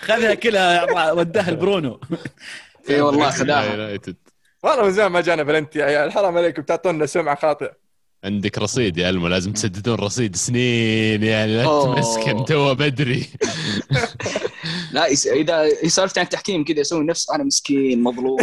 خذها 0.00 0.34
كلها 0.34 1.12
وداها 1.12 1.50
لبرونو. 1.50 2.00
إي 2.90 3.00
والله 3.00 3.30
خداها. 3.30 3.98
والله 4.64 4.82
من 4.84 4.90
زمان 4.90 5.12
ما 5.12 5.20
جانا 5.20 5.42
بلنتي 5.42 5.78
يا 5.78 5.84
عيال 5.84 6.12
حرام 6.12 6.36
عليكم 6.36 6.62
تعطونا 6.62 7.06
سمعة 7.06 7.34
خاطئة. 7.40 7.72
عندك 8.24 8.58
رصيد 8.58 8.98
يا 8.98 9.10
ألمو 9.10 9.28
لازم 9.28 9.52
تسددون 9.52 9.94
رصيد 9.94 10.36
سنين 10.36 11.22
يعني 11.22 11.56
لا. 11.56 11.82
تمسكن 11.84 12.44
تو 12.44 12.74
بدري. 12.74 13.26
لا 14.92 15.06
يس... 15.06 15.26
إذا 15.26 15.68
سولفت 15.88 16.18
عن 16.18 16.24
التحكيم 16.24 16.64
كذا 16.64 16.80
يسوي 16.80 17.04
نفسه 17.04 17.34
أنا 17.34 17.44
مسكين 17.44 18.02
مظلوم. 18.02 18.36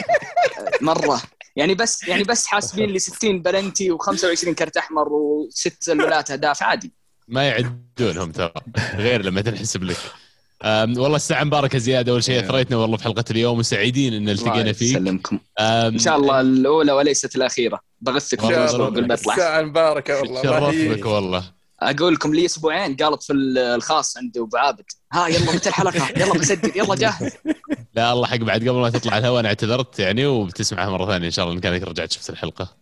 مرة. 0.80 1.22
يعني 1.56 1.74
بس 1.74 2.08
يعني 2.08 2.24
بس 2.24 2.46
حاسبين 2.46 2.90
لي 2.90 2.98
60 2.98 3.42
بلنتي 3.42 3.92
و25 3.92 4.48
كرت 4.48 4.76
أحمر 4.76 5.08
وست 5.12 5.82
سلولات 5.82 6.30
أهداف 6.30 6.62
عادي. 6.62 6.92
ما 7.28 7.48
يعدونهم 7.48 8.32
ترى 8.32 8.52
غير 8.94 9.22
لما 9.22 9.40
تنحسب 9.40 9.82
لك. 9.84 9.96
والله 10.64 11.16
الساعة 11.16 11.44
مباركة 11.44 11.78
زيادة. 11.78 12.12
أول 12.12 12.24
شيء 12.24 12.40
أثريتنا 12.40 12.76
والله 12.76 12.96
في 12.96 13.04
حلقة 13.04 13.24
اليوم 13.30 13.58
وسعيدين 13.58 14.14
إن 14.14 14.28
التقينا 14.28 14.60
الله 14.60 14.72
فيك. 14.72 14.88
يسلمكم. 14.88 15.38
إن 15.60 15.98
شاء 15.98 16.16
الله 16.16 16.40
الأولى 16.40 16.92
وليست 16.92 17.36
الأخيرة. 17.36 17.80
بغثك 18.00 18.40
قبل 18.40 19.06
ما 19.06 19.14
يطلع 19.14 19.36
ساعة 19.36 19.62
مباركة 19.62 20.20
والله. 20.20 20.40
الله 20.40 20.60
شرفت 20.60 20.74
يحييك. 20.74 20.98
بك 20.98 21.06
والله. 21.06 21.44
أقول 21.80 22.14
لكم 22.14 22.34
لي 22.34 22.44
أسبوعين 22.44 22.96
قالت 22.96 23.22
في 23.22 23.32
الخاص 23.32 24.16
عند 24.16 24.38
أبو 24.38 24.56
عابد. 24.56 24.84
ها 25.12 25.28
يلا 25.28 25.52
متى 25.52 25.68
الحلقة؟ 25.68 26.08
يلا 26.16 26.32
بسجل. 26.32 26.72
يلا 26.76 26.94
جاهز. 26.94 27.32
لا 27.94 28.12
الله 28.12 28.26
حق 28.26 28.36
بعد 28.36 28.60
قبل 28.68 28.78
ما 28.78 28.90
تطلع 28.90 29.18
الهواء 29.18 29.40
أنا 29.40 29.48
اعتذرت 29.48 29.98
يعني 29.98 30.26
وبتسمعها 30.26 30.90
مرة 30.90 31.06
ثانية 31.06 31.26
إن 31.26 31.30
شاء 31.32 31.44
الله 31.44 31.56
إن 31.56 31.60
كانك 31.60 31.82
رجعت 31.82 32.12
شفت 32.12 32.30
الحلقة. 32.30 32.76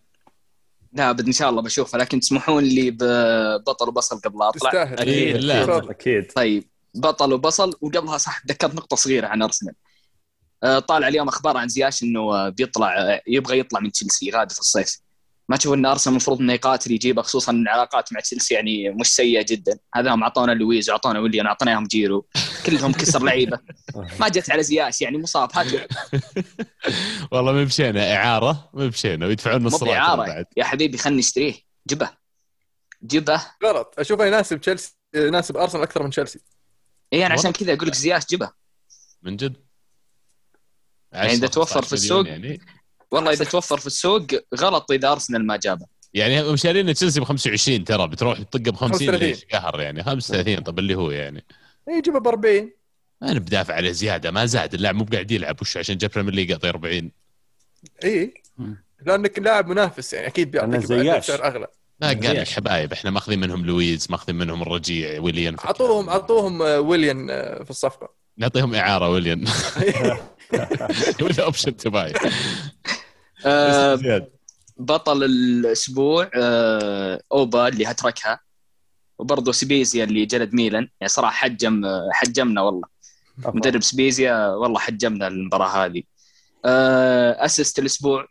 لا 0.93 1.09
أبد 1.09 1.25
إن 1.25 1.31
شاء 1.31 1.49
الله 1.49 1.61
بشوفها. 1.61 1.99
لكن 1.99 2.19
تسمحون 2.19 2.63
لي 2.63 2.91
ببطل 2.91 3.87
وبصل 3.89 4.19
قبل 4.19 4.39
لا 4.39 4.49
أطلع. 4.49 4.69
تستاهل. 4.69 5.47
لا. 5.47 5.65
تفضل. 5.65 5.89
أكيد. 5.89 6.31
طيب. 6.35 6.70
بطل 6.95 7.33
وبصل 7.33 7.73
وقبلها 7.81 8.17
صح 8.17 8.41
ذكرت 8.47 8.75
نقطة 8.75 8.95
صغيرة 8.95 9.27
عن 9.27 9.41
أرسنال. 9.41 9.73
آه، 10.63 10.79
طالع 10.79 11.07
اليوم 11.07 11.27
أخبار 11.27 11.57
عن 11.57 11.67
زياش 11.67 12.03
إنه 12.03 12.49
بيطلع 12.49 12.97
آه، 12.97 13.21
يبغى 13.27 13.59
يطلع 13.59 13.79
من 13.79 13.91
تشيلسي 13.91 14.31
غادي 14.31 14.53
في 14.53 14.59
الصيف. 14.59 14.97
ما 15.49 15.57
تشوف 15.57 15.73
إن 15.73 15.85
أرسنال 15.85 16.13
المفروض 16.13 16.39
إنه 16.39 16.53
يقاتل 16.53 16.91
يجيبه 16.91 17.21
خصوصا 17.21 17.51
إن 17.51 17.61
العلاقات 17.61 18.13
مع 18.13 18.19
تشيلسي 18.19 18.53
يعني 18.53 18.89
مش 18.89 19.07
سيئة 19.07 19.45
جدا. 19.49 19.79
هذا 19.95 20.13
هم 20.13 20.23
أعطونا 20.23 20.51
لويز 20.51 20.89
واعطونا 20.89 21.19
ويليان 21.19 21.45
اعطيناهم 21.45 21.77
إياهم 21.77 21.87
جيرو. 21.87 22.25
كلهم 22.65 22.91
كسر 22.91 23.23
لعيبة. 23.23 23.59
ما 24.19 24.27
جت 24.27 24.51
على 24.51 24.63
زياش 24.63 25.01
يعني 25.01 25.17
مصاب 25.17 25.49
هات 25.53 25.73
له. 25.73 25.87
والله 27.31 27.51
ما 27.51 27.63
مشينا. 27.63 28.15
إعارة؟ 28.15 28.69
ما 28.73 28.87
مشينا. 28.87 29.25
ويدفعون 29.25 29.63
نص 29.63 29.83
بإعارة. 29.83 30.25
بعد. 30.25 30.45
يا 30.57 30.63
حبيبي 30.63 30.97
خلني 30.97 31.19
اشتريه 31.19 31.53
جبه. 31.87 32.09
جبه. 33.03 33.41
غلط. 33.63 33.95
أشوفه 33.97 34.25
يناسب 34.25 34.61
تشيلسي 34.61 34.97
يناسب 35.15 35.57
أرسنال 35.57 35.83
أكثر 35.83 36.03
من 36.03 36.09
تشيلسي. 36.09 36.39
اي 37.13 37.25
أنا 37.25 37.33
عشان 37.33 37.51
كذا 37.51 37.73
أقول 37.73 37.87
لك 37.87 37.93
زياش 37.93 38.25
جبه 38.25 38.51
من 39.21 39.37
جد؟ 39.37 39.55
يعني 41.11 41.31
إذا 41.31 41.47
10 41.47 41.47
توفر 41.47 41.81
في 41.81 41.89
15 41.89 41.93
السوق 41.93 42.27
يعني؟ 42.27 42.61
والله 43.11 43.31
إذا 43.31 43.45
توفر 43.45 43.77
في 43.77 43.87
السوق 43.87 44.27
غلط 44.55 44.91
إذا 44.91 45.11
أرسنال 45.11 45.47
ما 45.47 45.57
جابه. 45.57 45.85
يعني 46.13 46.41
هم 46.41 46.55
شارين 46.55 46.93
تشيلسي 46.93 47.19
ب 47.19 47.23
25 47.23 47.83
ترى 47.83 48.07
بتروح 48.07 48.39
تطقه 48.41 48.71
ب 48.71 48.75
50 48.75 49.07
35. 49.07 49.27
ليش؟ 49.27 49.45
قهر 49.45 49.81
يعني 49.81 50.03
35 50.03 50.63
طب 50.63 50.79
اللي 50.79 50.95
هو 50.95 51.11
يعني. 51.11 51.45
يجيبه 51.89 52.19
ب 52.19 52.27
40 52.27 52.71
أنا 53.23 53.39
بدافع 53.39 53.73
عليه 53.73 53.91
زيادة 53.91 54.31
ما 54.31 54.45
زاد 54.45 54.73
اللاعب 54.73 54.95
مو 54.95 55.05
قاعد 55.11 55.31
يلعب 55.31 55.61
وش 55.61 55.77
عشان 55.77 55.97
جاب 55.97 56.11
Premier 56.11 56.33
League 56.33 56.49
يعطيه 56.49 56.69
40 56.69 57.11
اي. 58.03 58.33
لأنك 59.05 59.39
لاعب 59.39 59.67
منافس 59.67 60.13
يعني 60.13 60.27
أكيد 60.27 60.51
بيعطيك. 60.51 61.23
سعر 61.23 61.47
أغلى. 61.47 61.67
ما 62.01 62.07
قال 62.07 62.35
لك. 62.35 62.47
حبايب 62.47 62.93
إحنا 62.93 63.11
ماخذين 63.11 63.39
منهم 63.39 63.65
لويز 63.65 64.07
ماخذين 64.09 64.35
منهم 64.35 64.61
الرجيع 64.61 65.21
ويليان 65.21 65.55
اعطوهم 65.65 66.09
أعطوهم 66.09 66.61
آه، 66.61 66.79
ويليان 66.79 67.29
آه، 67.29 67.63
في 67.63 67.69
الصفقة. 67.69 68.09
نعطيهم 68.37 68.75
إعارة 68.75 69.09
ويليان. 69.09 69.45
ولا 71.21 71.43
option 71.43 71.77
to 71.77 71.89
buy 71.89 72.13
بصل 74.77 75.23
الأسبوع 75.23 76.29
آه 76.35 77.21
أوبا 77.31 77.67
اللي 77.67 77.85
هتركها 77.85 78.39
وبرضه 79.19 79.51
سبيزيا 79.51 80.03
اللي 80.03 80.25
جلد 80.25 80.53
ميلان. 80.53 80.87
يعني 81.01 81.09
صراحة 81.09 81.33
حجم 81.33 81.83
حجمنا 82.11 82.61
والله. 82.61 82.87
مدرب 83.37 83.81
سبيزيا 83.81 84.47
والله 84.47 84.79
حجمنا 84.79 85.27
المباراة 85.27 85.85
هذه. 85.85 86.03
assist 87.45 87.79
الأسبوع 87.79 88.27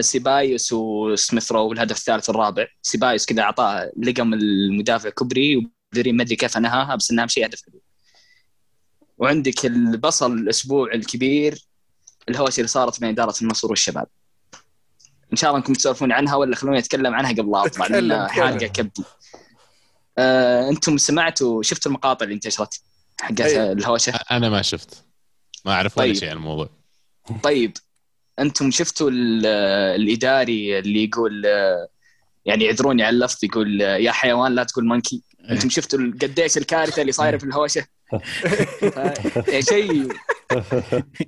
سيبايوس 0.00 0.72
وسميث 0.72 1.52
رو 1.52 1.72
الهدف 1.72 1.96
الثالث 1.96 2.28
والرابع. 2.28 2.66
سيبايوس 2.82 3.26
كذا 3.26 3.42
أعطاه 3.42 3.92
لقم 4.02 4.34
المدافع 4.34 5.10
كوبري 5.10 5.56
ومدري 5.56 6.12
ما 6.12 6.22
أدري 6.22 6.36
كيف 6.36 6.56
أنهاها 6.56 6.96
بس 6.96 7.10
إنها 7.10 7.26
شيء 7.26 7.46
هدف 7.46 7.62
حلو. 7.66 7.80
وعندك 9.18 9.66
البصل 9.66 10.32
الأسبوع 10.32 10.94
الكبير 10.94 11.64
الهوشه 12.28 12.56
اللي 12.56 12.68
صارت 12.68 13.00
بين 13.00 13.08
إدارة 13.08 13.34
النصر 13.42 13.68
والشباب. 13.70 14.06
إن 15.32 15.36
شاء 15.36 15.50
الله 15.50 15.58
إنكم 15.60 15.72
تسولفون 15.72 16.12
عنها 16.12 16.34
ولا 16.34 16.56
خلوني 16.56 16.78
أتكلم 16.78 17.14
عنها 17.14 17.32
قبل 17.32 17.50
لا 17.50 17.66
أطلع 17.66 17.86
لأن. 17.86 18.28
حارقه 18.28 18.66
كبدي. 18.66 19.04
آه، 20.18 20.68
إنتم 20.68 20.98
سمعتوا 20.98 21.62
شفتوا 21.62 21.90
المقاطع 21.90 22.24
اللي 22.24 22.34
انتشرت 22.34 22.80
حقت 23.20 23.40
أي. 23.40 23.72
الهوشة؟ 23.72 24.12
أنا 24.30 24.48
ما 24.48 24.62
شفت. 24.62 25.04
ما 25.64 25.72
أعرف 25.72 25.98
ولا 25.98 26.06
طيب. 26.06 26.16
شيء 26.16 26.30
عن 26.30 26.36
الموضوع. 26.36 26.68
طيب. 27.42 27.76
أنتم 28.40 28.70
شفتوا 28.70 29.10
ال- 29.10 29.46
الإداري 30.00 30.78
اللي 30.78 31.04
يقول 31.04 31.44
يعني 32.46 32.64
يعذروني 32.64 33.02
على 33.02 33.14
اللفظ 33.14 33.44
يقول 33.44 33.80
يا 33.80 34.12
حيوان 34.12 34.54
لا 34.54 34.64
تقول 34.64 34.86
monkey 34.86 35.22
أنتم 35.50 35.70
شفتوا 35.70 35.98
قديش 36.22 36.56
الكارثة 36.58 37.00
اللي 37.02 37.12
صايرة 37.12 37.38
في 37.38 37.44
الهوشة؟ 37.44 37.86
يعني 39.48 39.62
شيء 39.62 40.08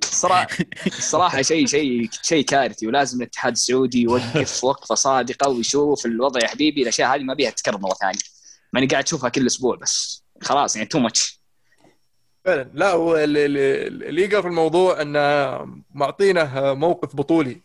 صراحة 0.03 0.47
الصراحه 0.87 1.41
شيء 1.41 1.65
شيء 1.67 2.09
شيء 2.21 2.45
كارثي. 2.45 2.87
ولازم 2.87 3.21
الاتحاد 3.21 3.51
السعودي 3.53 4.01
يوقف 4.01 4.63
وقفة 4.63 4.95
صادقة 4.95 5.49
ويشوف 5.49 6.05
الوضع 6.05 6.39
يا 6.43 6.47
حبيبي. 6.47 6.81
الأشياء 6.81 7.15
هذه 7.15 7.21
ما 7.23 7.33
بيها 7.33 7.49
تتكرر 7.49 7.77
مرة 7.77 7.93
ثانية. 7.93 8.19
ماني 8.73 8.87
قاعد 8.87 9.03
أشوفها 9.03 9.29
كل 9.29 9.45
أسبوع 9.45 9.75
بس. 9.75 10.23
خلاص 10.41 10.75
يعني 10.75 10.87
too 10.87 10.99
much 10.99 11.42
فعلا. 12.45 12.69
لا 12.73 12.91
هو 12.91 13.17
اللي, 13.17 13.45
اللي 13.45 13.87
اللي 13.87 14.21
يقرأ 14.21 14.41
في 14.41 14.47
الموضوع 14.47 15.01
أنه 15.01 15.57
معطينه 15.93 16.73
موقف 16.73 17.15
بطولي. 17.15 17.61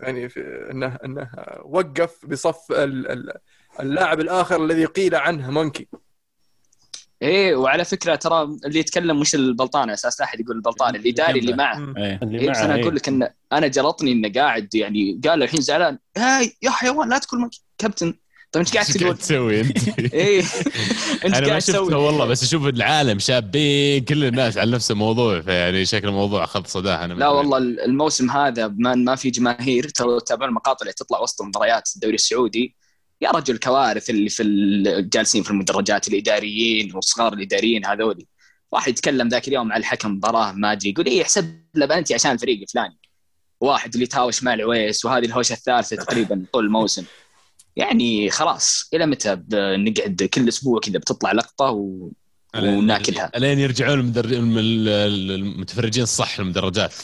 يعني 0.00 0.28
في 0.28 0.68
انه 0.70 0.98
أنه 1.04 1.30
وقف 1.64 2.26
بصف 2.26 2.72
ال- 2.72 3.10
ال- 3.10 3.32
اللاعب 3.80 4.20
الآخر 4.20 4.64
الذي 4.64 4.84
قيل 4.84 5.14
عنه 5.14 5.50
مونكي. 5.50 5.88
إيه 7.22 7.54
وعلى 7.56 7.84
فكرة 7.84 8.14
ترى 8.14 8.42
اللي 8.42 8.78
يتكلم 8.78 9.20
مش 9.20 9.34
البلطان 9.34 9.82
على 9.82 9.92
أساس 9.94 10.20
لا 10.20 10.26
أحد 10.26 10.40
يقول 10.40 10.56
البلطان 10.56 10.96
الاداري 10.96 11.38
اللي 11.40 11.52
معه. 11.56 11.94
إيه. 11.96 12.18
اللي 12.22 12.38
إيه 12.40 12.50
بس 12.50 12.56
أنا 12.58 12.74
إيه. 12.74 12.82
أقول 12.82 12.96
لك 12.96 13.08
إن 13.08 13.28
أنا 13.52 13.66
جلطني 13.66 14.12
إنه 14.12 14.32
قاعد 14.32 14.74
يعني 14.74 15.20
قال 15.28 15.42
الحين 15.42 15.60
زعلان. 15.60 15.98
هاي 16.16 16.56
يا 16.62 16.70
حيوان 16.70 17.08
لا 17.08 17.18
تقول 17.18 17.40
مك- 17.40 17.50
كابتن. 17.78 18.14
طيب 18.56 18.66
انت 18.66 18.74
قاعد 18.74 18.86
تقول 18.86 19.16
تسوي؟ 19.16 19.60
أنت؟ 19.60 19.88
إيه. 20.14 20.40
انت 21.24 21.34
أنا 21.36 21.48
ما 21.48 21.60
شفته 21.60 21.98
والله 21.98 22.24
بس 22.24 22.42
أشوف 22.42 22.66
العالم 22.66 23.18
شابين 23.18 24.04
كل 24.04 24.24
الناس 24.24 24.58
على 24.58 24.70
نفس 24.70 24.90
الموضوع 24.90 25.40
فيعني 25.40 25.86
شكل 25.86 26.08
الموضوع 26.08 26.44
أخذ 26.44 26.64
صداه 26.66 27.04
أنا 27.04 27.14
لا 27.14 27.28
والله 27.28 27.58
الموسم 27.58 28.30
هذا 28.30 28.66
بما 28.66 28.94
ما 28.94 29.16
في 29.16 29.30
جماهير 29.30 29.88
ترى 29.88 30.20
تتابعون 30.20 30.48
المقاطع 30.48 30.82
اللي 30.82 30.92
تطلع 30.92 31.20
وسط 31.20 31.42
مباريات 31.42 31.88
الدوري 31.96 32.14
السعودي. 32.14 32.76
يا 33.20 33.30
رجل 33.30 33.58
كوارث 33.58 34.10
اللي 34.10 34.28
في 34.28 34.42
ال- 34.42 35.10
جالسين 35.10 35.42
في 35.42 35.50
المدرجات 35.50 36.08
الإداريين 36.08 36.94
والصغار 36.94 37.32
الإداريين 37.32 37.86
هذول 37.86 38.24
واحد 38.72 38.88
يتكلم 38.88 39.28
ذاك 39.28 39.48
اليوم 39.48 39.72
على 39.72 39.80
الحكم 39.80 40.10
مباراة 40.10 40.52
ما 40.52 40.72
أدري 40.72 40.90
يقول 40.90 41.06
إيه 41.06 41.20
يحسب 41.20 41.60
له 41.74 41.86
بنتي 41.86 42.14
عشان 42.14 42.30
الفريق 42.32 42.60
الفلاني. 42.60 42.98
واحد 43.60 43.92
اللي 43.92 44.04
يتهاوش 44.04 44.42
مع 44.42 44.54
العويس 44.54 45.04
وهذه 45.04 45.24
الهوشة 45.24 45.52
الثالثة 45.52 45.96
تقريبا 45.96 46.44
طول 46.52 46.64
الموسم. 46.64 47.04
يعني 47.76 48.30
خلاص 48.30 48.88
إلى 48.94 49.06
متى 49.06 49.36
بنقعد 49.36 50.28
كل 50.34 50.48
أسبوع 50.48 50.80
كذا 50.80 50.98
بتطلع 50.98 51.32
لقطة 51.32 51.70
و... 51.70 52.10
وناكلها. 52.56 53.30
ألين 53.36 53.58
يرجعون 53.58 54.00
المدر... 54.00 54.24
الم- 54.24 54.58
ال- 54.58 54.88
ال- 54.88 55.30
المتفرجين 55.30 56.02
الصح 56.02 56.38
المدرجات 56.38 56.94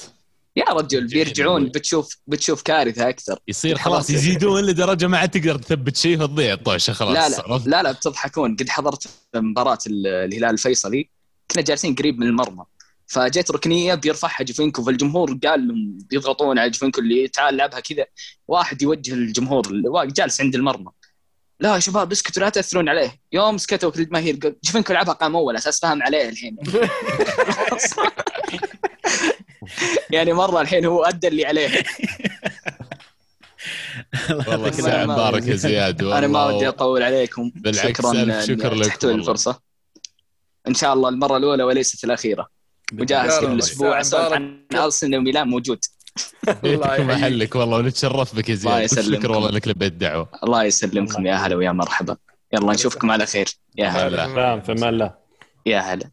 يا 0.57 0.65
رجل 0.65 1.07
بيرجعون 1.07 1.65
بتشوف 1.65 2.17
بتشوف 2.27 2.63
كارثة 2.63 3.09
أكثر. 3.09 3.39
يصير 3.49 3.79
خلاص. 3.79 4.11
يزيدون 4.11 4.63
لدرجة 4.63 5.07
ما 5.07 5.19
عاد 5.19 5.31
تقدر 5.31 5.57
تثبت 5.59 5.97
شيء 5.97 6.19
فتضيع 6.19 6.53
الطوشه 6.53 6.93
خلاص. 6.93 7.15
لا 7.15 7.29
لا؟ 7.49 7.63
لا 7.67 7.83
لا 7.83 7.93
بتضحكون. 7.93 8.57
قد 8.57 8.69
حضرت 8.69 9.09
مباراة 9.37 9.79
ال- 9.87 10.07
الهلال 10.07 10.51
الفيصلي. 10.51 11.09
كنا 11.51 11.63
جالسين 11.63 11.95
قريب 11.95 12.19
من 12.19 12.27
المرمى. 12.27 12.65
فجت 13.07 13.51
ركنية 13.51 13.95
بيرفعها 13.95 14.43
جوفينكو 14.45 14.83
فالجمهور 14.83 15.39
قال 15.45 15.69
لهم 15.69 15.99
يضغطون 16.13 16.59
على 16.59 16.71
جوفينكو 16.71 17.01
اللي 17.01 17.29
تعال 17.29 17.57
لعبها 17.57 17.81
كذا. 17.81 18.07
واحد 18.49 18.83
يوجه 18.83 19.15
الجمهور 19.15 19.67
اللي 19.67 20.07
جالس 20.07 20.41
عند 20.41 20.55
المرمى. 20.55 20.91
لا 21.61 21.75
يا 21.75 21.79
شباب 21.79 22.13
اسكتوا 22.13 22.43
لا 22.43 22.49
تأثرون 22.49 22.89
عليه. 22.89 23.21
يوم 23.33 23.59
سكتوا 23.59 23.91
كل 23.91 24.01
الجماهير 24.01 24.37
قال 24.37 24.57
جوفينكو 24.65 24.93
لعبها 24.93 25.15
قام 25.15 25.37
أول 25.37 25.57
أساس 25.57 25.81
فاهم 25.81 26.03
عليه 26.03 26.29
الحين. 26.29 26.57
يعني 30.11 30.33
مرة 30.33 30.61
الحين 30.61 30.85
هو 30.85 31.05
أدى 31.05 31.29
اللي 31.29 31.47
عليه. 31.47 31.71
والله 34.49 34.73
ما- 34.83 35.07
مبارك 35.07 35.47
يا 35.47 35.57
زياد. 35.57 36.03
أنا 36.19 36.27
ما. 36.27 36.45
ودي 36.47 36.69
أطول 36.69 37.03
عليكم. 37.03 37.53
بالعكس، 37.55 37.89
شكرا 38.01 38.13
ألف 38.13 38.45
شكر 38.45 38.73
إن 38.73 38.79
لك. 38.79 39.05
الفرصة. 39.05 39.61
إن 40.69 40.75
شاء 40.75 40.93
الله 40.95 41.09
المرة 41.09 41.37
الأولى 41.37 41.63
وليست 41.63 42.05
الأخيرة. 42.05 42.49
وجاهز 42.99 43.39
كل. 43.39 43.59
أسبوع 43.59 44.01
اسولف 44.01 44.33
عن 44.33 44.67
ارسنال 44.75 45.19
وميلان 45.19 45.49
موجود. 45.49 45.79
الله 46.49 46.57
بيتك 46.63 46.85
يحييك. 46.85 47.01
محلك 47.01 47.57
والله 47.57 47.77
ونتشرف 47.79 48.37
بك 48.37 48.49
يا 48.49 48.55
الله 48.55 48.71
زياد 48.71 48.83
يسلمكم. 48.83 49.23
شكرا 49.23 49.35
والله 49.37 49.51
انك 49.51 49.69
لبيت 49.69 49.93
الدعوة. 49.93 50.29
الله 50.45 50.65
يسلمكم 50.65 51.27
يا 51.27 51.35
هلا 51.35 51.57
ويا 51.57 51.73
مرحبا. 51.73 52.17
يلا 52.53 52.73
نشوفكم 52.73 53.11
على 53.11 53.27
خير. 53.27 53.49
يا 53.79 53.89
هلا. 53.89 54.61
في 54.61 54.73
أمان 54.73 54.89
الله 54.95 55.15
يا 55.67 55.79
هلا. 55.79 56.11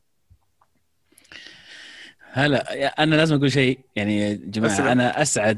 هلا. 2.31 3.03
أنا 3.03 3.15
لازم 3.15 3.35
أقول 3.35 3.51
شيء. 3.51 3.79
يعني 3.95 4.19
يا 4.19 4.39
جماعة 4.43 4.73
أسلم. 4.73 4.87
أنا 4.87 5.21
أسعد 5.21 5.57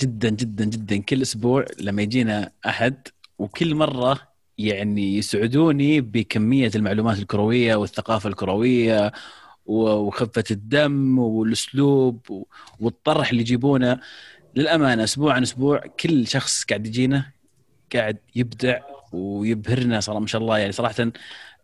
جدا 0.00 0.28
جدا 0.28 0.64
جدا 0.64 0.96
كل 0.96 1.22
أسبوع 1.22 1.64
لما 1.80 2.02
يجينا 2.02 2.50
أحد 2.66 3.08
وكل 3.38 3.74
مرة 3.74 4.20
يعني 4.58 5.16
يسعدوني 5.18 6.00
بكمية 6.00 6.70
المعلومات 6.74 7.18
الكروية 7.18 7.74
والثقافة 7.74 8.28
الكروية 8.28 9.12
وخفة 9.66 10.44
الدم 10.50 11.18
والأسلوب 11.18 12.44
والطرح 12.80 13.30
اللي 13.30 13.42
يجيبونه. 13.42 14.00
للأمانة 14.54 15.04
أسبوع 15.04 15.34
عن 15.34 15.42
أسبوع 15.42 15.78
كل 16.00 16.26
شخص 16.26 16.64
قاعد 16.64 16.86
يجينا 16.86 17.24
قاعد 17.94 18.18
يبدع 18.34 18.80
ويبهرنا 19.12 20.00
صراحة 20.00 20.20
ما 20.20 20.26
شاء 20.26 20.42
الله. 20.42 20.58
يعني 20.58 20.72
صراحة 20.72 21.12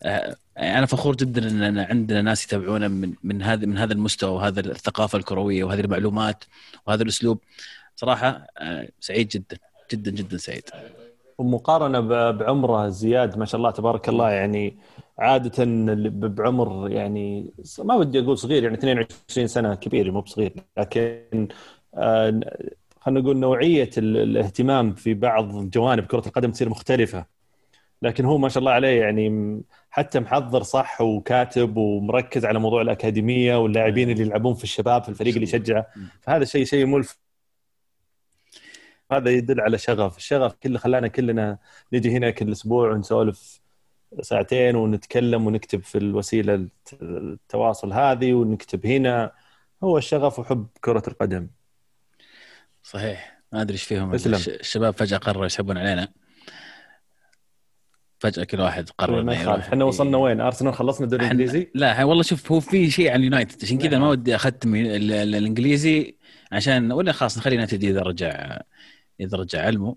آه، 0.03 0.37
أنا 0.59 0.87
فخور 0.87 1.17
جدا 1.17 1.49
إن 1.49 1.79
عندنا 1.79 2.23
ناس 2.23 2.45
يتابعونا 2.45 2.89
من 2.89 3.15
من 3.23 3.43
هذا 3.43 3.67
من 3.67 3.79
هذا 3.79 3.93
المستوى 3.93 4.31
وهذا 4.31 4.61
الثقافة 4.61 5.19
الكروية 5.19 5.65
وهذه 5.65 5.81
المعلومات 5.81 6.45
وهذا 6.87 7.03
الأسلوب. 7.03 7.39
صراحة 7.97 8.47
آه، 8.59 8.89
سعيد 9.01 9.29
جدا 9.29 9.59
جدا 9.93 10.11
جدا 10.11 10.37
سعيد. 10.37 10.65
ومقارنة 11.39 12.01
بعمرة 12.31 12.89
زياد 12.89 13.39
ما 13.39 13.45
شاء 13.45 13.59
الله 13.59 13.71
تبارك 13.71 14.09
الله 14.09 14.31
يعني 14.31 14.77
عادة 15.19 15.65
بعمر 16.29 16.91
يعني 16.91 17.53
ما 17.79 17.95
ودي 17.95 18.21
أقول 18.21 18.39
صغير 18.39 18.63
يعني 18.65 18.75
22 18.77 19.47
سنة 19.47 19.75
كبير 19.75 20.13
مو 20.13 20.21
بصغير 20.21 20.53
لكن 20.79 21.49
آه، 21.95 22.41
خلينا 23.01 23.21
نقول 23.21 23.37
نوعية 23.37 23.91
ال- 23.99 24.17
الاهتمام 24.17 24.95
في 24.95 25.15
بعض 25.15 25.71
جوانب 25.71 26.07
كرة 26.07 26.23
القدم 26.27 26.51
تصير 26.51 26.69
مختلفة. 26.69 27.27
لكن 28.03 28.25
هو 28.25 28.39
ما 28.39 28.49
شاء 28.49 28.59
الله 28.59 28.73
عليه 28.73 29.01
يعني 29.01 29.61
حتى 29.91 30.21
محضر 30.21 30.63
صح 30.63 31.01
وكاتب 31.01 31.77
ومركز 31.77 32.45
على 32.45 32.59
موضوع 32.59 32.83
الأكاديمية 32.83 33.57
واللاعبين 33.57 34.11
اللي 34.11 34.23
يلعبون 34.23 34.55
في 34.55 34.65
الشباب 34.65 35.03
في 35.03 35.09
الفريق 35.09 35.35
اللي 35.35 35.43
يشجعه. 35.45 35.87
فهذا 36.21 36.45
شيء 36.45 36.65
شيء 36.65 36.87
ملفت. 36.87 37.19
هذا 39.13 39.31
يدل 39.31 39.61
على 39.61 39.79
شغف. 39.79 40.17
الشغف 40.17 40.55
كله 40.63 40.79
خلانا 40.79 41.09
كلنا 41.09 41.59
نجي 41.93 42.11
هنا 42.11 42.31
كل 42.31 42.53
أسبوع 42.53 42.91
ونسولف 42.93 43.61
ساعتين 44.21 44.77
ونتكلم 44.77 45.47
ونكتب 45.47 45.83
في 45.83 45.99
الوسيلة 45.99 46.55
الت- 46.55 47.03
التواصل 47.03 47.93
هذه 47.93 48.33
ونكتب 48.33 48.87
هنا. 48.87 49.33
هو 49.85 49.99
الشغف 49.99 50.39
وحب 50.39 50.67
كرة 50.81 51.03
القدم. 51.09 51.49
صحيح. 52.83 53.39
ما 53.53 53.63
أدري 53.63 53.73
إيش 53.73 53.83
فيهم. 53.83 54.15
الش- 54.15 54.49
الشباب 54.49 54.95
فجأة 54.95 55.19
قرروا 55.19 55.47
يسحبون 55.47 55.79
علينا. 55.79 56.09
فجأة 58.19 58.45
كل 58.45 58.61
واحد 58.61 58.91
قرر 58.91 59.13
ما 59.13 59.21
إنه 59.21 59.33
يخالف. 59.33 59.49
يروح. 59.49 59.67
إحنا 59.67 59.85
وصلنا 59.85 60.17
وين؟ 60.19 60.41
أرسنال 60.41 60.75
خلصنا 60.75 61.05
الدوري 61.05 61.25
الإنجليزي؟ 61.25 61.71
لا 61.75 62.05
والله 62.05 62.23
شوف 62.23 62.53
هو 62.53 62.61
في 62.61 62.91
شيء 62.91 63.11
عن 63.11 63.21
اليونايتد 63.21 63.65
عشان 63.65 63.79
كذا 63.79 63.99
ما 63.99 64.09
ودي 64.09 64.35
اختم 64.37 64.75
ال- 64.75 65.13
ال- 65.13 65.35
الإنجليزي 65.35 66.17
عشان 66.53 66.93
ولا 66.93 67.13
خلاص 67.13 67.39
نخلي 67.39 67.55
يونايتد 67.55 67.85
اذا 67.85 68.01
رجع 68.03 68.61
اذا 69.21 69.39
رجع 69.39 69.63
علمه. 69.63 69.97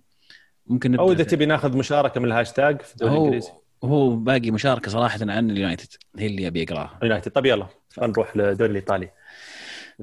ممكن 0.68 0.96
أو 0.96 1.12
إذا 1.12 1.24
تبي 1.24 1.46
ناخذ 1.46 1.78
مشاركة 1.78 2.20
من 2.20 2.26
الهاشتاج 2.26 2.82
في 2.82 2.92
الدوري 2.94 3.14
الإنجليزي. 3.18 3.52
هو 3.84 4.16
باقي 4.16 4.52
مشاركة 4.52 4.92
صراحة 4.92 5.20
عن 5.22 5.52
اليونايتد 5.52 5.94
هي 6.20 6.28
اللي 6.28 6.48
أبي 6.48 6.64
أقراها. 6.64 7.00
يونايتد 7.04 7.32
طيب 7.32 7.46
يلا 7.46 7.68
نروح 8.02 8.38
للدوري 8.38 8.72
الإيطالي. 8.72 9.10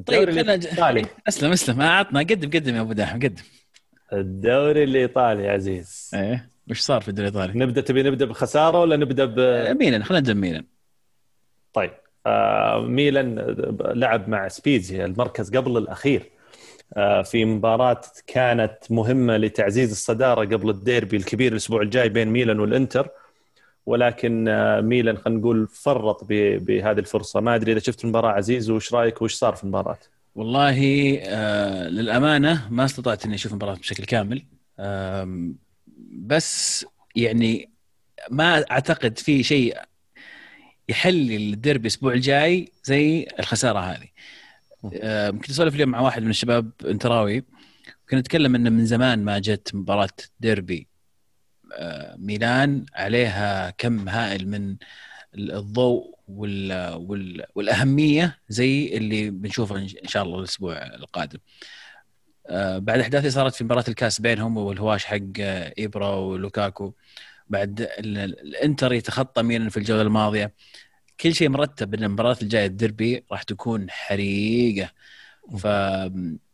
طيب 0.07 0.29
الإيطالي. 0.29 1.07
أسلم 1.29 1.53
أسلم 1.53 1.79
ما 1.79 1.91
عطنا 1.91 2.21
قدم 2.21 2.51
قدم 2.51 2.75
يا 2.75 2.81
أبو 2.81 2.93
داحم 2.93 3.17
قدم. 3.17 3.43
الدوري 4.13 4.85
الإيطالي 4.85 5.45
يا 5.45 5.53
عزيز. 5.53 6.11
إيه 6.15 6.51
وش 6.71 6.81
صار 6.81 7.01
في 7.01 7.09
الدوري 7.09 7.29
الإيطالي؟ 7.29 7.59
نبدأ 7.59 7.81
تبي 7.81 8.03
نبدأ 8.03 8.25
بخسارة 8.25 8.81
ولا 8.81 8.97
نبدأ 8.97 9.25
ب 9.25 9.39
ميلان 9.79 10.05
خلينا 10.05 10.21
نبدأ 10.21 10.35
ميلان 10.35 10.65
طيب 11.73 11.91
آه 12.27 12.81
ميلان 12.81 13.57
لعب 13.81 14.29
مع 14.29 14.49
سبيزيا 14.49 15.05
المركز 15.05 15.57
قبل 15.57 15.77
الأخير. 15.77 16.31
آه 16.97 17.23
في 17.23 17.45
مباراة 17.45 18.01
كانت 18.27 18.77
مهمة 18.91 19.37
لتعزيز 19.37 19.91
الصدارة 19.91 20.41
قبل 20.41 20.71
الديربي 20.71 21.17
الكبير 21.17 21.53
الأسبوع 21.53 21.83
الجاي 21.83 22.09
بين 22.09 22.29
ميلان 22.29 22.61
والإنتر. 22.61 23.09
ولكن 23.89 24.48
آه 24.48 24.81
ميلان 24.81 25.19
خلينا 25.19 25.40
نقول 25.40 25.69
فرط 25.69 26.24
بهذه 26.31 26.98
الفرصة. 26.98 27.40
ما 27.40 27.55
أدري 27.55 27.73
إذا 27.73 27.81
شفت 27.81 28.05
المباراة 28.05 28.31
عزيز 28.31 28.70
وش 28.70 28.94
رأيك 28.94 29.23
وش 29.23 29.35
صار 29.35 29.55
في 29.55 29.65
المباراة؟ 29.65 29.98
والله 30.35 31.19
آه 31.23 31.89
للأمانة 31.89 32.69
ما 32.70 32.85
استطعت 32.85 33.24
إني 33.24 33.35
أشوف 33.35 33.52
المباراة 33.52 33.74
بشكل 33.74 34.05
كامل. 34.05 34.43
بس 36.12 36.86
يعني 37.16 37.70
ما 38.31 38.70
أعتقد 38.70 39.19
في 39.19 39.43
شيء 39.43 39.77
يحل 40.89 41.32
الديربي 41.32 41.82
الأسبوع 41.82 42.12
الجاي 42.12 42.73
زي 42.85 43.27
الخسارة 43.39 43.78
هذه. 43.78 44.09
كنت 45.31 45.51
أسولف 45.51 45.74
اليوم 45.74 45.89
مع 45.89 46.01
واحد 46.01 46.23
من 46.23 46.31
الشباب 46.31 46.70
انتراوي 46.85 47.44
كنا 48.10 48.20
نتكلم 48.20 48.55
إنه 48.55 48.70
من 48.70 48.86
زمان 48.86 49.24
ما 49.24 49.39
جت 49.39 49.74
مباراة 49.74 50.09
ديربي 50.40 50.89
ميلان 52.16 52.86
عليها 52.95 53.70
كم 53.70 54.09
هائل 54.09 54.49
من 54.49 54.77
الضوء 55.35 56.15
وال 56.28 56.95
وال 56.95 57.45
والأهمية 57.55 58.39
زي 58.49 58.97
اللي 58.97 59.31
بنشوفه 59.31 59.77
إن 59.77 60.09
شاء 60.09 60.23
الله 60.23 60.39
الأسبوع 60.39 60.77
القادم. 60.86 61.39
آه، 62.47 62.78
بعد 62.78 63.01
أحداث 63.01 63.20
اللي 63.20 63.31
صارت 63.31 63.55
في 63.55 63.65
مباراة 63.65 63.85
الكاس 63.89 64.20
بينهم 64.20 64.57
والهواش 64.57 65.05
حق 65.05 65.19
آه، 65.40 65.74
ايبرا 65.78 66.15
ولوكاكو. 66.15 66.93
بعد 67.49 67.81
ال- 67.81 68.19
ال- 68.19 68.40
الإنتر 68.40 68.93
يتخطى 68.93 69.43
ميلان 69.43 69.69
في 69.69 69.77
الجولة 69.77 70.03
الماضية. 70.03 70.55
كل 71.20 71.35
شيء 71.35 71.49
مرتب 71.49 71.95
إن 71.95 72.05
المباراه 72.05 72.36
الجايه 72.43 72.66
الديربي 72.66 73.24
راح 73.32 73.43
تكون 73.43 73.90
حريقة. 73.90 74.90
ف 75.59 75.66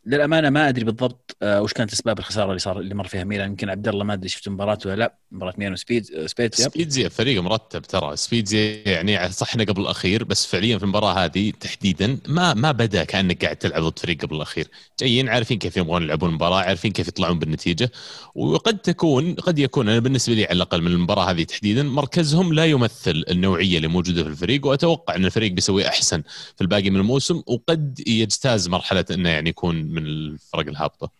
للأمانة 0.05 0.49
ما 0.49 0.69
أدري 0.69 0.85
بالضبط 0.85 1.37
آه، 1.41 1.61
وش 1.61 1.73
كانت 1.73 1.93
أسباب 1.93 2.19
الخسارة 2.19 2.47
اللي 2.49 2.59
صار 2.59 2.79
اللي 2.79 2.95
مر 2.95 3.07
فيها 3.07 3.23
ميلان. 3.23 3.49
يمكن 3.49 3.69
عبد 3.69 3.87
الله 3.87 4.03
ما 4.03 4.13
أدري 4.13 4.29
شفت 4.29 4.47
المباراه 4.47 4.77
ولا 4.85 4.95
لا 4.95 5.15
مباراة 5.31 5.53
ميلان 5.57 5.73
وسبيد 5.73 6.11
آه، 6.15 6.27
سبيتزيا 6.27 6.69
سبيتزيا 6.69 7.09
فريق 7.09 7.41
مرتب 7.41 7.81
ترى. 7.81 8.15
سبيتزيا 8.15 8.81
يعني 8.85 9.31
صحنا 9.31 9.63
قبل 9.63 9.81
الأخير 9.81 10.23
بس 10.23 10.45
فعليا 10.45 10.77
في 10.77 10.83
المباراة 10.83 11.13
هذه 11.25 11.51
تحديدا 11.59 12.17
ما 12.27 12.53
ما 12.53 12.71
بدأ 12.71 13.03
كأنك 13.03 13.43
قاعد 13.45 13.55
تلعب 13.55 13.83
ضد 13.83 13.99
فريق 13.99 14.21
قبل 14.21 14.35
الأخير. 14.35 14.67
جايين 14.99 15.29
عارفين 15.29 15.57
كيف 15.57 15.77
يبغون 15.77 16.03
يلعبون 16.03 16.29
المباراة 16.29 16.59
عارفين 16.61 16.91
كيف 16.91 17.07
يطلعون 17.07 17.39
بالنتيجة 17.39 17.91
وقد 18.35 18.77
تكون 18.77 19.33
قد 19.35 19.59
يكون 19.59 19.89
أنا 19.89 19.99
بالنسبة 19.99 20.35
لي 20.35 20.45
على 20.45 20.53
الأقل 20.53 20.81
من 20.81 20.91
المباراة 20.91 21.31
هذه 21.31 21.43
تحديدا 21.43 21.83
مركزهم 21.83 22.53
لا 22.53 22.65
يمثل 22.65 23.23
النوعية 23.29 23.77
اللي 23.77 23.87
موجودة 23.87 24.23
في 24.23 24.29
الفريق 24.29 24.65
وأتوقع 24.65 25.15
إن 25.15 25.25
الفريق 25.25 25.51
بيسوي 25.51 25.87
أحسن 25.87 26.23
في 26.55 26.61
الباقي 26.61 26.89
من 26.89 26.99
الموسم 26.99 27.41
وقد 27.47 28.03
يجتاز 28.07 28.67
مرحلة 28.67 29.05
إنه 29.11 29.29
يعني 29.29 29.49
يكون 29.49 29.94
من 29.95 30.05
الفرق 30.05 30.67
الهابطة. 30.67 31.11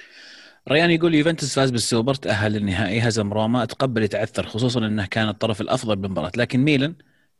ريان 0.69 0.91
يقول 0.91 1.15
يوفنتوس 1.15 1.56
فاز 1.56 1.72
بالسوبر 1.72 2.14
تأهل 2.15 2.52
للنهائي 2.52 2.99
هزم 2.99 3.34
روما 3.34 3.65
تقبل 3.65 4.03
يتعثر 4.03 4.47
خصوصا 4.47 4.80
إنه 4.80 5.06
كان 5.06 5.30
الطرف 5.30 5.61
الأفضل 5.61 5.95
بالمباراة. 5.95 6.31
لكن 6.38 6.60
ميلان 6.60 6.95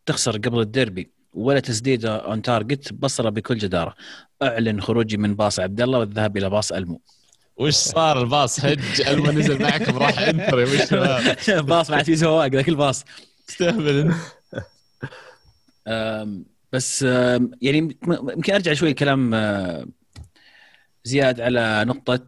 تخسر 0.06 0.38
قبل 0.38 0.60
الديربي 0.60 1.12
ولا 1.34 1.60
تسديده 1.60 2.16
on 2.16 2.42
target 2.42 2.94
خسره 2.94 3.30
بكل 3.30 3.58
جدارة. 3.58 3.96
أعلن 4.44 4.82
خروجي 4.82 5.18
من 5.18 5.36
باص 5.36 5.60
عبد 5.60 5.82
الله 5.82 6.00
والذهاب 6.00 6.38
إلى 6.38 6.50
باص 6.50 6.72
ألمو. 6.72 7.02
وش 7.58 7.74
صار 7.74 8.22
الباص؟ 8.22 8.66
هج 8.66 9.02
الما 9.08 9.32
نزل 9.32 9.62
معكم 9.62 9.98
راح 9.98 10.20
انتر 10.20 10.60
يا 10.60 10.66
وش 10.66 10.94
باص 11.70 11.90
مع 11.90 12.04
في 12.04 12.16
سواق 12.16 12.48
ذاك 12.48 12.70
الباص. 12.70 13.06
أم، 15.88 16.46
بس 16.74 17.02
يعني 17.62 17.98
يمكن 18.08 18.54
أرجع 18.54 18.74
شوي 18.74 18.94
كلام 18.94 19.34
زياد 21.06 21.42
على 21.42 21.86
نقطة 21.88 22.26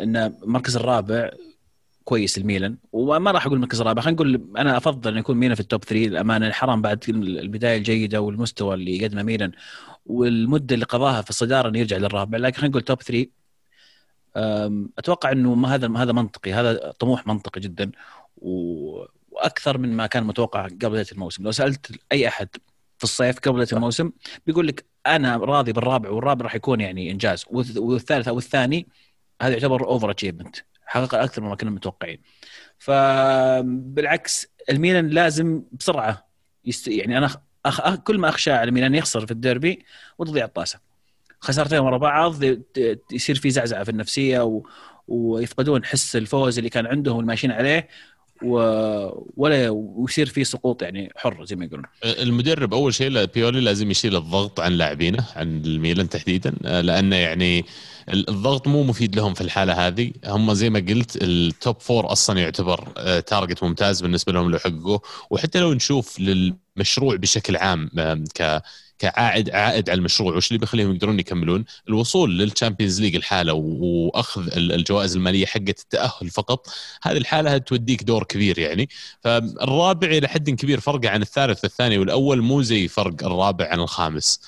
إن 0.00 0.16
المركز 0.16 0.76
الرابع 0.76 1.30
كويس 2.04 2.38
الميلان 2.38 2.76
وما 2.92 3.30
راح 3.30 3.46
أقول 3.46 3.56
المركز 3.56 3.80
الرابع 3.80 4.02
خلينا 4.02 4.14
نقول 4.16 4.50
أنا 4.58 4.76
أفضل 4.76 5.12
إن 5.12 5.18
يكون 5.18 5.36
ميلان 5.36 5.54
في 5.54 5.60
التوب 5.60 5.84
3 5.84 6.04
الامانه 6.06 6.50
حرام 6.52 6.82
بعد 6.82 7.04
البداية 7.08 7.78
الجيدة 7.78 8.20
والمستوى 8.20 8.74
اللي 8.74 8.98
يقدمه 8.98 9.22
ميلان 9.22 9.52
والمدة 10.06 10.74
اللي 10.74 10.84
قضاها 10.86 11.22
في 11.22 11.30
الصدارة 11.30 11.68
إنه 11.68 11.78
يرجع 11.78 11.96
للرابع 11.96 12.38
لكن 12.38 12.56
خلينا 12.56 12.70
نقول 12.70 12.82
توب 12.82 13.02
3 13.02 13.26
أم، 14.36 14.90
أتوقع 14.98 15.32
إنه 15.32 15.54
ما 15.54 15.74
هذا 15.74 15.96
هذا 15.96 16.12
منطقي 16.12 16.52
هذا 16.52 16.92
طموح 16.98 17.26
منطقي 17.26 17.60
جدا 17.60 17.90
وأكثر 18.36 19.78
من 19.78 19.96
ما 19.96 20.06
كان 20.06 20.24
متوقع 20.24 20.62
قبل 20.66 20.88
بداية 20.90 21.06
الموسم. 21.12 21.44
لو 21.44 21.50
سألت 21.52 21.92
أي 22.12 22.28
أحد 22.28 22.48
في 22.98 23.04
الصيف 23.04 23.38
قبل 23.38 23.66
الموسم 23.72 24.12
بيقول 24.46 24.66
لك 24.66 24.86
أنا 25.06 25.36
راضي 25.36 25.72
بالرابع 25.72 26.10
والرابع 26.10 26.44
راح 26.44 26.54
يكون 26.54 26.80
يعني 26.80 27.10
إنجاز 27.10 27.44
والث- 27.44 27.76
والثالث 27.76 28.28
أو 28.28 28.38
الثاني 28.38 28.86
هذا 29.42 29.52
يعتبر 29.52 29.84
over 29.84 30.10
achievement 30.10 30.56
حقق 30.86 31.14
أكثر 31.14 31.42
مما 31.42 31.54
كنا 31.56 31.70
متوقعين. 31.70 32.20
فبالعكس 32.78 34.46
الميلان 34.70 35.08
لازم 35.08 35.62
بسرعة 35.72 36.28
يست... 36.64 36.88
يعني 36.88 37.18
أنا 37.18 37.26
أخ... 37.26 37.36
أخ... 37.66 37.94
كل 37.94 38.18
ما 38.18 38.28
أخشى 38.28 38.52
على 38.52 38.68
الميلان 38.68 38.94
يخسر 38.94 39.26
في 39.26 39.32
الديربي 39.32 39.84
وتضيع 40.18 40.44
الطاسة. 40.44 40.80
خسارتين 41.40 41.78
ورا 41.78 41.98
بعض 41.98 42.34
يصير 43.12 43.34
في 43.34 43.50
زعزعة 43.50 43.84
في 43.84 43.90
النفسية 43.90 44.40
و... 44.44 44.62
ويفقدون 45.08 45.84
حس 45.84 46.16
الفوز 46.16 46.58
اللي 46.58 46.70
كان 46.70 46.86
عندهم 46.86 47.16
والماشيين 47.16 47.52
عليه. 47.52 47.88
و... 48.44 48.58
ولا 49.36 49.70
ويصير 49.70 50.26
في 50.26 50.44
سقوط 50.44 50.82
يعني 50.82 51.12
حر 51.16 51.44
زي 51.44 51.56
ما 51.56 51.64
يقولون. 51.64 51.84
المدرب 52.04 52.74
أول 52.74 52.94
شيء 52.94 53.24
بيولي 53.24 53.60
لازم 53.60 53.90
يشيل 53.90 54.16
الضغط 54.16 54.60
عن 54.60 54.72
لاعبينه 54.72 55.24
عن 55.36 55.62
الميلان 55.64 56.08
تحديدا 56.08 56.54
آه، 56.64 56.80
لأنه 56.80 57.16
يعني 57.16 57.64
ال- 58.08 58.30
الضغط 58.30 58.68
مو 58.68 58.82
مفيد 58.82 59.16
لهم 59.16 59.34
في 59.34 59.40
الحالة 59.40 59.86
هذه. 59.86 60.12
هم 60.26 60.54
زي 60.54 60.70
ما 60.70 60.78
قلت 60.78 61.18
ال 61.22 61.36
top 61.36 61.80
four 61.80 62.12
أصلا 62.12 62.40
يعتبر 62.40 62.88
آه، 62.96 63.20
target 63.20 63.62
ممتاز 63.64 64.00
بالنسبة 64.02 64.32
لهم 64.32 64.50
لو 64.50 64.58
حققوه 64.58 65.00
وحتى 65.30 65.60
لو 65.60 65.72
نشوف 65.74 66.20
للمشروع 66.20 67.16
بشكل 67.16 67.56
عام 67.56 67.90
ك 68.34 68.62
كعائد 68.98 69.50
عائد 69.50 69.90
على 69.90 69.98
المشروع 69.98 70.36
وش 70.36 70.48
اللي 70.48 70.58
بيخليهم 70.58 70.94
يقدرون 70.94 71.20
يكملون؟ 71.20 71.64
الوصول 71.88 72.38
للتشامبيونز 72.38 73.00
ليج 73.00 73.16
الحالة 73.16 73.52
وأخذ 73.52 74.46
ال- 74.56 74.72
الجوائز 74.72 75.16
المالية 75.16 75.46
حقت 75.46 75.80
التأهل 75.80 76.30
فقط. 76.30 76.66
هذه 77.02 77.16
الحالة 77.16 77.58
توديك 77.58 78.02
دور 78.02 78.24
كبير 78.24 78.58
يعني. 78.58 78.88
فالرابع 79.20 80.08
إلى 80.08 80.28
حد 80.28 80.50
كبير 80.50 80.80
فرقه 80.80 81.08
عن 81.10 81.22
الثالث 81.22 81.64
والثاني 81.64 81.98
والأول 81.98 82.42
مو 82.42 82.62
زي 82.62 82.88
فرق 82.88 83.24
الرابع 83.24 83.68
عن 83.68 83.80
الخامس. 83.80 84.40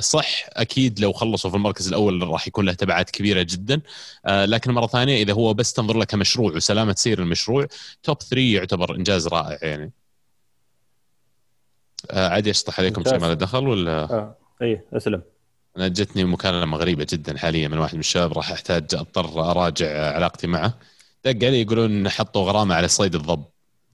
صح 0.00 0.46
أكيد 0.52 1.00
لو 1.00 1.12
خلصوا 1.12 1.50
في 1.50 1.56
المركز 1.56 1.88
الأول 1.88 2.22
راح 2.28 2.46
يكون 2.48 2.64
له 2.66 2.72
تبعات 2.72 3.10
كبيرة 3.10 3.42
جدا. 3.42 3.80
أه، 4.26 4.44
لكن 4.44 4.70
مرة 4.72 4.86
ثانية 4.86 5.22
إذا 5.22 5.32
هو 5.32 5.54
بس 5.54 5.72
تنظر 5.72 5.96
له 5.96 6.04
كمشروع 6.04 6.52
وسلامة 6.52 6.94
سير 6.98 7.18
المشروع 7.22 7.66
توب 8.02 8.18
3 8.22 8.38
يعتبر 8.40 8.94
إنجاز 8.96 9.28
رائع 9.28 9.58
يعني. 9.68 9.92
عادي 12.12 12.50
أشطح 12.50 12.80
عليكم 12.80 13.04
شيء. 13.04 13.18
ما 13.18 13.26
له 13.26 13.34
دخل 13.34 13.68
ولا؟ 13.68 13.90
آه. 13.90 14.36
اي 14.62 14.80
أسلم. 14.92 15.22
أنا 15.76 15.88
جتني 15.88 16.24
مكالمة 16.24 16.76
غريبة 16.76 17.06
جدا 17.12 17.38
حاليا 17.38 17.68
من 17.68 17.78
واحد 17.78 17.94
من 17.94 18.00
الشباب 18.00 18.32
راح 18.32 18.52
أحتاج 18.52 18.94
أضطر 18.94 19.50
أراجع 19.50 20.14
علاقتي 20.14 20.46
معه. 20.46 20.74
دق 21.24 21.46
علي 21.46 21.62
يقولون 21.62 22.08
حطوا 22.08 22.42
غرامة 22.42 22.74
على 22.74 22.88
صيد 22.88 23.14
الضب. 23.14 23.44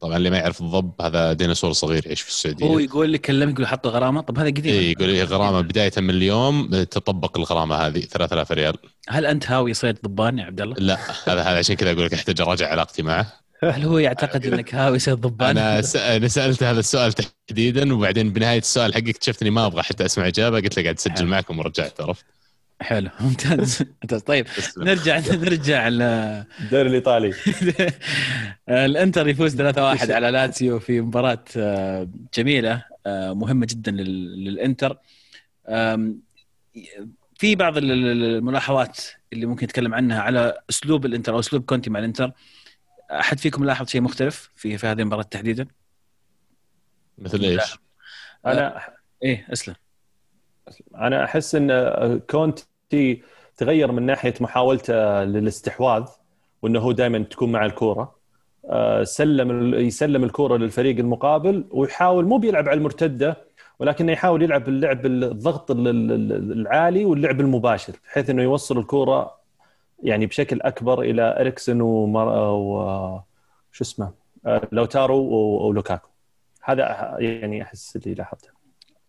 طبعا 0.00 0.16
اللي 0.16 0.30
ما 0.30 0.38
يعرف 0.38 0.60
الضب 0.60 0.92
هذا 1.02 1.32
ديناصور 1.32 1.72
صغير 1.72 2.06
يعيش 2.06 2.20
في 2.20 2.28
السعودية. 2.28 2.66
هو 2.66 2.78
يقول 2.78 3.12
لك 3.12 3.20
كلمك 3.20 3.52
يقول 3.54 3.66
حط 3.66 3.86
غرامة؟ 3.86 4.20
طب 4.20 4.38
هذا 4.38 4.48
قديم. 4.48 4.74
إيه 4.74 4.92
يقول 4.92 5.08
لي 5.08 5.22
غرامة 5.22 5.60
بداية 5.60 5.92
من 5.96 6.10
اليوم 6.10 6.68
تطبق 6.84 7.38
الغرامة 7.38 7.76
هذه 7.76 8.00
3000 8.00 8.52
ريال. 8.52 8.74
هل 9.08 9.26
أنت 9.26 9.50
هاوي 9.50 9.74
صيد 9.74 9.98
ضبان 10.04 10.38
يا 10.38 10.44
عبد 10.44 10.60
الله؟ 10.60 10.76
لا 10.78 10.98
هذا 11.24 11.42
هذا 11.42 11.58
عشان 11.58 11.76
كذا 11.76 11.92
أقول 11.92 12.04
لك 12.04 12.14
أحتاج 12.14 12.40
أراجع 12.40 12.68
علاقتي 12.68 13.02
معه. 13.02 13.41
هل 13.64 13.82
هو 13.84 13.98
يعتقد 13.98 14.46
إنك 14.46 14.74
هاوي 14.74 14.98
صيد 14.98 15.14
ضبان؟ 15.14 15.58
أنا 15.58 15.82
س... 15.82 15.96
أنا 15.96 16.28
سألت 16.28 16.62
هذا 16.62 16.80
السؤال 16.80 17.12
تحديدا 17.12 17.94
وبعدين 17.94 18.30
بنهاية 18.32 18.58
السؤال 18.58 18.94
حقك 18.94 19.08
اكتشفت 19.08 19.42
اني 19.42 19.50
ما 19.50 19.66
أبغى 19.66 19.82
حتى 19.82 20.04
أسمع 20.04 20.26
إجابة 20.26 20.60
قلت 20.60 20.76
له 20.76 20.82
قاعد 20.82 20.94
اسجل. 20.96 21.26
معكم 21.26 21.58
ورجعت 21.58 22.00
عرفت 22.00 22.24
حلو 22.80 23.10
ممتاز 23.20 23.82
ممتاز 24.02 24.20
طيب. 24.20 24.46
نرجع 24.78 25.18
نرجع 25.18 25.88
ل 25.88 26.02
الدوري 26.02 26.88
الإيطالي 26.88 27.34
الإنتر 28.68 29.28
يفوز 29.28 29.56
3-1 29.62 29.62
على 30.10 30.30
لاتسيو 30.30 30.78
في 30.78 31.00
مباراة 31.00 31.44
آه، 31.56 32.08
جميلة 32.36 32.84
آه، 33.06 33.32
مهمة 33.32 33.66
جدا 33.70 33.92
لل- 33.92 34.44
للإنتر 34.44 34.96
في 37.38 37.54
بعض 37.54 37.76
ال- 37.76 37.92
ال- 37.92 38.24
الملاحظات 38.24 39.00
اللي 39.32 39.46
ممكن 39.46 39.64
نتكلم 39.66 39.94
عنها 39.94 40.20
على 40.22 40.58
أسلوب 40.70 41.06
الإنتر 41.06 41.34
أو 41.34 41.38
أسلوب 41.40 41.64
كونتي 41.64 41.90
مع 41.90 41.98
الإنتر 41.98 42.32
أحد 43.20 43.38
فيكم 43.38 43.64
لاحظ 43.64 43.88
شيء 43.88 44.00
مختلف 44.00 44.50
في 44.56 44.78
في 44.78 44.86
هذه 44.86 45.00
المباراة 45.00 45.22
تحديدا؟ 45.22 45.66
مثل 47.18 47.40
إيش؟ 47.40 47.78
أنا 48.46 48.80
إيه 49.22 49.46
أسلم 49.52 49.74
أنا 50.94 51.24
أحس 51.24 51.54
إن 51.54 52.18
كونتي 52.30 53.22
تغير 53.56 53.92
من 53.92 54.02
ناحية 54.02 54.34
محاولته 54.40 55.24
للاستحواذ 55.24 56.04
وإنه 56.62 56.80
هو 56.80 56.92
دائما 56.92 57.18
تكون 57.18 57.52
مع 57.52 57.64
الكورة 57.64 58.22
آه، 58.64 59.04
سلم 59.04 59.74
يسلم 59.74 60.24
الكورة 60.24 60.56
للفريق 60.56 60.98
المقابل 60.98 61.64
ويحاول 61.70 62.24
مو 62.24 62.38
بيلعب 62.38 62.68
على 62.68 62.78
المرتدة 62.78 63.36
ولكنه 63.78 64.12
يحاول 64.12 64.42
يلعب 64.42 64.68
اللعب 64.68 65.06
الضغط 65.06 65.70
ال- 65.70 65.88
ال- 65.88 66.52
العالي 66.52 67.04
واللعب 67.04 67.40
المباشر 67.40 67.92
بحيث 68.04 68.30
إنه 68.30 68.42
يوصل 68.42 68.78
الكورة 68.78 69.41
يعني 70.02 70.26
بشكل 70.26 70.60
أكبر 70.60 71.02
إلى 71.02 71.40
اريكسن 71.40 71.80
ومر... 71.80 72.28
و... 72.28 73.20
شو 73.72 73.84
اسمه 73.84 74.12
آه، 74.46 74.68
لوتارو 74.72 75.18
ولوكاكو. 75.68 76.08
هذا 76.64 77.16
يعني 77.18 77.62
أحس 77.62 77.96
اللي 77.96 78.14
لاحظته. 78.14 78.48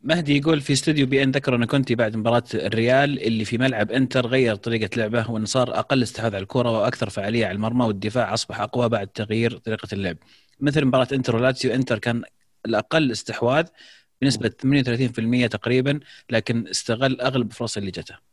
مهدي 0.02 0.38
يقول 0.38 0.62
في 0.62 0.74
استوديو 0.74 1.08
beIN 1.08 1.32
ذكر 1.32 1.56
ان 1.56 1.66
كونتي 1.66 1.96
بعد 1.96 2.16
مباراة 2.16 2.44
الريال 2.54 3.24
اللي 3.28 3.46
في 3.46 3.58
ملعب 3.58 3.92
إنتر 3.92 4.28
غير 4.28 4.56
طريقة 4.56 4.98
لعبه 4.98 5.32
وان 5.32 5.46
صار 5.46 5.80
أقل 5.80 6.04
استحواذ 6.04 6.36
على 6.36 6.44
الكره 6.44 6.72
وأكثر 6.72 7.10
فعالية 7.10 7.46
على 7.46 7.56
المرمى 7.56 7.86
والدفاع 7.86 8.34
أصبح 8.34 8.62
أقوى 8.62 8.90
بعد 8.90 9.08
تغيير 9.08 9.58
طريقة 9.58 9.88
اللعب. 9.94 10.18
مثل 10.60 10.86
مباراة 10.86 11.08
إنتر 11.14 11.36
ولاتسيو 11.36 11.74
إنتر 11.74 12.00
كان 12.00 12.24
الأقل 12.66 13.12
استحواذ 13.12 13.68
بنسبة 14.22 14.50
38% 15.46 15.50
تقريبا 15.50 16.00
لكن 16.30 16.68
استغل 16.68 17.22
أغلب 17.22 17.48
الفرص 17.48 17.78
اللي 17.78 17.92
جته. 17.92 18.33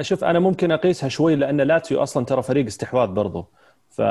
شوف 0.00 0.24
أنا 0.24 0.38
ممكن 0.38 0.72
أقيسها 0.72 1.08
شوي 1.08 1.36
لأن 1.36 1.60
لاتسيو 1.60 2.02
أصلا 2.02 2.24
ترى 2.24 2.42
فريق 2.42 2.66
استحواذ 2.66 3.08
برضو. 3.08 3.46
ف 3.90 4.02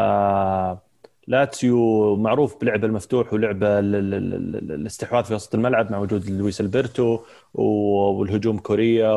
لاتسيو 1.27 2.15
معروف 2.15 2.61
بلعب 2.61 2.85
المفتوح 2.85 3.34
ولعب 3.34 3.64
ال- 3.64 3.95
ال- 3.95 4.14
ال- 4.14 4.56
ال- 4.56 4.72
الاستحواذ 4.72 5.23
في 5.23 5.34
وسط 5.34 5.56
الملعب 5.56 5.91
مع 5.91 5.97
وجود 5.97 6.30
لويس 6.30 6.61
ألبرتو 6.61 7.19
والهجوم 7.53 8.57
كوريا 8.57 9.11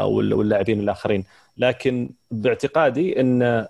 واللاعبين 0.00 0.80
الآخرين. 0.80 1.24
لكن 1.58 2.10
باعتقادي 2.30 3.20
إن 3.20 3.66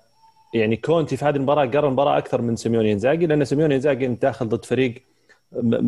يعني 0.53 0.75
كونتي 0.75 1.17
في 1.17 1.25
هذه 1.25 1.35
المباراة 1.35 1.65
قرأ 1.65 1.87
المباراه 1.87 2.17
أكثر 2.17 2.41
من 2.41 2.55
سيميوني 2.55 2.93
إنزاجي 2.93 3.25
لأن 3.25 3.45
سيميوني 3.45 3.75
إنزاجي 3.75 4.05
أنت 4.05 4.21
داخل 4.21 4.49
ضد 4.49 4.65
فريق 4.65 5.03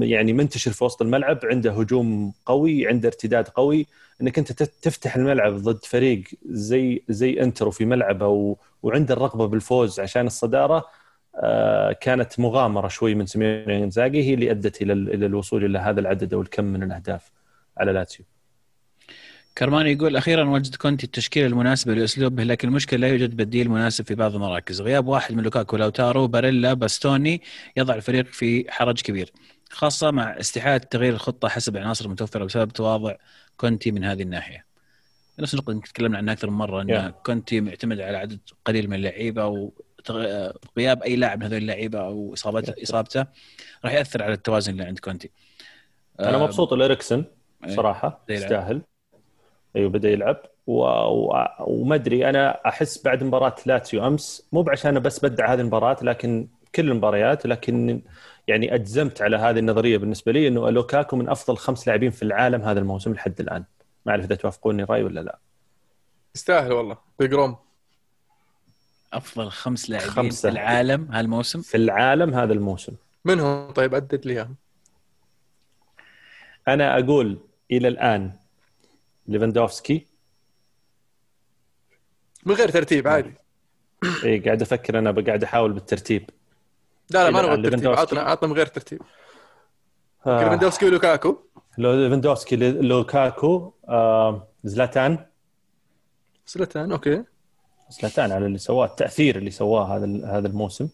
يعني 0.01 0.33
منتشر 0.33 0.71
في 0.71 0.83
وسط 0.83 1.01
الملعب 1.01 1.39
عنده 1.43 1.71
هجوم 1.71 2.33
قوي 2.45 2.87
عنده 2.87 3.07
ارتداد 3.07 3.47
قوي. 3.47 3.87
إنك 4.21 4.37
أنت 4.39 4.51
تفتح 4.63 5.15
الملعب 5.15 5.55
ضد 5.55 5.85
فريق 5.85 6.23
زي 6.45 7.03
زي 7.09 7.41
إنتر 7.41 7.67
وفي 7.67 7.85
ملعبه 7.85 8.27
و... 8.27 8.55
وعنده 8.83 9.13
الرغبة 9.13 9.45
بالفوز 9.47 9.99
عشان 9.99 10.27
الصدارة 10.27 10.85
آه، 11.43 11.91
كانت 11.91 12.39
مغامرة 12.39 12.87
شوي 12.87 13.15
من 13.15 13.25
سيميوني 13.25 13.83
إنزاجي 13.83 14.23
هي 14.23 14.33
اللي 14.33 14.51
أدت 14.51 14.81
إلى 14.81 14.93
ال- 14.93 15.13
إلى 15.13 15.25
الوصول 15.25 15.65
إلى 15.65 15.79
هذا 15.79 15.99
العدد 15.99 16.33
أو 16.33 16.41
الكم 16.41 16.63
من 16.65 16.83
الأهداف 16.83 17.31
على 17.77 17.91
لاتسيو. 17.91 18.25
كرماني 19.57 19.91
يقول 19.91 20.15
أخيرا 20.15 20.43
وجد 20.49 20.75
كونتي 20.75 21.05
التشكيلة 21.05 21.47
المناسبة 21.47 21.93
لأسلوبه 21.93 22.43
لكن 22.43 22.67
المشكلة 22.67 22.99
لا 22.99 23.07
يوجد 23.07 23.35
بديل 23.37 23.69
مناسب 23.69 24.05
في 24.05 24.15
بعض 24.15 24.35
المراكز. 24.35 24.81
غياب 24.81 25.07
واحد 25.07 25.35
من 25.35 25.43
لوكاكو 25.43 25.77
لوتارو 25.77 26.27
باريلا 26.27 26.73
باستوني 26.73 27.41
يضع 27.77 27.95
الفريق 27.95 28.25
في 28.25 28.65
حرج 28.71 29.01
كبير. 29.01 29.31
خاصة 29.71 30.11
مع 30.11 30.39
استحالة 30.39 30.77
تغيير 30.77 31.13
الخطة 31.13 31.47
حسب 31.47 31.77
العناصر 31.77 32.05
المتوفرة 32.05 32.45
بسبب 32.45 32.71
تواضع 32.71 33.15
كونتي 33.57 33.91
من 33.91 34.03
هذه 34.03 34.21
الناحية 34.21 34.65
نفس 35.39 35.53
النقطة 35.53 35.71
اللي 35.71 35.81
تكلمنا 35.81 36.17
عنها 36.17 36.33
أكثر 36.33 36.49
من 36.49 36.57
مرة 36.57 36.81
إن 36.81 37.11
Yeah. 37.11 37.13
كونتي 37.25 37.61
معتمد 37.61 37.99
على 37.99 38.17
عدد 38.17 38.39
قليل 38.65 38.89
من 38.89 38.95
اللعيبة 38.95 39.71
وغياب 40.09 41.03
أي 41.03 41.15
لاعب 41.15 41.39
من 41.39 41.45
هذول 41.45 41.57
اللعيبة 41.57 41.99
أو 41.99 42.33
إصابته 42.33 42.83
إصابته 42.83 43.25
راح 43.85 43.93
يأثر 43.93 44.23
على 44.23 44.33
التوازن 44.33 44.71
اللي 44.71 44.83
عند 44.83 44.99
كونتي 44.99 45.31
أنا 46.19 46.35
آه، 46.35 46.43
مبسوط 46.43 46.73
الاريكسن 46.73 47.25
إيه. 47.65 47.75
بدأ 47.75 47.89
يلعب. 47.89 48.21
يستاهل 48.29 48.81
أيوه 49.75 49.89
بدأ 49.89 50.09
يلعب 50.09 50.37
و... 50.67 50.81
و... 50.83 51.45
وما 51.59 51.95
أدري 51.95 52.29
أنا 52.29 52.67
أحس 52.67 53.03
بعد 53.03 53.23
مباراة 53.23 53.55
لاتسيو 53.65 54.07
أمس 54.07 54.47
مو 54.51 54.61
بعشان 54.61 54.99
بس 54.99 55.25
بدع 55.25 55.53
هذه 55.53 55.61
المباراة 55.61 55.97
لكن 56.01 56.47
كل 56.75 56.91
المباريات 56.91 57.45
لكن 57.45 58.01
يعني 58.47 58.75
أجزمت 58.75 59.21
على 59.21 59.37
هذه 59.37 59.59
النظرية 59.59 59.97
بالنسبة 59.97 60.31
لي 60.31 60.47
إنه 60.47 60.69
لوكاكو 60.69 61.15
من 61.15 61.29
أفضل 61.29 61.57
خمس 61.57 61.87
لاعبين 61.87 62.11
في 62.11 62.23
العالم 62.23 62.61
هذا 62.61 62.79
الموسم 62.79 63.13
لحد 63.13 63.39
الآن. 63.39 63.63
ما 64.05 64.11
أعرف 64.11 64.25
إذا 64.25 64.35
توافقوني 64.35 64.83
الراي 64.83 65.03
ولا 65.03 65.19
لا. 65.19 65.39
يستاهل 66.35 66.71
والله. 66.71 66.97
Big 67.19 67.33
Rom. 67.33 67.55
أفضل 69.13 69.51
خمس 69.51 69.89
لاعبين 69.89 70.09
خمسة. 70.09 70.49
في 70.49 70.53
العالم 70.53 71.11
هالموسم؟ 71.11 71.61
في 71.61 71.77
العالم 71.77 72.33
هذا 72.33 72.53
الموسم. 72.53 72.95
منهم؟ 73.25 73.71
طيب 73.71 73.95
عدد 73.95 74.25
لي 74.25 74.33
إياهم. 74.33 74.55
أنا 76.67 76.99
أقول 76.99 77.39
إلى 77.71 77.87
الآن 77.87 78.31
ليفاندوفسكي. 79.27 80.07
من 82.45 82.55
غير 82.55 82.69
ترتيب 82.69 83.07
عادي. 83.07 83.33
اي 84.03 84.09
إيه، 84.23 84.43
قاعد 84.43 84.61
أفكر 84.61 84.99
أنا 84.99 85.11
قاعد 85.11 85.43
أحاول 85.43 85.73
بالترتيب. 85.73 86.29
لا 87.09 87.23
لا 87.23 87.29
ما 87.29 87.41
نبغى 87.41 87.53
الآن 87.53 87.63
ترتيب 87.63 87.79
ليفاندوفسكي. 87.79 88.01
عطنا 88.01 88.21
عطنا 88.21 88.49
من 88.49 88.55
غير 88.55 88.65
ترتيب. 88.65 89.01
آه. 90.27 90.43
ليفاندوفسكي 90.43 90.85
ولوكاكو. 90.85 91.37
لو 91.77 91.93
ليفاندوفسكي 91.93 92.55
لوكاكو 92.55 93.73
آه، 93.89 94.47
زلاتان. 94.63 95.25
زلاتان 96.45 96.91
okay. 96.91 97.23
زلاتان 97.89 98.31
على 98.31 98.45
اللي 98.45 98.57
سواه 98.57 98.85
التأثير 98.85 99.37
اللي 99.37 99.51
سواه 99.51 99.95
هذا 99.95 100.05
هذا 100.37 100.47
الموسم. 100.47 100.89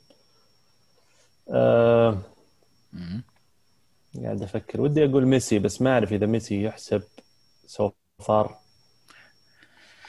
آه،. 1.49 2.17
قاعد 4.23 4.41
أفكر. 4.41 4.81
ودي 4.81 5.05
أقول 5.05 5.25
ميسي 5.25 5.59
بس 5.59 5.81
ما 5.81 5.93
أعرف 5.93 6.13
إذا 6.13 6.25
ميسي 6.25 6.63
يحسب 6.63 7.03
so 7.65 7.91
far 8.19 8.57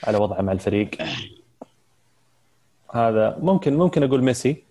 على 0.03 0.17
وضعه 0.17 0.41
مع 0.41 0.51
الفريق. 0.51 0.89
هذا 2.93 3.37
ممكن 3.39 3.73
ممكن 3.73 4.03
أقول 4.03 4.23
ميسي. 4.23 4.62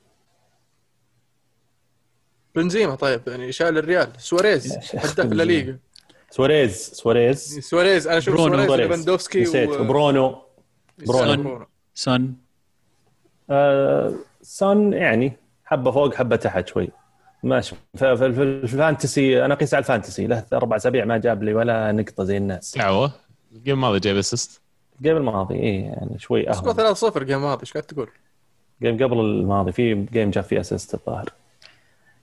بنزيما 2.55 2.95
طيب 2.95 3.21
يعني 3.27 3.53
شال 3.53 3.79
الريال. 3.79 4.09
سواريز 4.19 4.73
هداف. 4.95 5.21
الليغا 5.21 5.77
سواريز 6.31 6.77
سواريز. 6.77 7.59
سواريز. 7.59 8.07
أنا 8.09 8.19
أشوف 8.19 8.35
برونو. 8.35 8.67
سواريز. 8.67 8.87
ليفاندوفسكي 8.91 9.41
نسيت. 9.43 9.69
و- 9.69 9.85
برونو. 9.85 10.37
برونو. 11.07 11.43
برونو 11.43 11.67
سون 11.95 12.37
آه، 13.51 14.13
سون 14.43 14.93
يعني 14.93 15.33
حبة 15.65 15.91
فوق 15.91 16.15
حبة 16.15 16.37
تحت 16.37 16.69
شوي. 16.69 16.89
ماشي. 17.43 17.77
في 17.97 18.13
ال 18.25 18.40
fantasy 18.40 19.45
أنا 19.45 19.55
أقيس 19.55 19.75
على 19.75 19.83
ال 19.83 19.88
fantasy. 19.88 20.27
له 20.27 20.45
أربع 20.53 20.77
أسابيع 20.77 21.05
ما 21.05 21.19
جاب 21.19 21.43
لي 21.43 21.55
ولا 21.55 21.93
نقطة 21.93 22.25
زي 22.25 22.37
الناس. 22.37 22.79
دعوه 22.79 23.13
ال 23.53 23.57
game 23.57 23.75
الماضي 23.75 23.99
جايب 24.01 24.17
assist 24.17 24.61
ال 24.99 25.02
game 25.02 25.17
الماضي 25.17 25.55
إيه 25.55 25.85
يعني 25.85 26.19
شوي 26.19 26.53
score 26.53 26.71
أهون. 26.81 26.95
3-0 26.95 27.17
ال 27.17 27.21
game 27.21 27.37
الماضي 27.39 27.61
إيش 27.61 27.73
قاعد 27.73 27.85
تقول؟ 27.85 28.09
game 28.83 28.95
قبل 29.05 29.21
الماضي 29.21 29.73
في 29.73 29.95
game 29.95 30.31
جاب 30.31 30.45
فيه 30.45 30.61
assist 30.61 30.95
الظاهر. 30.95 31.33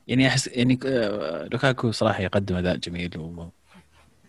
يعني 0.10 0.28
أحس 0.28 0.48
يعني 0.48 0.80
آه، 0.86 1.48
لوكاكو 1.52 1.92
صراحة 1.92 2.24
يقدم 2.24 2.56
أداء 2.56 2.76
جميل 2.76 3.18
و... 3.18 3.50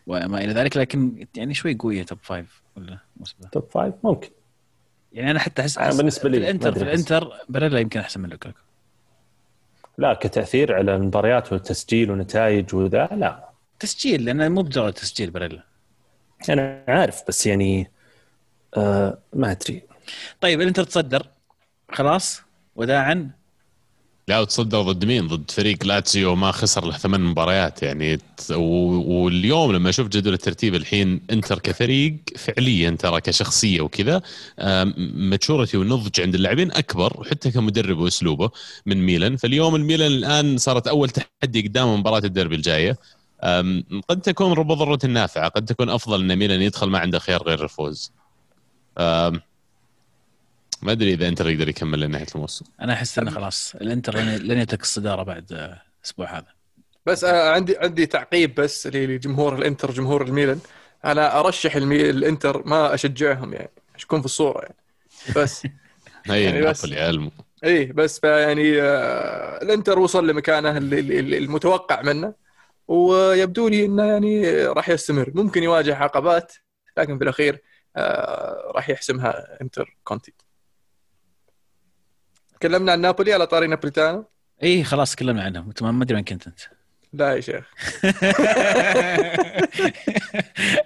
وما 0.07 0.45
إلى 0.45 0.53
ذلك 0.53 0.77
لكن 0.77 1.27
يعني 1.37 1.55
شوي 1.55 1.75
قوية 1.75 2.03
top 2.03 2.19
five 2.23 2.63
ولا. 2.77 2.99
top 3.53 3.69
five 3.71 3.95
ممكن. 4.05 4.31
يعني 5.13 5.31
أنا 5.31 5.39
حتى 5.39 5.63
أحس 5.63 5.79
آه، 5.79 5.97
بالنسبة 5.97 6.29
لي، 6.29 6.39
في 6.39 6.45
الإنتر 6.45 6.73
في. 6.73 6.83
الإنتر 6.83 7.33
باريلا 7.49 7.81
يمكن 7.81 8.01
أحسن 8.01 8.21
من 8.21 8.29
لوكاكو. 8.29 8.59
لا 9.99 10.15
كتأثير 10.15 10.75
على 10.75 10.97
المباريات 10.97 11.53
وتسجيل 11.53 12.11
ونتائج 12.11 12.75
وذا 12.75 13.07
لا. 13.07 13.49
تسجيل 13.79 14.25
لأنه 14.25 14.49
مو 14.49 14.63
مجرد 14.63 14.93
تسجيل 14.93 15.31
باريلا. 15.31 15.65
أنا 16.49 16.85
عارف 16.89 17.23
بس 17.29 17.47
يعني 17.47 17.91
آه 18.77 19.19
ما 19.33 19.51
أدري. 19.51 19.83
طيب 20.41 20.61
الإنتر 20.61 20.85
تصدر 20.85 21.27
خلاص 21.93 22.43
وداعا 22.77 23.31
لا 24.31 24.41
وتصدر 24.41 24.83
ضد 24.83 25.05
مين؟ 25.05 25.27
ضد 25.27 25.51
فريق 25.51 25.85
لاتسيو 25.85 26.35
ما 26.35 26.53
خسر 26.53 26.85
له 26.85 26.97
ثمان 26.97 27.21
مباريات 27.21 27.83
يعني 27.83 28.19
واليوم 28.49 29.73
لما 29.73 29.89
أشوف 29.89 30.09
جدول 30.09 30.33
الترتيب 30.35 30.75
الحين 30.75 31.21
إنتر 31.31 31.59
كفريق 31.59 32.17
فعليا 32.37 32.91
ترى 32.91 33.21
كشخصية 33.21 33.81
وكذا 33.81 34.23
maturity 34.97 35.77
والنضج 35.77 36.21
عند 36.21 36.35
اللاعبين 36.35 36.73
أكبر 36.73 37.21
وحتى 37.21 37.51
كمدرب 37.51 37.99
وأسلوبه 37.99 38.51
من 38.87 39.07
ميلان. 39.07 39.37
فاليوم 39.37 39.75
الميلان 39.75 40.13
الآن 40.13 40.59
صارت 40.59 40.89
أول 40.89 41.11
تحدي 41.11 41.63
قدام 41.63 42.01
مباراة 42.01 42.23
الديربي 42.25 42.55
الجاية. 42.55 42.99
قد 44.09 44.21
تكون 44.23 44.53
رب 44.53 44.73
ضرة 44.73 45.07
نافعة 45.07 45.49
قد 45.49 45.65
تكون 45.65 45.91
أفضل 45.91 46.21
أن 46.21 46.37
ميلان 46.37 46.63
يدخل 46.63 46.89
ما 46.89 46.99
عنده 46.99 47.19
خيار 47.19 47.43
غير 47.43 47.65
الفوز. 47.65 48.13
ما 50.83 50.93
أدري 50.93 51.13
إذا 51.15 51.29
إنتر 51.29 51.49
يقدر 51.51 51.69
يكمل 51.69 52.01
لنهاية 52.01 52.27
الموسم. 52.35 52.65
أنا 52.81 52.93
أحس 52.93 53.19
إنه 53.19 53.31
خلاص 53.31 53.75
الإنتر 53.75 54.17
لن 54.17 54.37
لن 54.37 54.59
يترك 54.59 54.83
الصدارة 54.83 55.23
بعد 55.23 55.53
آه، 55.53 55.83
الأسبوع 55.99 56.39
هذا. 56.39 56.47
بس 57.07 57.25
أنا 57.25 57.51
عندي 57.51 57.79
عندي 57.79 58.07
تعقيب 58.07 58.55
بس 58.55 58.87
لجمهور 58.87 59.55
الإنتر 59.59 59.91
جمهور 59.91 60.23
الميلان. 60.23 60.61
أنا 61.05 61.41
أرشح 61.41 61.77
المي... 61.77 62.11
الإنتر 62.11 62.67
ما 62.67 62.95
أشجعهم 62.95 63.53
يعني 63.53 63.71
عشان 63.95 64.07
يكون 64.07 64.21
في 64.21 64.27
الصورة 64.27 64.61
يعني. 64.63 64.77
بس. 65.37 65.67
هي 66.27 66.43
يعني 66.45 66.63
بس- 66.63 66.85
يا 66.85 67.31
إيه 67.65 67.93
بس 67.93 68.21
يعني 68.25 68.83
آه، 68.83 69.63
الإنتر 69.63 69.99
وصل 69.99 70.27
لمكانه 70.31 70.77
اللي- 70.77 71.01
اللي- 71.01 71.39
المتوقع 71.39 72.03
منه. 72.03 72.35
ويبدو 72.89 73.69
لي 73.69 73.85
إنه 73.85 74.05
يعني 74.05 74.65
راح 74.67 74.89
يستمر. 74.89 75.31
ممكن 75.35 75.63
يواجه 75.63 75.97
عقبات 75.97 76.53
لكن 76.97 77.19
في 77.19 77.25
الأخير 77.25 77.63
آه، 77.97 78.73
راح 78.75 78.89
يحسمها 78.91 79.63
إنتر 79.63 79.97
كونتي. 80.05 80.35
تكلمنا 82.61 82.93
عن 82.93 83.01
نابولي 83.01 83.33
على 83.33 83.47
طاري 83.47 83.67
نابوليتانو؟ 83.67 84.25
اي 84.63 84.85
خلاص 84.85 85.15
تكلمنا 85.15 85.43
عنهم. 85.43 85.73
ما 85.81 86.03
أدري 86.03 86.15
وين 86.15 86.25
كنت 86.25 86.47
أنت. 86.47 86.61
لا 87.13 87.35
يا 87.35 87.41
شيخ. 87.41 87.71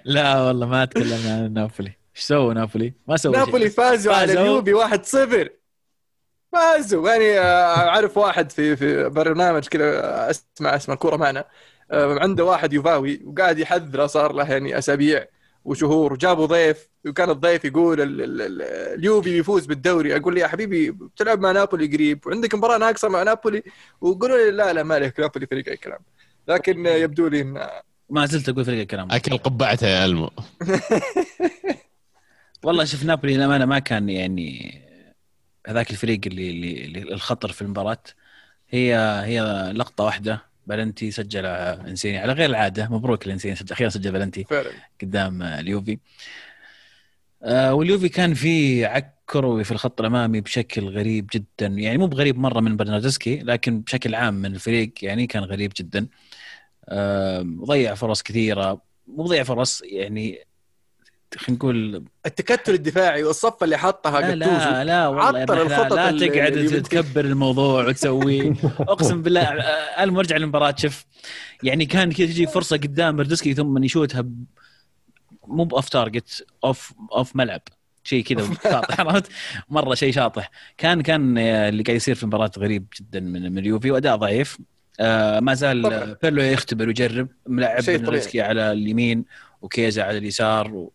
لا 0.05 0.41
والله 0.41 0.67
ما 0.67 0.85
تكلمنا 0.85 1.33
عن 1.35 1.53
نابولي. 1.53 1.89
إيش 2.15 2.23
سووا 2.23 2.53
نابولي؟ 2.53 2.93
ما 3.07 3.17
سووا 3.17 3.35
شيء. 3.35 3.45
نابولي 3.45 3.69
فازوا 3.69 4.13
على 4.13 4.27
فازوا. 4.27 4.41
اليوبي 4.41 4.73
1-0 4.73 5.49
فازوا. 6.51 7.09
يعني 7.09 7.39
آه، 7.39 7.89
أعرف 7.89 8.17
واحد 8.17 8.51
في 8.51 8.75
في 8.75 9.09
برنامج 9.09 9.67
كذا 9.67 10.29
أسمع 10.29 10.75
أسمع 10.75 10.93
الكورة 10.93 11.15
معنا. 11.15 11.45
آه، 11.91 12.19
عنده 12.19 12.45
واحد 12.45 12.73
يوفاوي 12.73 13.21
وقاعد 13.25 13.59
يحذره 13.59 14.05
صار 14.05 14.33
له 14.33 14.51
يعني 14.51 14.77
أسابيع. 14.77 15.27
وشهور 15.65 16.13
وجابوا 16.13 16.45
ضيف 16.45 16.89
وكان 17.07 17.29
الضيف 17.29 17.65
يقول 17.65 18.01
ال- 18.01 18.21
ال- 18.21 18.41
ال- 18.41 18.61
اليوبي 18.99 19.31
بيفوز 19.31 19.65
بالدوري. 19.65 20.15
أقول 20.15 20.33
لي 20.35 20.41
يا 20.41 20.47
حبيبي 20.47 20.91
بتلعب 20.91 21.39
مع 21.39 21.51
نابولي 21.51 21.87
قريب 21.87 22.27
وعندك 22.27 22.55
مباراة 22.55 22.77
ناقصة 22.77 23.09
مع 23.09 23.23
نابولي؟ 23.23 23.63
ويقولوا 24.01 24.37
لي 24.37 24.51
لا 24.51 24.73
لا 24.73 24.83
ما 24.83 24.95
عليك 24.95 25.19
نابولي 25.19 25.47
فريق 25.47 25.69
أي 25.69 25.77
كلام. 25.77 25.99
لكن 26.47 26.85
يبدو 26.85 27.27
لي 27.27 27.41
ان 27.41 27.67
ما 28.09 28.25
زلت 28.25 28.49
أقول 28.49 28.65
فريق 28.65 28.79
الكلام 28.79 29.11
أكل 29.11 29.37
قبعته 29.37 29.87
يا 29.87 30.05
ألمو. 30.05 30.29
والله 32.63 32.85
شوف 32.85 33.03
نابولي 33.05 33.37
للأمانة 33.37 33.65
ما 33.65 33.79
كان 33.79 34.09
يعني 34.09 34.81
هذاك 35.67 35.91
الفريق 35.91 36.19
اللي, 36.27 36.49
اللي, 36.49 36.85
اللي 36.85 37.01
الخطر 37.13 37.51
في 37.51 37.61
المباراة. 37.61 38.03
هي 38.69 38.95
هي 39.25 39.41
لقطة 39.75 40.03
واحدة. 40.03 40.41
بلنتي 40.67 41.11
سجل 41.11 41.45
إنسيني 41.45 42.17
على 42.17 42.33
غير 42.33 42.49
العادة 42.49 42.87
مبروك 42.91 43.25
الإنسيني 43.25 43.55
سجل 43.55 43.71
أخيرا 43.71 43.89
سجل 43.89 44.11
بلنتي 44.11 44.43
فعلا. 44.43 44.69
قدام 45.01 45.41
آه، 45.41 45.59
اليوفي. 45.59 45.99
آه، 47.43 47.73
واليوفي 47.73 48.09
كان 48.09 48.33
في 48.33 48.85
عك 48.85 49.15
كروي 49.29 49.63
في 49.63 49.71
الخط 49.71 49.99
الأمامي 50.01 50.41
بشكل 50.41 50.89
غريب 50.89 51.29
جدا 51.33 51.67
يعني 51.67 51.97
مو 51.97 52.07
بغريب 52.07 52.37
مرة 52.37 52.59
من 52.59 52.77
برناردسكي 52.77 53.39
لكن 53.39 53.81
بشكل 53.81 54.15
عام 54.15 54.33
من 54.33 54.55
الفريق 54.55 54.93
يعني 55.01 55.27
كان 55.27 55.43
غريب 55.43 55.71
جدا. 55.77 56.07
آم، 56.89 57.65
ضيع 57.65 57.95
فرص 57.95 58.21
كثيرة 58.21 58.81
مو 59.07 59.23
ضيع 59.23 59.43
فرص 59.43 59.81
يعني 59.85 60.39
خلينا 61.37 61.57
نقول 61.59 62.03
التكتل 62.25 62.73
الدفاعي 62.73 63.23
والصفة 63.23 63.63
اللي 63.63 63.77
حطها 63.77 64.21
لا 64.21 64.35
لا 64.35 64.83
لا 64.83 65.07
والله 65.07 65.41
عطل 65.41 65.61
الخطط 65.61 65.93
لا 65.93 66.09
اللي- 66.09 66.29
تقعد 66.29 66.81
تكبر 66.83 67.25
الموضوع 67.25 67.85
وتسوي. 67.87 68.49
اقسم 68.79 69.21
بالله 69.21 69.41
آه، 69.41 70.03
أنا 70.03 70.11
مرجع 70.11 70.37
للمباراة 70.37 70.75
شوف 70.77 71.05
يعني 71.63 71.85
كان 71.85 72.11
كذا 72.11 72.25
تجي 72.27 72.47
فرصة 72.47 72.77
قدام 72.77 73.15
بردسكي 73.15 73.53
ثم 73.53 73.83
يشوتها 73.83 74.21
ب... 74.21 74.43
مو 75.47 75.63
بأوف 75.63 75.89
تارجت 75.89 76.45
أوف 76.63 76.93
أوف 77.15 77.35
ملعب 77.35 77.61
شيء 78.03 78.23
كذا 78.23 78.49
شاطح 78.63 78.99
عرفت؟ 79.01 79.31
مرة 79.69 79.93
شيء 79.95 80.13
شاطح. 80.13 80.51
كان 80.77 81.01
كان 81.01 81.37
آه، 81.37 81.69
اللي 81.69 81.83
قاعد 81.83 81.95
يصير 81.95 82.15
في 82.15 82.23
المباراه 82.23 82.51
غريب 82.57 82.85
جدا 82.99 83.19
من 83.19 83.51
من 83.51 83.57
اليوفي 83.57 83.91
وأداء 83.91 84.15
ضعيف. 84.15 84.57
آه 84.99 85.39
ما 85.39 85.53
زال. 85.53 85.85
آه، 85.93 86.17
بيرلو 86.21 86.41
يختبر 86.41 86.87
ويجرب. 86.87 87.27
ملعب. 87.47 87.83
بنالسكي 87.87 88.41
على 88.41 88.71
اليمين 88.71 89.25
وكيزا 89.61 90.03
على 90.03 90.17
اليسار 90.17 90.73
و... 90.73 90.93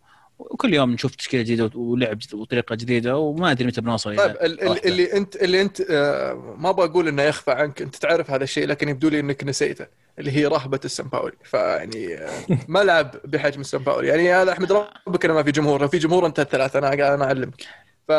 وكل 0.50 0.74
يوم 0.74 0.90
نشوف 0.92 1.14
تشكيلة 1.14 1.42
جديدة 1.42 1.70
ولعب 1.74 2.18
وطريقة 2.34 2.74
جديدة 2.74 3.16
وما 3.16 3.50
أدري 3.50 3.66
متى 3.66 3.80
بنوصل 3.80 4.16
طيب 4.16 4.30
إلى 4.30 4.46
ال- 4.46 4.62
ال- 4.62 4.68
واحدة. 4.68 4.88
اللي 4.88 5.12
انت 5.12 5.36
اللي 5.36 5.62
أنت 5.62 5.80
آه، 5.90 6.54
ما 6.58 6.70
بقول 6.70 7.08
إنه 7.08 7.22
يخفى 7.22 7.50
عنك 7.50 7.82
أنت 7.82 7.96
تعرف 7.96 8.30
هذا 8.30 8.44
الشيء 8.44 8.66
لكن 8.66 8.88
يبدو 8.88 9.08
لي 9.08 9.20
إنك 9.20 9.44
نسيته 9.44 9.86
اللي 10.18 10.30
هي 10.30 10.46
رهبة 10.46 10.80
السمباولي 10.84 11.36
فيعني 11.44 12.14
آه، 12.14 12.30
ملعب 12.68 13.16
بحجم 13.24 13.60
السمباولي 13.60 14.08
يعني 14.08 14.32
هذا 14.32 14.52
أحمد 14.52 14.72
ربك 14.72 15.24
انه 15.24 15.34
ما 15.34 15.42
في 15.42 15.50
جمهور 15.52 15.80
لو 15.80 15.88
في 15.88 15.98
جمهور 15.98 16.26
أنت 16.26 16.40
الثلاثة 16.40 16.78
أنا 16.78 16.86
قاعد 16.86 17.00
أنا 17.00 17.24
أعلمك. 17.24 17.62
ف 18.08 18.12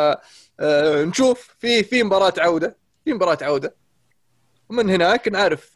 آه، 0.60 1.12
في 1.58 1.82
في 1.84 2.02
مباراة 2.02 2.34
عودة 2.38 2.76
في 3.04 3.12
مباراة 3.12 3.38
عودة. 3.42 3.74
ومن 4.68 4.90
هناك 4.90 5.28
نعرف 5.28 5.70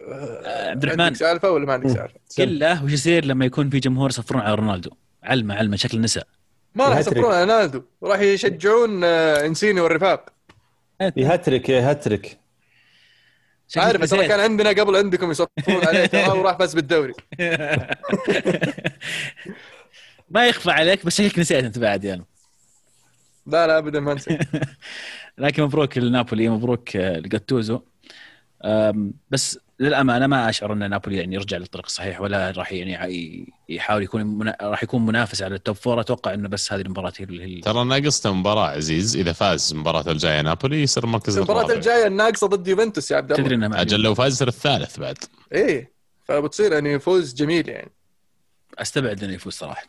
عبد 0.50 0.82
الرحمن. 0.84 1.00
عندك 1.00 1.16
سالفة 1.16 1.50
ولا 1.50 1.66
ما 1.66 1.72
عندك 1.72 1.86
سالفة؟ 1.88 2.14
قل 2.38 2.58
له 2.58 2.84
وش 2.84 2.92
يصير 2.92 3.24
لما 3.24 3.44
يكون 3.44 3.70
في 3.70 3.78
جمهور 3.78 4.10
يصفرون 4.10 4.42
على 4.42 4.54
رونالدو؟ 4.54 4.90
علمه 5.22 5.54
علمه 5.54 5.76
شكل 5.76 5.96
النساء. 5.96 6.26
ما 6.76 6.88
راح 6.88 6.96
على 6.96 7.20
رونالدو. 7.20 7.82
راح 8.02 8.20
يشجعون 8.20 9.04
آه، 9.04 9.46
إنسيني 9.46 9.80
والرفاق. 9.80 10.32
يهترك 11.16 11.68
يهترك 11.68 12.38
شكل 13.68 13.80
عارف 13.80 14.10
ترى 14.10 14.18
نسيت. 14.18 14.30
كان 14.30 14.40
عندنا 14.40 14.70
قبل 14.70 14.96
عندكم 14.96 15.30
يصفرون 15.30 15.86
عليه 15.86 16.06
ترى 16.06 16.38
وراح 16.38 16.58
فاز 16.58 16.74
بالدوري. 16.74 17.12
ما 20.30 20.46
يخفى 20.46 20.70
عليك 20.70 21.06
بس 21.06 21.18
شكلك 21.18 21.38
نسيت 21.38 21.64
أنت 21.64 21.78
بعد 21.78 22.04
يعني 22.04 22.24
لا 23.46 23.66
لا 23.66 23.78
ابدا 23.78 24.00
ما 24.00 24.14
نسيت. 24.14 24.40
لكن 25.38 25.62
مبروك 25.62 25.98
لنابولي 25.98 26.48
مبروك 26.48 26.96
آه، 26.96 27.18
لجاتوزو. 27.18 27.80
بس 29.30 29.58
للأمانة 29.80 30.26
ما 30.26 30.48
أشعر 30.48 30.72
أن 30.72 30.90
نابولي 30.90 31.16
يعني 31.16 31.34
يرجع 31.34 31.56
للطريق 31.56 31.86
الصحيح 31.86 32.20
ولا 32.20 32.50
راح 32.50 32.72
يعني 32.72 33.52
يحاول 33.68 34.02
يكون 34.02 34.24
منا... 34.24 34.56
راح 34.62 34.82
يكون 34.82 35.06
منافس 35.06 35.42
على 35.42 35.54
ال 35.54 35.60
top 35.60 35.76
four 35.76 36.00
أتوقع 36.00 36.34
انه 36.34 36.48
بس 36.48 36.72
هذه 36.72 36.80
المباراة 36.80 37.12
هي 37.16 37.24
اللي 37.24 37.60
ترى 37.60 37.84
ناقصته 37.84 38.32
مباراة 38.32 38.66
عزيز. 38.66 39.16
إذا 39.16 39.32
فاز 39.32 39.74
مباراته 39.74 40.10
الجاية 40.10 40.40
نابولي 40.40 40.82
يصير 40.82 41.04
المركز 41.04 41.36
المباراة 41.36 41.60
الرابع 41.60 41.74
الجاية 41.74 42.06
الناقصة 42.06 42.46
ضد 42.46 42.68
يوفنتوس 42.68 43.10
يا 43.10 43.16
عبد 43.16 43.34
تدري 43.34 43.54
الله 43.54 43.66
إنه 43.66 43.68
ما 43.68 43.80
أجل 43.80 44.00
لو 44.00 44.14
فاز 44.14 44.32
يصير 44.32 44.48
الثالث 44.48 44.98
بعد. 44.98 45.18
إيه 45.52 45.92
فبتصير 46.24 46.72
يعني 46.72 46.98
فوز 46.98 47.34
جميل 47.34 47.68
يعني. 47.68 47.90
أستبعد 48.78 49.24
إنه 49.24 49.32
يفوز 49.32 49.52
صراحة. 49.52 49.86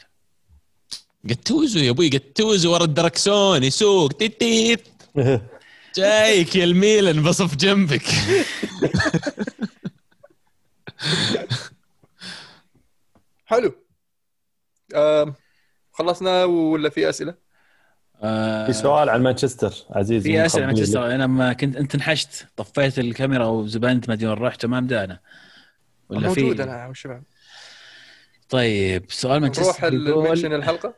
قتوزو 1.30 1.80
يا 1.80 1.90
أبوي 1.90 2.10
قتوزو 2.10 2.74
ورا 2.74 2.84
الدركسون 2.84 3.64
يسوق. 3.64 4.12
تيت 4.12 4.40
تيت. 4.40 4.88
جايك 5.98 6.56
يا 6.56 6.64
الميلان 6.64 7.24
بصف 7.24 7.56
جنبك. 7.56 8.04
حلو. 13.46 13.72
آم، 14.96 15.34
خلصنا 15.92 16.44
ولا 16.44 16.90
في 16.90 17.10
أسئلة؟ 17.10 17.36
آه، 18.24 18.66
في 18.66 18.74
سؤال 18.74 19.10
عن 19.10 19.24
مانشستر 19.24 19.74
عزيز 19.90 20.24
في 20.24 20.46
أسئلة 20.46 20.66
مخبي 20.66 20.76
مانشستر. 20.80 21.06
أنا 21.16 21.24
لما 21.24 21.54
كنت 21.54 21.76
أنت 21.76 21.96
انحشت 21.96 22.48
طفيت 22.58 23.00
الكاميرا 23.00 23.46
وزبنت 23.46 24.08
ما 24.10 24.14
أدري 24.14 24.28
وين 24.28 24.38
رحت 24.38 24.66
ما 24.66 24.80
بدانا 24.80 25.20
ولا 26.10 26.28
موجود 26.28 26.56
في 26.58 26.64
أنا 26.64 26.88
والشباب 26.88 27.24
طيب 28.50 29.06
سؤال 29.12 29.42
نروح 29.42 29.58
مانشستر 29.58 29.94
يقول- 29.94 30.26
المنشن 30.26 30.54
الحلقة؟ 30.54 30.94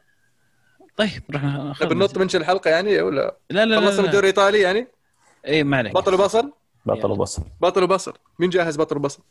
طيب 0.98 1.24
رحنا 1.32 1.74
ننط 1.82 2.18
منشن 2.18 2.42
الحلقة 2.42 2.70
يعني 2.70 3.02
ولا؟ 3.02 3.38
لا 3.50 3.66
لا 3.66 3.76
لا, 3.76 3.82
خلصنا. 3.88 4.06
الدوري 4.06 4.20
الايطالي 4.30 4.60
يعني؟ 4.62 4.88
اي 5.48 5.64
ما 5.64 5.78
عليك. 5.78 5.94
بطل 5.94 6.14
وبصل؟ 6.14 6.54
بطل 6.86 7.12
وبصل. 7.12 7.44
بطل 7.62 7.84
وبصل. 7.84 8.14
مين 8.40 8.50
جاهز 8.50 8.78
بطل 8.78 8.98
وبصل؟ 8.98 9.24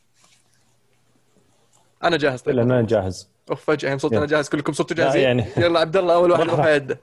أنا 2.04 2.16
جاهز 2.16 2.40
طيب 2.40 2.58
أنا 2.58 2.82
جاهز 2.82 3.28
أوف 3.50 3.64
فجأة 3.64 3.90
يوم 3.90 3.98
صرت 3.98 4.12
أنا. 4.12 4.26
جاهز 4.26 4.48
كلكم 4.48 4.72
صرتوا 4.72 4.96
جاهزين 4.96 5.22
يعني. 5.22 5.44
يلا 5.56 5.80
عبد 5.80 5.96
الله 5.96 6.14
أول 6.14 6.30
واحد. 6.30 6.46
رفع 6.50 6.74
يده 6.74 7.00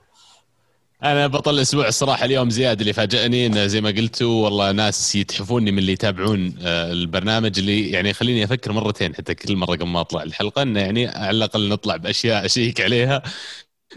أنا 1.04 1.28
بطل 1.28 1.54
الأسبوع 1.54 1.88
الصراحة 1.88 2.26
اليوم 2.26 2.50
زياد 2.50 2.80
اللي 2.80 2.94
فاجأني 2.94 3.46
إنه 3.46 3.66
زي 3.68 3.82
ما 3.82 3.90
قلتوا 3.90 4.44
والله 4.44 4.72
ناس 4.72 5.16
يتحفوني 5.16 5.72
من 5.72 5.78
اللي 5.78 5.92
يتابعون 5.92 6.56
آه، 6.62 6.92
البرنامج 6.92 7.60
اللي 7.60 7.92
يعني 7.92 8.10
يخليني 8.10 8.44
أفكر 8.44 8.72
مرتين 8.72 9.16
حتى 9.16 9.36
كل 9.36 9.56
مرة 9.56 9.72
قبل 9.76 9.86
ما 9.88 10.02
أطلع 10.02 10.24
الحلقة 10.24 10.62
إنه 10.62 10.80
يعني 10.80 11.08
على 11.08 11.32
الأقل 11.38 11.70
نطلع 11.70 11.96
بأشياء 11.96 12.46
أشيك 12.46 12.82
عليها 12.82 13.24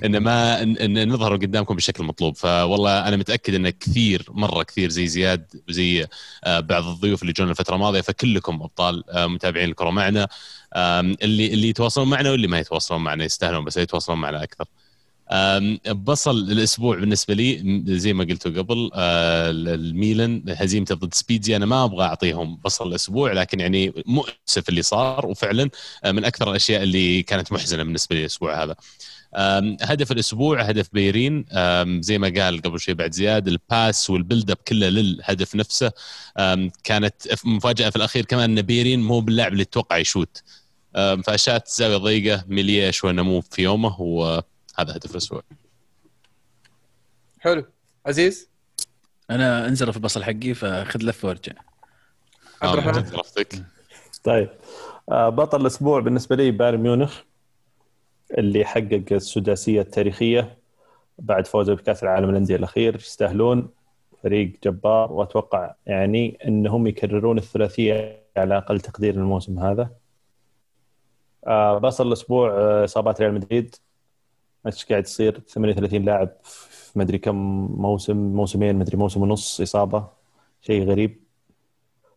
إن 0.05 0.19
ما 0.19 0.63
إن 0.63 1.09
نظهر 1.09 1.37
قدامكم 1.37 1.75
بالشكل 1.75 2.03
المطلوب 2.03 2.37
فوالله 2.37 3.09
أنا 3.09 3.17
متأكد 3.17 3.55
إن 3.55 3.71
كثير 3.71 4.27
مرة 4.29 4.63
كثير 4.63 4.91
زي 4.91 5.07
زياد 5.07 5.63
وزي 5.69 6.07
آه، 6.45 6.61
بعض 6.61 6.85
الضيوف 6.87 7.23
اللي 7.23 7.33
جونا 7.33 7.51
الفترة 7.51 7.75
الماضية 7.75 8.01
فكلكم 8.01 8.55
أبطال 8.63 9.11
آه، 9.11 9.27
متابعين 9.27 9.71
الكرة 9.71 9.91
معنا. 9.91 10.29
اللي 10.77 11.47
اللي 11.53 11.69
يتواصلون 11.69 12.09
معنا 12.09 12.31
واللي 12.31 12.47
ما 12.47 12.59
يتواصلون 12.59 13.01
معنا 13.01 13.25
يستاهلون 13.25 13.65
بس 13.65 13.77
يتواصلون 13.77 14.19
معنا 14.19 14.43
أكثر. 14.43 14.65
بصل 15.93 16.37
الأسبوع 16.37 16.97
بالنسبة 16.97 17.35
لي 17.35 17.83
زي 17.99 18.13
ما 18.13 18.25
قلتوا 18.25 18.63
قبل 18.63 18.91
آه، 18.95 19.51
الميلان 19.51 20.43
هزيمته 20.49 20.95
ضد 20.95 21.15
سبيتزي. 21.15 21.57
أنا 21.57 21.67
ما 21.67 21.85
أبغى 21.85 22.05
أعطيهم 22.05 22.57
بصل 22.65 22.89
الأسبوع 22.89 23.33
لكن 23.33 23.61
يعني 23.61 23.93
مؤسف 24.07 24.69
اللي 24.69 24.83
صار 24.83 25.27
وفعلا 25.27 25.71
من 26.07 26.25
أكثر 26.25 26.51
الأشياء 26.51 26.83
اللي 26.83 27.23
كانت 27.23 27.53
محزنة 27.53 27.83
بالنسبة 27.83 28.17
لي 28.17 28.21
الأسبوع 28.21 28.63
هذا. 28.65 28.77
هدف 29.83 30.13
الأسبوع 30.13 30.63
هدف 30.63 30.89
بيرين. 30.93 31.45
زي 32.01 32.19
ما 32.19 32.33
قال 32.37 32.63
قبل 32.63 32.81
شوي 32.81 32.95
بعد 32.95 33.13
زياد 33.13 33.49
الباس 33.49 34.11
والبيلد 34.11 34.51
اب 34.51 34.57
كله 34.69 34.89
للهدف 34.89 35.55
نفسه. 35.55 35.93
كانت 36.85 37.15
مفاجأة 37.45 37.91
في 37.91 37.97
الأخير 37.97 38.25
كمان 38.25 38.59
إن 38.59 38.63
بيرين 38.63 39.01
مو 39.01 39.21
باللاعب 39.21 39.53
اللي 39.53 39.65
تتوقع 39.65 39.97
يشوت. 39.97 40.43
أم، 40.97 41.23
فأشات 41.23 41.69
زاوية 41.69 41.97
ضيقة 41.97 42.45
ميليه 42.49 42.91
شوي 42.91 43.13
نمو 43.13 43.41
في 43.41 43.63
يومه 43.63 44.01
وهذا 44.01 44.43
هدف 44.79 45.11
الأسبوع. 45.11 45.43
حلو. 47.41 47.65
عزيز؟ 48.07 48.49
أنا 49.31 49.67
انزل 49.69 49.91
في 49.93 49.97
البصل 49.97 50.25
حقي 50.25 50.55
فخذ 50.55 51.03
لفه 51.03 51.29
وارجع 51.29 51.53
عبد 52.63 52.79
الرحمن. 52.79 53.65
طيب. 54.25 54.49
آه، 55.11 55.29
بطل 55.29 55.61
الأسبوع 55.61 56.01
بالنسبة 56.01 56.37
لي 56.37 56.51
بايرن 56.51 56.81
ميونخ. 56.81 57.21
اللي 58.39 58.65
حقق 58.65 59.05
السداسية 59.13 59.81
التاريخية 59.81 60.59
بعد 61.19 61.47
فوزه 61.47 61.75
بكأس 61.75 62.03
العالم 62.03 62.31
الانديه 62.31 62.57
الأخير. 62.57 62.95
يستاهلون 62.97 63.69
فريق 64.23 64.53
جبار 64.65 65.13
وأتوقع 65.13 65.75
يعني 65.87 66.39
إنهم 66.47 66.87
يكررون 66.87 67.39
الثلاثية 67.39 68.23
على 68.37 68.57
أقل 68.57 68.81
تقدير 68.81 69.15
الموسم 69.15 69.59
هذا. 69.59 69.91
آه، 71.47 71.79
بصل 71.79 72.07
الأسبوع 72.09 72.51
آه، 72.51 72.85
إصابات 72.85 73.21
ريال 73.21 73.35
مدريد. 73.35 73.75
إيش 74.67 74.85
قاعد 74.85 75.05
يصير؟ 75.05 75.39
38 75.39 76.05
لاعب 76.05 76.29
في 76.45 76.99
مدري 76.99 77.19
كم 77.19 77.37
موسم 77.83 78.17
موسمين 78.17 78.77
مدري 78.77 78.97
موسم 78.97 79.23
ونص 79.23 79.61
إصابة. 79.61 80.09
شيء 80.61 80.85
غريب. 80.85 81.21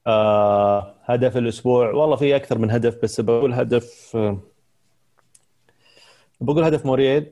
آه 0.08 0.96
هدف 1.04 1.38
الأسبوع 1.38 1.92
والله 1.92 2.16
في 2.16 2.36
أكثر 2.36 2.58
من 2.58 2.72
هدف 2.72 3.02
بس 3.04 3.22
بقول 3.22 3.54
هدف 3.54 4.12
آه 4.16 4.38
بقول 6.42 6.64
هدف 6.64 6.86
موريل 6.86 7.32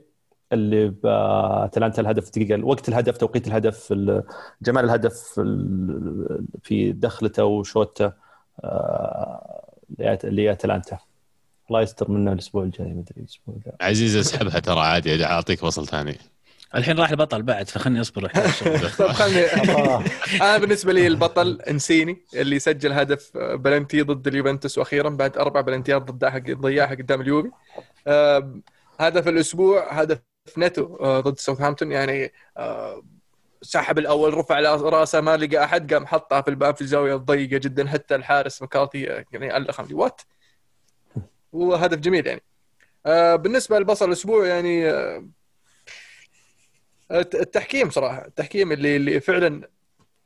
اللي 0.54 0.88
باتلانتا 0.90 2.02
الهدف 2.02 2.26
الدقيقه 2.28 2.66
وقت 2.66 2.90
الهدف 2.90 3.18
توقيت 3.18 3.48
الهدف 3.48 3.92
ال- 3.92 4.24
جمال 4.62 4.86
الهدف 4.86 5.36
ال- 5.40 6.46
في 6.64 6.92
دخلته 6.92 7.46
وشوته 7.46 8.12
آه 8.64 9.74
لاتلانتا 10.24 10.98
الله 11.70 11.82
يستر 11.82 12.12
منه 12.12 12.32
الأسبوع 12.34 12.64
الجاي 12.64 12.88
ما 12.88 13.00
أدري 13.02 13.22
الأسبوع 13.22 13.56
ذا 13.66 13.72
عزيز 13.82 14.16
اسحبها 14.16 14.60
ترى 14.60 14.80
عادي 14.80 15.26
أعطيك 15.26 15.64
وصل 15.64 15.88
ثاني. 15.88 16.18
الحين 16.76 17.00
راح 17.00 17.10
البطل 17.10 17.42
بعد 17.44 17.70
فخلني 17.70 18.02
أصبر. 18.02 18.28
طيب 19.00 19.08
خلني. 19.08 19.42
أنا 20.42 20.58
بالنسبة 20.58 20.94
لي 20.94 21.08
البطل 21.08 21.62
إنسيني 21.62 22.18
اللي 22.36 22.60
سجل 22.60 22.92
هدف 22.92 23.38
بلنتي 23.38 24.02
ضد 24.02 24.28
اليوفنتوس 24.28 24.78
وأخيرا 24.78 25.10
بعد 25.10 25.38
أربع 25.38 25.62
بلنتيات 25.62 26.02
ضدها 26.02 26.40
ضيعها 26.40 26.96
قدام 26.96 27.22
اليوفي. 27.22 27.50
هدف 29.00 29.28
الأسبوع 29.28 29.94
هدف 29.94 30.20
نتو 30.58 30.96
آه، 30.96 31.20
ضد 31.20 31.40
ساوثهامبتون. 31.40 31.92
يعني 31.92 32.34
آه، 32.58 33.04
سحب 33.62 34.00
الأول 34.00 34.34
رفع 34.34 34.60
رأسه 34.60 35.22
ما 35.22 35.38
لقى 35.38 35.64
أحد 35.64 35.94
قام 35.94 36.06
حطها 36.08 36.42
في 36.42 36.50
الباب 36.50 36.76
في 36.76 36.82
الزاوية 36.82 37.16
الضيقة 37.16 37.58
جدا. 37.58 37.88
حتى 37.88 38.16
الحارس 38.16 38.62
مكارثي 38.62 39.12
آه، 39.12 39.26
يعني 39.32 39.54
لي. 39.88 39.94
what 39.94 40.22
a 41.56 41.74
هدف 41.76 41.98
جميل 42.00 42.28
يعني. 42.28 42.42
بالنسبة 43.38 43.80
لبصل 43.80 44.08
الأسبوع 44.08 44.48
يعني 44.48 44.90
الت- 47.12 47.36
التحكيم 47.36 47.90
صراحة 47.90 48.26
التحكيم 48.26 48.72
اللي 48.72 48.96
اللي 48.96 49.20
فعلا 49.20 49.70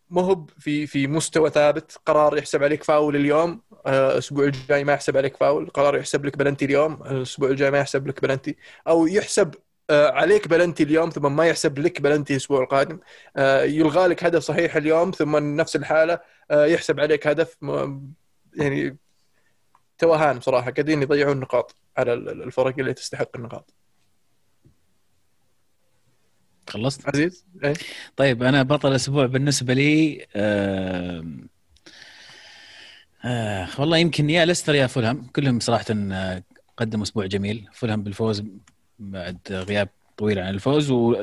مهب 0.09 0.49
في 0.59 0.87
في 0.87 1.07
مستوى 1.07 1.49
ثابت. 1.49 1.97
قرار 2.05 2.37
يحسب 2.37 2.63
عليك 2.63 2.83
فاول 2.83 3.15
اليوم. 3.15 3.61
الأسبوع 3.87 4.45
الجاي 4.45 4.83
ما 4.83 4.93
يحسب 4.93 5.17
عليك 5.17 5.37
فاول. 5.37 5.69
قرار 5.69 5.97
يحسب 5.97 6.25
لك 6.25 6.37
بلنتي 6.37 6.65
اليوم. 6.65 6.93
الأسبوع 7.03 7.49
الجاي 7.49 7.71
ما 7.71 7.77
يحسب 7.77 8.07
لك 8.07 8.21
بلنتي. 8.21 8.55
أو 8.87 9.07
يحسب 9.07 9.55
آه، 9.89 10.11
عليك 10.11 10.47
بلنتي 10.47 10.83
اليوم 10.83 11.09
ثم 11.09 11.35
ما 11.35 11.45
يحسب 11.47 11.79
لك 11.79 12.01
بلنتي 12.01 12.33
الأسبوع 12.33 12.63
القادم. 12.63 12.99
آه، 13.37 13.63
يلغى 13.63 14.07
لك 14.07 14.23
هدف 14.23 14.43
صحيح 14.43 14.75
اليوم 14.75 15.11
ثم 15.11 15.37
نفس 15.55 15.75
الحالة 15.75 16.19
آه، 16.51 16.65
يحسب 16.65 16.99
عليك 16.99 17.27
هدف 17.27 17.57
يعني 18.55 18.97
توهان 19.97 20.39
بصراحه 20.39 20.71
قاعدين 20.71 21.01
يضيعون 21.01 21.39
نقاط 21.39 21.75
على 21.97 22.13
ال- 22.13 22.29
ال- 22.29 22.43
الفرق 22.43 22.79
اللي 22.79 22.93
تستحق 22.93 23.29
النقاط. 23.35 23.73
خلصت؟ 26.69 27.07
عزيز 27.07 27.45
إيه؟ 27.63 27.73
طيب 28.15 28.43
أنا 28.43 28.63
بطل 28.63 28.89
الأسبوع 28.89 29.25
بالنسبة 29.25 29.73
لي 29.73 30.25
آم، 30.35 31.49
آه 33.25 33.67
والله 33.79 33.97
يمكن 33.97 34.29
يا 34.29 34.45
ليستر 34.45 34.75
يا 34.75 34.87
فولهام. 34.87 35.27
كلهم 35.35 35.59
صراحة 35.59 35.85
آه، 35.91 36.43
قدموا 36.77 37.03
أسبوع 37.03 37.25
جميل. 37.25 37.67
فولهام 37.73 38.03
بالفوز 38.03 38.43
بعد 38.99 39.37
غياب 39.51 39.89
طويل 40.17 40.39
عن 40.39 40.49
الفوز 40.53 40.91
و 40.91 41.15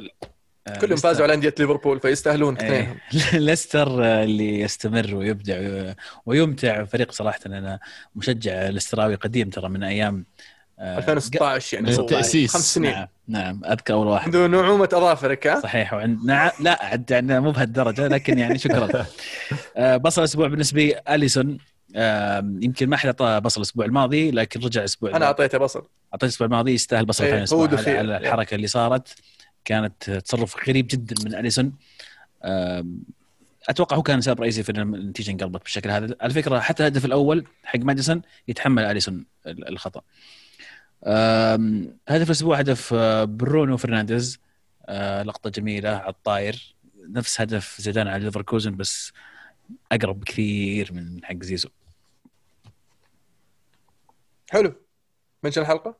آه، 0.68 0.78
كلهم 0.78 0.96
فازوا 0.96 1.22
على 1.24 1.34
أندية 1.34 1.54
ليفربول 1.58 2.00
فيستاهلون 2.00 2.56
اثنينهم. 2.56 2.96
إيه. 3.14 3.38
ليستر 3.46 4.04
آه، 4.04 4.24
اللي 4.24 4.60
يستمر 4.60 5.14
ويبدع 5.14 5.92
ويمتع 6.26 6.84
فريق 6.84 7.12
صراحة. 7.12 7.40
أنا 7.46 7.78
مشجع 8.16 8.68
ليستراوي 8.68 9.14
قديم 9.14 9.50
ترى 9.50 9.68
من 9.68 9.82
أيام 9.82 10.26
آه، 10.78 10.98
2016 10.98 11.74
يعني 11.74 11.90
التأسيس. 11.90 12.52
خمس 12.52 12.74
سنين. 12.74 12.90
نعم 12.92 13.08
نعم 13.28 13.64
اذكر 13.64 13.94
أول 13.94 14.06
واحد. 14.06 14.24
عنده 14.24 14.46
نعومة 14.46 14.88
أظافرك 14.92 15.46
ها؟ 15.46 15.60
صحيح. 15.60 15.94
وعند 15.94 16.24
نعم 16.24 16.50
لا 16.60 16.84
عد 16.84 17.12
عندنا 17.12 17.40
مو 17.40 17.50
بهالدرجة 17.50 18.08
لكن 18.08 18.38
يعني 18.38 18.58
شكرا. 18.58 19.06
بصل 19.96 20.20
الأسبوع 20.20 20.48
بالنسبة 20.48 20.82
لي 20.82 21.00
أليسون. 21.14 21.58
يمكن 22.62 22.88
ما 22.88 22.96
حد 22.96 23.06
أعطاه 23.06 23.38
بصل 23.38 23.60
الأسبوع 23.60 23.84
الماضي 23.84 24.30
لكن 24.30 24.60
رجع 24.60 24.80
الأسبوع 24.80 25.16
أنا 25.16 25.24
أعطيته 25.26 25.58
بصل. 25.58 25.78
أعطيته 26.12 26.24
الأسبوع 26.24 26.46
الماضي 26.46 26.72
يستاهل 26.74 27.04
بصل 27.04 27.24
إيه، 27.24 27.44
ثاني 27.44 27.60
هو. 27.60 27.98
على 27.98 28.16
الحركة 28.16 28.54
اللي 28.54 28.66
صارت 28.66 29.14
كانت 29.64 30.10
تصرف 30.10 30.68
غريب 30.68 30.86
جدا 30.90 31.14
من 31.24 31.34
أليسون؟ 31.34 31.72
أتوقع 33.68 33.96
هو 33.96 34.02
كان 34.02 34.20
سبب 34.20 34.40
رئيسي 34.40 34.62
في 34.62 34.72
إن 34.72 34.94
النتيجة 34.94 35.30
انقلبت 35.30 35.62
بالشكل 35.62 35.90
هذا. 35.90 36.16
على 36.20 36.32
فكرة 36.32 36.58
حتى 36.60 36.82
الهدف 36.82 37.04
الأول 37.04 37.44
حق 37.64 37.78
ماديسون 37.78 38.22
يتحمل 38.48 38.84
أليسون 38.84 39.26
ال- 39.46 39.68
الخطأ. 39.68 40.00
هدف 42.08 42.26
الأسبوع 42.26 42.58
هدف 42.58 42.94
آه، 42.94 43.24
برونو 43.24 43.76
فرنانديز. 43.76 44.38
آه، 44.86 45.22
لقطة 45.22 45.50
جميلة 45.50 45.88
على 45.88 46.08
الطاير. 46.10 46.74
نفس 47.08 47.40
هدف 47.40 47.76
زيدان 47.80 48.08
على 48.08 48.24
ليفركوزن 48.24 48.76
بس 48.76 49.12
أقرب 49.92 50.20
بكثير 50.20 50.92
من 50.92 51.24
حق 51.24 51.42
زيزو. 51.42 51.68
حلو. 54.50 54.74
mention 55.42 55.60
الحلقة؟ 55.60 55.96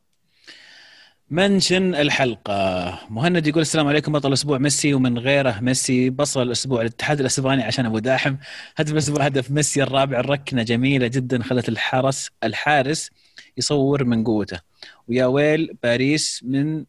mention 1.30 1.94
الحلقة. 1.94 2.98
مهند 3.10 3.46
يقول 3.46 3.62
السلام 3.62 3.88
عليكم 3.88 4.12
بطل 4.12 4.28
الأسبوع 4.28 4.58
ميسي 4.58 4.94
ومن 4.94 5.18
غيره 5.18 5.60
ميسي 5.60 6.10
بصل 6.10 6.42
الأسبوع 6.42 6.80
الاتحاد 6.80 7.20
الأسباني 7.20 7.62
عشان 7.62 7.86
أبو 7.86 7.98
داحم. 7.98 8.36
هدف 8.76 8.92
الأسبوع 8.92 9.24
هدف 9.24 9.50
ميسي 9.50 9.82
الرابع 9.82 10.20
الركنة 10.20 10.62
جميلة 10.62 11.06
جدا 11.06 11.42
خلت 11.42 11.68
الحارس 11.68 12.30
الحارس 12.44 13.10
يصور 13.56 14.04
من 14.04 14.24
قوته. 14.24 14.60
ويا 15.08 15.26
ويل 15.26 15.78
باريس 15.82 16.44
من 16.44 16.84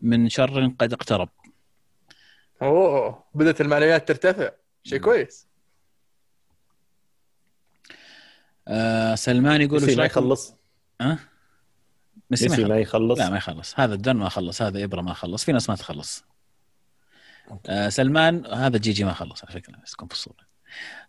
من 0.00 0.28
شر 0.28 0.72
قد 0.78 0.92
اقترب. 0.92 1.28
أوه 2.62 3.24
بدأت 3.34 3.60
المعنويات 3.60 4.08
ترتفع. 4.08 4.50
شيء 4.84 4.98
كويس. 4.98 5.46
آه 8.68 9.14
سلمان 9.14 9.60
يقول 9.60 9.80
ما 9.80 9.86
رأيكم؟ 9.86 10.02
يخلص. 10.02 10.61
أه؟ 11.02 11.18
ميسي, 12.30 12.48
ميسي 12.48 12.64
ما 12.64 12.76
يخلص. 12.78 13.18
لا 13.18 13.30
ما 13.30 13.36
يخلص. 13.36 13.80
هذا 13.80 13.94
الدن 13.94 14.16
ما 14.16 14.28
خلص 14.28 14.62
هذا 14.62 14.84
إبرة 14.84 15.00
ما 15.00 15.12
خلص 15.14 15.44
في 15.44 15.52
ناس 15.52 15.70
ما 15.70 15.76
تخلص. 15.76 16.24
آه 17.66 17.88
سلمان 17.88 18.46
هذا 18.46 18.78
جيجي 18.78 19.04
ما 19.04 19.12
خلص 19.12 19.44
على 19.44 19.52
فكرة 19.52 19.76
بس 19.84 19.94
في 19.94 20.12
الصورة. 20.12 20.52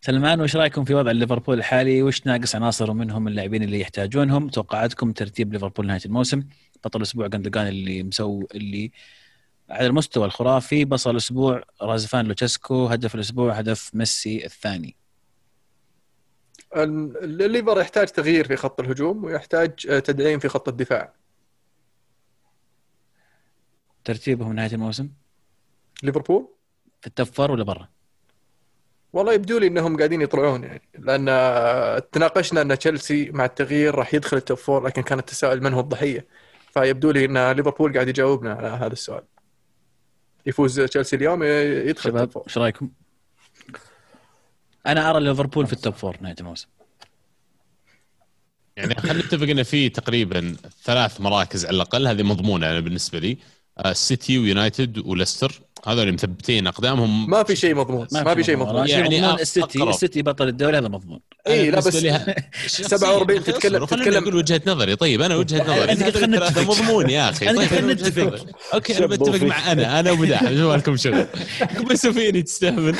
سلمان 0.01 0.41
وش 0.41 0.55
رأيكم 0.55 0.83
في 0.83 0.93
وضع 0.93 1.11
ليفربول 1.11 1.57
الحالي؟ 1.57 2.03
وش 2.03 2.25
ناقص 2.25 2.55
عناصر 2.55 2.91
ومنهم 2.91 3.27
اللاعبين 3.27 3.63
اللي 3.63 3.79
يحتاجونهم؟ 3.79 4.49
توقعاتكم 4.49 5.11
ترتيب 5.11 5.53
ليفربول 5.53 5.87
نهاية 5.87 6.01
الموسم؟ 6.05 6.43
بطل 6.83 6.97
الأسبوع 6.99 7.27
جندوجان 7.27 7.67
اللي 7.67 8.03
مسوي 8.03 8.47
اللي 8.55 8.91
على 9.69 9.87
المستوى 9.87 10.25
الخرافي 10.25 10.85
بصل 10.85 11.11
الأسبوع 11.11 11.63
رازفان 11.81 12.25
لوتشيسكو 12.25 12.87
هدف 12.87 13.15
الأسبوع 13.15 13.53
هدف 13.53 13.91
ميسي 13.95 14.45
الثاني. 14.45 14.87
ال- 14.87 14.93
الليفر 16.75 17.79
يحتاج 17.81 18.07
تغيير 18.07 18.47
في 18.47 18.55
خط 18.55 18.79
الهجوم 18.79 19.23
ويحتاج 19.23 19.87
آه، 19.89 19.99
تدعيم 19.99 20.39
في 20.39 20.47
خط 20.49 20.67
الدفاع. 20.69 21.13
ترتيبهم 24.03 24.53
نهاية 24.53 24.71
الموسم؟ 24.73 25.09
ليفربول؟ 26.03 26.47
في 27.01 27.07
ال 27.07 27.12
top 27.12 27.27
four 27.27 27.51
ولا 27.51 27.63
برا؟ 27.63 27.89
والله 29.13 29.33
يبدو 29.33 29.57
لي 29.57 29.67
إنهم 29.67 29.97
قاعدين 29.97 30.21
يطلعون 30.21 30.63
يعني 30.63 30.81
لأن 30.99 31.25
آه، 31.29 31.99
تناقشنا 31.99 32.61
أن 32.61 32.77
تشيلسي 32.77 33.31
مع 33.31 33.45
التغيير 33.45 33.95
راح 33.95 34.13
يدخل 34.13 34.37
ال 34.37 34.42
top 34.42 34.57
four 34.57 34.83
لكن 34.87 35.01
كان 35.01 35.19
التساؤل 35.19 35.63
من 35.63 35.73
هو 35.73 35.79
الضحية. 35.79 36.27
فيبدو 36.73 37.11
لي 37.11 37.25
إن 37.25 37.51
ليفربول 37.51 37.93
قاعد 37.93 38.07
يجاوبنا 38.07 38.53
على 38.53 38.67
هذا 38.67 38.93
السؤال. 38.93 39.23
يفوز 40.45 40.81
تشيلسي 40.81 41.15
اليوم 41.15 41.43
ي- 41.43 41.47
يدخل 41.89 42.09
شباب 42.09 42.37
إيش 42.47 42.57
رأيكم؟ 42.57 42.89
أنا 44.87 45.09
أرى 45.09 45.19
ليفربول 45.23 45.67
في 45.67 45.73
ال 45.73 45.78
top 45.78 45.93
four 45.93 46.17
نهاية 46.21 46.35
الموسم. 46.39 46.67
يعني 48.77 48.95
خلينا 48.95 49.19
نتفق 49.19 49.47
إن 49.47 49.63
في 49.63 49.89
تقريبا 49.89 50.55
ثلاث 50.83 51.21
مراكز 51.21 51.65
على 51.65 51.75
الأقل 51.75 52.07
هذه 52.07 52.23
مضمونة 52.23 52.71
أنا 52.71 52.79
بالنسبة 52.79 53.19
لي 53.19 53.37
آه، 53.77 53.93
سيتي 53.93 54.39
ويونايتد 54.39 54.97
وليستر. 54.97 55.61
هذول 55.87 56.13
مثبتين 56.13 56.67
أقدامهم. 56.67 57.29
ما 57.29 57.43
في 57.43 57.55
شيء 57.55 57.75
مضمون 57.75 58.07
ما 58.11 58.35
في 58.35 58.43
شيء 58.43 58.57
مضمون. 58.57 58.87
يعني 58.87 59.15
يعني 59.15 59.37
أ- 59.37 59.39
السيتي 59.39 59.79
أقرب. 59.79 59.89
السيتي 59.89 60.21
بطل 60.21 60.47
الدوري 60.47 60.77
هذا 60.77 60.87
مضمون. 60.87 61.19
اي 61.47 61.71
لا 61.71 61.77
بس 61.77 61.83
بالنسبة 61.87 62.09
لي 62.09 62.11
ه- 62.65 62.67
47 62.67 63.43
تتكلم 63.43 63.85
تتكلم 63.85 64.23
أقول 64.23 64.35
وجهة 64.35 64.61
نظري. 64.67 64.95
طيب 64.95 65.21
أنا 65.21 65.35
وجهة 65.35 65.63
نظري. 65.63 65.91
أنت 65.91 66.03
قلت 66.03 66.17
خلينا 66.17 66.49
نتفق. 66.49 66.61
مضمون 66.61 67.09
يا 67.09 67.29
أخي. 67.29 67.45
طيب 67.45 67.57
خلينا 67.67 67.79
أنا 67.79 67.87
وجهة 67.91 68.07
نتفق. 68.07 68.45
okay 68.73 68.97
أنا 68.97 69.05
بتفق. 69.05 69.43
مع 69.43 69.71
أنا. 69.71 69.99
أنا 69.99 70.11
ومداح 70.11 70.43
شو 70.43 70.73
لكم 70.73 70.97
شغل؟ 70.97 71.25
بس 71.91 72.07
فيني 72.07 72.41
تستهبل. 72.41 72.95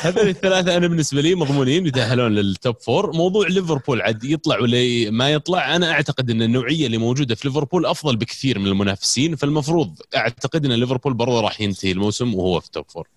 هذول 0.00 0.28
الثلاثة 0.28 0.76
أنا 0.76 0.86
بالنسبة 0.86 1.20
لي 1.20 1.34
مضمونين 1.34 1.86
يتأهلون 1.86 2.34
لل 2.34 2.51
top 2.51 2.76
four 2.80 3.12
موضوع 3.16 3.46
ليفربول 3.48 4.02
عاد 4.02 4.24
يطلع 4.24 4.58
ولا 4.60 5.10
ما 5.10 5.30
يطلع. 5.32 5.76
أنا 5.76 5.90
أعتقد 5.90 6.30
إن 6.30 6.42
النوعية 6.42 6.86
اللي 6.86 6.98
موجودة 6.98 7.34
في 7.34 7.48
ليفربول 7.48 7.86
أفضل 7.86 8.16
بكثير 8.16 8.58
من 8.58 8.66
المنافسين. 8.66 9.36
فالمفروض 9.36 9.94
أعتقد 10.16 10.64
إن 10.64 10.72
ليفربول 10.72 11.14
برضه 11.14 11.40
راح 11.40 11.60
ينتهي 11.60 11.92
الموسم. 11.92 12.23
وهو 12.34 12.60
في 12.60 12.66
ال 12.66 12.72
top 12.72 12.90
four 12.90 13.08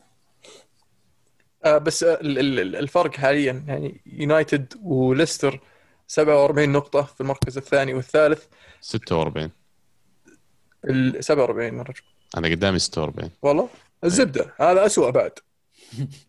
آه، 1.65 1.77
بس 1.77 2.03
آه، 2.03 2.13
ال- 2.21 2.39
ال- 2.59 2.75
الفرق 2.75 3.15
حاليا 3.15 3.63
يعني 3.67 4.01
يونايتد 4.05 4.73
وليستر 4.84 5.59
47 6.07 6.69
نقطة 6.69 7.01
في 7.01 7.21
المركز 7.21 7.57
الثاني 7.57 7.93
والثالث. 7.93 8.43
46 8.81 9.51
ال 10.89 11.23
47 11.23 11.77
يا 11.77 11.81
رجل. 11.84 12.01
أنا 12.38 12.47
قدامي 12.47 12.79
46 12.79 13.31
والله؟ 13.41 13.69
الزبدة. 14.03 14.53
هذا 14.59 14.85
أسوأ 14.85 15.09
بعد. 15.09 15.31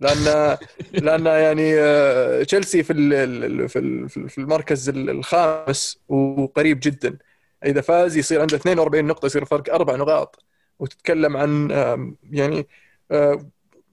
لأن 0.00 0.56
لأن 1.04 1.26
يعني 1.26 1.74
آه، 1.80 2.42
تشيلسي 2.42 2.82
في 2.82 2.92
ال- 2.92 3.68
في 3.68 4.08
في 4.28 4.38
المركز 4.38 4.88
ال- 4.88 5.10
الخامس 5.10 5.98
وقريب 6.08 6.80
جدا. 6.82 7.18
إذا 7.64 7.80
فاز 7.80 8.16
يصير 8.16 8.40
عنده 8.40 8.56
42 8.56 9.04
نقطة 9.04 9.26
يصير 9.26 9.44
فرق 9.44 9.74
أربع 9.74 9.96
نقاط. 9.96 10.44
وتتكلم 10.78 11.36
عن 11.36 11.70
يعني 12.30 12.66
آه، 13.10 13.46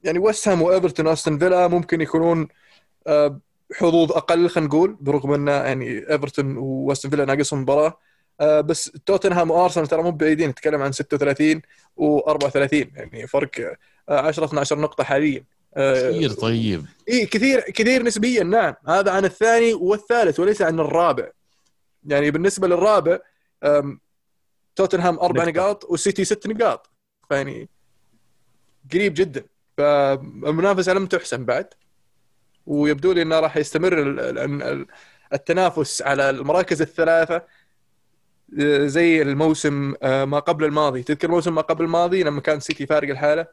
يعني 0.03 0.19
ويست 0.19 0.47
هام 0.47 0.61
وايفرتون 0.61 1.07
واستون 1.07 1.39
فيلا 1.39 1.67
ممكن 1.67 2.01
يكونون 2.01 2.47
آه، 3.07 3.39
حظوظ 3.73 4.11
أقل 4.11 4.49
خلينا 4.49 4.67
نقول 4.67 4.97
برغم 5.01 5.33
أن 5.33 5.47
يعني 5.47 6.11
ايفرتون 6.11 6.57
واستون 6.57 7.11
فيلا 7.11 7.25
ناقصهم 7.25 7.61
مباراة. 7.61 7.99
آه، 8.41 8.61
بس 8.61 8.91
توتنهام 9.05 9.51
وارسنال 9.51 9.87
ترى 9.87 10.03
مو 10.03 10.11
بعيدين 10.11 10.49
نتكلم 10.49 10.81
عن 10.81 10.91
36 10.91 11.61
و34 11.99 12.73
يعني 12.73 13.27
فرق 13.27 13.75
آه، 14.09 14.19
10 14.19 14.45
12 14.45 14.79
نقطة 14.79 15.03
حاليا. 15.03 15.43
كثير 15.77 16.31
طيب. 16.31 16.85
إي 17.09 17.25
كثير 17.25 17.59
كثير 17.59 18.03
نسبيا 18.03 18.43
نعم. 18.43 18.73
هذا 18.87 19.11
عن 19.11 19.25
الثاني 19.25 19.73
والثالث 19.73 20.39
وليس 20.39 20.61
عن 20.61 20.79
الرابع. 20.79 21.29
يعني 22.05 22.31
بالنسبة 22.31 22.67
للرابع 22.67 23.19
توتنهام 24.75 25.19
أربع. 25.19 25.43
نقاط 25.43 25.85
وسيتي 25.85 26.25
ست 26.25 26.47
نقاط. 26.47 26.89
فيعني 27.29 27.69
قريب 28.93 29.13
جدا. 29.13 29.43
فالمنافسه 29.77 30.93
لم 30.93 31.05
تحسم 31.05 31.45
بعد. 31.45 31.67
ويبدو 32.65 33.11
لي 33.11 33.21
إنه 33.21 33.39
راح 33.39 33.57
يستمر 33.57 34.01
ال- 34.01 34.19
ال- 34.19 34.63
ال- 34.63 34.85
التنافس 35.33 36.01
على 36.01 36.29
المراكز 36.29 36.81
الثلاثة. 36.81 37.41
زي 38.85 39.21
الموسم 39.21 39.93
آه، 40.03 40.25
ما 40.25 40.39
قبل 40.39 40.65
الماضي. 40.65 41.03
تذكر 41.03 41.31
موسم 41.31 41.55
ما 41.55 41.61
قبل 41.61 41.83
الماضي؟ 41.85 42.23
لما 42.23 42.41
كان 42.41 42.59
سيتي 42.59 42.85
فارق 42.85 43.09
الحالة. 43.09 43.47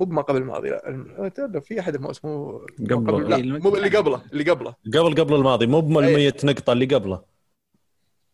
مو 0.00 0.06
بما 0.06 0.22
قبل 0.22 0.38
الماضي 0.42 0.70
لا. 0.70 1.60
في 1.60 1.80
أحد 1.80 1.94
الموسم 1.94 2.28
مو 2.28 2.66
قبل- 2.90 3.06
قبل 3.12 3.30
لا. 3.30 3.36
إيه، 3.36 3.42
مو 3.42 3.76
اللي 3.76 3.96
قبله 3.96 4.22
اللي 4.32 4.50
قبله. 4.50 4.74
قبل 4.94 5.14
قبل 5.20 5.34
الماضي. 5.34 5.66
مو 5.66 6.00
إيه. 6.00 6.16
100 6.16 6.34
نقطة 6.44 6.72
اللي 6.72 6.86
قبله. 6.86 7.22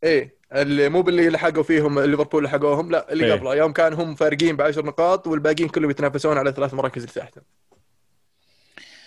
إيه. 0.05 0.40
اللي 0.52 0.89
مو 0.89 1.02
باللي 1.02 1.28
لحقوا 1.28 1.62
فيهم 1.62 2.01
ليفربول 2.01 2.44
لحقوهم 2.44 2.90
لا 2.90 3.12
اللي 3.12 3.24
إيه. 3.27 3.32
قبله 3.32 3.55
يوم 3.55 3.72
كان 3.72 3.93
هم 3.93 4.14
فارقين 4.14 4.56
بعشر 4.56 4.86
نقاط 4.86 5.27
والباقيين 5.27 5.68
كلهم 5.68 5.90
يتنافسون 5.90 6.39
على 6.39 6.52
ثلاث 6.52 6.74
مراكز 6.74 7.02
اللي 7.02 7.14
تحتهم 7.14 7.44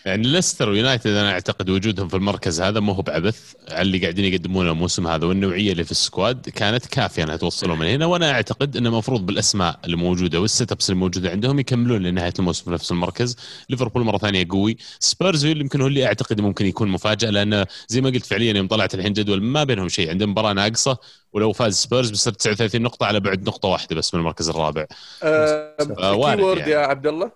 يعني 0.05 0.27
ليستر 0.27 0.69
ويونايتد 0.69 1.07
أنا 1.07 1.31
أعتقد 1.31 1.69
وجودهم 1.69 2.07
في 2.07 2.15
المركز 2.15 2.61
هذا 2.61 2.79
مو 2.79 2.91
هو 2.91 3.01
بعبث 3.01 3.53
على 3.69 3.81
اللي 3.81 3.97
قاعدين 3.97 4.33
يقدمونه 4.33 4.71
الموسم 4.71 5.07
هذا 5.07 5.25
والنوعية 5.25 5.71
اللي 5.71 5.83
في 5.83 5.91
ال 5.91 6.01
squad 6.01 6.49
كانت 6.49 6.85
كافية 6.85 7.23
إنها 7.23 7.35
توصلهم 7.37 7.79
من 7.79 7.87
هنا 7.87 8.05
وأنا 8.05 8.31
أعتقد 8.31 8.77
إنه 8.77 8.89
المفروض 8.89 9.25
بالأسماء 9.25 9.79
اللي 9.85 9.95
موجودة 9.97 10.41
وال 10.41 10.71
setups 10.71 10.89
اللي 10.89 10.99
موجودة 10.99 11.29
عندهم 11.29 11.59
يكملون 11.59 12.03
لنهاية 12.03 12.33
الموسم 12.39 12.63
في 12.63 12.71
نفس 12.71 12.91
المركز. 12.91 13.37
ليفربول 13.69 14.03
مرة 14.03 14.17
ثانية 14.17 14.47
قوي. 14.49 14.77
سبيرز 14.99 15.45
يمكن 15.45 15.81
هو 15.81 15.87
اللي 15.87 16.05
أعتقد 16.05 16.41
ممكن 16.41 16.65
يكون 16.65 16.87
مفاجأة 16.89 17.29
لأنه 17.29 17.65
زي 17.87 18.01
ما 18.01 18.09
قلت 18.09 18.25
فعليا 18.25 18.53
يوم 18.53 18.67
طلعت 18.67 18.95
الحين 18.95 19.13
جدول 19.13 19.43
ما 19.43 19.63
بينهم 19.63 19.89
شيء 19.89 20.09
عندهم 20.09 20.29
مباراة 20.29 20.53
ناقصة 20.53 20.97
ولو 21.33 21.53
فاز 21.53 21.75
سبيرز 21.75 22.09
بيصير 22.09 22.33
39 22.33 22.81
نقطة 22.81 23.05
على 23.05 23.19
بعد 23.19 23.47
نقطة 23.47 23.69
واحدة 23.69 23.95
بس 23.95 24.13
من 24.13 24.19
المركز 24.19 24.49
الرابع. 24.49 24.85
وارد 25.23 26.37
كيورد 26.37 26.57
يعني. 26.57 26.71
يا 26.71 26.77
عبد 26.77 27.07
الله 27.07 27.31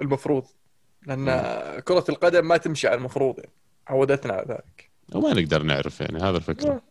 المفروض. 0.00 0.44
لأن 1.08 1.80
كرة 1.80 2.04
القدم 2.08 2.48
ما 2.48 2.56
تمشي 2.56 2.88
على 2.88 2.98
المفروض 2.98 3.38
يعني. 3.38 3.52
عودتنا 3.86 4.32
على 4.32 4.46
ذلك. 4.48 4.90
وما 5.14 5.32
نقدر 5.32 5.62
نعرف 5.62 6.00
يعني 6.00 6.18
هذا 6.18 6.36
الفكرة. 6.36 6.82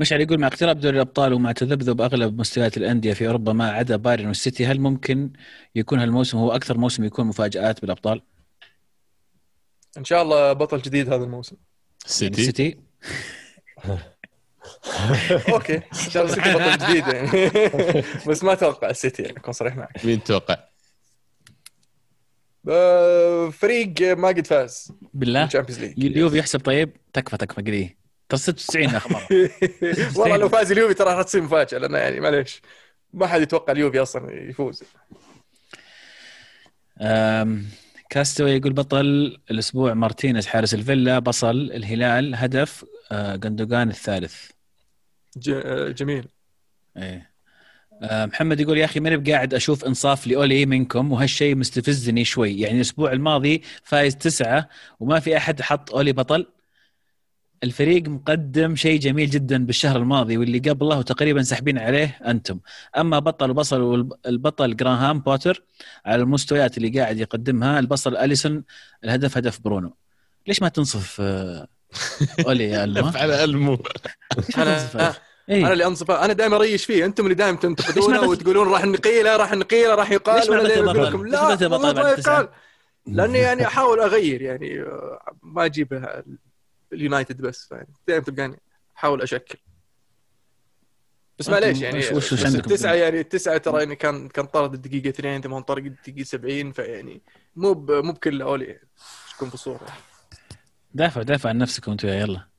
مشعل 0.00 0.20
يقول 0.20 0.40
مع 0.40 0.46
اقتراب 0.46 0.80
دوري 0.80 0.96
الأبطال 0.96 1.32
ومع 1.32 1.52
تذبذب 1.52 2.00
أغلب 2.00 2.38
مستويات 2.40 2.76
الأندية 2.76 3.12
في 3.12 3.26
أوروبا 3.26 3.52
ما 3.52 3.70
عدا 3.70 3.96
بايرن 3.96 4.26
والسيتي 4.26 4.66
هل 4.66 4.80
ممكن 4.80 5.30
يكون 5.74 5.98
هالموسم 5.98 6.38
هو 6.38 6.52
أكثر 6.52 6.78
موسم 6.78 7.04
يكون 7.04 7.26
مفاجآت 7.26 7.80
بالأبطال؟ 7.80 8.22
إن 9.98 10.04
شاء 10.04 10.22
الله 10.22 10.52
بطل 10.52 10.78
جديد 10.82 11.12
هذا 11.12 11.24
الموسم. 11.24 11.56
سيتي؟ 12.06 12.40
السيتي 12.40 12.78
okay 15.52 15.76
إن 15.76 16.10
شاء 16.10 16.24
الله 16.24 16.36
السيتي 16.36 16.54
بطل 16.54 16.86
جديد 16.86 17.06
يعني. 17.06 17.30
بس 18.28 18.44
ما 18.44 18.52
أتوقع 18.52 18.90
السيتي 18.90 19.22
يعني 19.22 19.36
أكون 19.36 19.52
صريح 19.52 19.76
معك. 19.76 20.04
مين 20.04 20.22
تتوقع؟ 20.22 20.69
آه، 22.68 23.50
فريق 23.50 24.00
ما 24.18 24.28
قد 24.28 24.46
فاز 24.46 24.92
بالله؟ 25.14 25.42
بال 25.44 25.50
Champions 25.50 25.80
League 25.80 26.04
اليوفي 26.06 26.38
يحسب 26.38 26.60
طيب؟ 26.60 26.96
تكفى 27.12 27.36
تكفى 27.36 27.62
قليل 27.62 27.96
ترى 28.28 28.38
96 28.38 28.84
اخر 28.86 29.12
مرة. 29.12 29.26
والله 30.20 30.36
لو 30.36 30.48
فاز 30.48 30.72
اليوفي 30.72 30.94
ترى 30.94 31.14
راح 31.14 31.22
تصير 31.22 31.42
مفاجأة 31.42 31.78
لأنه 31.78 31.98
يعني 31.98 32.20
معليش. 32.20 32.62
ما 33.14 33.26
حد 33.26 33.40
يتوقع 33.40 33.72
اليوفي 33.72 34.02
أصلا 34.02 34.32
يفوز. 34.50 34.82
أم، 37.00 37.66
كاستوي 38.10 38.50
يقول 38.50 38.72
بطل 38.72 39.38
الأسبوع 39.50 39.94
مارتينيز 39.94 40.46
حارس 40.46 40.74
الفيلا 40.74 41.18
بصل 41.18 41.50
الهلال 41.50 42.34
هدف 42.34 42.84
آه، 43.12 43.36
جندوجان 43.36 43.88
الثالث. 43.88 44.50
آه، 45.48 45.88
جميل. 45.88 46.28
إيه. 46.96 47.29
محمد 48.02 48.60
يقول 48.60 48.78
يا 48.78 48.84
أخي 48.84 49.00
ماني 49.00 49.16
بقاعد 49.16 49.54
أشوف 49.54 49.84
إنصاف 49.84 50.26
لأولي 50.26 50.66
منكم 50.66 51.12
وهالشيء 51.12 51.56
مستفزني 51.56 52.24
شوي. 52.24 52.60
يعني 52.60 52.76
الأسبوع 52.76 53.12
الماضي 53.12 53.62
فايز 53.84 54.16
تسعة 54.16 54.68
وما 55.00 55.20
في 55.20 55.36
أحد 55.36 55.62
حط 55.62 55.94
أولي 55.94 56.12
بطل. 56.12 56.46
الفريق 57.64 58.08
مقدم 58.08 58.76
شيء 58.76 59.00
جميل 59.00 59.30
جدا 59.30 59.66
بالشهر 59.66 59.96
الماضي 59.96 60.36
واللي 60.36 60.58
قبله 60.58 60.98
وتقريبا 60.98 61.42
ساحبين 61.42 61.78
عليه 61.78 62.18
أنتم. 62.26 62.60
أما 62.98 63.18
بطل 63.18 63.50
وبصل 63.50 63.80
والبطل 63.80 64.76
جراهام 64.76 65.20
بوتر 65.20 65.62
على 66.06 66.22
المستويات 66.22 66.76
اللي 66.76 67.00
قاعد 67.00 67.18
يقدمها 67.18 67.78
البصل 67.78 68.16
أليسون 68.16 68.64
الهدف 69.04 69.36
هدف 69.36 69.60
برونو. 69.60 69.96
ليش 70.46 70.62
ما 70.62 70.68
تنصف 70.68 71.20
آه، 71.20 71.68
أولي 72.46 72.64
يا 72.70 72.84
المو 72.84 73.12
على 73.14 73.44
ألمو. 73.44 73.78
إيه. 75.50 75.64
أنا 75.64 75.72
اللي 75.72 75.86
انصف 75.86 76.10
أنا 76.10 76.32
دائما 76.32 76.56
أريش 76.56 76.84
فيه. 76.84 77.04
أنتم 77.04 77.24
اللي 77.24 77.34
دائما 77.34 77.56
تنتقدونه 77.58 78.20
وتقولون 78.22 78.68
راح 78.68 78.84
نقيله 78.84 79.36
راح 79.36 79.52
نقيله 79.52 79.94
راح 79.94 80.10
يقال 80.10 80.36
ليش 80.40 80.48
ما 80.50 80.58
ولا 80.60 81.08
لكم 81.08 81.26
لا 81.26 81.68
ما 81.68 82.10
يقال. 82.10 82.48
لأني 83.06 83.38
يعني 83.38 83.66
أحاول 83.66 84.00
أغير 84.00 84.42
يعني 84.42 84.84
ما 85.42 85.64
أجيب 85.64 86.04
اليونايتد 86.92 87.40
بس 87.42 87.68
يعني. 87.72 87.88
دائما 88.08 88.24
تلقاني 88.24 88.60
أحاول 88.96 89.22
أشكل. 89.22 89.58
بس 91.38 91.48
معليش 91.48 91.80
يعني 91.80 91.98
وش- 91.98 92.12
وش- 92.12 92.32
وش 92.32 92.34
بس 92.34 92.46
عندكم 92.46 92.70
التسعة 92.70 92.92
يعني 92.92 93.20
التسعة 93.20 93.56
ترى 93.58 93.78
يعني 93.78 93.96
كان 93.96 94.28
كان 94.28 94.46
طرد 94.46 94.74
الدقيقه 94.74 95.08
2 95.08 95.42
ثم 95.42 95.58
طرد 95.58 95.86
الدقيقه 95.86 96.24
70 96.24 96.72
فيعني 96.72 97.22
مو 97.56 97.74
مو 97.88 98.12
بكل 98.12 98.42
أولي. 98.42 98.64
يعني. 98.64 98.88
تكون 99.36 99.48
في 99.48 99.54
الصورة؟ 99.54 99.80
دافع 100.94 101.22
دافع 101.22 101.48
عن 101.48 101.58
نفسكم 101.58 101.92
أنتم 101.92 102.08
يلا. 102.08 102.49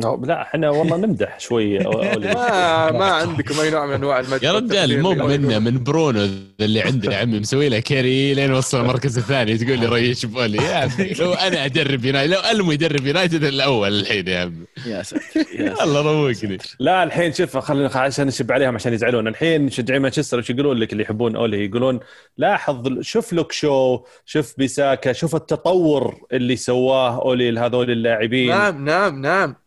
لا 0.00 0.42
إحنا 0.42 0.70
والله 0.70 0.96
نمدح 0.96 1.40
شوي. 1.40 1.78
ما 1.78 2.92
ما 2.92 3.04
عندكم 3.04 3.60
أي 3.60 3.70
نوع 3.70 3.86
من 3.86 3.92
أنواع 3.92 4.20
المدح 4.20 4.42
يا 4.42 4.52
رجال 4.52 5.02
مو. 5.02 5.14
منا 5.14 5.58
من 5.58 5.82
برونو 5.84 6.28
اللي 6.60 6.80
عندنا. 6.80 7.12
يا 7.14 7.18
عمي 7.18 7.40
مسوي 7.40 7.68
له 7.68 7.78
carry 7.78 8.34
لين 8.34 8.52
وصل 8.52 8.80
المركز 8.80 9.18
الثاني. 9.18 9.58
تقول 9.58 9.78
لي 9.78 9.86
ريش 9.86 10.26
بولي 10.26 10.58
يا 10.58 10.74
عمي 10.74 11.12
لو 11.20 11.32
أنا 11.32 11.64
أدرب 11.64 12.04
يونايتد 12.04 12.32
لو 12.32 12.40
ألمو 12.50 12.72
يدرب 12.72 13.06
يونايتد 13.06 13.44
الأول 13.44 14.00
الحين 14.00 14.28
يا 14.28 14.38
عمي. 14.40 14.64
يا 14.86 15.02
ساتر 15.02 15.22
يا 15.58 15.68
ساتر. 15.74 15.84
الله 15.84 16.00
روقني 16.02 16.58
لا 16.80 17.02
الحين 17.04 17.32
شوف 17.32 17.56
خلينا 17.56 17.90
عشان 17.96 18.26
نشب 18.26 18.52
عليهم 18.52 18.74
عشان 18.74 18.92
يزعلون. 18.92 19.28
الحين 19.28 19.62
مشجعين 19.62 20.02
مانشستر 20.02 20.38
وش 20.38 20.50
يقولون 20.50 20.76
لك 20.78 20.92
اللي 20.92 21.02
يحبون 21.02 21.36
أولي؟ 21.36 21.64
يقولون 21.64 22.00
لاحظ 22.38 23.00
شوف 23.00 23.32
لوك 23.32 23.52
شو 23.52 24.00
شوف 24.26 24.54
بيساكا 24.58 25.12
شوف 25.12 25.34
التطور 25.36 26.14
اللي 26.32 26.56
سواه 26.56 27.22
أولي 27.22 27.50
لهذول 27.50 27.90
اللاعبين. 27.90 28.48
نعم 28.48 28.84
نعم 28.84 29.20
نعم. 29.20 29.63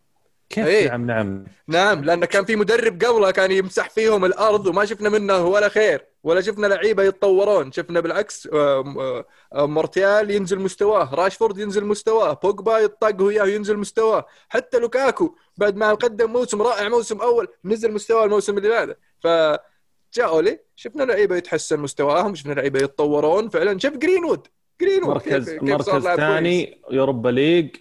كيف 0.50 0.66
إيه. 0.66 0.88
نعم 0.88 1.06
نعم. 1.06 1.44
نعم 1.68 2.04
لأن 2.04 2.24
كان 2.24 2.44
في 2.44 2.56
مدرب 2.56 3.04
قبله 3.04 3.30
كان 3.30 3.50
يمسح 3.50 3.90
فيهم 3.90 4.24
الأرض 4.24 4.66
وما 4.66 4.84
شفنا 4.84 5.08
منه 5.08 5.46
ولا 5.46 5.68
خير 5.68 6.06
ولا 6.22 6.40
شفنا 6.40 6.66
لعيبة 6.66 7.02
يتطورون. 7.02 7.72
شفنا 7.72 8.00
بالعكس 8.00 8.48
مارتيال 9.54 10.30
ينزل 10.30 10.58
مستواه 10.58 11.14
راشفورد 11.14 11.58
ينزل 11.58 11.84
مستواه 11.84 12.32
بوجبا 12.32 12.78
يطق 12.78 13.22
وياه 13.22 13.46
ينزل 13.46 13.76
مستواه. 13.78 14.26
حتى 14.48 14.78
لوكاكو 14.78 15.34
بعد 15.56 15.76
ما 15.76 15.94
قدم 15.94 16.32
موسم 16.32 16.62
رائع 16.62 16.88
موسم 16.88 17.20
أول 17.20 17.48
نزل 17.64 17.92
مستواه 17.92 18.24
الموسم 18.24 18.58
اللي 18.58 18.68
بعده. 18.68 18.98
ف 19.20 19.26
جاء 20.14 20.28
أولي 20.28 20.60
شفنا 20.76 21.02
لعيبة 21.02 21.36
يتحسن 21.36 21.80
مستواهم 21.80 22.34
شفنا 22.34 22.52
لعيبة 22.52 22.78
يتطورون. 22.78 23.48
فعلا 23.48 23.78
شوف 23.78 23.96
جرينوود. 23.96 24.46
جرينوود 24.80 25.08
مركز 25.14 25.50
كيف- 25.50 25.62
مركز. 25.62 26.06
ثاني 26.06 26.82
Europa 26.90 27.28
League. 27.28 27.76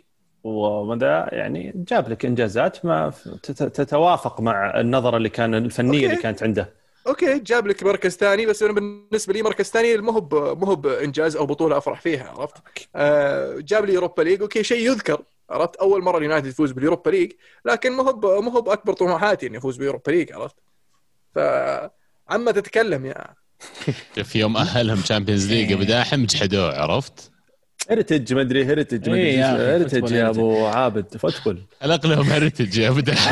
ومدى 0.47 1.05
يعني 1.31 1.71
جاب 1.75 2.09
لك 2.09 2.25
إنجازات 2.25 2.85
ما 2.85 3.13
تت- 3.43 3.63
تتوافق 3.63 4.41
مع 4.41 4.79
النظرة 4.79 5.17
اللي 5.17 5.29
كان 5.29 5.55
الفنية 5.55 5.93
okay. 5.97 6.05
اللي 6.05 6.15
كانت 6.21 6.43
عنده 6.43 6.73
okay 7.07 7.39
جاب 7.39 7.67
لك 7.67 7.83
مركز 7.83 8.15
ثاني 8.17 8.45
بس 8.45 8.63
أنا 8.63 8.73
بالنسبة 8.73 9.33
لي 9.33 9.41
مركز 9.43 9.65
ثاني 9.65 9.97
مو 9.97 10.11
هو 10.11 10.19
ب- 10.21 10.35
مو 10.59 10.65
هو 10.65 10.75
بإنجاز 10.75 11.35
أو 11.35 11.45
بطولة 11.45 11.77
أفرح 11.77 12.01
فيها 12.01 12.29
عرفت؟ 12.29 12.55
آه 12.95 13.55
جاب 13.59 13.85
لي 13.85 13.95
Europa 13.95 14.21
League 14.21 14.41
okay 14.41 14.63
شيء 14.63 14.91
يذكر 14.91 15.21
عرفت؟ 15.49 15.75
أول 15.75 16.01
مرة 16.03 16.17
اليونايتد 16.17 16.47
يفوز 16.47 16.71
بال 16.71 16.81
Europa 16.81 17.09
League 17.09 17.31
لكن 17.65 17.91
مو 17.91 18.01
هو 18.03 18.13
ب- 18.13 18.43
مو 18.43 18.49
هو 18.49 18.61
بأكبر 18.61 18.93
طموحاتي 18.93 19.47
اني 19.47 19.57
افوز 19.57 19.77
بال 19.77 19.86
Europa 19.86 20.11
League 20.11 20.31
عرفت؟ 20.33 20.55
ف 21.35 21.39
عما 22.29 22.51
تتكلم 22.51 23.05
يا 23.05 23.25
في 24.29 24.39
يوم 24.39 24.57
أهلهم 24.57 25.01
Champions 25.01 25.51
League 25.53 25.73
بداحم 25.73 26.25
جحدوه 26.25 26.79
عرفت 26.81 27.31
heritage 27.89 28.33
ما 28.33 28.41
أدري 28.41 28.65
heritage 28.65 29.09
ما 29.09 29.15
إيه 29.15 29.55
ادري 29.55 29.63
heritage 29.63 29.99
football 29.99 30.11
يا 30.11 30.25
heritage. 30.25 30.39
أبو 30.39 30.65
عابد 30.65 31.17
football. 31.17 31.63
خلق 31.81 32.05
لهم 32.07 32.25
هرتج 32.25 32.77
يا 32.77 32.89
بدا 32.89 33.15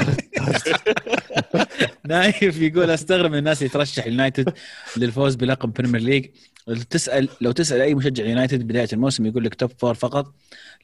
نايف 2.08 2.62
يقول 2.62 2.90
أستغرب 2.90 3.32
من 3.32 3.38
الناس 3.38 3.62
اللي 3.62 3.70
ترشح 3.70 4.06
اليونايتد 4.06 4.54
للفوز 4.98 5.36
بلقب 5.36 5.74
Premier 5.74 6.02
League 6.02 6.26
لو 6.68 6.76
تسأل 6.76 7.30
لو 7.42 7.52
تسأل 7.52 7.82
أي 7.82 7.96
مشجع 7.96 8.26
يونايتد 8.26 8.68
بداية 8.68 8.88
الموسم 8.94 9.26
يقول 9.26 9.44
لك 9.44 9.56
top 9.56 9.72
four 9.80 9.94
فقط 9.94 10.34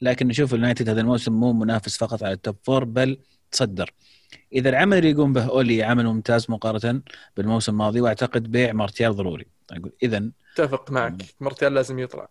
لكن 0.02 0.28
نشوف 0.28 0.54
اليونايتد 0.54 0.88
هذا 0.88 1.00
الموسم 1.00 1.32
مو 1.32 1.52
منافس 1.52 1.96
فقط 1.96 2.22
على 2.22 2.32
ال 2.32 2.38
top 2.38 2.56
four 2.62 2.84
بل 2.84 3.18
تصدر. 3.50 3.90
إذا 4.52 4.68
العمل 4.68 4.98
اللي 4.98 5.10
يقوم 5.10 5.32
به 5.32 5.48
أولي 5.48 5.82
عمل 5.82 6.06
ممتاز 6.06 6.46
مقارنة 6.50 7.02
بالموسم 7.36 7.72
الماضي 7.72 8.00
وأعتقد 8.00 8.50
بيع 8.50 8.72
مارتيال 8.72 9.14
ضروري. 9.16 9.46
أقول 9.70 9.92
اذا 10.02 10.30
اتفق 10.54 10.90
معك. 10.90 11.14
مارتيال 11.40 11.74
لازم 11.74 11.98
يطلع. 11.98 12.28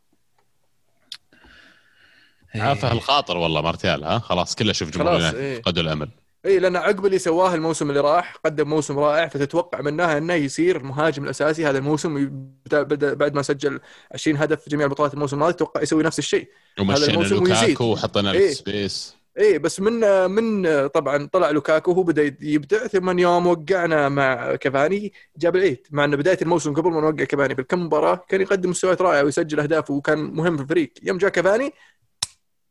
عافه 2.56 2.92
الخاطر 2.92 3.38
والله 3.38 3.62
مارتيال 3.62 4.04
ها؟ 4.04 4.20
خلاص 4.20 4.56
كله 4.56 4.74
شوف 4.74 4.90
جمهور 4.90 5.20
إيه. 5.20 5.62
فقدوا 5.62 5.84
الأمل. 5.84 6.10
اي 6.46 6.60
لأن 6.60 6.76
عقب 6.76 7.06
اللي 7.06 7.20
سواه 7.20 7.56
الموسم 7.56 7.90
اللي 7.90 8.00
راح 8.00 8.36
قدم 8.46 8.70
موسم 8.70 9.00
رائع 9.00 9.28
فتتوقع 9.28 9.82
منه 9.82 10.18
إنه 10.18 10.34
يصير 10.34 10.78
المهاجم 10.78 11.24
الأساسي 11.24 11.66
هذا 11.66 11.78
الموسم 11.78 12.30
بدا 12.72 13.14
بعد 13.14 13.34
ما 13.36 13.42
سجل 13.42 13.80
20 14.14 14.38
هدف 14.38 14.62
في 14.62 14.70
جميع 14.70 14.86
البطولات 14.86 15.14
الموسم 15.14 15.36
الماضي 15.36 15.54
توقع 15.54 15.82
يسوي 15.82 16.04
نفس 16.04 16.20
الشيء. 16.20 16.50
ومشينا 16.80 17.08
الموسم 17.08 17.44
ويزيد. 17.44 17.82
وحطينا 17.82 18.32
إيه. 18.32 18.52
space. 18.52 19.16
إيه 19.38 19.58
بس 19.58 19.80
من 19.80 20.32
من 20.32 20.88
طبعا 20.88 21.30
طلع 21.34 21.50
لوكاكو 21.50 21.92
هو 21.92 22.04
بدأ 22.04 22.36
يبدع 22.42 22.88
ثم 22.88 23.20
يوم 23.20 23.48
وقعنا 23.48 24.10
مع 24.10 24.56
كافاني 24.56 25.14
جاب 25.38 25.56
العيد. 25.56 25.88
مع 25.92 26.04
ان 26.04 26.16
بداية 26.16 26.38
الموسم 26.42 26.74
قبل 26.74 26.92
ما 26.92 27.02
نوقع 27.02 27.24
كافاني 27.24 27.54
بالكم 27.54 27.86
مباراة 27.86 28.26
كان 28.30 28.42
يقدم 28.42 28.70
مستويات 28.70 29.02
رائعة 29.02 29.24
ويسجل 29.24 29.60
أهداف 29.60 29.92
وكان 29.92 30.20
مهم 30.20 30.58
في 30.58 30.64
الفريق. 30.64 30.94
يوم 31.04 31.18
جاء 31.18 31.30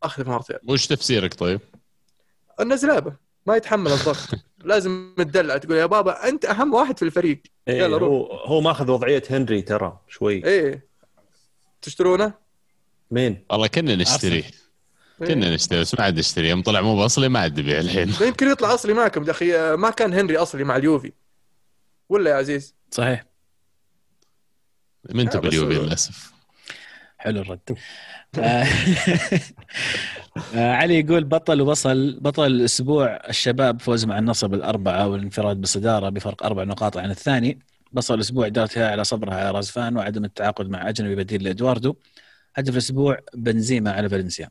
اخذ 0.03 0.29
مرتين. 0.29 0.57
وش 0.69 0.87
تفسيرك 0.87 1.35
طيب؟ 1.35 1.61
إنه 2.61 2.78
زلابه 2.78 3.13
ما 3.47 3.57
يتحمل 3.57 3.93
الضغط. 3.93 4.29
لازم 4.65 5.15
تدلع 5.19 5.57
تقول 5.57 5.77
يا 5.77 5.87
بابا 5.87 6.29
أنت 6.29 6.45
أهم 6.45 6.75
واحد 6.75 6.99
في 6.99 7.05
الفريق. 7.05 7.43
إيه 7.69 7.79
يلا 7.79 7.97
روح. 7.97 8.09
هو 8.11 8.37
هو 8.37 8.61
ماخذ 8.61 8.91
وضعية 8.91 9.23
هنري 9.31 9.63
ترى 9.63 9.99
شوي. 10.09 10.45
إيه. 10.45 10.87
تشترونه؟ 11.83 12.33
مين؟ 13.11 13.45
والله 13.51 13.67
كنا 13.67 13.97
نشتريه 13.97 14.45
إيه. 15.23 15.27
كنا 15.29 15.55
نشتري 15.55 15.81
بس 15.81 15.95
ما 15.95 16.05
عاد 16.05 16.19
نشتري. 16.19 16.49
يوم 16.49 16.63
طلع 16.63 16.81
مو 16.81 16.97
بأصلي 16.97 17.29
ما 17.29 17.39
عاد 17.41 17.61
نبيع 17.61 17.79
الحين. 17.79 18.13
يمكن 18.29 18.49
يطلع 18.51 18.75
أصلي 18.75 18.93
معكم 18.95 19.25
يا 19.25 19.31
أخي. 19.31 19.77
ما 19.77 19.91
كان 19.91 20.15
هنري 20.15 20.37
أصلي 20.37 20.65
مع 20.65 20.77
اليوفي. 20.77 21.13
ولا 22.09 22.31
يا 22.31 22.35
عزيز؟ 22.37 22.75
صحيح. 22.91 23.25
من 25.15 25.27
آه، 25.29 25.31
تبي 25.31 25.49
بس 25.49 25.55
اليوفي 25.55 25.77
هو- 25.79 25.83
للأسف؟ 25.83 26.33
حلو 27.21 27.41
الرد. 27.41 27.61
آه، 28.39 28.65
آه، 30.55 30.73
علي 30.73 31.01
يقول 31.01 31.25
بطل 31.25 31.61
وصل 31.61 32.21
بطل 32.21 32.47
الأسبوع 32.47 33.07
الشباب 33.29 33.81
فوز 33.81 34.05
مع 34.05 34.19
النصر 34.19 34.47
بالاربعه 34.47 35.09
والانفراد 35.09 35.57
بالصداره 35.57 36.09
بفرق 36.09 36.45
أربع 36.45 36.65
نقاط 36.65 36.97
عن 36.97 37.11
الثاني. 37.11 37.59
بصل 37.93 38.15
الأسبوع 38.15 38.47
ادارتها 38.47 38.91
على 38.91 39.05
صبرها 39.05 39.35
على 39.35 39.51
رازفان 39.51 39.97
وعدم 39.97 40.25
التعاقد 40.25 40.69
مع 40.69 40.89
أجنبي 40.89 41.15
بديل 41.15 41.43
لإدواردو. 41.43 41.97
هدف 42.55 42.73
الأسبوع 42.73 43.19
بنزيما 43.35 43.93
على 43.93 44.09
فالنسيا. 44.09 44.51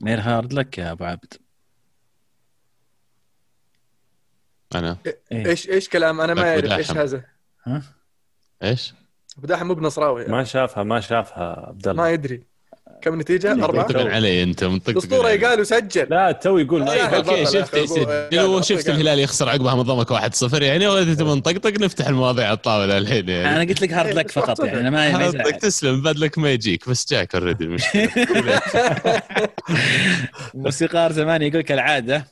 مير 0.00 0.20
hard 0.20 0.52
luck 0.52 0.78
يا 0.78 0.92
أبو 0.92 1.04
عبد. 1.04 1.34
أنا. 4.74 4.98
إيه. 5.32 5.46
إيش 5.46 5.68
إيش 5.68 5.88
كلام؟ 5.88 6.20
أنا 6.20 6.34
ما 6.34 6.50
أعرف. 6.50 6.72
إيش 6.72 6.90
هذا. 6.90 7.24
ها؟ 7.64 7.82
إيش؟ 8.62 8.94
بداحم 9.36 9.66
مو 9.66 9.74
بنصراوي 9.74 10.20
يعني. 10.22 10.32
ما 10.32 10.44
شافها 10.44 10.82
ما 10.82 11.00
شافها 11.00 11.64
عبد 11.68 11.88
الله 11.88 12.02
ما 12.02 12.10
يدري 12.10 12.42
كم 13.02 13.20
نتيجة؟ 13.20 13.64
أربعة؟ 13.64 13.86
علي 14.14 14.42
أنت 14.42 14.64
منطقا 14.64 14.92
الأسطورة 14.92 15.28
علي. 15.28 15.46
قال 15.46 15.60
وسجل 15.60 16.06
لا 16.10 16.32
تو 16.32 16.58
يقول 16.58 16.82
ما 16.84 16.94
يا 16.94 17.44
شفت 17.44 17.74
يسجل 17.74 18.40
وشفت. 18.44 18.88
الهلال 18.88 19.18
يخسر 19.18 19.48
عقبها 19.48 19.74
نظامك 19.74 20.12
1-0 20.12 20.62
يعني 20.62 20.86
ولا 20.86 21.14
تبغى 21.14 21.36
نطقطق 21.38 21.80
نفتح 21.80 22.06
المواضيع 22.08 22.44
على 22.46 22.54
الطاولة 22.56 22.98
الحين 22.98 23.28
يعني 23.28 23.48
أنا 23.56 23.60
قلت 23.68 23.82
لك 23.82 23.92
hard 23.92 24.14
luck 24.14 24.30
فقط 24.40 24.64
يعني 24.64 24.90
ما 24.90 25.12
حظك 25.18 25.34
يزعل. 25.34 25.52
تسلم 25.58 26.02
بدلك 26.02 26.38
ما 26.38 26.50
يجيك 26.52 26.88
بس 26.88 27.06
جاك 27.12 27.34
already 27.34 27.64
المشكلة 27.64 28.08
موسيقار 30.54 31.12
زمان 31.12 31.42
يقول 31.42 31.62
كالعادة 31.62 32.26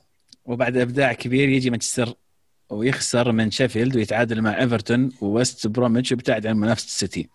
وبعد 0.45 0.77
إبداع 0.77 1.12
كبير 1.12 1.49
يجي 1.49 1.70
مانشستر 1.70 2.09
ويخسر 2.73 3.32
من 3.32 3.51
شيفيلد 3.51 3.97
ويتعادل 3.97 4.40
مع 4.40 4.61
إيفرتون 4.61 5.11
وويست 5.20 5.66
بروميتش 5.66 6.12
ويبتعد 6.12 6.47
عن 6.47 6.57
منافسة 6.57 6.86
السيتي. 6.86 7.28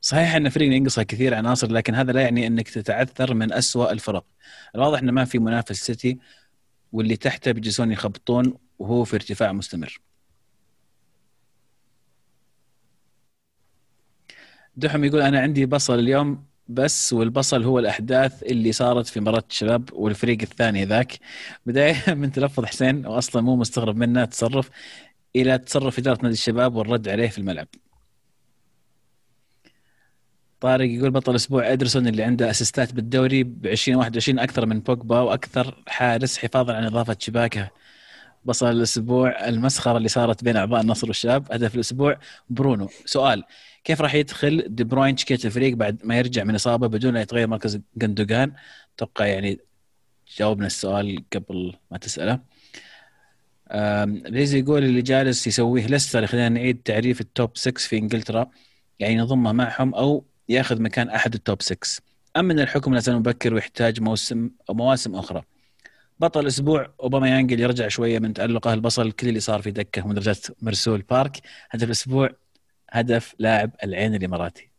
صحيح 0.00 0.34
إن 0.34 0.48
فريق 0.48 0.72
ينقصه 0.72 1.02
كثير 1.02 1.34
عناصر 1.34 1.72
لكن 1.72 1.94
هذا 1.94 2.12
لا 2.12 2.20
يعني 2.20 2.46
إنك 2.46 2.68
تتعثر 2.68 3.34
من 3.34 3.52
أسوأ 3.52 3.92
الفرق. 3.92 4.24
الواضح 4.74 4.98
انه 4.98 5.12
ما 5.12 5.24
في 5.24 5.38
منافس 5.38 5.86
سيتي 5.86 6.18
واللي 6.92 7.16
تحته 7.16 7.52
بيجلسون 7.52 7.92
يخبطون 7.92 8.54
وهو 8.78 9.04
في 9.04 9.16
ارتفاع 9.16 9.52
مستمر. 9.52 10.00
دحم 14.76 15.04
يقول 15.04 15.20
أنا 15.20 15.40
عندي 15.40 15.66
بصل 15.66 15.98
اليوم 15.98 16.44
بس 16.68 17.12
والبصل 17.12 17.62
هو 17.64 17.78
الأحداث 17.78 18.42
اللي 18.42 18.72
صارت 18.72 19.06
في 19.06 19.20
مباراة 19.20 19.44
الشباب 19.50 19.92
والفريق 19.92 20.38
الثاني 20.42 20.84
ذاك 20.84 21.18
بداية 21.66 22.14
من 22.14 22.32
تلفظ 22.32 22.64
حسين 22.64 23.06
واصلا 23.06 23.42
مو 23.42 23.56
مستغرب 23.56 23.96
منه 23.96 24.24
تصرف 24.24 24.70
إلى 25.36 25.58
تصرف 25.58 25.98
إدارة 25.98 26.22
نادي 26.22 26.34
الشباب 26.34 26.74
والرد 26.76 27.08
عليه 27.08 27.28
في 27.28 27.38
الملعب. 27.38 27.68
طارق 30.60 30.90
يقول 30.90 31.10
بطل 31.10 31.34
أسبوع 31.34 31.72
ادرسون 31.72 32.06
اللي 32.08 32.22
عنده 32.22 32.50
assist 32.50 32.86
ات 32.86 32.92
بالدوري 32.94 33.44
ب 33.44 33.66
2021 33.66 34.38
أكثر 34.38 34.66
من 34.66 34.80
بوجبا 34.80 35.20
وأكثر 35.20 35.82
حارس 35.88 36.38
حفاظا 36.38 36.74
على 36.74 36.84
نظافة 36.84 37.16
شباكه. 37.20 37.70
بصل 38.44 38.70
الأسبوع 38.70 39.48
المسخرة 39.48 39.96
اللي 39.96 40.08
صارت 40.08 40.44
بين 40.44 40.56
أعضاء 40.56 40.80
النصر 40.80 41.06
والشباب 41.08 41.52
هدف 41.52 41.74
الأسبوع 41.74 42.18
برونو 42.50 42.88
سؤال 43.04 43.44
كيف 43.84 44.00
راح 44.00 44.14
يدخل 44.14 44.64
دي 44.68 44.84
بروين 44.84 45.14
تشكيله 45.14 45.40
الفريق 45.44 45.74
بعد 45.76 46.00
ما 46.04 46.18
يرجع 46.18 46.44
من 46.44 46.54
إصابة 46.54 46.86
بدون 46.86 47.14
لا 47.14 47.20
يتغير 47.20 47.46
مركز 47.48 47.80
جندوجان؟ 47.96 48.52
أتوقع 48.96 49.26
يعني 49.26 49.60
جاوبنا 50.38 50.66
السؤال 50.66 51.24
قبل 51.32 51.74
ما 51.90 51.98
تسأله. 51.98 52.40
آم، 53.70 54.22
ليزي 54.26 54.58
يقول 54.58 54.84
اللي 54.84 55.02
جالس 55.02 55.46
يسويه 55.46 55.86
ليستر 55.86 56.26
خلينا 56.26 56.48
نعيد 56.48 56.82
تعريف 56.84 57.20
ال 57.20 57.29
top 57.29 57.56
6 57.56 57.78
في 57.78 57.98
إنجلترا. 57.98 58.50
يعني 58.98 59.16
نضمه 59.16 59.52
معهم 59.52 59.94
أو 59.94 60.24
يأخذ 60.48 60.82
مكان 60.82 61.08
أحد 61.08 61.34
التوب 61.34 61.62
6 61.62 62.02
اما 62.36 62.52
إن 62.52 62.60
الحكم 62.60 62.94
لا 62.94 63.00
زال 63.00 63.16
مبكر 63.16 63.54
ويحتاج 63.54 64.00
موسم 64.00 64.50
أو 64.70 64.74
مواسم 64.74 65.14
أخرى. 65.14 65.42
بطل 66.20 66.40
الأسبوع 66.40 66.90
اوباما 67.00 67.28
يانجل 67.28 67.60
يرجع 67.60 67.88
شوية 67.88 68.18
من 68.18 68.32
تألقه 68.32 68.72
البصل. 68.74 69.12
كل 69.12 69.28
اللي 69.28 69.40
صار 69.40 69.62
في 69.62 69.70
دكة 69.70 70.06
مدرجات 70.08 70.46
مرسول 70.62 71.02
بارك. 71.10 71.40
هدف 71.70 71.84
الأسبوع 71.84 72.30
هدف 72.92 73.34
لاعب 73.38 73.70
العين 73.84 74.14
الإماراتي. 74.14 74.70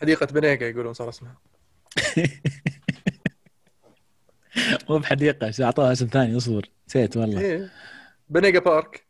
حديقة 0.00 0.26
بنيقه 0.26 0.64
يقولون 0.64 0.92
صار 0.92 1.08
اسمها. 1.08 1.38
مو 4.88 4.98
بحديقة 4.98 5.64
أعطوها 5.64 5.92
اسم 5.92 6.06
ثاني 6.06 6.36
أصبر. 6.36 6.68
نسيت 6.88 7.16
والله. 7.16 7.40
إيه. 7.40 7.70
بنيقه 8.28 8.60
بارك. 8.60 9.06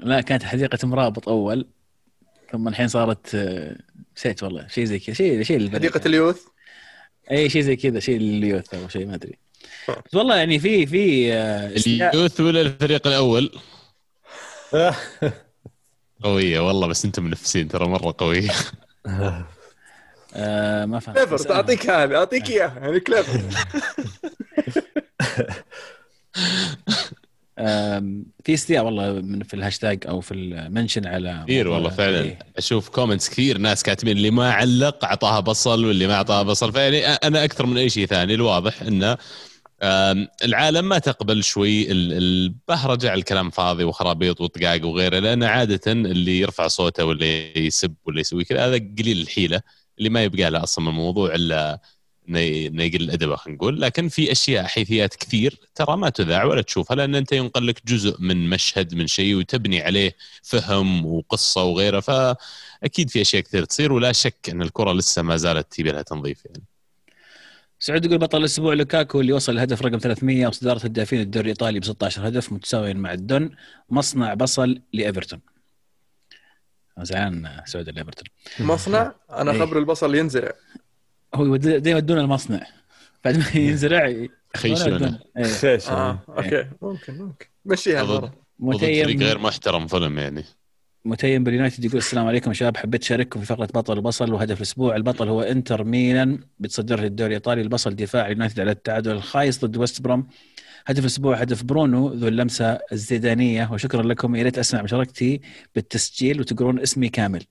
لا 0.00 0.20
كانت 0.20 0.42
حديقة 0.42 0.88
مرابط 0.88 1.28
أول. 1.28 1.68
ثم 2.52 2.68
الحين 2.68 2.88
صارت 2.88 3.34
آه، 3.34 3.76
نسيت 4.16 4.42
والله. 4.42 4.68
شيء 4.68 4.84
زي 4.84 4.98
كذا 4.98 5.14
شيء 5.14 5.42
شيء 5.42 5.72
حديقة. 5.72 6.00
ال 6.06 6.11
youth. 6.11 6.42
اي 7.30 7.48
شيء 7.48 7.62
زي 7.62 7.76
كذا 7.76 8.00
شيء 8.00 8.16
ال 8.16 8.26
youth 8.26 8.74
أو 8.74 8.88
شيء 8.88 9.06
ما 9.06 9.14
أدري. 9.14 9.38
بس 9.88 10.14
والله 10.14 10.36
يعني 10.36 10.58
في 10.58 10.86
في 10.86 11.32
آه، 11.32 11.68
ال 11.68 11.80
youth 11.80 12.40
ولا 12.40 12.60
الفريق 12.60 13.06
الأول؟ 13.06 13.58
قوية 16.22 16.60
والله 16.60 16.86
بس 16.86 17.04
أنتم 17.04 17.24
منافسين 17.24 17.68
ترى 17.68 17.86
مرة 17.88 18.14
قوية. 18.18 18.50
آه، 20.34 20.84
ما 20.84 20.98
فهمت. 20.98 21.18
clever 21.18 21.38
تعطيك 21.38 21.90
هذه 21.90 22.16
أعطيك 22.16 22.50
إياها 22.50 22.78
يعني 22.80 23.00
clever 23.00 23.40
في 28.44 28.54
استياء 28.54 28.84
والله 28.84 29.12
من 29.12 29.42
في 29.42 29.54
الهاشتاج 29.54 30.04
أو 30.08 30.20
في 30.20 30.34
ال 30.34 30.43
mention 30.43 31.06
على 31.06 31.42
كثير 31.44 31.68
والله 31.68 31.90
فعلا. 31.90 32.20
إيه. 32.20 32.38
أشوف 32.58 32.88
comments 32.88 33.28
كثير 33.30 33.58
ناس 33.58 33.82
كاتبين 33.82 34.16
اللي 34.16 34.30
ما 34.30 34.52
علق 34.52 35.04
أعطاها 35.04 35.40
بصل 35.40 35.84
واللي 35.84 36.06
ما 36.06 36.14
أعطاها 36.14 36.42
بصل. 36.42 36.72
فيعني 36.72 37.06
أنا 37.06 37.44
أكثر 37.44 37.66
من 37.66 37.78
أي 37.78 37.90
شيء 37.90 38.06
ثاني 38.06 38.34
الواضح 38.34 38.82
إنه 38.82 39.16
العالم 40.44 40.88
ما 40.88 40.98
تقبل 40.98 41.44
شوي 41.44 41.92
ال- 41.92 42.12
البهرجة 42.12 43.10
على 43.10 43.18
الكلام 43.18 43.50
فاضي 43.50 43.84
وخرابيط 43.84 44.40
وطقاق 44.40 44.84
وغيره 44.86 45.18
لأن 45.18 45.42
عادة 45.42 45.92
اللي 45.92 46.38
يرفع 46.38 46.68
صوته 46.68 47.04
ولا 47.04 47.26
يسب 47.58 47.94
ولا 48.06 48.20
يسوي 48.20 48.44
كذا 48.44 48.66
هذا 48.66 48.76
قليل 48.98 49.20
الحيلة 49.20 49.60
اللي 49.98 50.08
ما 50.10 50.24
يبقى 50.24 50.50
له 50.50 50.62
أصلا 50.62 50.88
الموضوع 50.88 51.34
إلا 51.34 51.80
إنه 52.28 52.82
يقل 52.82 53.02
الادب 53.02 53.34
خلينا 53.34 53.56
نقول. 53.56 53.80
لكن 53.80 54.08
في 54.08 54.32
أشياء 54.32 54.64
حيثيات 54.64 55.14
كثير 55.14 55.60
ترى 55.74 55.96
ما 55.96 56.08
تذاع 56.10 56.44
ولا 56.44 56.62
تشوفها 56.62 56.94
لأن 56.96 57.14
أنت 57.14 57.32
ينقل 57.32 57.66
لك 57.66 57.86
جزء 57.86 58.16
من 58.20 58.48
مشهد 58.50 58.94
من 58.94 59.06
شيء 59.06 59.34
وتبني 59.36 59.82
عليه 59.82 60.16
فهم 60.42 61.06
وقصة 61.06 61.62
وغيره 61.64 62.00
فأكيد 62.00 63.10
في 63.10 63.20
أشياء 63.20 63.42
كثير 63.42 63.64
تصير 63.64 63.92
ولا 63.92 64.12
شك 64.12 64.48
إن 64.50 64.62
الكرة 64.62 64.92
لسه 64.92 65.22
ما 65.22 65.36
زالت 65.36 65.72
تبي 65.72 65.90
لها 65.92 66.02
تنظيف 66.02 66.44
يعني. 66.46 66.64
سعود 67.82 68.04
يقول 68.04 68.18
بطل 68.18 68.38
الأسبوع 68.38 68.74
لوكاكو 68.74 69.20
اللي 69.20 69.32
وصل 69.32 69.52
الهدف 69.52 69.82
رقم 69.82 69.98
300 69.98 70.46
وصداره 70.46 70.78
هدافين 70.78 71.20
الدوري 71.20 71.44
الإيطالي 71.44 71.80
ب 71.80 71.84
16 71.84 72.28
هدف 72.28 72.52
متساويا 72.52 72.92
مع 72.92 73.12
الدون 73.12 73.50
مصنع 73.90 74.34
بصل 74.34 74.80
لإيفرتون. 74.92 75.40
زعلان 77.00 77.62
سعود 77.64 77.88
الايفرتون 77.88 78.28
مصنع؟ 78.60 79.14
أنا 79.30 79.52
إيه. 79.52 79.60
خبر 79.60 79.78
البصل 79.78 80.14
ينزرع. 80.14 80.52
هو 81.34 81.56
دايما 81.56 81.90
يودون 81.90 82.18
المصنع. 82.18 82.66
بعد 83.24 83.36
ما 83.36 83.44
ينزرع 83.54 84.28
يخيشونه. 84.56 84.90
يودون. 84.92 85.18
إيه. 85.36 85.44
خيش 85.44 85.88
آه 85.88 86.18
okay 86.28 86.66
ممكن 86.82 87.14
ممكن. 87.18 87.46
مشيها 87.64 88.04
فريق 88.04 88.30
متيم. 88.58 89.22
غير 89.22 89.38
محترم 89.38 89.86
فيلم 89.86 90.18
يعني. 90.18 90.44
متيم 91.04 91.44
باليونايتد 91.44 91.84
يقول 91.84 91.98
السلام 91.98 92.26
عليكم 92.26 92.52
شباب 92.52 92.76
حبيت 92.76 93.02
اشارككم 93.02 93.40
في 93.40 93.46
فقرة 93.46 93.66
بطل 93.66 93.96
البصل 93.96 94.32
وهدف 94.32 94.56
الأسبوع. 94.56 94.96
البطل 94.96 95.28
هو 95.28 95.42
إنتر 95.42 95.84
ميلان 95.84 96.38
بتصدر 96.58 97.04
الدوري 97.04 97.28
الإيطالي. 97.28 97.60
البصل 97.60 97.96
دفاع 97.96 98.26
اليونايتد 98.26 98.60
على 98.60 98.70
التعادل 98.70 99.12
الخايس 99.12 99.64
ضد 99.64 99.76
ويست 99.76 100.02
بروم. 100.02 100.26
هدف 100.86 101.00
الأسبوع 101.00 101.36
هدف 101.36 101.62
برونو 101.62 102.12
ذو 102.12 102.28
اللمسة 102.28 102.78
الزيدانية. 102.92 103.72
وشكرا 103.72 104.02
لكم. 104.02 104.36
يا 104.36 104.42
ريت 104.42 104.58
أسمع 104.58 104.82
مشاركتي 104.82 105.40
بالتسجيل 105.74 106.40
وتقرون 106.40 106.80
اسمي 106.80 107.08
كامل. 107.08 107.44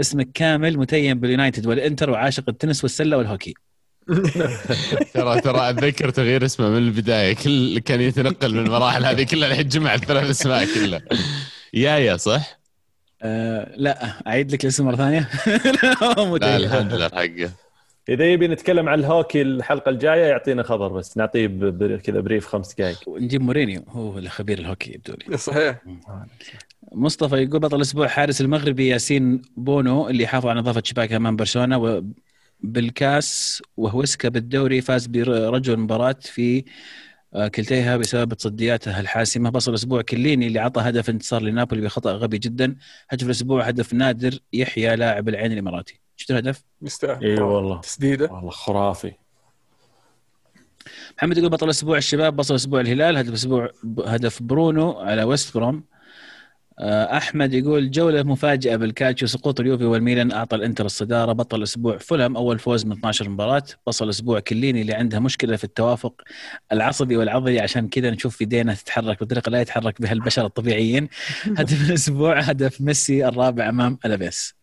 اسمك 0.00 0.28
كامل 0.34 0.78
متيم 0.78 1.20
باليونايتد 1.20 1.66
والإنتر 1.66 2.10
وعاشق 2.10 2.44
التنس 2.48 2.84
والسلة 2.84 3.16
والهوكي. 3.16 3.54
ترى 5.14 5.40
ترى 5.40 5.70
أتذكر 5.70 6.10
تغيير 6.10 6.44
اسمه 6.44 6.68
من 6.68 6.76
البداية. 6.76 7.34
كل 7.34 7.78
كان 7.78 8.00
يتنقل 8.00 8.54
من 8.54 8.66
المراحل 8.66 9.04
هذه 9.04 9.22
كلها 9.22 9.48
الحين 9.48 9.68
جمع 9.68 9.94
الثلاث 9.94 10.30
أسماء 10.30 10.64
كلها. 10.74 11.02
يا 11.74 11.98
يا 11.98 12.16
صح؟ 12.16 12.61
آه 13.22 13.72
لا 13.76 14.26
أعيد 14.26 14.52
لك 14.52 14.64
الاسم 14.64 14.84
مرة 14.86 14.96
ثانية. 14.96 15.28
لا 15.82 16.38
تدري. 16.38 16.56
ال 16.56 16.62
handler 16.62 17.08
حقه. 17.08 17.50
إذا 18.08 18.32
يبي 18.32 18.48
نتكلم 18.48 18.88
عن 18.88 18.98
الهوكي 18.98 19.42
الحلقة 19.42 19.88
الجاية 19.88 20.24
يعطينا 20.24 20.62
خبر 20.62 20.88
بس 20.88 21.16
نعطيه 21.16 21.46
كذا 21.96 22.20
brief 22.20 22.46
خمس 22.46 22.74
دقائق. 22.74 23.08
نجيب 23.08 23.42
مورينيو 23.42 23.82
هو 23.88 24.18
الخبير 24.18 24.58
الهوكي 24.58 24.92
يبدو 24.94 25.14
لي. 25.28 25.36
صحيح. 25.36 25.82
مصطفى 26.92 27.36
يقول 27.36 27.60
بطل 27.60 27.76
الأسبوع 27.76 28.08
حارس 28.08 28.40
المغربي 28.40 28.88
ياسين 28.88 29.42
بونو 29.56 30.08
اللي 30.08 30.26
حافظ 30.26 30.46
على 30.46 30.60
نظافة 30.60 30.82
شباك 30.84 31.12
أمام 31.12 31.36
برشلونة 31.36 31.78
و 31.78 32.02
بالكاس 32.60 33.62
وهوسكا 33.76 34.28
بالدوري 34.28 34.80
فاز 34.80 35.06
برجل 35.06 35.76
مباراة 35.76 36.16
في 36.22 36.64
كلتيها 37.54 37.96
بسبب 37.96 38.34
تصدياته 38.34 39.00
الحاسمة. 39.00 39.50
بصل 39.50 39.70
الأسبوع 39.70 40.02
كليني 40.02 40.46
اللي 40.46 40.58
عطى 40.58 40.80
هدف 40.80 41.10
انتصار 41.10 41.42
لنابولي 41.42 41.80
بخطأ 41.82 42.12
غبي 42.12 42.38
جدا. 42.38 42.76
هدف 43.10 43.26
الأسبوع 43.26 43.64
هدف 43.64 43.94
نادر 43.94 44.38
يحيى 44.52 44.96
لاعب 44.96 45.28
العين 45.28 45.52
الإماراتي. 45.52 46.00
شفت 46.16 46.30
الهدف؟ 46.30 46.62
يستاهل 46.82 47.24
إي 47.24 47.40
والله. 47.40 47.80
تسديده. 47.80 48.32
والله 48.32 48.50
خرافي. 48.50 49.12
محمد 51.18 51.38
يقول 51.38 51.50
بطل 51.50 51.70
أسبوع 51.70 51.96
الشباب 51.96 52.36
بصل 52.36 52.54
أسبوع 52.54 52.80
الهلال 52.80 53.16
هدف 53.16 53.32
أسبوع 53.32 53.70
هدف 54.06 54.42
برونو 54.42 54.92
على 54.92 55.22
ويست 55.22 55.56
بروم. 55.56 55.76
آه، 55.76 55.91
أحمد 56.80 57.54
يقول 57.54 57.90
جولة 57.90 58.22
مفاجئه 58.22 58.76
بالكالتشيو 58.76 59.28
سقوط 59.28 59.60
اليوفي 59.60 59.84
والميلان 59.84 60.32
أعطى 60.32 60.56
الإنتر 60.56 60.86
الصدارة 60.86 61.32
بطل 61.32 61.58
الأسبوع 61.58 61.98
فولم 61.98 62.36
أول 62.36 62.58
فوز 62.58 62.86
من 62.86 62.92
12 62.92 63.28
مباراة 63.28 63.62
بصل 63.86 64.04
الأسبوع 64.04 64.40
كليني 64.40 64.80
اللي 64.82 64.94
عندها 64.94 65.20
مشكلة 65.20 65.56
في 65.56 65.64
التوافق 65.64 66.22
العصبي 66.72 67.16
والعضلي 67.16 67.60
عشان 67.60 67.88
كذا 67.88 68.10
نشوف 68.10 68.40
يدينا 68.40 68.74
تتحرك 68.74 69.22
بطريقة 69.22 69.50
لا 69.50 69.60
يتحرك 69.60 70.02
بها 70.02 70.12
البشر 70.12 70.46
الطبيعيين. 70.46 71.08
هدف 71.58 71.90
الأسبوع 71.90 72.40
هدف 72.40 72.80
ميسي 72.80 73.28
الرابع 73.28 73.68
أمام 73.68 73.98
ألافيس. 74.04 74.54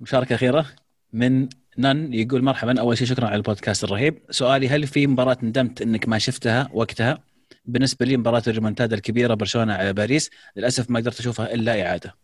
مشاركة 0.00 0.34
أخيرة 0.34 0.66
من 1.12 1.48
نن 1.78 2.14
يقول 2.14 2.42
مرحبا 2.42 2.80
أول 2.80 2.98
شيء 2.98 3.06
شكرا 3.06 3.26
على 3.26 3.36
البودكاست 3.36 3.84
الرهيب. 3.84 4.18
سؤالي 4.30 4.68
هل 4.68 4.86
في 4.86 5.06
مباراة 5.06 5.36
ندمت 5.42 5.82
إنك 5.82 6.08
ما 6.08 6.18
شفتها 6.18 6.68
وقتها؟ 6.72 7.29
بالنسبة 7.64 8.06
لي 8.06 8.16
مباراة 8.16 8.42
الريمونتادا 8.46 8.96
الكبيرة 8.96 9.34
برشلونة 9.34 9.74
على 9.74 9.92
باريس 9.92 10.30
للأسف 10.56 10.90
ما 10.90 11.00
قدرت 11.00 11.20
أشوفها 11.20 11.54
إلا 11.54 11.86
إعادة. 11.86 12.14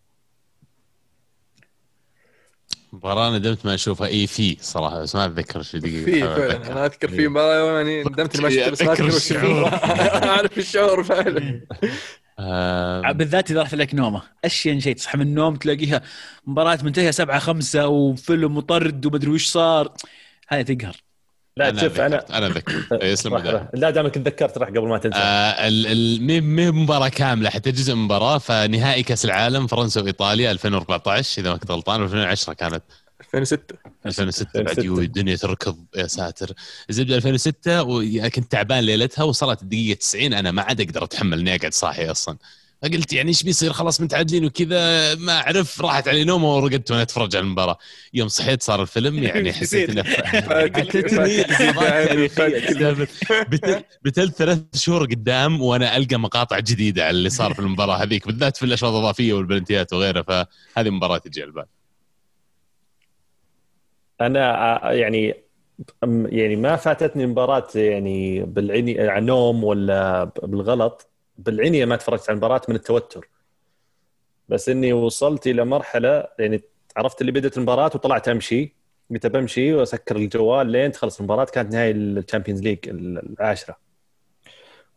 مباراة 2.92 3.38
ندمت 3.38 3.66
ما 3.66 3.74
أشوفها. 3.74 4.06
اي 4.06 4.26
في 4.26 4.56
صراحة 4.60 5.00
بس 5.00 5.14
ما 5.16 5.24
أتذكر 5.24 5.62
شو 5.62 5.78
دقيقة. 5.78 6.04
في 6.04 6.20
فعلا. 6.20 6.46
أتذكر. 6.46 6.72
أنا 6.72 6.86
اذكر 6.86 7.08
في 7.08 7.28
مباراة 7.28 7.76
يعني 7.76 8.02
ندمت 8.04 8.40
ما 8.40 8.50
شفت 8.50 8.68
بس 8.68 8.82
ما 8.82 8.92
أتذكر 8.92 9.06
اذكر 9.08 9.46
وش. 9.46 9.72
أعرف 10.28 10.58
الشعور 10.58 11.02
فعلا. 11.04 11.60
آه، 12.38 13.12
بالذات 13.12 13.50
إذا 13.50 13.62
رحت 13.62 13.74
لك 13.74 13.94
نومة. 13.94 14.22
اشين 14.44 14.80
شيء 14.80 14.94
تصحى 14.94 15.18
من 15.18 15.26
النوم 15.26 15.56
تلاقيها 15.56 16.02
مباراة 16.46 16.78
منتهية 16.82 17.10
7 17.10 17.38
5 17.38 17.86
وفيلم 17.88 18.56
وطرد 18.56 19.06
ومدري 19.06 19.30
وش 19.30 19.46
صار. 19.46 19.94
هذه 20.48 20.62
تقهر. 20.62 21.05
لا 21.58 21.68
أنا 21.68 21.80
شوف 21.80 22.00
أنا 22.00 22.16
ذكرت 22.16 22.30
أنا 22.30 22.48
ذكرت. 22.48 22.92
إيه، 23.02 23.12
يسلم. 23.12 23.34
راح- 23.34 23.68
لا 23.74 23.90
دامك 23.90 24.14
تذكرت 24.14 24.58
راح 24.58 24.68
قبل 24.68 24.88
ما 24.88 24.98
تنسى. 24.98 25.18
آه 25.18 25.68
مباراة 26.70 27.08
كاملة؟ 27.08 27.50
حتى 27.50 27.70
جزء 27.72 27.94
من 27.94 28.02
مباراة 28.02 28.38
فنهائي 28.38 29.02
كأس 29.02 29.24
العالم 29.24 29.66
فرنسا 29.66 30.00
وإيطاليا 30.00 30.50
2014 30.50 31.40
إذا 31.42 31.50
ما 31.50 31.56
كنت 31.56 31.70
غلطان 31.70 32.02
2010 32.02 32.52
كانت. 32.52 32.82
2006 33.20 33.74
2006 34.06 34.46
بعد 34.54 34.68
2006. 34.68 34.84
يو 34.86 35.00
الدنيا 35.00 35.36
تركض 35.36 35.78
يا 35.96 36.06
ساتر. 36.06 36.52
الزبده 36.90 37.16
2006 37.16 37.82
وكنت 37.82 38.52
تعبان 38.52 38.84
ليلتها 38.84 39.22
وصلت 39.22 39.62
الدقيقة 39.62 39.98
90 39.98 40.34
أنا 40.34 40.50
ما 40.50 40.62
عاد 40.62 40.80
أقدر 40.80 41.04
أتحمل 41.04 41.38
إني 41.40 41.54
أقعد 41.54 41.74
صاحي 41.74 42.10
أصلا. 42.10 42.36
فقلت 42.82 43.12
يعني 43.12 43.28
إيش 43.28 43.42
بيصير؟ 43.42 43.72
خلاص 43.72 44.00
متعادلين 44.00 44.44
وكذا 44.44 45.14
ما 45.14 45.32
أعرف. 45.32 45.80
راحت 45.80 46.08
علي 46.08 46.24
نومة 46.24 46.56
ورقدت 46.56 46.90
وأنا 46.90 47.02
أتفرج 47.02 47.36
على 47.36 47.44
المباراة. 47.44 47.78
يوم 48.14 48.28
صحيت 48.28 48.62
صار 48.62 48.82
الفيلم 48.82 49.22
يعني 49.22 49.52
حسيت 49.52 49.90
إنه 49.90 50.04
عتتني 50.50 51.42
لحظات 51.42 52.06
تاريخية. 52.08 53.06
بتل 53.48 53.82
بتل 54.02 54.32
ثلاث 54.32 54.58
شهور 54.74 55.04
قدام 55.04 55.62
وأنا 55.62 55.96
ألقى 55.96 56.16
مقاطع 56.16 56.58
جديدة 56.58 57.02
على 57.04 57.16
اللي 57.16 57.30
صار 57.30 57.54
في 57.54 57.58
المباراة 57.60 57.96
هذيك 57.96 58.26
بالذات 58.26 58.56
في 58.56 58.64
الأشواط 58.66 58.92
الإضافية 58.92 59.32
والبلنتيات 59.32 59.92
وغيرها. 59.92 60.22
فهذه 60.74 60.90
مباراة 60.90 61.18
تجي 61.18 61.42
على 61.42 61.48
البال. 61.48 61.64
أنا 64.20 64.74
آه، 64.88 64.92
يعني 64.92 65.32
أم- 65.82 66.08
يعني 66.28 66.56
ما 66.56 66.76
فاتتني 66.76 67.26
مباراة 67.26 67.66
يعني 67.74 68.40
بالعني 68.40 69.00
عن 69.00 69.26
نوم 69.26 69.64
ولا 69.64 70.24
ب- 70.24 70.32
بالغلط. 70.42 71.08
بالعنية 71.38 71.84
ما 71.84 71.96
تفرجت 71.96 72.22
على 72.28 72.34
المباراة 72.34 72.60
من 72.68 72.74
التوتر. 72.74 73.28
بس 74.48 74.68
إني 74.68 74.92
وصلت 74.92 75.46
إلى 75.46 75.64
مرحلة 75.64 76.26
يعني 76.38 76.62
عرفت 76.96 77.20
اللي 77.20 77.32
بدت 77.32 77.56
المباراة 77.56 77.90
وطلعت 77.94 78.28
أمشي. 78.28 78.74
قلت 79.10 79.26
بمشي 79.26 79.74
وأسكر 79.74 80.16
الجوال 80.16 80.66
لين 80.66 80.92
تخلص 80.92 81.18
المباراة 81.18 81.44
كانت 81.44 81.72
نهاية 81.74 81.92
ال 81.92 81.99
Champions 81.99 82.62
League 82.62 82.78
العاشرة. 82.88 83.76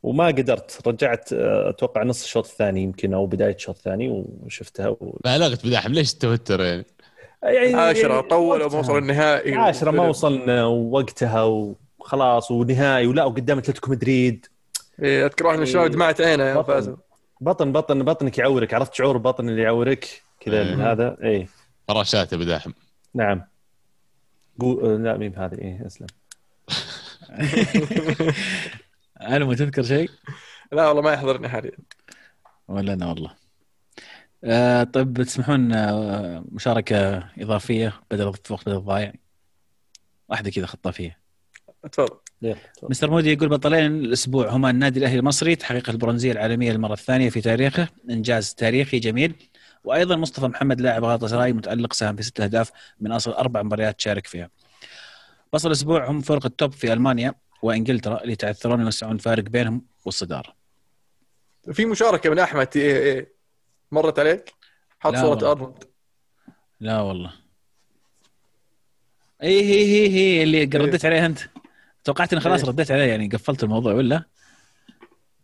وما 0.03 0.27
قدرت 0.27 0.87
رجعت 0.87 1.33
آه، 1.33 1.69
أتوقع 1.69 2.03
نص 2.03 2.23
الشوط 2.23 2.45
الثاني 2.45 2.83
يمكن 2.83 3.13
أو 3.13 3.25
بداية 3.25 3.55
الشوط 3.55 3.75
الثاني 3.75 4.25
وشفتها 4.43 4.89
و... 4.89 5.19
بالغت 5.23 5.65
بداحم 5.65 5.93
ليش 5.93 6.13
التوتر 6.13 6.61
يعني؟ 6.61 6.85
يعني 7.43 7.73
عاشرة 7.73 8.21
طول. 8.21 8.63
وما 8.63 8.79
وصل 8.79 8.97
النهائي 8.97 9.55
عاشرة 9.55 9.91
ما 9.91 10.07
وصلنا 10.07 10.65
ووقتها 10.65 11.43
وخلاص 11.99 12.51
ونهائي 12.51 13.07
ولا 13.07 13.25
وقدام 13.25 13.57
أتلتيكو 13.57 13.91
مدريد. 13.91 14.45
إيه، 15.03 15.25
أذكر 15.25 15.47
واحد 15.47 15.57
من 15.57 15.63
الشباب 15.63 15.91
دمعت 15.91 16.21
عينه 16.21 16.43
يوم. 16.43 16.63
فازوا 16.63 16.95
بطن 17.41 17.71
بطن 17.71 18.03
بطنك 18.03 18.37
يعورك 18.37 18.73
عرفت 18.73 18.93
شعور 18.93 19.15
البطن 19.15 19.49
اللي 19.49 19.61
يعورك؟ 19.61 20.23
كذا 20.39 20.61
إيه. 20.61 20.91
هذا. 20.91 21.17
اي 21.23 21.47
فراشات 21.87 22.35
بداحم. 22.35 22.71
نعم. 23.13 23.43
قو... 24.59 24.81
آه، 24.81 24.97
لا 24.97 25.17
مين 25.17 25.35
هذه 25.35 25.57
إيه 25.57 25.87
أسلم. 25.87 26.07
أنا 29.21 29.45
ما 29.45 29.55
تذكر 29.55 29.83
شيء؟ 29.83 30.09
لا 30.71 30.87
والله 30.87 31.01
ما 31.01 31.13
يحضرني 31.13 31.49
حاليا. 31.49 31.77
ولا 32.67 32.93
أنا 32.93 33.07
والله. 33.07 33.35
آه 34.43 34.83
طيب 34.83 35.23
تسمحون 35.23 35.73
آه 35.73 36.43
مشاركة 36.51 37.17
إضافية 37.39 38.01
بدل 38.11 38.27
وقت 38.27 38.53
بدل 38.53 38.77
الضايع؟ 38.77 39.13
واحدة 40.29 40.51
كذا 40.51 40.65
خطافية. 40.65 41.19
تفضل. 41.91 42.19
مستر 42.83 43.11
مودي 43.11 43.33
يقول 43.33 43.49
بطلين 43.49 43.85
الأسبوع 43.85 44.49
هما 44.49 44.69
النادي 44.69 44.99
الأهلي 44.99 45.19
المصري 45.19 45.55
تحقيق 45.55 45.89
البرونزية 45.89 46.31
العالمية 46.31 46.71
للمرة 46.71 46.93
الثانية 46.93 47.29
في 47.29 47.41
تاريخه 47.41 47.87
إنجاز 48.09 48.53
تاريخي 48.53 48.99
جميل 48.99 49.35
وأيضا 49.83 50.15
مصطفى 50.15 50.47
محمد 50.47 50.81
لاعب 50.81 51.27
سراي 51.27 51.53
متألق 51.53 51.93
ساهم 51.93 52.15
في 52.15 52.23
ست 52.23 52.41
أهداف 52.41 52.71
من 52.99 53.11
أصل 53.11 53.31
أربع 53.31 53.63
مباريات 53.63 54.01
شارك 54.01 54.27
فيها. 54.27 54.49
بصل 55.53 55.67
الأسبوع 55.67 56.09
هم 56.09 56.21
فرق 56.21 56.45
التوب 56.45 56.71
في 56.71 56.93
ألمانيا 56.93 57.33
وإنجلترا 57.61 58.21
اللي 58.21 58.33
يتعثرون 58.33 58.81
ويوسعون 58.81 59.17
فارق 59.17 59.43
بينهم 59.43 59.85
والصدارة. 60.05 60.55
في 61.73 61.85
مشاركة 61.85 62.29
من 62.29 62.39
أحمد 62.39 62.67
إيه 62.75 62.97
إيه. 62.97 63.33
مرت 63.91 64.19
عليك 64.19 64.53
حط 64.99 65.13
لا 65.13 65.21
صورة 65.21 65.29
والله. 65.29 65.51
أرنولد 65.51 65.83
لا 66.79 67.01
والله. 67.01 67.33
اي 69.43 69.61
هي 69.61 69.85
هي 69.85 70.09
هي 70.09 70.43
اللي 70.43 70.63
رديت 70.63 71.05
عليها 71.05 71.25
أنت. 71.25 71.39
توقعت 72.03 72.33
إني 72.33 72.41
خلاص 72.41 72.61
إيه. 72.61 72.69
رديت 72.69 72.91
عليه 72.91 73.03
يعني 73.03 73.27
قفلت 73.27 73.63
الموضوع 73.63 73.93
ولا؟ 73.93 74.23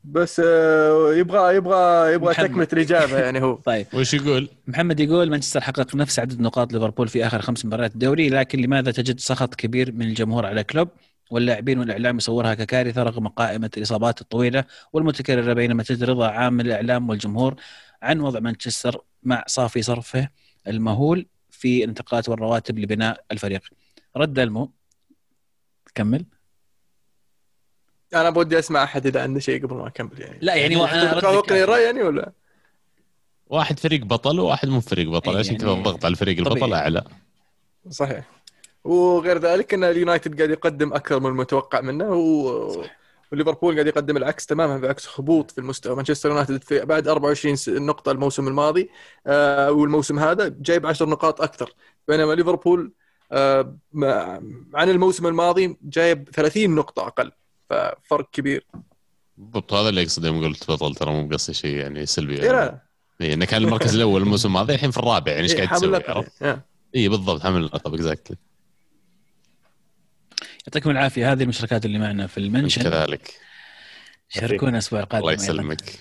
بس 0.03 0.41
آه، 0.45 1.13
يبغى 1.13 1.55
يبغى 1.55 2.13
يبغى. 2.13 2.33
تكملة 2.33 2.67
الإجابة 2.73 3.19
يعني 3.19 3.41
هو 3.41 3.55
طيب 3.65 3.87
وش 3.93 4.13
يقول؟ 4.13 4.49
محمد 4.67 4.99
يقول 4.99 5.29
مانشستر 5.29 5.61
حقق 5.61 5.95
نفس 5.95 6.19
عدد 6.19 6.41
نقاط 6.41 6.73
ليفربول 6.73 7.07
في 7.07 7.27
آخر 7.27 7.41
خمس 7.41 7.65
مباريات 7.65 7.93
الدوري 7.93 8.29
لكن 8.29 8.59
لماذا 8.59 8.91
تجد 8.91 9.19
سخط 9.19 9.55
كبير 9.55 9.91
من 9.91 10.01
الجمهور 10.01 10.45
على 10.45 10.63
كلوب 10.63 10.89
واللاعبين 11.31 11.79
والإعلام 11.79 12.17
يصورها 12.17 12.53
ككارثة 12.53 13.03
رغم 13.03 13.27
قائمة 13.27 13.69
الإصابات 13.77 14.21
الطويلة 14.21 14.63
والمتكررة 14.93 15.53
بينما 15.53 15.83
تجد 15.83 16.03
رضا 16.03 16.27
عام 16.27 16.53
من 16.53 16.65
الإعلام 16.65 17.09
والجمهور 17.09 17.55
عن 18.01 18.19
وضع 18.19 18.39
مانشستر 18.39 19.01
مع 19.23 19.43
صافي 19.47 19.81
صرفه 19.81 20.29
المهول 20.67 21.25
في 21.49 21.83
الانتقالات 21.83 22.29
والرواتب 22.29 22.79
لبناء 22.79 23.23
الفريق. 23.31 23.61
رد 24.17 24.39
المو 24.39 24.71
كمل 25.95 26.25
أنا 28.15 28.29
بودي 28.29 28.59
أسمع 28.59 28.83
أحد 28.83 29.05
إذا 29.07 29.21
عنده 29.23 29.39
شيء 29.39 29.63
قبل 29.65 29.75
ما 29.75 29.87
أكمل 29.87 30.09
يعني. 30.21 30.37
لا 30.41 30.55
يعني 30.55 30.75
أنا 30.75 31.19
توافقني 31.19 31.63
الراي 31.63 31.83
يعني 31.83 32.03
ولا؟ 32.03 32.31
واحد 33.47 33.79
فريق 33.79 34.05
بطل 34.05 34.39
وواحد 34.39 34.67
مو 34.67 34.79
فريق 34.81 35.09
بطل. 35.09 35.37
عشان 35.37 35.51
يعني 35.53 35.57
كذا 35.65 35.71
الضغط 35.73 36.05
على 36.05 36.11
الفريق 36.11 36.37
البطل؟ 36.37 36.59
طبيعي. 36.59 36.73
أعلى. 36.81 37.03
صحيح. 37.89 38.23
وغير 38.83 39.37
ذلك 39.37 39.73
إن 39.73 39.83
اليونايتد 39.83 40.37
قاعد 40.37 40.49
يقدم 40.49 40.93
أكثر 40.93 41.19
من 41.19 41.25
المتوقع 41.27 41.81
منه 41.81 42.13
و... 42.13 42.85
وليفربول 43.31 43.73
قاعد 43.73 43.87
يقدم 43.87 44.17
العكس 44.17 44.45
تماما 44.45 44.77
بعكس 44.77 45.19
هبوط 45.19 45.51
في 45.51 45.57
المستوى. 45.57 45.95
مانشستر 45.95 46.29
يونايتد 46.29 46.63
في 46.63 46.85
بعد 46.85 47.07
24 47.07 47.55
س- 47.55 47.69
نقطة 47.69 48.11
الموسم 48.11 48.47
الماضي 48.47 48.89
آه 49.27 49.71
والموسم 49.71 50.19
هذا 50.19 50.55
جايب 50.59 50.85
10 50.85 51.05
نقاط 51.05 51.41
أكثر. 51.41 51.73
بينما 52.07 52.33
ليفربول 52.33 52.91
آه، 53.31 53.75
ما- 53.93 54.41
عن 54.73 54.89
الموسم 54.89 55.27
الماضي 55.27 55.77
جايب 55.83 56.29
30 56.33 56.75
نقطة 56.75 57.07
أقل. 57.07 57.31
ففرق 57.69 58.29
كبير. 58.31 58.65
بالضبط 59.37 59.73
هذا 59.73 59.89
اللي 59.89 60.01
اقصد 60.01 60.25
يوم 60.25 60.43
قلت 60.43 60.71
بطل 60.71 60.95
ترى 60.95 61.11
مو 61.11 61.27
بقصدي 61.27 61.53
شيء 61.53 61.75
يعني 61.75 62.05
سلبي. 62.05 62.43
إيه 62.43 62.51
لا. 62.51 62.81
إيه 63.21 63.33
إنه 63.33 63.45
كان 63.45 63.63
المركز 63.63 63.95
الأول 63.95 64.21
الموسم 64.21 64.47
الماضي 64.47 64.73
الحين 64.73 64.91
في 64.91 64.97
الرابع 64.97 65.31
يعني 65.31 65.43
إيش 65.43 65.55
إيه، 65.55 65.65
قاعد 65.65 65.79
تسوي؟ 65.79 66.25
يعني. 66.41 66.61
اي 66.95 67.09
بالضبط 67.09 67.41
حامل 67.41 67.57
اللقب 67.57 67.93
exactly 67.93 68.37
يعطيكم 70.67 70.89
العافية 70.89 71.31
هذه 71.31 71.43
المشاركات 71.43 71.85
اللي 71.85 71.99
معنا 71.99 72.27
في 72.27 72.37
ال 72.37 72.42
mention. 72.42 72.83
كذلك. 72.83 73.33
شاركونا 74.29 74.71
الأسبوع 74.71 74.99
القادم 74.99 75.23
الله. 75.23 75.33
يسلمك. 75.33 75.99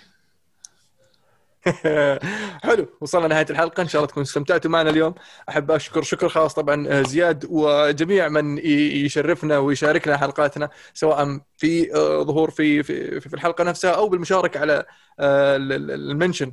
حلو 2.62 2.86
وصلنا 3.00 3.28
نهايه 3.28 3.46
الحلقة. 3.50 3.80
إن 3.80 3.88
شاء 3.88 4.00
الله 4.00 4.08
تكونوا 4.10 4.26
استمتعتوا 4.26 4.70
معنا 4.70 4.90
اليوم. 4.90 5.14
أحب 5.48 5.70
أشكر 5.70 6.02
شكر 6.02 6.28
خاص 6.28 6.54
طبعا 6.54 6.88
آه، 6.88 7.02
زياد 7.02 7.46
وجميع 7.50 8.28
من 8.28 8.58
يشرفنا 9.04 9.58
ويشاركنا 9.58 10.16
حلقاتنا 10.16 10.70
سواء 10.94 11.40
في 11.56 11.94
آه، 11.94 12.22
ظهور 12.22 12.50
في 12.50 12.82
في 12.82 13.20
في 13.20 13.34
الحلقة 13.34 13.64
نفسها 13.64 13.90
أو 13.90 14.08
بالمشاركة 14.08 14.60
على 14.60 14.84
آه، 15.20 15.56
ال- 15.56 15.72
ال- 15.72 15.90
ال 15.90 15.98
mention 15.98 16.52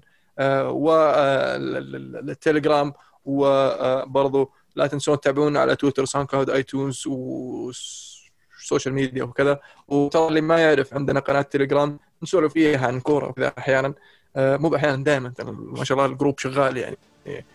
والتليجرام 2.10 2.94
وبرضو 3.26 4.52
لا 4.76 4.88
تنسون 4.88 5.20
تتابعونا 5.20 5.60
على 5.60 5.76
تويتر 5.76 6.06
ساوند 6.06 6.28
كلاود 6.28 6.50
ايتونز 6.50 7.04
و 7.08 7.35
social 7.35 8.94
media 8.94 9.24
وكذا. 9.24 9.60
وترى 9.88 10.28
اللي 10.28 10.42
ما 10.42 10.58
يعرف 10.60 10.94
عندنا 10.94 11.20
قناة 11.20 11.42
تليجرام 11.42 12.00
نسولف 12.24 12.54
فيها 12.54 12.88
عن 12.88 13.00
كورة 13.00 13.28
وكذا 13.28 13.54
أحيانا. 13.58 13.88
آه، 13.88 13.96
مو 14.36 14.76
أحيانا 14.76 15.04
دائما 15.04 15.34
ما 15.58 15.84
شاء 15.84 15.98
الله 15.98 16.12
ال 16.12 16.17
group 16.17 16.40
شغال 16.40 16.78
يعني. 16.78 16.98
إيه. 17.28 17.46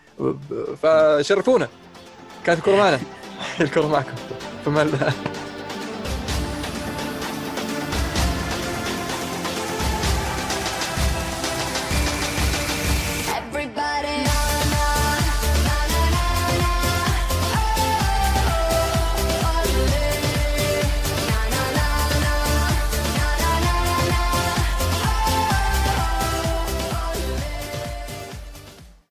فشرفونا. 0.81 1.67
كانت 2.45 2.59
الكورة 2.59 2.75
معنا. 2.75 2.99
الكورة 3.61 3.87
معكم. 3.87 4.15
فما 4.65 5.11